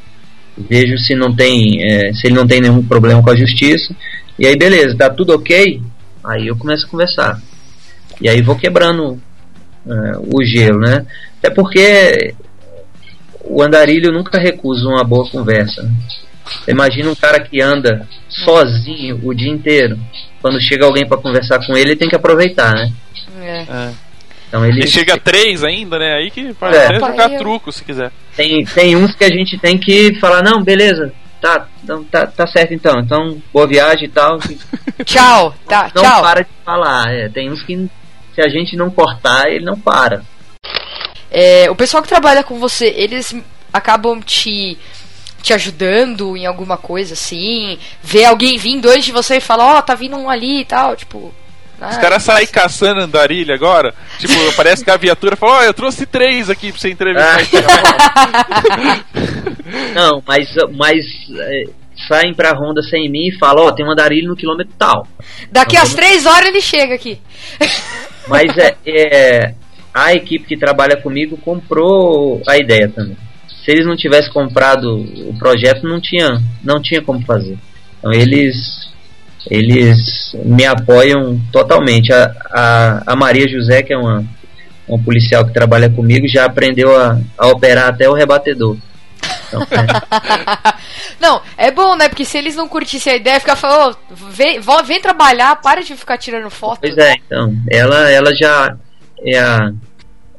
vejo 0.57 0.97
se 0.97 1.15
não 1.15 1.33
tem 1.33 1.81
é, 1.81 2.13
se 2.13 2.27
ele 2.27 2.35
não 2.35 2.45
tem 2.45 2.61
nenhum 2.61 2.83
problema 2.83 3.23
com 3.23 3.29
a 3.29 3.35
justiça 3.35 3.95
e 4.37 4.45
aí 4.45 4.57
beleza, 4.57 4.97
tá 4.97 5.09
tudo 5.09 5.33
ok, 5.33 5.81
aí 6.23 6.47
eu 6.47 6.57
começo 6.57 6.85
a 6.85 6.89
conversar. 6.89 7.41
E 8.21 8.29
aí 8.29 8.41
vou 8.41 8.55
quebrando 8.55 9.19
uh, 9.85 10.35
o 10.35 10.43
gelo, 10.43 10.79
né? 10.79 11.05
Até 11.39 11.49
porque 11.49 12.33
o 13.43 13.61
andarilho 13.61 14.11
nunca 14.11 14.39
recusa 14.39 14.87
uma 14.87 15.03
boa 15.03 15.29
conversa. 15.29 15.83
Né? 15.83 15.91
Imagina 16.67 17.09
um 17.09 17.15
cara 17.15 17.39
que 17.39 17.61
anda 17.61 18.07
sozinho 18.27 19.19
o 19.23 19.33
dia 19.33 19.51
inteiro. 19.51 19.99
Quando 20.41 20.61
chega 20.61 20.85
alguém 20.85 21.07
para 21.07 21.17
conversar 21.17 21.65
com 21.65 21.75
ele, 21.75 21.91
ele 21.91 21.95
tem 21.95 22.09
que 22.09 22.15
aproveitar, 22.15 22.73
né? 22.73 22.91
É. 23.41 23.65
é. 23.69 23.91
Então 24.47 24.65
ele 24.65 24.83
e 24.83 24.87
chega 24.87 25.15
a 25.15 25.19
três 25.19 25.63
ainda, 25.63 25.97
né? 25.97 26.15
Aí 26.17 26.29
que 26.29 26.53
pode 26.53 26.75
é. 26.75 26.85
até 26.85 26.99
jogar 26.99 27.29
truco 27.37 27.71
se 27.71 27.83
quiser. 27.83 28.11
Tem, 28.35 28.63
tem 28.63 28.95
uns 28.95 29.15
que 29.15 29.23
a 29.23 29.29
gente 29.29 29.57
tem 29.57 29.77
que 29.77 30.15
falar, 30.19 30.43
não, 30.43 30.63
beleza, 30.63 31.11
tá, 31.41 31.67
então, 31.83 32.03
tá, 32.03 32.27
tá 32.27 32.47
certo 32.47 32.73
então. 32.73 32.99
Então, 32.99 33.41
boa 33.53 33.67
viagem 33.67 34.05
e 34.05 34.11
tal. 34.11 34.39
tchau, 35.03 35.55
tá, 35.67 35.91
não 35.93 36.03
tchau. 36.03 36.15
Não 36.15 36.21
para 36.21 36.41
de 36.41 36.49
falar. 36.63 37.13
É, 37.13 37.29
tem 37.29 37.51
uns 37.51 37.63
que 37.63 37.89
se 38.35 38.41
a 38.41 38.49
gente 38.49 38.75
não 38.75 38.91
cortar, 38.91 39.47
ele 39.47 39.65
não 39.65 39.79
para. 39.79 40.23
É, 41.31 41.69
o 41.71 41.75
pessoal 41.75 42.03
que 42.03 42.09
trabalha 42.09 42.43
com 42.43 42.59
você, 42.59 42.93
eles 42.95 43.35
acabam 43.73 44.21
te 44.21 44.77
te 45.41 45.53
ajudando 45.53 46.35
em 46.35 46.47
alguma 46.47 46.75
coisa 46.75 47.13
assim, 47.13 47.77
vê 48.01 48.25
alguém 48.25 48.57
vindo 48.57 48.89
antes 48.89 49.05
de 49.05 49.11
você 49.11 49.35
e 49.35 49.39
fala, 49.41 49.75
ó, 49.75 49.77
oh, 49.77 49.81
tá 49.83 49.93
vindo 49.93 50.17
um 50.17 50.27
ali 50.27 50.61
e 50.61 50.65
tal, 50.65 50.95
tipo. 50.95 51.31
Ah, 51.79 51.89
Os 51.89 51.97
caras 51.97 52.23
saem 52.23 52.47
caçando 52.47 53.01
andarilha 53.01 53.53
agora. 53.53 53.93
Tipo, 54.17 54.33
parece 54.55 54.83
que 54.83 54.89
a 54.89 54.97
viatura 54.97 55.35
falou: 55.35 55.55
Ó, 55.55 55.59
oh, 55.59 55.63
eu 55.63 55.73
trouxe 55.73 56.05
três 56.05 56.49
aqui 56.49 56.71
pra 56.71 56.79
você 56.79 56.89
entrevistar. 56.89 57.37
não, 59.93 60.23
mas, 60.25 60.47
mas 60.73 61.05
é, 61.37 61.63
saem 62.07 62.33
pra 62.33 62.53
ronda 62.53 62.81
sem 62.81 63.09
mim 63.09 63.27
e 63.27 63.37
falam: 63.37 63.65
Ó, 63.65 63.67
oh, 63.67 63.71
tem 63.73 63.85
um 63.85 63.91
andarilho 63.91 64.29
no 64.29 64.37
quilômetro 64.37 64.73
tal. 64.79 65.05
Daqui 65.51 65.75
às 65.75 65.93
três 65.93 66.25
horas 66.25 66.47
ele 66.47 66.61
chega 66.61 66.95
aqui. 66.95 67.19
Mas 68.27 68.57
é, 68.57 68.75
é, 68.85 69.53
a 69.93 70.13
equipe 70.13 70.45
que 70.45 70.57
trabalha 70.57 70.97
comigo 70.97 71.37
comprou 71.37 72.41
a 72.47 72.57
ideia 72.57 72.89
também. 72.89 73.17
Se 73.63 73.71
eles 73.71 73.85
não 73.85 73.95
tivessem 73.95 74.31
comprado 74.31 74.95
o 74.97 75.35
projeto, 75.39 75.87
não 75.87 75.99
tinha, 75.99 76.41
não 76.63 76.81
tinha 76.81 77.01
como 77.01 77.21
fazer. 77.25 77.57
Então 77.99 78.11
eles 78.11 78.93
eles 79.49 80.35
me 80.43 80.65
apoiam 80.65 81.39
totalmente. 81.51 82.11
A, 82.11 82.35
a, 82.51 83.13
a 83.13 83.15
Maria 83.15 83.47
José, 83.47 83.83
que 83.83 83.93
é 83.93 83.97
uma, 83.97 84.25
uma 84.87 84.99
policial 84.99 85.45
que 85.45 85.53
trabalha 85.53 85.89
comigo, 85.89 86.27
já 86.27 86.45
aprendeu 86.45 86.95
a, 86.95 87.19
a 87.37 87.47
operar 87.47 87.87
até 87.87 88.09
o 88.09 88.13
rebatedor. 88.13 88.77
Não, 91.19 91.41
é 91.57 91.71
bom, 91.71 91.95
né? 91.95 92.09
Porque 92.09 92.25
se 92.25 92.37
eles 92.37 92.55
não 92.55 92.67
curtissem 92.67 93.13
a 93.13 93.15
ideia, 93.15 93.39
ficar 93.39 93.55
falando, 93.55 93.97
oh, 94.09 94.15
vem, 94.15 94.59
vem 94.85 95.01
trabalhar, 95.01 95.55
para 95.57 95.81
de 95.81 95.95
ficar 95.95 96.17
tirando 96.17 96.49
foto. 96.49 96.81
Pois 96.81 96.97
é, 96.97 97.13
então. 97.13 97.55
Ela, 97.69 98.09
ela 98.11 98.35
já 98.35 98.75
é 99.19 99.37
a, 99.37 99.71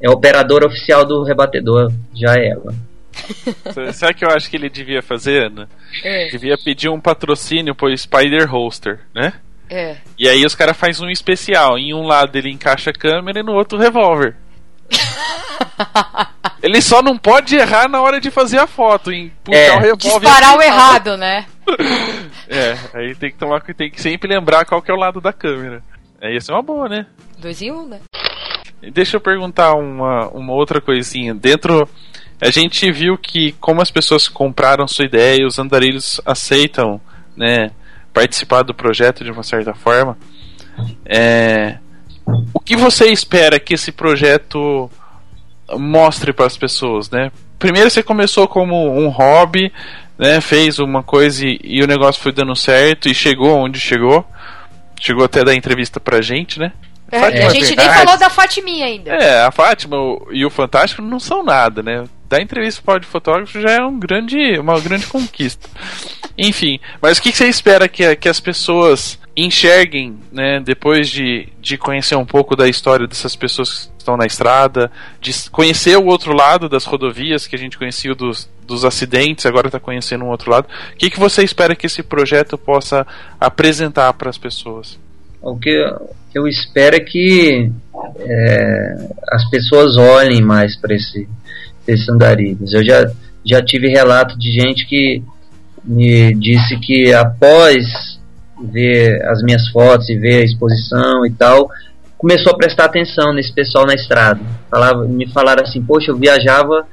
é 0.01 0.09
a 0.09 0.13
operadora 0.13 0.67
oficial 0.67 1.05
do 1.05 1.25
rebatedor, 1.25 1.93
já 2.15 2.35
é 2.35 2.49
ela. 2.51 2.75
Sabe 3.93 4.13
o 4.13 4.15
que 4.15 4.25
eu 4.25 4.31
acho 4.31 4.51
que 4.51 4.57
ele 4.57 4.69
devia 4.69 5.03
fazer, 5.03 5.47
Ana? 5.47 5.69
É. 6.05 6.29
Devia 6.29 6.57
pedir 6.63 6.89
um 6.89 7.01
patrocínio 7.01 7.75
pro 7.75 7.97
Spider 7.97 8.49
Holster, 8.49 9.01
né? 9.15 9.33
É. 9.69 9.97
E 10.19 10.29
aí 10.29 10.45
os 10.45 10.55
caras 10.55 10.77
fazem 10.77 11.07
um 11.07 11.11
especial. 11.11 11.79
Em 11.79 11.93
um 11.93 12.03
lado 12.03 12.37
ele 12.37 12.51
encaixa 12.51 12.91
a 12.91 12.93
câmera 12.93 13.41
e 13.41 13.43
no 13.43 13.53
outro 13.53 13.79
revólver. 13.79 14.37
Ele 16.63 16.81
só 16.81 17.03
não 17.03 17.17
pode 17.17 17.55
errar 17.55 17.89
na 17.89 18.01
hora 18.01 18.21
de 18.21 18.31
fazer 18.31 18.59
a 18.59 18.67
foto, 18.67 19.13
em 19.13 19.31
puxar 19.45 19.59
é. 19.59 19.77
o 19.77 19.81
revólver. 19.81 20.27
Disparar 20.27 20.57
o 20.57 20.63
errado, 20.63 21.17
né? 21.17 21.47
é, 22.49 22.77
aí 22.95 23.15
tem 23.15 23.31
que 23.31 23.37
tomar 23.37 23.61
tem 23.61 23.91
que 23.91 24.01
sempre 24.01 24.29
lembrar 24.29 24.65
qual 24.65 24.83
que 24.83 24.91
é 24.91 24.95
o 24.95 24.99
lado 24.99 25.21
da 25.21 25.33
câmera. 25.33 25.83
É, 26.21 26.35
isso 26.35 26.51
é 26.51 26.55
uma 26.55 26.63
boa, 26.63 26.89
né? 26.89 27.07
Dois 27.39 27.61
em 27.63 27.71
um, 27.71 27.87
né? 27.87 28.01
Deixa 28.93 29.17
eu 29.17 29.21
perguntar 29.21 29.75
uma, 29.75 30.29
uma 30.29 30.53
outra 30.53 30.81
coisinha. 30.81 31.35
Dentro. 31.35 31.89
A 32.39 32.51
gente 32.51 32.93
viu 32.93 33.17
que 33.17 33.53
como 33.53 33.81
as 33.81 33.91
pessoas 33.91 34.29
compraram 34.29 34.87
sua 34.87 35.07
ideia 35.07 35.41
e 35.41 35.47
os 35.47 35.59
andarilhos 35.59 36.21
aceitam, 36.27 37.01
né, 37.35 37.71
participar 38.13 38.63
do 38.63 38.75
projeto 38.75 39.25
de 39.25 39.31
uma 39.31 39.43
certa 39.43 39.73
forma. 39.73 40.19
É, 41.07 41.79
o 42.53 42.61
que 42.61 42.77
você 42.77 43.07
espera 43.07 43.61
que 43.61 43.75
esse 43.75 43.93
projeto 43.93 44.91
mostre 45.79 46.33
para 46.33 46.47
as 46.47 46.57
pessoas, 46.57 47.11
né? 47.11 47.31
Primeiro 47.59 47.91
você 47.91 48.03
começou 48.03 48.47
como 48.47 48.91
um 48.99 49.09
hobby, 49.09 49.73
né? 50.19 50.41
Fez 50.41 50.79
uma 50.79 51.03
coisa 51.03 51.47
e, 51.47 51.59
e, 51.63 51.83
o 51.83 51.87
negócio 51.87 52.23
foi 52.23 52.33
dando 52.33 52.55
certo 52.55 53.09
e 53.09 53.15
chegou 53.15 53.57
onde 53.57 53.79
chegou. 53.79 54.25
Chegou 55.01 55.25
até 55.25 55.45
dar 55.45 55.55
entrevista 55.55 56.01
pra 56.01 56.23
gente, 56.23 56.59
né? 56.59 56.73
É, 57.11 57.19
a 57.19 57.51
gente 57.51 57.67
Verdade. 57.67 57.89
nem 57.89 58.05
falou 58.05 58.19
da 58.19 58.29
Fatiminha 58.29 58.87
ainda. 58.87 59.11
É, 59.13 59.45
a 59.45 59.51
Fátima 59.51 59.97
e 60.31 60.45
o 60.45 60.51
Fantástico 60.51 61.03
não 61.03 61.21
são 61.21 61.43
nada, 61.43 61.83
né? 61.83 62.05
Dar 62.29 62.41
entrevista 62.41 62.83
para 62.85 63.01
o 63.01 63.07
fotógrafo 63.07 63.61
já 63.61 63.71
é 63.71 63.83
um 63.85 63.99
grande, 63.99 64.59
uma 64.59 64.81
grande 64.81 65.07
conquista. 65.07 65.69
Enfim, 66.37 66.81
mas 67.01 67.19
o 67.19 67.23
que, 67.23 67.31
que 67.31 67.39
você 67.39 67.49
espera 67.49 67.89
que, 67.89 68.17
que 68.17 68.29
as 68.29 68.41
pessoas 68.41 69.19
enxerguem, 69.37 70.19
né, 70.33 70.61
depois 70.61 71.09
de, 71.09 71.49
de 71.61 71.77
conhecer 71.77 72.17
um 72.17 72.25
pouco 72.25 72.57
da 72.57 72.67
história 72.69 73.07
dessas 73.07 73.37
pessoas 73.37 73.91
que 73.95 73.99
estão 73.99 74.17
na 74.17 74.25
estrada, 74.25 74.91
de 75.21 75.33
conhecer 75.51 75.97
o 75.97 76.07
outro 76.07 76.33
lado 76.33 76.69
das 76.69 76.85
rodovias 76.85 77.47
que 77.47 77.55
a 77.55 77.59
gente 77.59 77.77
conhecia 77.77 78.15
dos, 78.15 78.51
dos 78.67 78.85
acidentes, 78.85 79.45
agora 79.45 79.69
está 79.69 79.79
conhecendo 79.79 80.25
um 80.25 80.29
outro 80.29 80.51
lado. 80.51 80.67
O 80.93 80.97
que, 80.97 81.11
que 81.11 81.21
você 81.21 81.45
espera 81.45 81.77
que 81.77 81.87
esse 81.87 82.03
projeto 82.03 82.57
possa 82.57 83.07
apresentar 83.39 84.13
para 84.15 84.31
as 84.31 84.39
pessoas? 84.39 84.99
O 85.51 85.57
que 85.57 85.71
eu 86.35 86.47
espero 86.49 86.97
é 86.97 87.01
que 87.01 87.71
é, 88.19 89.09
as 89.31 89.49
pessoas 89.49 89.97
olhem 89.97 90.43
mais 90.43 90.77
para 90.77 90.95
esse, 90.95 91.29
esses 91.87 92.09
andarilhos. 92.09 92.73
Eu 92.73 92.85
já, 92.85 93.11
já 93.45 93.63
tive 93.63 93.89
relato 93.89 94.39
de 94.39 94.51
gente 94.51 94.87
que 94.87 95.23
me 95.85 96.35
disse 96.35 96.79
que 96.81 97.13
após 97.13 98.19
ver 98.73 99.23
as 99.27 99.43
minhas 99.43 99.69
fotos 99.69 100.09
e 100.09 100.17
ver 100.17 100.43
a 100.43 100.45
exposição 100.45 101.25
e 101.25 101.31
tal, 101.31 101.71
começou 102.19 102.53
a 102.53 102.57
prestar 102.57 102.87
atenção 102.87 103.33
nesse 103.33 103.53
pessoal 103.53 103.87
na 103.87 103.95
estrada. 103.95 104.41
Falava, 104.71 105.05
me 105.07 105.31
falaram 105.31 105.63
assim, 105.63 105.83
poxa, 105.83 106.11
eu 106.11 106.17
viajava 106.17 106.87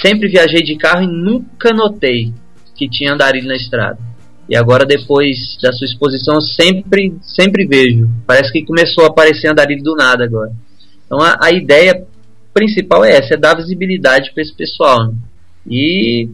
sempre 0.00 0.28
viajei 0.28 0.62
de 0.62 0.76
carro 0.76 1.02
e 1.02 1.06
nunca 1.06 1.72
notei 1.72 2.32
que 2.76 2.88
tinha 2.88 3.12
andarilho 3.12 3.48
na 3.48 3.56
estrada. 3.56 3.98
E 4.48 4.56
agora, 4.56 4.84
depois 4.84 5.56
da 5.62 5.72
sua 5.72 5.86
exposição, 5.86 6.34
eu 6.34 6.40
sempre, 6.40 7.14
sempre 7.22 7.66
vejo. 7.66 8.08
Parece 8.26 8.52
que 8.52 8.64
começou 8.64 9.04
a 9.04 9.08
aparecer 9.08 9.48
andarilho 9.48 9.82
do 9.82 9.94
nada 9.94 10.24
agora. 10.24 10.52
Então, 11.06 11.20
a, 11.20 11.38
a 11.40 11.52
ideia 11.52 12.04
principal 12.52 13.04
é 13.04 13.16
essa: 13.16 13.34
é 13.34 13.36
dar 13.36 13.56
visibilidade 13.56 14.32
para 14.32 14.42
esse 14.42 14.54
pessoal. 14.54 15.06
Né? 15.06 15.14
E 15.70 16.28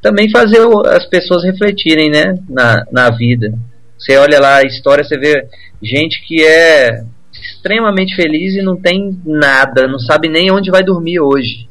também 0.00 0.30
fazer 0.30 0.60
as 0.86 1.04
pessoas 1.06 1.44
refletirem 1.44 2.10
né, 2.10 2.38
na, 2.48 2.84
na 2.90 3.10
vida. 3.10 3.52
Você 3.98 4.16
olha 4.16 4.38
lá 4.38 4.58
a 4.58 4.62
história, 4.62 5.02
você 5.02 5.18
vê 5.18 5.44
gente 5.82 6.24
que 6.26 6.42
é 6.44 7.02
extremamente 7.32 8.14
feliz 8.14 8.54
e 8.54 8.62
não 8.62 8.76
tem 8.76 9.18
nada, 9.24 9.88
não 9.88 9.98
sabe 9.98 10.28
nem 10.28 10.50
onde 10.50 10.70
vai 10.70 10.82
dormir 10.82 11.20
hoje, 11.20 11.68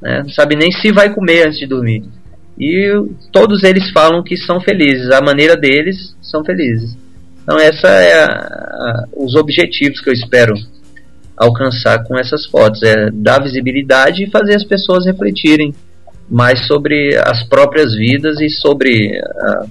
né? 0.00 0.22
não 0.22 0.30
sabe 0.30 0.56
nem 0.56 0.70
se 0.70 0.92
vai 0.92 1.12
comer 1.12 1.46
antes 1.46 1.58
de 1.58 1.66
dormir. 1.66 2.04
E 2.58 2.88
todos 3.32 3.64
eles 3.64 3.90
falam 3.90 4.22
que 4.22 4.36
são 4.36 4.60
felizes, 4.60 5.10
a 5.10 5.20
maneira 5.20 5.56
deles 5.56 6.14
são 6.22 6.44
felizes. 6.44 6.96
Então 7.42 7.58
essa 7.58 7.88
é 7.88 8.22
a, 8.22 8.26
a, 8.26 9.04
os 9.16 9.34
objetivos 9.34 10.00
que 10.00 10.08
eu 10.08 10.14
espero 10.14 10.54
alcançar 11.36 12.04
com 12.04 12.16
essas 12.18 12.46
fotos, 12.46 12.82
é 12.82 13.10
dar 13.12 13.42
visibilidade 13.42 14.24
e 14.24 14.30
fazer 14.30 14.54
as 14.54 14.64
pessoas 14.64 15.04
refletirem 15.04 15.74
mais 16.30 16.66
sobre 16.66 17.16
as 17.16 17.42
próprias 17.42 17.94
vidas 17.94 18.40
e 18.40 18.48
sobre 18.48 19.18
uh, 19.18 19.68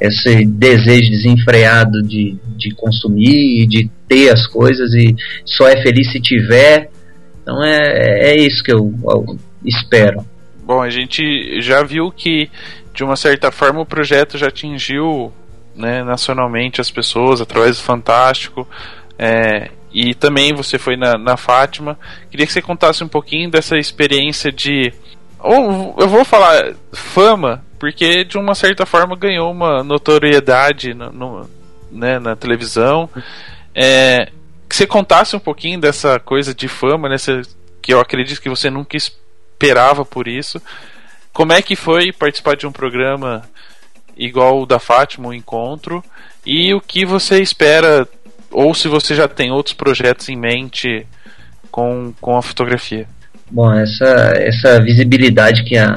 esse 0.00 0.44
desejo 0.44 1.10
desenfreado 1.10 2.02
de, 2.02 2.36
de 2.56 2.74
consumir 2.74 3.62
e 3.62 3.66
de 3.66 3.90
ter 4.08 4.30
as 4.30 4.46
coisas 4.46 4.92
e 4.94 5.14
só 5.44 5.68
é 5.68 5.80
feliz 5.82 6.10
se 6.10 6.20
tiver. 6.20 6.90
Então 7.42 7.62
é, 7.62 8.32
é 8.32 8.36
isso 8.36 8.62
que 8.64 8.72
eu, 8.72 8.92
eu 9.04 9.38
espero. 9.64 10.24
Bom, 10.72 10.80
a 10.80 10.88
gente 10.88 11.60
já 11.60 11.82
viu 11.82 12.10
que 12.10 12.50
de 12.94 13.04
uma 13.04 13.14
certa 13.14 13.52
forma 13.52 13.82
o 13.82 13.84
projeto 13.84 14.38
já 14.38 14.46
atingiu 14.46 15.30
né, 15.76 16.02
nacionalmente 16.02 16.80
as 16.80 16.90
pessoas 16.90 17.42
através 17.42 17.76
do 17.76 17.82
Fantástico. 17.82 18.66
É, 19.18 19.68
e 19.92 20.14
também 20.14 20.54
você 20.54 20.78
foi 20.78 20.96
na, 20.96 21.18
na 21.18 21.36
Fátima. 21.36 21.98
Queria 22.30 22.46
que 22.46 22.52
você 22.54 22.62
contasse 22.62 23.04
um 23.04 23.08
pouquinho 23.08 23.50
dessa 23.50 23.76
experiência 23.76 24.50
de. 24.50 24.94
Ou 25.38 25.94
eu 25.98 26.08
vou 26.08 26.24
falar 26.24 26.72
fama, 26.90 27.62
porque 27.78 28.24
de 28.24 28.38
uma 28.38 28.54
certa 28.54 28.86
forma 28.86 29.14
ganhou 29.14 29.52
uma 29.52 29.84
notoriedade 29.84 30.94
no, 30.94 31.12
no 31.12 31.50
né, 31.90 32.18
na 32.18 32.34
televisão. 32.34 33.10
É, 33.74 34.30
que 34.66 34.74
você 34.74 34.86
contasse 34.86 35.36
um 35.36 35.40
pouquinho 35.40 35.78
dessa 35.78 36.18
coisa 36.18 36.54
de 36.54 36.66
fama, 36.66 37.10
né, 37.10 37.16
que 37.82 37.92
eu 37.92 38.00
acredito 38.00 38.40
que 38.40 38.48
você 38.48 38.70
nunca 38.70 38.96
esperava 39.62 40.04
por 40.04 40.26
isso. 40.26 40.60
Como 41.32 41.52
é 41.52 41.62
que 41.62 41.76
foi 41.76 42.12
participar 42.12 42.56
de 42.56 42.66
um 42.66 42.72
programa 42.72 43.42
igual 44.16 44.60
o 44.60 44.66
da 44.66 44.78
Fátima, 44.78 45.28
o 45.28 45.34
Encontro? 45.34 46.04
E 46.44 46.74
o 46.74 46.80
que 46.80 47.06
você 47.06 47.40
espera, 47.40 48.06
ou 48.50 48.74
se 48.74 48.88
você 48.88 49.14
já 49.14 49.28
tem 49.28 49.52
outros 49.52 49.74
projetos 49.74 50.28
em 50.28 50.36
mente 50.36 51.06
com, 51.70 52.12
com 52.20 52.36
a 52.36 52.42
fotografia? 52.42 53.06
Bom, 53.50 53.72
essa, 53.72 54.32
essa 54.36 54.82
visibilidade 54.82 55.64
que 55.64 55.76
a, 55.76 55.96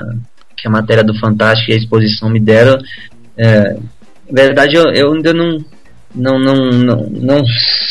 que 0.56 0.68
a 0.68 0.72
matéria 0.72 1.04
do 1.04 1.18
Fantástico 1.20 1.72
e 1.72 1.74
a 1.74 1.78
exposição 1.78 2.30
me 2.30 2.40
deram. 2.40 2.78
É, 3.36 3.74
na 4.30 4.44
verdade, 4.44 4.76
eu, 4.76 4.86
eu 4.94 5.14
ainda 5.14 5.34
não, 5.34 5.58
não, 6.14 6.40
não, 6.40 6.56
não, 6.70 7.10
não 7.10 7.42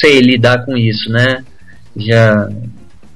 sei 0.01 0.21
lidar 0.21 0.65
com 0.65 0.77
isso, 0.77 1.11
né? 1.11 1.45
Já, 1.97 2.49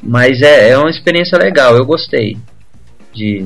mas 0.02 0.43
é, 0.43 0.70
é 0.70 0.78
uma 0.78 0.90
experiência 0.90 1.39
legal, 1.39 1.76
eu 1.76 1.85
gostei. 1.85 2.36
De, 3.12 3.44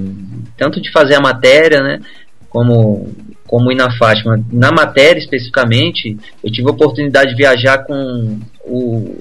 tanto 0.57 0.81
de 0.81 0.91
fazer 0.91 1.15
a 1.15 1.21
matéria, 1.21 1.81
né? 1.81 2.01
Como, 2.49 3.13
como 3.47 3.73
ir 3.73 3.77
na 3.77 3.97
Fátima. 3.97 4.43
Na 4.53 4.71
matéria, 4.71 5.19
especificamente, 5.19 6.17
eu 6.43 6.51
tive 6.51 6.69
a 6.69 6.73
oportunidade 6.73 7.31
de 7.31 7.37
viajar 7.37 7.85
com 7.85 8.39
o, 8.65 9.19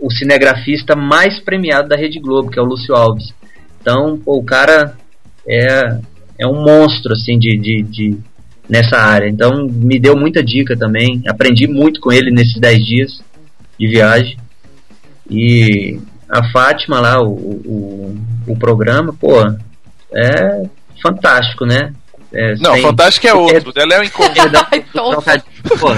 o 0.00 0.10
cinegrafista 0.10 0.94
mais 0.94 1.40
premiado 1.40 1.88
da 1.88 1.96
Rede 1.96 2.20
Globo, 2.20 2.50
que 2.50 2.58
é 2.58 2.62
o 2.62 2.66
Lúcio 2.66 2.94
Alves. 2.94 3.32
Então, 3.80 4.18
pô, 4.18 4.36
o 4.36 4.44
cara 4.44 4.96
é 5.46 5.98
é 6.38 6.46
um 6.46 6.62
monstro 6.62 7.12
assim 7.12 7.38
de, 7.38 7.56
de, 7.56 7.82
de, 7.82 8.18
nessa 8.68 8.96
área. 8.96 9.28
Então 9.28 9.66
me 9.66 9.98
deu 9.98 10.16
muita 10.16 10.42
dica 10.42 10.76
também. 10.76 11.22
Aprendi 11.26 11.66
muito 11.66 12.00
com 12.00 12.12
ele 12.12 12.30
nesses 12.30 12.58
10 12.58 12.84
dias 12.84 13.24
de 13.78 13.88
viagem. 13.88 14.36
E 15.30 15.98
a 16.28 16.50
Fátima 16.50 17.00
lá, 17.00 17.22
o, 17.22 17.32
o, 17.32 18.16
o 18.48 18.56
programa, 18.56 19.12
pô, 19.12 19.36
é 20.16 20.62
fantástico, 21.02 21.64
né? 21.64 21.92
É, 22.32 22.54
Não, 22.56 22.76
fantástico 22.78 23.26
é 23.26 23.34
outro. 23.34 23.72
Ela 23.76 23.94
é 23.94 24.00
um 24.00 24.04
encontro. 24.04 25.42
pô, 25.78 25.88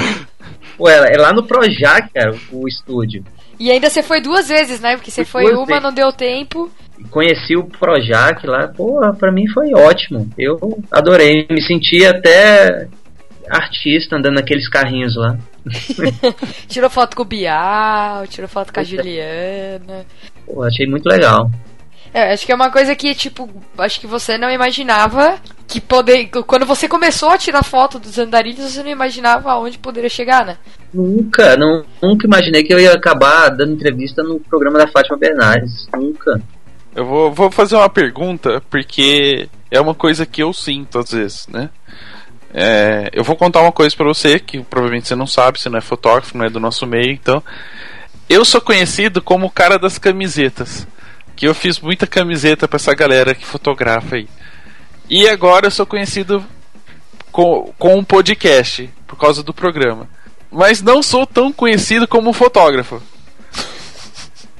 pô, 0.76 0.88
é 0.88 1.16
lá 1.16 1.32
no 1.32 1.42
Projac, 1.42 2.12
cara, 2.12 2.34
o 2.52 2.68
estúdio. 2.68 3.24
E 3.58 3.70
ainda 3.70 3.88
você 3.88 4.02
foi 4.02 4.20
duas 4.20 4.48
vezes, 4.48 4.80
né? 4.80 4.96
Porque 4.96 5.10
você 5.10 5.24
foi 5.24 5.50
uma, 5.52 5.64
vezes. 5.64 5.82
não 5.82 5.92
deu 5.92 6.12
tempo 6.12 6.70
conheci 7.10 7.56
o 7.56 7.64
Projac 7.64 8.46
lá, 8.46 8.68
pô, 8.68 9.00
pra 9.18 9.32
mim 9.32 9.46
foi 9.48 9.72
ótimo. 9.74 10.28
Eu 10.38 10.58
adorei, 10.90 11.46
me 11.50 11.62
senti 11.62 12.04
até 12.04 12.88
artista 13.48 14.16
andando 14.16 14.36
naqueles 14.36 14.68
carrinhos 14.68 15.16
lá. 15.16 15.36
tirou 16.68 16.90
foto 16.90 17.16
com 17.16 17.22
o 17.22 17.26
Bial, 17.26 18.26
tirou 18.26 18.48
foto 18.48 18.72
com 18.72 18.80
a 18.80 18.84
Juliana. 18.84 20.06
Pô, 20.46 20.62
achei 20.62 20.86
muito 20.86 21.06
legal. 21.06 21.50
É, 22.16 22.32
acho 22.32 22.46
que 22.46 22.52
é 22.52 22.54
uma 22.54 22.70
coisa 22.70 22.96
que, 22.96 23.14
tipo, 23.14 23.46
acho 23.76 24.00
que 24.00 24.06
você 24.06 24.38
não 24.38 24.50
imaginava 24.50 25.38
que 25.68 25.82
poder. 25.82 26.30
Quando 26.46 26.64
você 26.64 26.88
começou 26.88 27.28
a 27.28 27.36
tirar 27.36 27.62
foto 27.62 27.98
dos 27.98 28.18
andarilhos, 28.18 28.72
você 28.72 28.82
não 28.82 28.88
imaginava 28.88 29.52
aonde 29.52 29.76
poderia 29.76 30.08
chegar, 30.08 30.42
né? 30.42 30.56
Nunca, 30.94 31.58
não, 31.58 31.84
nunca 32.02 32.26
imaginei 32.26 32.62
que 32.62 32.72
eu 32.72 32.80
ia 32.80 32.94
acabar 32.94 33.50
dando 33.50 33.74
entrevista 33.74 34.22
no 34.22 34.40
programa 34.40 34.78
da 34.78 34.86
Fátima 34.86 35.18
Bernardes. 35.18 35.86
Nunca. 35.94 36.40
Eu 36.94 37.04
vou, 37.04 37.30
vou 37.30 37.50
fazer 37.50 37.76
uma 37.76 37.90
pergunta, 37.90 38.62
porque 38.70 39.46
é 39.70 39.78
uma 39.78 39.94
coisa 39.94 40.24
que 40.24 40.42
eu 40.42 40.54
sinto 40.54 40.98
às 40.98 41.10
vezes, 41.10 41.46
né? 41.48 41.68
É, 42.54 43.10
eu 43.12 43.22
vou 43.22 43.36
contar 43.36 43.60
uma 43.60 43.72
coisa 43.72 43.94
para 43.94 44.06
você 44.06 44.38
que 44.38 44.62
provavelmente 44.62 45.06
você 45.06 45.14
não 45.14 45.26
sabe, 45.26 45.60
você 45.60 45.68
não 45.68 45.76
é 45.76 45.82
fotógrafo, 45.82 46.38
não 46.38 46.46
é 46.46 46.48
do 46.48 46.60
nosso 46.60 46.86
meio, 46.86 47.12
então. 47.12 47.42
Eu 48.26 48.42
sou 48.42 48.62
conhecido 48.62 49.20
como 49.20 49.44
o 49.44 49.50
cara 49.50 49.78
das 49.78 49.98
camisetas. 49.98 50.88
Que 51.36 51.46
eu 51.46 51.54
fiz 51.54 51.78
muita 51.78 52.06
camiseta 52.06 52.66
para 52.66 52.76
essa 52.76 52.94
galera 52.94 53.34
que 53.34 53.44
fotografa 53.44 54.16
aí. 54.16 54.26
E 55.08 55.28
agora 55.28 55.66
eu 55.66 55.70
sou 55.70 55.86
conhecido 55.86 56.44
com, 57.30 57.72
com 57.78 57.96
um 57.98 58.02
podcast, 58.02 58.90
por 59.06 59.16
causa 59.16 59.42
do 59.42 59.54
programa. 59.54 60.08
Mas 60.50 60.82
não 60.82 61.02
sou 61.02 61.26
tão 61.26 61.52
conhecido 61.52 62.08
como 62.08 62.32
fotógrafo. 62.32 63.02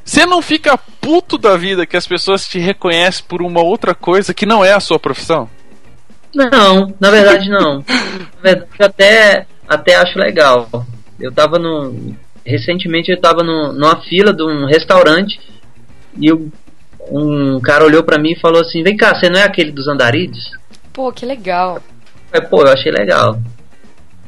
Você 0.04 0.24
não 0.24 0.40
fica 0.40 0.78
puto 1.00 1.36
da 1.36 1.56
vida 1.56 1.84
que 1.84 1.96
as 1.96 2.06
pessoas 2.06 2.46
te 2.46 2.58
reconhecem 2.58 3.24
por 3.26 3.42
uma 3.42 3.60
outra 3.60 3.94
coisa 3.94 4.32
que 4.32 4.46
não 4.46 4.64
é 4.64 4.72
a 4.72 4.80
sua 4.80 5.00
profissão? 5.00 5.50
Não, 6.32 6.94
na 7.00 7.10
verdade 7.10 7.48
não. 7.48 7.84
na 8.36 8.42
verdade, 8.42 8.66
até, 8.78 9.46
até 9.66 9.96
acho 9.96 10.18
legal. 10.18 10.68
Eu 11.18 11.32
tava 11.32 11.58
no. 11.58 12.14
Recentemente 12.44 13.10
eu 13.10 13.20
tava 13.20 13.42
no, 13.42 13.72
numa 13.72 14.00
fila 14.02 14.32
de 14.32 14.44
um 14.44 14.66
restaurante 14.66 15.40
e 16.20 16.28
eu, 16.28 16.48
um 17.10 17.60
cara 17.60 17.84
olhou 17.84 18.02
para 18.02 18.18
mim 18.18 18.32
e 18.32 18.40
falou 18.40 18.60
assim: 18.60 18.82
Vem 18.82 18.96
cá, 18.96 19.14
você 19.14 19.28
não 19.28 19.38
é 19.38 19.44
aquele 19.44 19.70
dos 19.70 19.88
andarilhos? 19.88 20.50
Pô, 20.92 21.12
que 21.12 21.26
legal. 21.26 21.80
É, 22.32 22.40
pô, 22.40 22.62
eu 22.62 22.72
achei 22.72 22.90
legal. 22.90 23.38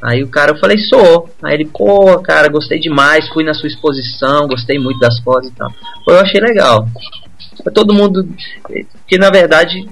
Aí 0.00 0.22
o 0.22 0.28
cara, 0.28 0.52
eu 0.52 0.59
falei, 0.59 0.78
sou. 0.78 1.28
Aí 1.42 1.55
ele, 1.55 1.66
pô, 1.66 2.18
cara, 2.20 2.48
gostei 2.48 2.78
demais, 2.78 3.28
fui 3.30 3.42
na 3.42 3.52
sua 3.52 3.66
exposição, 3.66 4.46
gostei 4.46 4.78
muito 4.78 5.00
das 5.00 5.18
fotos 5.20 5.48
e 5.48 5.52
tal. 5.52 5.70
Pô, 6.05 6.12
eu 6.12 6.20
achei 6.20 6.40
legal. 6.40 6.86
Todo 7.74 7.94
mundo. 7.94 8.28
Que 9.06 9.18
na 9.18 9.30
verdade, 9.30 9.88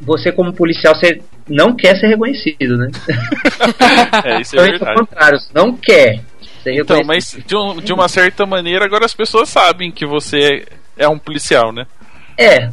você 0.00 0.30
como 0.30 0.52
policial, 0.52 0.94
você 0.94 1.22
não 1.48 1.74
quer 1.74 1.96
ser 1.96 2.08
reconhecido, 2.08 2.76
né? 2.76 2.90
é, 4.24 4.40
isso 4.40 4.56
é 4.56 4.66
então, 4.66 4.70
verdade. 4.70 4.98
contrário, 4.98 5.38
não 5.54 5.74
quer. 5.74 6.20
Ser 6.62 6.74
então, 6.74 7.00
mas 7.04 7.38
de, 7.46 7.56
um, 7.56 7.76
de 7.76 7.92
uma 7.92 8.08
certa 8.08 8.44
maneira, 8.44 8.84
agora 8.84 9.06
as 9.06 9.14
pessoas 9.14 9.48
sabem 9.48 9.90
que 9.90 10.04
você 10.04 10.66
é 10.96 11.08
um 11.08 11.18
policial, 11.18 11.72
né? 11.72 11.86
É, 12.38 12.70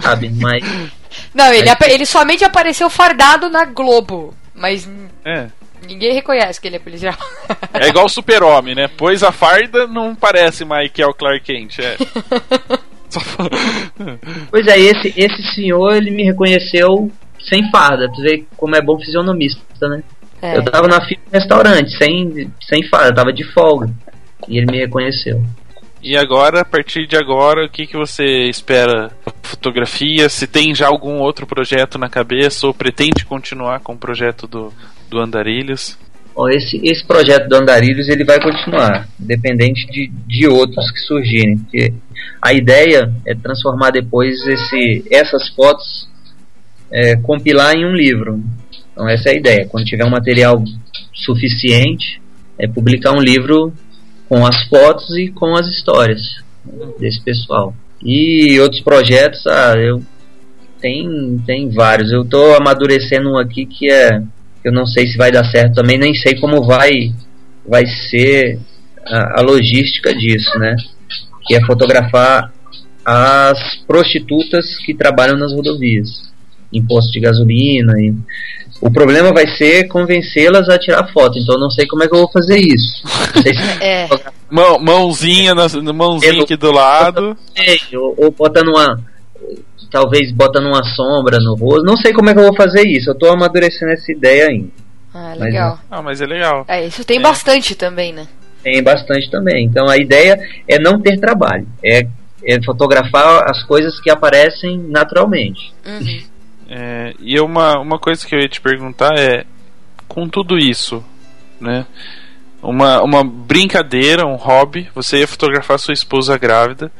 sabe, 0.00 0.30
mas. 0.30 0.62
Não, 1.32 1.52
ele, 1.52 1.70
ele 1.88 2.04
somente 2.04 2.44
apareceu 2.44 2.90
fardado 2.90 3.48
na 3.48 3.64
Globo, 3.64 4.34
mas. 4.54 4.88
É. 5.24 5.46
Ninguém 5.86 6.14
reconhece 6.14 6.60
que 6.60 6.66
ele 6.66 6.76
é 6.76 6.80
policial. 6.80 7.14
É 7.72 7.88
igual 7.88 8.06
o 8.06 8.08
super-homem, 8.08 8.74
né? 8.74 8.90
Pois 8.96 9.22
a 9.22 9.30
farda 9.30 9.86
não 9.86 10.16
parece 10.16 10.64
mais 10.64 10.90
que 10.90 11.00
é 11.00 11.06
o 11.06 11.14
Clark 11.14 11.44
Kent. 11.44 11.78
É. 11.78 11.96
pois 14.50 14.66
é, 14.66 14.78
esse, 14.78 15.14
esse 15.16 15.42
senhor 15.54 15.96
ele 15.96 16.10
me 16.10 16.24
reconheceu 16.24 17.10
sem 17.40 17.70
farda, 17.70 18.10
pra 18.10 18.22
ver 18.22 18.46
como 18.56 18.74
é 18.74 18.82
bom 18.82 18.98
fisionomista, 18.98 19.88
né? 19.88 20.02
É. 20.42 20.56
Eu 20.56 20.64
tava 20.64 20.88
na 20.88 21.00
fila 21.00 21.20
do 21.26 21.32
restaurante, 21.32 21.96
sem, 21.96 22.50
sem 22.68 22.88
farda, 22.88 23.14
tava 23.14 23.32
de 23.32 23.44
folga. 23.52 23.90
E 24.48 24.58
ele 24.58 24.66
me 24.70 24.78
reconheceu. 24.78 25.42
E 26.06 26.16
agora, 26.16 26.60
a 26.60 26.64
partir 26.64 27.04
de 27.08 27.16
agora, 27.16 27.66
o 27.66 27.68
que, 27.68 27.84
que 27.84 27.96
você 27.96 28.48
espera 28.48 29.10
fotografia, 29.42 30.28
se 30.28 30.46
tem 30.46 30.72
já 30.72 30.86
algum 30.86 31.18
outro 31.18 31.48
projeto 31.48 31.98
na 31.98 32.08
cabeça 32.08 32.64
ou 32.64 32.72
pretende 32.72 33.24
continuar 33.24 33.80
com 33.80 33.94
o 33.94 33.98
projeto 33.98 34.46
do, 34.46 34.72
do 35.10 35.18
Andarilhos. 35.18 35.98
Bom, 36.32 36.48
esse, 36.48 36.80
esse 36.84 37.04
projeto 37.04 37.48
do 37.48 37.56
Andarilhos 37.56 38.08
ele 38.08 38.24
vai 38.24 38.40
continuar, 38.40 39.08
independente 39.20 39.84
de, 39.88 40.08
de 40.28 40.46
outros 40.46 40.92
que 40.92 41.00
surgirem. 41.00 41.58
Porque 41.58 41.92
a 42.40 42.52
ideia 42.52 43.12
é 43.26 43.34
transformar 43.34 43.90
depois 43.90 44.46
esse, 44.46 45.04
essas 45.10 45.48
fotos, 45.56 46.08
é, 46.92 47.16
compilar 47.16 47.74
em 47.74 47.84
um 47.84 47.92
livro. 47.92 48.40
Então 48.92 49.08
essa 49.08 49.30
é 49.30 49.32
a 49.32 49.36
ideia. 49.36 49.66
Quando 49.68 49.84
tiver 49.84 50.04
um 50.04 50.10
material 50.10 50.62
suficiente, 51.12 52.22
é 52.56 52.68
publicar 52.68 53.10
um 53.10 53.20
livro 53.20 53.72
com 54.28 54.44
as 54.44 54.64
fotos 54.64 55.16
e 55.16 55.28
com 55.28 55.54
as 55.54 55.66
histórias 55.66 56.20
desse 56.98 57.20
pessoal. 57.20 57.74
E 58.02 58.58
outros 58.60 58.80
projetos, 58.82 59.46
ah, 59.46 59.74
eu 59.76 60.02
tem 60.80 61.40
tem 61.46 61.70
vários. 61.70 62.12
Eu 62.12 62.22
estou 62.22 62.54
amadurecendo 62.56 63.30
um 63.30 63.38
aqui 63.38 63.66
que 63.66 63.90
é 63.90 64.22
eu 64.64 64.72
não 64.72 64.86
sei 64.86 65.06
se 65.06 65.16
vai 65.16 65.30
dar 65.30 65.44
certo 65.44 65.74
também, 65.74 65.96
nem 65.96 66.14
sei 66.14 66.34
como 66.34 66.64
vai 66.64 67.12
vai 67.66 67.86
ser 67.86 68.58
a, 69.06 69.40
a 69.40 69.42
logística 69.42 70.14
disso, 70.14 70.58
né? 70.58 70.76
Que 71.46 71.54
é 71.54 71.64
fotografar 71.64 72.52
as 73.04 73.76
prostitutas 73.86 74.76
que 74.84 74.92
trabalham 74.92 75.38
nas 75.38 75.52
rodovias, 75.52 76.08
em 76.72 76.84
postos 76.84 77.12
de 77.12 77.20
gasolina. 77.20 77.92
E... 78.00 78.12
O 78.80 78.90
problema 78.90 79.32
vai 79.32 79.46
ser 79.56 79.88
convencê-las 79.88 80.68
a 80.68 80.78
tirar 80.78 81.10
foto, 81.12 81.38
então 81.38 81.58
não 81.58 81.70
sei 81.70 81.86
como 81.86 82.02
é 82.02 82.08
que 82.08 82.14
eu 82.14 82.20
vou 82.20 82.30
fazer 82.30 82.58
isso. 82.58 83.02
Se 83.42 83.50
é. 83.82 84.08
Mão, 84.50 84.78
mãozinha, 84.78 85.54
na, 85.54 85.66
mãozinha 85.92 86.42
aqui 86.42 86.56
do 86.56 86.70
lado. 86.70 87.36
Ou, 87.94 88.14
ou 88.18 88.30
botando 88.30 88.68
uma. 88.68 89.00
Talvez 89.90 90.30
botando 90.32 90.66
uma 90.66 90.82
sombra 90.84 91.38
no 91.38 91.54
rosto. 91.54 91.84
Não 91.84 91.96
sei 91.96 92.12
como 92.12 92.28
é 92.28 92.34
que 92.34 92.40
eu 92.40 92.44
vou 92.44 92.56
fazer 92.56 92.86
isso. 92.86 93.10
Eu 93.10 93.14
tô 93.14 93.28
amadurecendo 93.28 93.92
essa 93.92 94.10
ideia 94.12 94.48
ainda. 94.48 94.68
Ah, 95.14 95.34
legal. 95.38 95.78
Ah, 95.90 96.02
mas 96.02 96.20
é 96.20 96.26
legal. 96.26 96.64
É, 96.68 96.84
isso 96.86 97.04
tem 97.04 97.18
É. 97.18 97.22
bastante 97.22 97.74
também, 97.74 98.12
né? 98.12 98.26
Tem 98.62 98.82
bastante 98.82 99.30
também. 99.30 99.64
Então 99.64 99.88
a 99.88 99.96
ideia 99.96 100.38
é 100.68 100.78
não 100.78 101.00
ter 101.00 101.18
trabalho. 101.18 101.66
É, 101.82 102.06
é 102.44 102.62
fotografar 102.62 103.48
as 103.48 103.62
coisas 103.62 103.98
que 104.00 104.10
aparecem 104.10 104.76
naturalmente. 104.88 105.72
Uhum. 105.86 106.20
É, 106.68 107.14
e 107.20 107.38
uma, 107.40 107.78
uma 107.78 107.98
coisa 107.98 108.26
que 108.26 108.34
eu 108.34 108.40
ia 108.40 108.48
te 108.48 108.60
perguntar 108.60 109.16
é, 109.18 109.44
com 110.08 110.28
tudo 110.28 110.58
isso, 110.58 111.04
né? 111.60 111.86
Uma, 112.62 113.02
uma 113.02 113.22
brincadeira, 113.22 114.26
um 114.26 114.36
hobby, 114.36 114.88
você 114.94 115.18
ia 115.18 115.28
fotografar 115.28 115.78
sua 115.78 115.94
esposa 115.94 116.36
grávida 116.36 116.90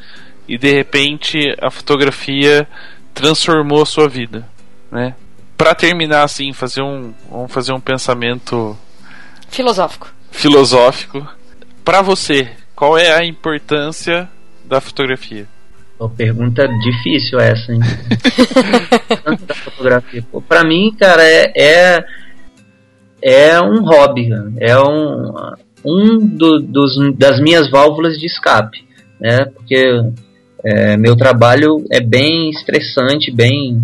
e 0.46 0.56
de 0.56 0.70
repente 0.70 1.38
a 1.60 1.70
fotografia 1.70 2.68
transformou 3.12 3.82
a 3.82 3.86
sua 3.86 4.08
vida, 4.08 4.48
né? 4.90 5.14
Para 5.56 5.74
terminar 5.74 6.22
assim, 6.22 6.52
fazer 6.52 6.82
um, 6.82 7.14
vamos 7.30 7.50
fazer 7.50 7.72
um 7.72 7.80
pensamento 7.80 8.76
Filosófico. 9.48 10.08
filosófico. 10.30 11.26
Para 11.84 12.02
você, 12.02 12.50
qual 12.74 12.98
é 12.98 13.12
a 13.12 13.24
importância 13.24 14.28
da 14.64 14.80
fotografia? 14.80 15.48
Uma 15.98 16.10
pergunta 16.10 16.68
difícil 16.82 17.38
essa, 17.40 17.72
hein? 17.72 17.80
Tanto 19.24 19.46
da 19.46 19.54
fotografia. 19.54 20.22
Pô, 20.30 20.42
pra 20.42 20.62
mim, 20.62 20.94
cara, 20.98 21.22
é, 21.24 21.52
é, 21.56 22.04
é 23.22 23.60
um 23.62 23.82
hobby, 23.82 24.28
cara. 24.28 24.52
é 24.58 24.78
um, 24.78 25.32
um 25.84 26.18
do- 26.26 26.60
dos, 26.60 26.92
das 27.16 27.40
minhas 27.40 27.70
válvulas 27.70 28.18
de 28.18 28.26
escape, 28.26 28.84
né? 29.18 29.46
Porque 29.46 30.02
é, 30.62 30.96
meu 30.98 31.16
trabalho 31.16 31.82
é 31.90 32.00
bem 32.00 32.50
estressante, 32.50 33.30
bem, 33.32 33.80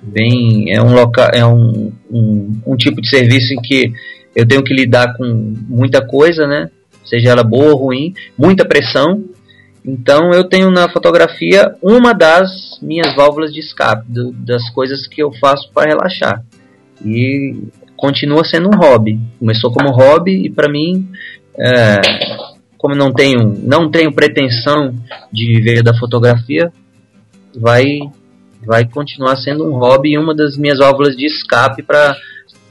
bem 0.00 0.72
é 0.72 0.80
um 0.82 0.94
local, 0.94 1.28
é 1.32 1.44
um, 1.44 1.92
um, 2.10 2.60
um 2.66 2.76
tipo 2.76 3.02
de 3.02 3.08
serviço 3.10 3.52
em 3.52 3.60
que 3.60 3.92
eu 4.34 4.46
tenho 4.48 4.64
que 4.64 4.72
lidar 4.72 5.14
com 5.18 5.24
muita 5.68 6.00
coisa, 6.00 6.46
né? 6.46 6.70
Seja 7.04 7.30
ela 7.30 7.44
boa 7.44 7.72
ou 7.72 7.76
ruim, 7.76 8.14
muita 8.38 8.64
pressão. 8.64 9.22
Então 9.84 10.30
eu 10.32 10.44
tenho 10.44 10.70
na 10.70 10.88
fotografia 10.88 11.74
uma 11.82 12.12
das 12.14 12.78
minhas 12.80 13.14
válvulas 13.16 13.52
de 13.52 13.60
escape, 13.60 14.04
do- 14.08 14.32
das 14.32 14.70
coisas 14.70 15.06
que 15.06 15.22
eu 15.22 15.32
faço 15.40 15.70
para 15.72 15.88
relaxar. 15.88 16.42
E 17.04 17.56
continua 17.96 18.44
sendo 18.44 18.68
um 18.68 18.78
hobby. 18.78 19.18
Começou 19.38 19.72
como 19.72 19.90
hobby 19.90 20.46
e 20.46 20.50
para 20.50 20.68
mim, 20.70 21.08
é, 21.58 22.00
como 22.78 22.94
não 22.94 23.12
tenho, 23.12 23.56
não 23.62 23.90
tenho 23.90 24.12
pretensão 24.12 24.94
de 25.32 25.46
viver 25.46 25.82
da 25.82 25.96
fotografia, 25.98 26.72
vai, 27.56 28.00
vai 28.64 28.84
continuar 28.88 29.36
sendo 29.36 29.68
um 29.68 29.78
hobby 29.78 30.12
e 30.12 30.18
uma 30.18 30.34
das 30.34 30.56
minhas 30.56 30.78
válvulas 30.78 31.16
de 31.16 31.26
escape 31.26 31.82
para 31.82 32.16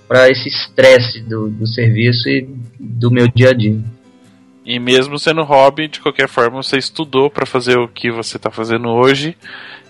para 0.07 0.29
esse 0.29 0.49
estresse 0.49 1.21
do, 1.21 1.49
do 1.49 1.65
serviço 1.65 2.27
e 2.27 2.45
do 2.77 3.09
meu 3.09 3.29
dia 3.29 3.51
a 3.51 3.53
dia. 3.53 3.79
E 4.63 4.79
mesmo 4.79 5.17
sendo 5.17 5.43
hobby, 5.43 5.88
de 5.88 5.99
qualquer 5.99 6.29
forma, 6.29 6.61
você 6.61 6.77
estudou 6.77 7.29
para 7.29 7.45
fazer 7.45 7.77
o 7.77 7.88
que 7.88 8.11
você 8.11 8.38
está 8.38 8.51
fazendo 8.51 8.89
hoje 8.89 9.35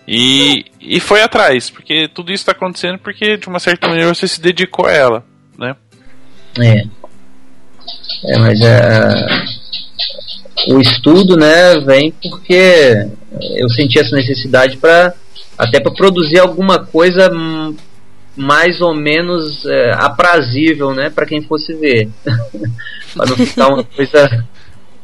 e, 0.07 0.65
e 0.80 0.99
foi 0.99 1.22
atrás, 1.22 1.69
porque 1.69 2.07
tudo 2.07 2.31
isso 2.31 2.41
está 2.41 2.52
acontecendo 2.52 2.98
porque 2.99 3.38
de 3.38 3.48
uma 3.48 3.60
certa 3.60 3.88
maneira 3.88 4.14
você 4.14 4.27
se 4.27 4.41
dedicou 4.41 4.85
a 4.85 4.91
ela, 4.91 5.23
né? 5.57 5.76
É. 6.60 6.84
É, 8.26 8.38
mas 8.38 8.61
é, 8.61 9.14
o 10.69 10.80
estudo, 10.80 11.38
né, 11.38 11.80
vem 11.80 12.14
porque 12.30 13.07
eu 13.56 13.69
senti 13.69 13.99
essa 13.99 14.15
necessidade 14.15 14.77
para 14.77 15.14
até 15.57 15.80
para 15.80 15.93
produzir 15.93 16.39
alguma 16.39 16.85
coisa 16.85 17.30
mais 18.35 18.81
ou 18.81 18.93
menos 18.93 19.65
é, 19.65 19.91
aprazível, 19.95 20.93
né, 20.93 21.10
para 21.10 21.26
quem 21.26 21.41
fosse 21.41 21.73
ver, 21.73 22.10
para 23.14 23.30
não 23.30 23.38
ficar 23.38 23.68
uma 23.68 23.84
coisa 23.84 24.45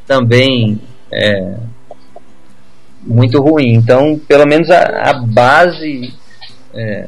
também 0.08 0.80
é, 1.12 1.58
muito 3.04 3.40
ruim. 3.42 3.74
Então, 3.74 4.20
pelo 4.28 4.48
menos 4.48 4.70
a, 4.72 5.10
a 5.10 5.14
base 5.14 6.14
é, 6.74 7.08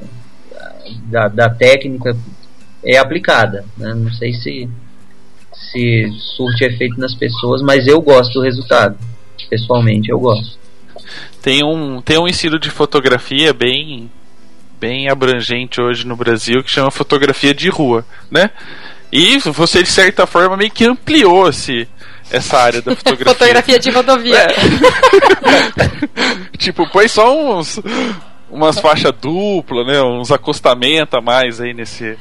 da, 1.06 1.28
da 1.28 1.50
técnica 1.50 2.16
é 2.84 2.98
aplicada. 2.98 3.66
Né? 3.78 3.94
Não 3.94 4.12
sei 4.12 4.34
se 4.34 4.70
se 5.72 6.08
surte 6.36 6.64
efeito 6.64 7.00
nas 7.00 7.14
pessoas, 7.14 7.62
mas 7.62 7.86
eu 7.86 8.02
gosto 8.02 8.34
do 8.34 8.42
resultado. 8.42 8.98
Pessoalmente, 9.50 10.10
eu 10.10 10.20
gosto. 10.20 10.58
Tem 11.42 11.64
um, 11.64 12.02
tem 12.02 12.18
um 12.18 12.28
estilo 12.28 12.60
de 12.60 12.70
fotografia 12.70 13.54
bem 13.54 14.10
bem 14.80 15.10
abrangente 15.10 15.82
hoje 15.82 16.08
no 16.08 16.16
Brasil 16.16 16.64
que 16.64 16.72
chama 16.72 16.90
fotografia 16.90 17.54
de 17.54 17.68
rua, 17.68 18.06
né? 18.32 18.50
E 19.12 19.38
você 19.40 19.84
de 19.84 19.90
certa 19.90 20.26
forma 20.26 20.56
meio 20.56 20.72
que 20.72 20.86
ampliou 20.86 21.50
esse, 21.50 21.86
essa 22.31 22.57
área 22.57 22.81
da 22.81 22.93
fotografia. 22.95 23.34
Fotografia 23.34 23.80
de 23.80 23.89
rodovia. 23.89 24.38
É. 24.38 24.47
tipo, 26.57 26.89
põe 26.89 27.07
só 27.07 27.35
uns 27.35 27.80
umas 28.49 28.80
faixas 28.80 29.14
duplas, 29.22 29.85
né? 29.85 30.01
Uns 30.01 30.31
acostamentos 30.31 31.18
a 31.18 31.22
mais 31.22 31.61
aí 31.61 31.73
nesse 31.73 32.18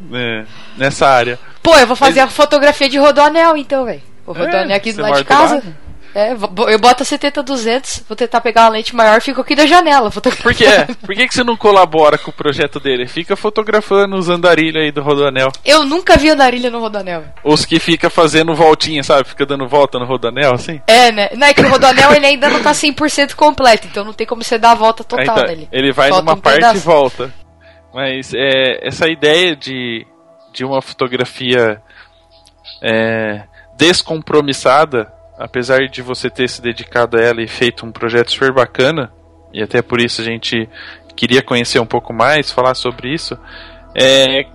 né, 0.00 0.46
nessa 0.76 1.08
área. 1.08 1.38
Pô, 1.62 1.76
eu 1.76 1.86
vou 1.86 1.96
fazer 1.96 2.20
a 2.20 2.28
fotografia 2.28 2.88
de 2.88 2.98
rodoanel 2.98 3.56
então, 3.56 3.84
velho. 3.84 4.02
O 4.26 4.32
rodoanel 4.32 4.76
aqui 4.76 4.92
você 4.92 4.96
do 4.96 5.02
lado 5.02 5.18
de 5.18 5.24
casa. 5.24 5.54
lado? 5.56 5.76
É, 6.14 6.32
eu 6.32 6.78
boto 6.78 7.02
a 7.02 7.06
70-200, 7.06 8.02
vou 8.08 8.16
tentar 8.16 8.40
pegar 8.40 8.62
uma 8.64 8.70
lente 8.70 8.94
maior, 8.94 9.20
fico 9.20 9.40
aqui 9.40 9.54
da 9.54 9.66
janela. 9.66 10.10
Por 10.10 10.54
quê? 10.54 10.66
Por 11.00 11.14
que, 11.14 11.26
que 11.26 11.34
você 11.34 11.42
não 11.42 11.56
colabora 11.56 12.18
com 12.18 12.30
o 12.30 12.34
projeto 12.34 12.78
dele? 12.78 13.06
Fica 13.08 13.34
fotografando 13.34 14.16
os 14.16 14.28
andarilhos 14.28 14.82
aí 14.82 14.92
do 14.92 15.02
Rodoanel. 15.02 15.48
Eu 15.64 15.84
nunca 15.84 16.16
vi 16.16 16.30
andarilha 16.30 16.70
no 16.70 16.80
rodoanel. 16.80 17.24
Os 17.42 17.64
que 17.64 17.78
fica 17.78 18.10
fazendo 18.10 18.54
voltinha, 18.54 19.02
sabe? 19.02 19.28
Fica 19.28 19.46
dando 19.46 19.66
volta 19.66 19.98
no 19.98 20.04
Rodoanel, 20.04 20.54
assim. 20.54 20.80
É, 20.86 21.10
né? 21.10 21.30
Não 21.34 21.46
é 21.46 21.54
que 21.54 21.62
o 21.62 21.68
rodoanel 21.68 22.12
ele 22.14 22.26
ainda 22.26 22.48
não 22.48 22.62
tá 22.62 22.72
100% 22.72 23.34
completo, 23.34 23.86
então 23.86 24.04
não 24.04 24.12
tem 24.12 24.26
como 24.26 24.42
você 24.42 24.58
dar 24.58 24.72
a 24.72 24.74
volta 24.74 25.02
total 25.04 25.34
tá, 25.34 25.42
nele. 25.46 25.68
ele 25.72 25.92
vai 25.92 26.08
Falta 26.10 26.24
numa 26.24 26.34
um 26.36 26.40
parte 26.40 26.56
pedaço. 26.56 26.76
e 26.76 26.80
volta. 26.80 27.34
Mas 27.94 28.32
é, 28.34 28.86
essa 28.86 29.06
ideia 29.08 29.54
de, 29.54 30.06
de 30.52 30.64
uma 30.64 30.80
fotografia 30.80 31.80
é, 32.82 33.42
descompromissada, 33.76 35.12
apesar 35.42 35.88
de 35.88 36.00
você 36.00 36.30
ter 36.30 36.48
se 36.48 36.62
dedicado 36.62 37.16
a 37.16 37.20
ela 37.20 37.42
e 37.42 37.48
feito 37.48 37.84
um 37.84 37.90
projeto 37.90 38.30
super 38.30 38.52
bacana, 38.52 39.12
e 39.52 39.60
até 39.60 39.82
por 39.82 40.00
isso 40.00 40.20
a 40.20 40.24
gente 40.24 40.68
queria 41.16 41.42
conhecer 41.42 41.80
um 41.80 41.86
pouco 41.86 42.12
mais, 42.12 42.50
falar 42.50 42.74
sobre 42.74 43.12
isso, 43.12 43.36
é 43.94 44.46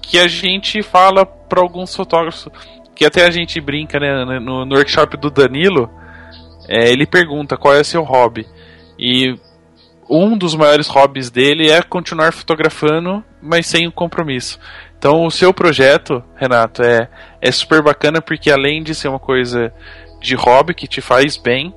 que 0.00 0.18
a 0.20 0.28
gente 0.28 0.82
fala 0.82 1.26
para 1.26 1.60
alguns 1.60 1.94
fotógrafos, 1.94 2.48
que 2.94 3.04
até 3.04 3.26
a 3.26 3.30
gente 3.30 3.60
brinca 3.60 3.98
né, 3.98 4.38
no, 4.38 4.64
no 4.64 4.76
workshop 4.76 5.16
do 5.16 5.30
Danilo, 5.30 5.90
é, 6.68 6.90
ele 6.90 7.06
pergunta 7.06 7.56
qual 7.56 7.74
é 7.74 7.80
o 7.80 7.84
seu 7.84 8.04
hobby. 8.04 8.46
E 8.96 9.36
um 10.08 10.38
dos 10.38 10.54
maiores 10.54 10.86
hobbies 10.86 11.28
dele 11.28 11.68
é 11.68 11.82
continuar 11.82 12.32
fotografando, 12.32 13.24
mas 13.42 13.66
sem 13.66 13.88
um 13.88 13.90
compromisso. 13.90 14.60
Então, 14.96 15.24
o 15.24 15.30
seu 15.30 15.52
projeto, 15.52 16.22
Renato, 16.36 16.82
é, 16.82 17.08
é 17.40 17.50
super 17.50 17.82
bacana 17.82 18.22
porque 18.22 18.50
além 18.50 18.82
de 18.82 18.94
ser 18.94 19.08
uma 19.08 19.18
coisa 19.18 19.72
de 20.26 20.34
hobby 20.34 20.74
que 20.74 20.88
te 20.88 21.00
faz 21.00 21.36
bem, 21.36 21.72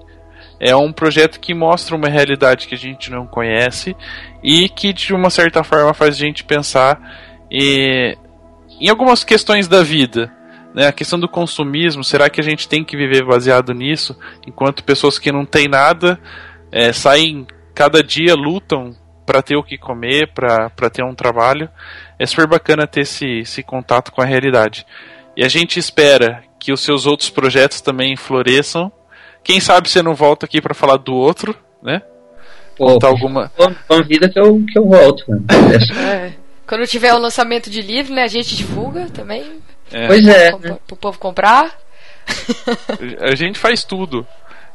É 0.62 0.76
um 0.76 0.92
projeto 0.92 1.40
que 1.40 1.54
mostra 1.54 1.96
uma 1.96 2.10
realidade 2.10 2.68
que 2.68 2.76
a 2.76 2.78
gente 2.78 3.10
não 3.10 3.26
conhece 3.26 3.96
e 4.44 4.68
que 4.68 4.92
de 4.92 5.14
uma 5.14 5.30
certa 5.30 5.64
forma 5.64 5.94
faz 5.94 6.16
a 6.16 6.20
gente 6.20 6.44
pensar 6.44 7.00
e, 7.50 8.18
em 8.78 8.90
algumas 8.90 9.24
questões 9.24 9.70
da 9.70 9.82
vida. 9.82 10.30
Né? 10.76 10.86
A 10.86 10.92
questão 10.92 11.18
do 11.18 11.30
consumismo, 11.30 12.04
será 12.04 12.30
que 12.30 12.42
a 12.42 12.44
gente 12.44 12.68
tem 12.68 12.84
que 12.84 12.98
viver 12.98 13.24
baseado 13.24 13.74
nisso? 13.74 14.18
Enquanto 14.46 14.84
pessoas 14.84 15.18
que 15.18 15.32
não 15.32 15.46
têm 15.46 15.70
nada 15.70 16.20
é, 16.72 16.92
saem 16.92 17.48
cada 17.74 18.04
dia, 18.04 18.36
lutam 18.36 18.94
para 19.26 19.42
ter 19.42 19.56
o 19.56 19.64
que 19.64 19.78
comer, 19.78 20.34
para 20.34 20.90
ter 20.92 21.06
um 21.06 21.16
trabalho. 21.16 21.70
É 22.18 22.26
super 22.26 22.48
bacana 22.48 22.86
ter 22.86 23.02
esse, 23.02 23.40
esse 23.40 23.64
contato 23.64 24.12
com 24.12 24.22
a 24.22 24.26
realidade. 24.26 24.86
E 25.38 25.44
a 25.46 25.48
gente 25.48 25.80
espera 25.80 26.44
que 26.60 26.72
os 26.73 26.81
seus 26.81 27.06
outros 27.06 27.30
projetos 27.30 27.81
também 27.81 28.15
floresçam. 28.15 28.91
Quem 29.44 29.60
sabe 29.60 29.90
você 29.90 30.03
não 30.03 30.14
volta 30.14 30.45
aqui 30.45 30.61
para 30.61 30.73
falar 30.73 30.98
do 30.98 31.14
outro, 31.14 31.56
né? 31.81 32.02
Contar 32.77 33.07
alguma. 33.07 33.52
Convida 33.88 34.30
que 34.30 34.40
eu, 34.40 34.64
que 34.72 34.77
eu 34.77 34.86
volto. 34.86 35.23
É. 35.98 36.34
Quando 36.68 36.86
tiver 36.86 37.14
o 37.14 37.19
lançamento 37.19 37.69
de 37.69 37.81
livro, 37.81 38.14
né, 38.14 38.23
a 38.23 38.27
gente 38.27 38.56
divulga 38.56 39.07
também. 39.07 39.60
É. 39.91 40.07
Pois 40.07 40.27
é. 40.27 40.52
Para 40.52 40.77
o 40.91 40.95
povo 40.95 41.18
comprar. 41.18 41.76
A 43.22 43.36
gente 43.36 43.57
faz 43.57 43.84
tudo. 43.84 44.26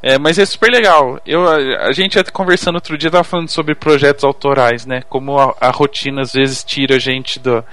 É, 0.06 0.18
mas 0.18 0.38
é 0.38 0.44
super 0.44 0.70
legal. 0.70 1.18
Eu, 1.24 1.48
a, 1.48 1.86
a 1.86 1.92
gente 1.92 2.22
conversando 2.24 2.74
outro 2.74 2.98
dia 2.98 3.10
tava 3.10 3.24
falando 3.24 3.48
sobre 3.48 3.74
projetos 3.74 4.22
autorais, 4.22 4.84
né? 4.84 5.00
Como 5.08 5.38
a, 5.38 5.56
a 5.58 5.70
rotina 5.70 6.20
às 6.20 6.34
vezes 6.34 6.62
tira 6.62 6.96
a 6.96 6.98
gente 6.98 7.38
do. 7.38 7.64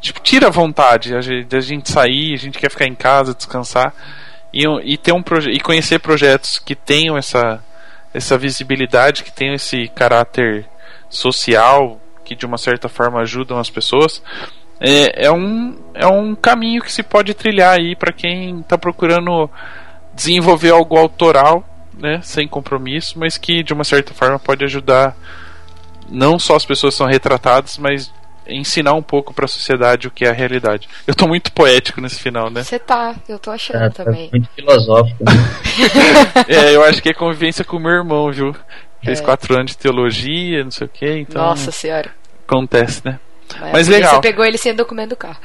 Tipo, 0.00 0.20
tira 0.20 0.46
a 0.46 0.50
vontade 0.50 1.10
da 1.44 1.58
gente 1.58 1.90
sair, 1.90 2.34
a 2.34 2.36
gente 2.36 2.56
quer 2.56 2.70
ficar 2.70 2.86
em 2.86 2.94
casa, 2.94 3.34
descansar. 3.34 3.92
E, 4.54 4.64
e 4.84 4.96
ter 4.96 5.12
um 5.12 5.24
e 5.50 5.58
conhecer 5.58 5.98
projetos 5.98 6.56
que 6.56 6.76
tenham 6.76 7.18
essa, 7.18 7.60
essa 8.14 8.38
visibilidade, 8.38 9.24
que 9.24 9.32
tenham 9.32 9.54
esse 9.54 9.88
caráter 9.88 10.64
social, 11.10 12.00
que 12.24 12.36
de 12.36 12.46
uma 12.46 12.58
certa 12.58 12.88
forma 12.88 13.20
ajudam 13.22 13.58
as 13.58 13.70
pessoas. 13.70 14.22
É, 14.78 15.26
é, 15.26 15.32
um, 15.32 15.76
é 15.94 16.06
um 16.06 16.36
caminho 16.36 16.80
que 16.80 16.92
se 16.92 17.02
pode 17.02 17.34
trilhar 17.34 17.76
aí 17.76 17.96
para 17.96 18.12
quem 18.12 18.60
está 18.60 18.78
procurando 18.78 19.50
desenvolver 20.14 20.70
algo 20.70 20.96
autoral 20.96 21.66
né, 21.94 22.20
sem 22.22 22.46
compromisso, 22.48 23.18
mas 23.18 23.36
que 23.36 23.62
de 23.62 23.72
uma 23.72 23.84
certa 23.84 24.14
forma 24.14 24.38
pode 24.38 24.64
ajudar 24.64 25.16
não 26.08 26.38
só 26.38 26.56
as 26.56 26.64
pessoas 26.64 26.94
que 26.94 26.98
são 26.98 27.06
retratadas, 27.06 27.78
mas 27.78 28.12
ensinar 28.46 28.94
um 28.94 29.02
pouco 29.02 29.32
para 29.32 29.44
a 29.44 29.48
sociedade 29.48 30.08
o 30.08 30.10
que 30.10 30.24
é 30.24 30.30
a 30.30 30.32
realidade. 30.32 30.88
Eu 31.06 31.14
tô 31.14 31.26
muito 31.28 31.52
poético 31.52 32.00
nesse 32.00 32.20
final, 32.20 32.50
né? 32.50 32.62
Você 32.62 32.78
tá, 32.78 33.14
eu 33.28 33.38
tô 33.38 33.50
achando 33.50 33.92
tá, 33.92 34.04
também. 34.04 34.28
Muito 34.32 34.48
filosófico. 34.54 35.24
Né? 35.24 35.32
é, 36.48 36.74
eu 36.74 36.84
acho 36.84 37.02
que 37.02 37.10
é 37.10 37.14
convivência 37.14 37.64
com 37.64 37.78
meu 37.78 37.92
irmão, 37.92 38.30
viu? 38.30 38.54
Fez 39.02 39.20
é. 39.20 39.22
quatro 39.22 39.54
anos 39.54 39.72
de 39.72 39.78
teologia, 39.78 40.62
não 40.64 40.70
sei 40.70 40.86
o 40.86 40.90
que, 40.90 41.18
então. 41.18 41.42
Nossa 41.42 41.70
senhora. 41.70 42.10
Acontece, 42.46 43.02
né? 43.04 43.18
Mas, 43.60 43.72
mas 43.72 43.88
legal. 43.88 44.14
Você 44.14 44.20
pegou 44.20 44.44
ele 44.44 44.58
sem 44.58 44.74
documento 44.74 45.10
do 45.10 45.16
carro. 45.16 45.38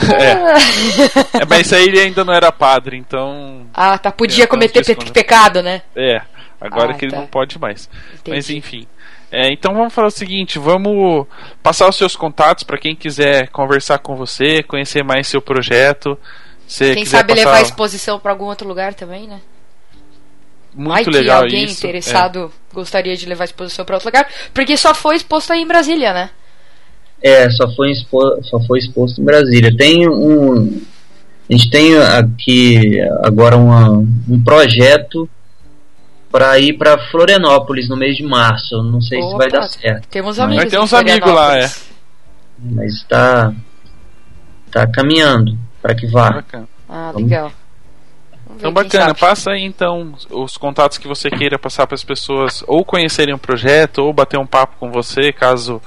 É. 0.00 1.38
é. 1.42 1.44
Mas 1.48 1.66
isso 1.66 1.74
aí 1.74 1.84
ele 1.84 2.00
ainda 2.00 2.24
não 2.24 2.32
era 2.32 2.50
padre, 2.52 2.96
então. 2.96 3.66
Ah, 3.74 3.98
tá. 3.98 4.10
Podia 4.10 4.46
cometer 4.46 4.84
pe 4.84 4.94
pecado, 5.10 5.62
né? 5.62 5.82
É. 5.96 6.20
Agora 6.60 6.92
ah, 6.92 6.94
que 6.94 7.00
tá. 7.00 7.06
ele 7.06 7.16
não 7.16 7.26
pode 7.26 7.58
mais. 7.58 7.88
Entendi. 8.14 8.36
Mas 8.36 8.50
enfim. 8.50 8.86
É, 9.30 9.52
então 9.52 9.74
vamos 9.74 9.92
falar 9.92 10.08
o 10.08 10.12
seguinte, 10.12 10.58
vamos 10.58 11.26
passar 11.62 11.86
os 11.88 11.96
seus 11.96 12.16
contatos 12.16 12.64
para 12.64 12.78
quem 12.78 12.96
quiser 12.96 13.48
conversar 13.48 13.98
com 13.98 14.16
você, 14.16 14.62
conhecer 14.62 15.04
mais 15.04 15.26
seu 15.26 15.42
projeto. 15.42 16.18
quem 16.66 17.04
sabe 17.04 17.34
passar... 17.34 17.44
levar 17.44 17.58
a 17.58 17.62
exposição 17.62 18.18
para 18.18 18.32
algum 18.32 18.46
outro 18.46 18.66
lugar 18.66 18.94
também, 18.94 19.26
né? 19.26 19.40
Muito 20.74 21.10
Ai, 21.10 21.12
legal 21.12 21.40
que 21.40 21.44
alguém 21.44 21.64
isso. 21.64 21.76
interessado 21.78 22.52
é. 22.70 22.74
gostaria 22.74 23.16
de 23.16 23.26
levar 23.26 23.44
a 23.44 23.46
exposição 23.46 23.84
para 23.84 23.96
outro 23.96 24.08
lugar, 24.08 24.28
porque 24.54 24.76
só 24.76 24.94
foi 24.94 25.16
exposto 25.16 25.52
aí 25.52 25.60
em 25.60 25.66
Brasília, 25.66 26.12
né? 26.12 26.30
É, 27.22 27.50
só 27.50 27.68
foi, 27.74 27.90
expo, 27.90 28.20
só 28.42 28.60
foi 28.60 28.78
exposto 28.78 29.20
em 29.20 29.24
Brasília. 29.24 29.76
Tem 29.76 30.08
um. 30.08 30.80
A 31.48 31.52
gente 31.52 31.70
tem 31.70 31.96
aqui 31.98 33.00
agora 33.22 33.56
uma, 33.56 33.88
um 33.88 34.42
projeto 34.44 35.28
para 36.30 36.58
ir 36.58 36.74
para 36.74 36.98
Florianópolis 37.10 37.88
no 37.88 37.96
mês 37.96 38.16
de 38.16 38.22
março. 38.22 38.82
Não 38.82 39.00
sei 39.00 39.18
Opa, 39.18 39.30
se 39.30 39.36
vai 39.36 39.50
dar 39.50 39.62
certo. 39.62 40.08
Temos 40.08 40.38
amigos. 40.38 40.64
Vai 40.64 40.70
ter 40.70 40.78
uns 40.78 40.92
amigos 40.92 41.32
lá, 41.32 41.58
é. 41.58 41.70
Mas 42.58 42.94
está 42.94 43.52
tá 44.70 44.86
caminhando 44.86 45.58
para 45.80 45.94
que 45.94 46.06
vá. 46.06 46.30
Bacana. 46.30 46.68
Ah, 46.88 47.12
legal. 47.14 47.52
Então 48.56 48.72
bacana, 48.72 49.14
passa 49.14 49.52
aí 49.52 49.62
então 49.62 50.14
os 50.30 50.56
contatos 50.56 50.98
que 50.98 51.06
você 51.06 51.30
queira 51.30 51.58
passar 51.58 51.86
para 51.86 51.94
as 51.94 52.02
pessoas 52.02 52.64
ou 52.66 52.84
conhecerem 52.84 53.34
o 53.34 53.38
projeto 53.38 53.98
ou 53.98 54.12
bater 54.12 54.38
um 54.38 54.46
papo 54.46 54.76
com 54.80 54.90
você, 54.90 55.32
caso 55.32 55.80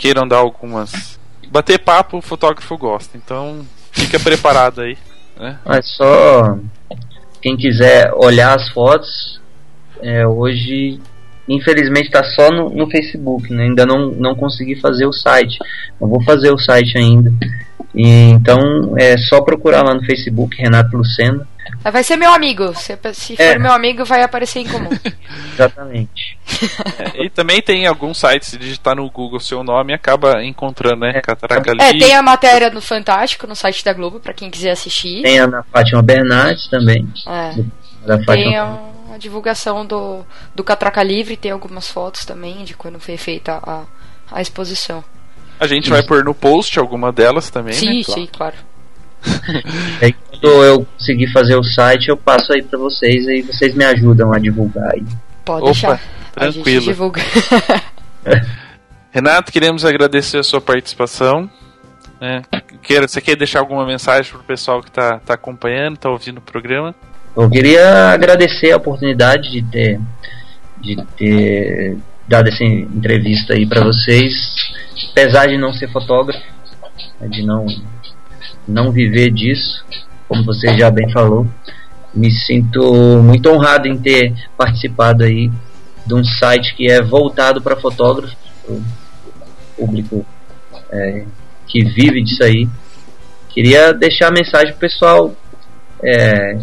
queiram 0.00 0.26
dar 0.26 0.38
algumas. 0.38 1.20
Bater 1.48 1.78
papo, 1.78 2.16
o 2.16 2.22
fotógrafo 2.22 2.78
gosta, 2.78 3.18
então 3.18 3.60
fica 3.92 4.18
preparado 4.18 4.80
aí. 4.80 4.96
Né? 5.38 5.58
Mas 5.64 5.86
só 5.94 6.56
quem 7.42 7.56
quiser 7.56 8.10
olhar 8.14 8.56
as 8.56 8.70
fotos, 8.70 9.40
é, 10.00 10.26
hoje 10.26 10.98
infelizmente 11.46 12.06
está 12.06 12.24
só 12.24 12.50
no, 12.50 12.70
no 12.70 12.90
Facebook, 12.90 13.52
né? 13.52 13.64
ainda 13.64 13.84
não, 13.84 14.10
não 14.12 14.34
consegui 14.34 14.76
fazer 14.76 15.04
o 15.04 15.12
site. 15.12 15.58
Eu 16.00 16.08
vou 16.08 16.22
fazer 16.22 16.50
o 16.50 16.58
site 16.58 16.96
ainda. 16.96 17.30
E, 17.94 18.30
então 18.30 18.58
é 18.96 19.18
só 19.18 19.42
procurar 19.42 19.82
lá 19.82 19.92
no 19.92 20.04
Facebook 20.04 20.56
Renato 20.56 20.96
Lucena 20.96 21.46
Vai 21.82 22.04
ser 22.04 22.16
meu 22.16 22.32
amigo. 22.32 22.74
Se, 22.74 22.98
se 23.14 23.34
é. 23.38 23.52
for 23.52 23.60
meu 23.60 23.72
amigo, 23.72 24.04
vai 24.04 24.22
aparecer 24.22 24.60
em 24.60 24.68
comum. 24.68 24.90
Exatamente. 25.54 26.38
É, 27.14 27.24
e 27.24 27.30
também 27.30 27.62
tem 27.62 27.86
alguns 27.86 28.18
sites, 28.18 28.48
se 28.48 28.58
digitar 28.58 28.96
no 28.96 29.10
Google 29.10 29.40
seu 29.40 29.64
nome, 29.64 29.94
acaba 29.94 30.44
encontrando, 30.44 31.00
né? 31.00 31.12
É. 31.14 31.20
Cataraca 31.20 31.72
É, 31.80 31.92
tem 31.92 32.14
a 32.14 32.22
matéria 32.22 32.70
no 32.70 32.80
Fantástico, 32.80 33.46
no 33.46 33.56
site 33.56 33.84
da 33.84 33.92
Globo, 33.92 34.20
para 34.20 34.34
quem 34.34 34.50
quiser 34.50 34.72
assistir. 34.72 35.22
Tem 35.22 35.40
a 35.40 35.44
Ana 35.44 35.64
Fátima 35.72 36.02
Bernardes 36.02 36.68
também. 36.68 37.06
É. 37.26 37.54
Da 38.06 38.18
tem 38.18 38.56
a, 38.56 38.78
a, 39.14 39.18
divulgação 39.18 39.84
do, 39.84 40.24
do 40.54 40.64
Catraca 40.64 41.02
Livre, 41.02 41.36
tem 41.36 41.50
algumas 41.50 41.90
fotos 41.90 42.24
também 42.24 42.64
de 42.64 42.74
quando 42.74 42.98
foi 42.98 43.16
feita 43.16 43.60
a, 43.62 43.84
a 44.30 44.40
exposição. 44.40 45.04
A 45.58 45.66
gente 45.66 45.90
vai 45.90 46.02
pôr 46.02 46.24
no 46.24 46.34
post 46.34 46.78
alguma 46.78 47.12
delas 47.12 47.50
também, 47.50 47.74
sim, 47.74 47.98
né? 47.98 48.02
Sim, 48.02 48.28
claro. 48.32 48.56
aí 50.00 50.12
quando 50.12 50.64
eu 50.64 50.84
conseguir 50.84 51.32
fazer 51.32 51.56
o 51.56 51.62
site, 51.62 52.08
eu 52.08 52.16
passo 52.16 52.52
aí 52.52 52.62
para 52.62 52.78
vocês 52.78 53.26
e 53.26 53.42
vocês 53.42 53.74
me 53.74 53.84
ajudam 53.84 54.32
a 54.32 54.38
divulgar 54.38 54.92
aí. 54.94 55.04
Pode 55.44 55.62
Opa, 55.62 55.72
deixar. 55.72 56.00
Tranquilo. 56.32 56.84
divulga. 56.84 57.22
Renato, 59.12 59.50
queremos 59.50 59.84
agradecer 59.84 60.38
a 60.38 60.42
sua 60.42 60.60
participação. 60.60 61.50
É, 62.20 62.42
queira, 62.82 63.08
você 63.08 63.20
quer 63.20 63.34
deixar 63.34 63.60
alguma 63.60 63.84
mensagem 63.86 64.30
para 64.30 64.40
o 64.40 64.44
pessoal 64.44 64.82
que 64.82 64.88
está 64.88 65.18
tá 65.18 65.34
acompanhando, 65.34 65.94
está 65.94 66.08
ouvindo 66.10 66.38
o 66.38 66.42
programa? 66.42 66.94
Eu 67.36 67.48
queria 67.48 68.10
agradecer 68.10 68.72
a 68.72 68.76
oportunidade 68.76 69.50
de 69.50 69.62
ter, 69.62 70.00
de 70.78 70.96
ter 71.16 71.96
dado 72.28 72.48
essa 72.48 72.62
entrevista 72.62 73.54
aí 73.54 73.66
para 73.66 73.82
vocês, 73.82 74.32
apesar 75.10 75.46
de 75.46 75.56
não 75.56 75.72
ser 75.72 75.90
fotógrafo, 75.90 76.42
de 77.28 77.42
não 77.42 77.66
não 78.66 78.92
viver 78.92 79.30
disso, 79.30 79.84
como 80.28 80.44
você 80.44 80.76
já 80.76 80.90
bem 80.90 81.10
falou. 81.10 81.46
Me 82.14 82.30
sinto 82.30 83.22
muito 83.22 83.48
honrado 83.50 83.86
em 83.88 83.96
ter 83.96 84.34
participado 84.56 85.24
aí 85.24 85.50
de 86.06 86.14
um 86.14 86.24
site 86.24 86.74
que 86.74 86.90
é 86.90 87.02
voltado 87.02 87.60
para 87.60 87.80
fotógrafos, 87.80 88.36
público 89.76 90.26
é, 90.90 91.24
que 91.66 91.84
vive 91.84 92.22
disso 92.22 92.42
aí. 92.42 92.68
Queria 93.48 93.92
deixar 93.92 94.28
a 94.28 94.32
mensagem 94.32 94.70
pro 94.70 94.80
pessoal 94.80 95.34
é, 96.02 96.58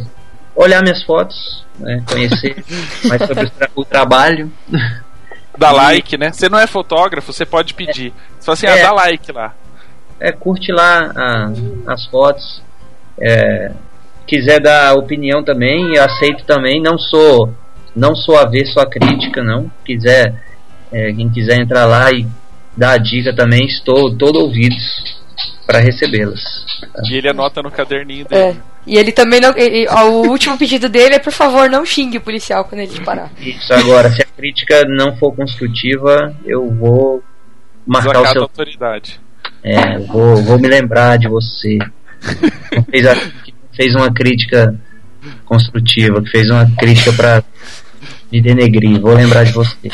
olhar 0.56 0.82
minhas 0.82 1.04
fotos, 1.04 1.66
né, 1.80 2.04
conhecer 2.10 2.64
mais 3.06 3.22
sobre 3.26 3.46
o, 3.46 3.50
tra 3.50 3.70
o 3.76 3.86
trabalho. 3.86 4.52
Dá 5.58 5.72
like, 5.72 6.18
né? 6.18 6.32
Você 6.32 6.50
não 6.50 6.60
é 6.60 6.68
fotógrafo, 6.68 7.34
você 7.34 7.46
pode 7.46 7.74
pedir. 7.74 8.12
É, 8.12 8.42
Só 8.42 8.52
assim, 8.52 8.68
ah, 8.68 8.78
é, 8.78 8.84
dá 8.84 8.92
like 8.92 9.32
lá 9.32 9.56
é, 10.20 10.32
curte 10.32 10.72
lá 10.72 11.12
a, 11.16 11.52
as 11.94 12.06
fotos. 12.06 12.62
É, 13.20 13.72
quiser 14.26 14.60
dar 14.60 14.94
opinião 14.94 15.44
também, 15.44 15.96
eu 15.96 16.04
aceito 16.04 16.44
também. 16.46 16.82
Não 16.82 16.98
sou 16.98 17.54
não 17.98 18.16
sou 18.16 18.38
avesso 18.38 18.80
à 18.80 18.86
crítica, 18.86 19.44
não. 19.44 19.72
Quiser, 19.84 20.34
é, 20.92 21.12
quem 21.12 21.30
quiser 21.30 21.60
entrar 21.60 21.86
lá 21.86 22.12
e 22.12 22.28
dar 22.76 22.92
a 22.92 22.98
dica 22.98 23.36
também, 23.36 23.66
estou 23.66 24.16
todo 24.16 24.40
ouvidos 24.40 25.18
para 25.66 25.80
recebê-las. 25.80 26.42
E 27.10 27.16
ele 27.16 27.28
anota 27.28 27.62
no 27.64 27.72
caderninho 27.72 28.26
dele. 28.26 28.42
É. 28.42 28.56
E 28.86 28.98
ele 28.98 29.12
também 29.12 29.42
não. 29.42 29.54
Ele, 29.58 29.86
o 29.90 30.30
último 30.30 30.58
pedido 30.58 30.88
dele 30.88 31.16
é 31.16 31.20
por 31.20 31.34
favor 31.34 31.70
não 31.70 31.86
xingue 31.86 32.20
o 32.20 32.22
policial 32.22 32.64
quando 32.64 32.82
ele 32.82 33.02
parar. 33.02 33.30
Isso, 33.40 33.74
agora, 33.74 34.10
se 34.12 34.22
a 34.22 34.26
crítica 34.26 34.86
não 34.88 35.18
for 35.18 35.36
construtiva, 35.36 36.34
eu 36.46 36.70
vou 36.72 37.22
marcar 37.86 38.22
o 38.22 38.28
seu. 38.28 38.42
autoridade. 38.44 39.20
É, 39.64 39.98
vou, 40.00 40.44
vou 40.44 40.60
me 40.60 40.68
lembrar 40.68 41.18
de 41.18 41.28
você. 41.28 41.78
fez, 42.90 43.06
a, 43.06 43.16
fez 43.76 43.96
uma 43.96 44.12
crítica 44.12 44.76
construtiva, 45.46 46.22
que 46.22 46.30
fez 46.30 46.50
uma 46.50 46.66
crítica 46.78 47.12
para 47.14 47.44
Me 48.32 48.42
denegri, 48.42 49.00
vou 49.00 49.14
lembrar 49.14 49.44
de 49.44 49.52
você. 49.52 49.76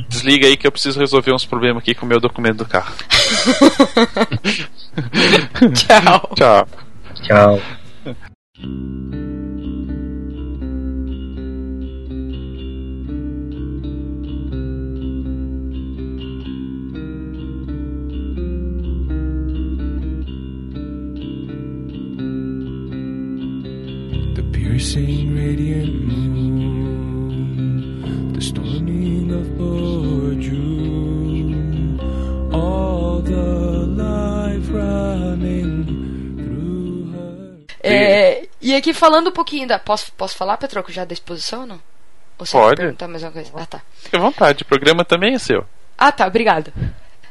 desliga 0.09 0.47
aí 0.47 0.57
que 0.57 0.67
eu 0.67 0.73
preciso 0.73 0.99
resolver 0.99 1.33
uns 1.33 1.45
problemas 1.45 1.83
aqui 1.83 1.95
com 1.95 2.07
o 2.07 2.09
meu 2.09 2.21
documento 2.21 2.59
do 2.59 2.67
carro. 2.67 2.95
Tchau. 5.75 6.31
Tchau. 6.35 6.69
Tchau. 7.23 7.61
The 24.35 24.43
piercing 24.53 25.35
radiant 25.35 25.96
É, 37.83 38.49
e 38.61 38.75
aqui 38.75 38.93
falando 38.93 39.29
um 39.29 39.33
pouquinho 39.33 39.67
da. 39.69 39.79
Posso, 39.79 40.11
posso 40.13 40.37
falar, 40.37 40.57
Petroco, 40.57 40.91
já 40.91 41.05
da 41.05 41.13
exposição 41.13 41.61
ou 41.61 41.67
não? 41.67 41.81
Ou 42.39 42.45
você 42.47 42.53
Pode. 42.53 42.77
quer 42.77 42.83
perguntar 42.83 43.09
mais 43.09 43.23
uma 43.23 43.31
coisa? 43.33 43.51
Ah, 43.55 43.67
tá. 43.67 43.81
Fique 44.03 44.17
à 44.17 44.21
vontade, 44.21 44.63
o 44.63 44.67
programa 44.67 45.05
também 45.05 45.35
é 45.35 45.39
seu. 45.39 45.65
Ah, 45.97 46.11
tá, 46.13 46.27
obrigado. 46.27 46.73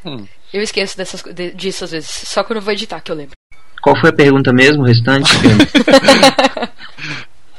Hum. 0.05 0.25
Eu 0.53 0.61
esqueço 0.61 0.95
dessas, 0.97 1.21
de- 1.21 1.51
disso 1.51 1.83
às 1.83 1.91
vezes, 1.91 2.09
só 2.09 2.43
quando 2.43 2.57
eu 2.57 2.61
vou 2.63 2.73
editar 2.73 3.01
que 3.01 3.11
eu 3.11 3.15
lembro. 3.15 3.33
Qual 3.81 3.99
foi 3.99 4.09
a 4.09 4.13
pergunta 4.13 4.51
mesmo, 4.53 4.81
o 4.83 4.85
restante? 4.85 5.29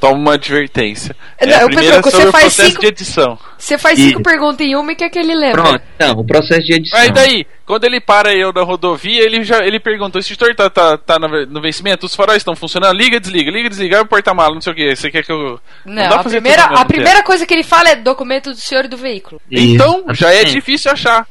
Toma 0.00 0.14
uma 0.14 0.34
advertência. 0.34 1.16
Não, 1.40 1.48
É, 1.48 1.54
a 1.56 1.60
eu 1.62 1.66
primeira 1.68 1.94
Pedro, 1.96 2.08
é 2.08 2.10
sobre 2.10 2.22
você 2.24 2.28
o 2.28 2.32
faz 2.32 2.44
processo 2.44 2.68
cinco- 2.70 2.80
de 2.82 2.86
edição. 2.88 3.38
Você 3.58 3.78
faz 3.78 3.98
E- 3.98 4.08
cinco 4.08 4.22
perguntas 4.22 4.66
em 4.66 4.76
uma 4.76 4.92
e 4.92 4.94
quer 4.94 5.08
que 5.08 5.18
ele 5.18 5.34
lembra. 5.34 5.62
Pronto, 5.62 5.82
então, 5.94 6.12
o 6.18 6.26
processo 6.26 6.60
de 6.66 6.74
edição. 6.74 6.98
Aí 6.98 7.10
daí, 7.10 7.46
quando 7.64 7.84
ele 7.84 7.98
para 7.98 8.34
eu 8.34 8.52
na 8.52 8.62
rodovia, 8.62 9.22
ele 9.24 9.42
já 9.42 9.64
ele 9.64 9.80
perguntou: 9.80 10.18
esse 10.20 10.30
extintor 10.32 10.54
tá, 10.54 10.68
tá, 10.68 10.98
tá 10.98 11.18
no, 11.18 11.62
vencimento? 11.62 12.04
Os 12.04 12.14
faróis 12.14 12.38
estão 12.38 12.54
funcionando? 12.54 12.94
Liga, 12.94 13.18
desliga, 13.18 13.50
liga, 13.50 13.70
desliga, 13.70 14.02
o 14.02 14.06
porta-mala, 14.06 14.52
não 14.54 14.60
sei 14.60 14.72
o 14.74 14.76
que. 14.76 14.94
Você 14.94 15.10
quer 15.10 15.24
que 15.24 15.32
eu. 15.32 15.58
Não, 15.86 16.02
dá 16.02 16.08
pra 16.10 16.20
a 16.20 16.22
fazer 16.24 16.40
primeira, 16.42 16.64
a 16.64 16.84
primeira 16.84 17.22
coisa 17.22 17.46
que 17.46 17.54
ele 17.54 17.62
fala 17.64 17.88
é 17.88 17.96
documento 17.96 18.50
do 18.50 18.56
senhor 18.56 18.84
e 18.84 18.88
do 18.88 18.98
veículo. 18.98 19.40
tempo. 19.48 19.62
Então, 19.62 20.04
Isso, 20.10 20.14
já 20.20 20.30
é 20.30 20.42
assim. 20.42 20.52
difícil 20.52 20.90
achar. 20.92 21.24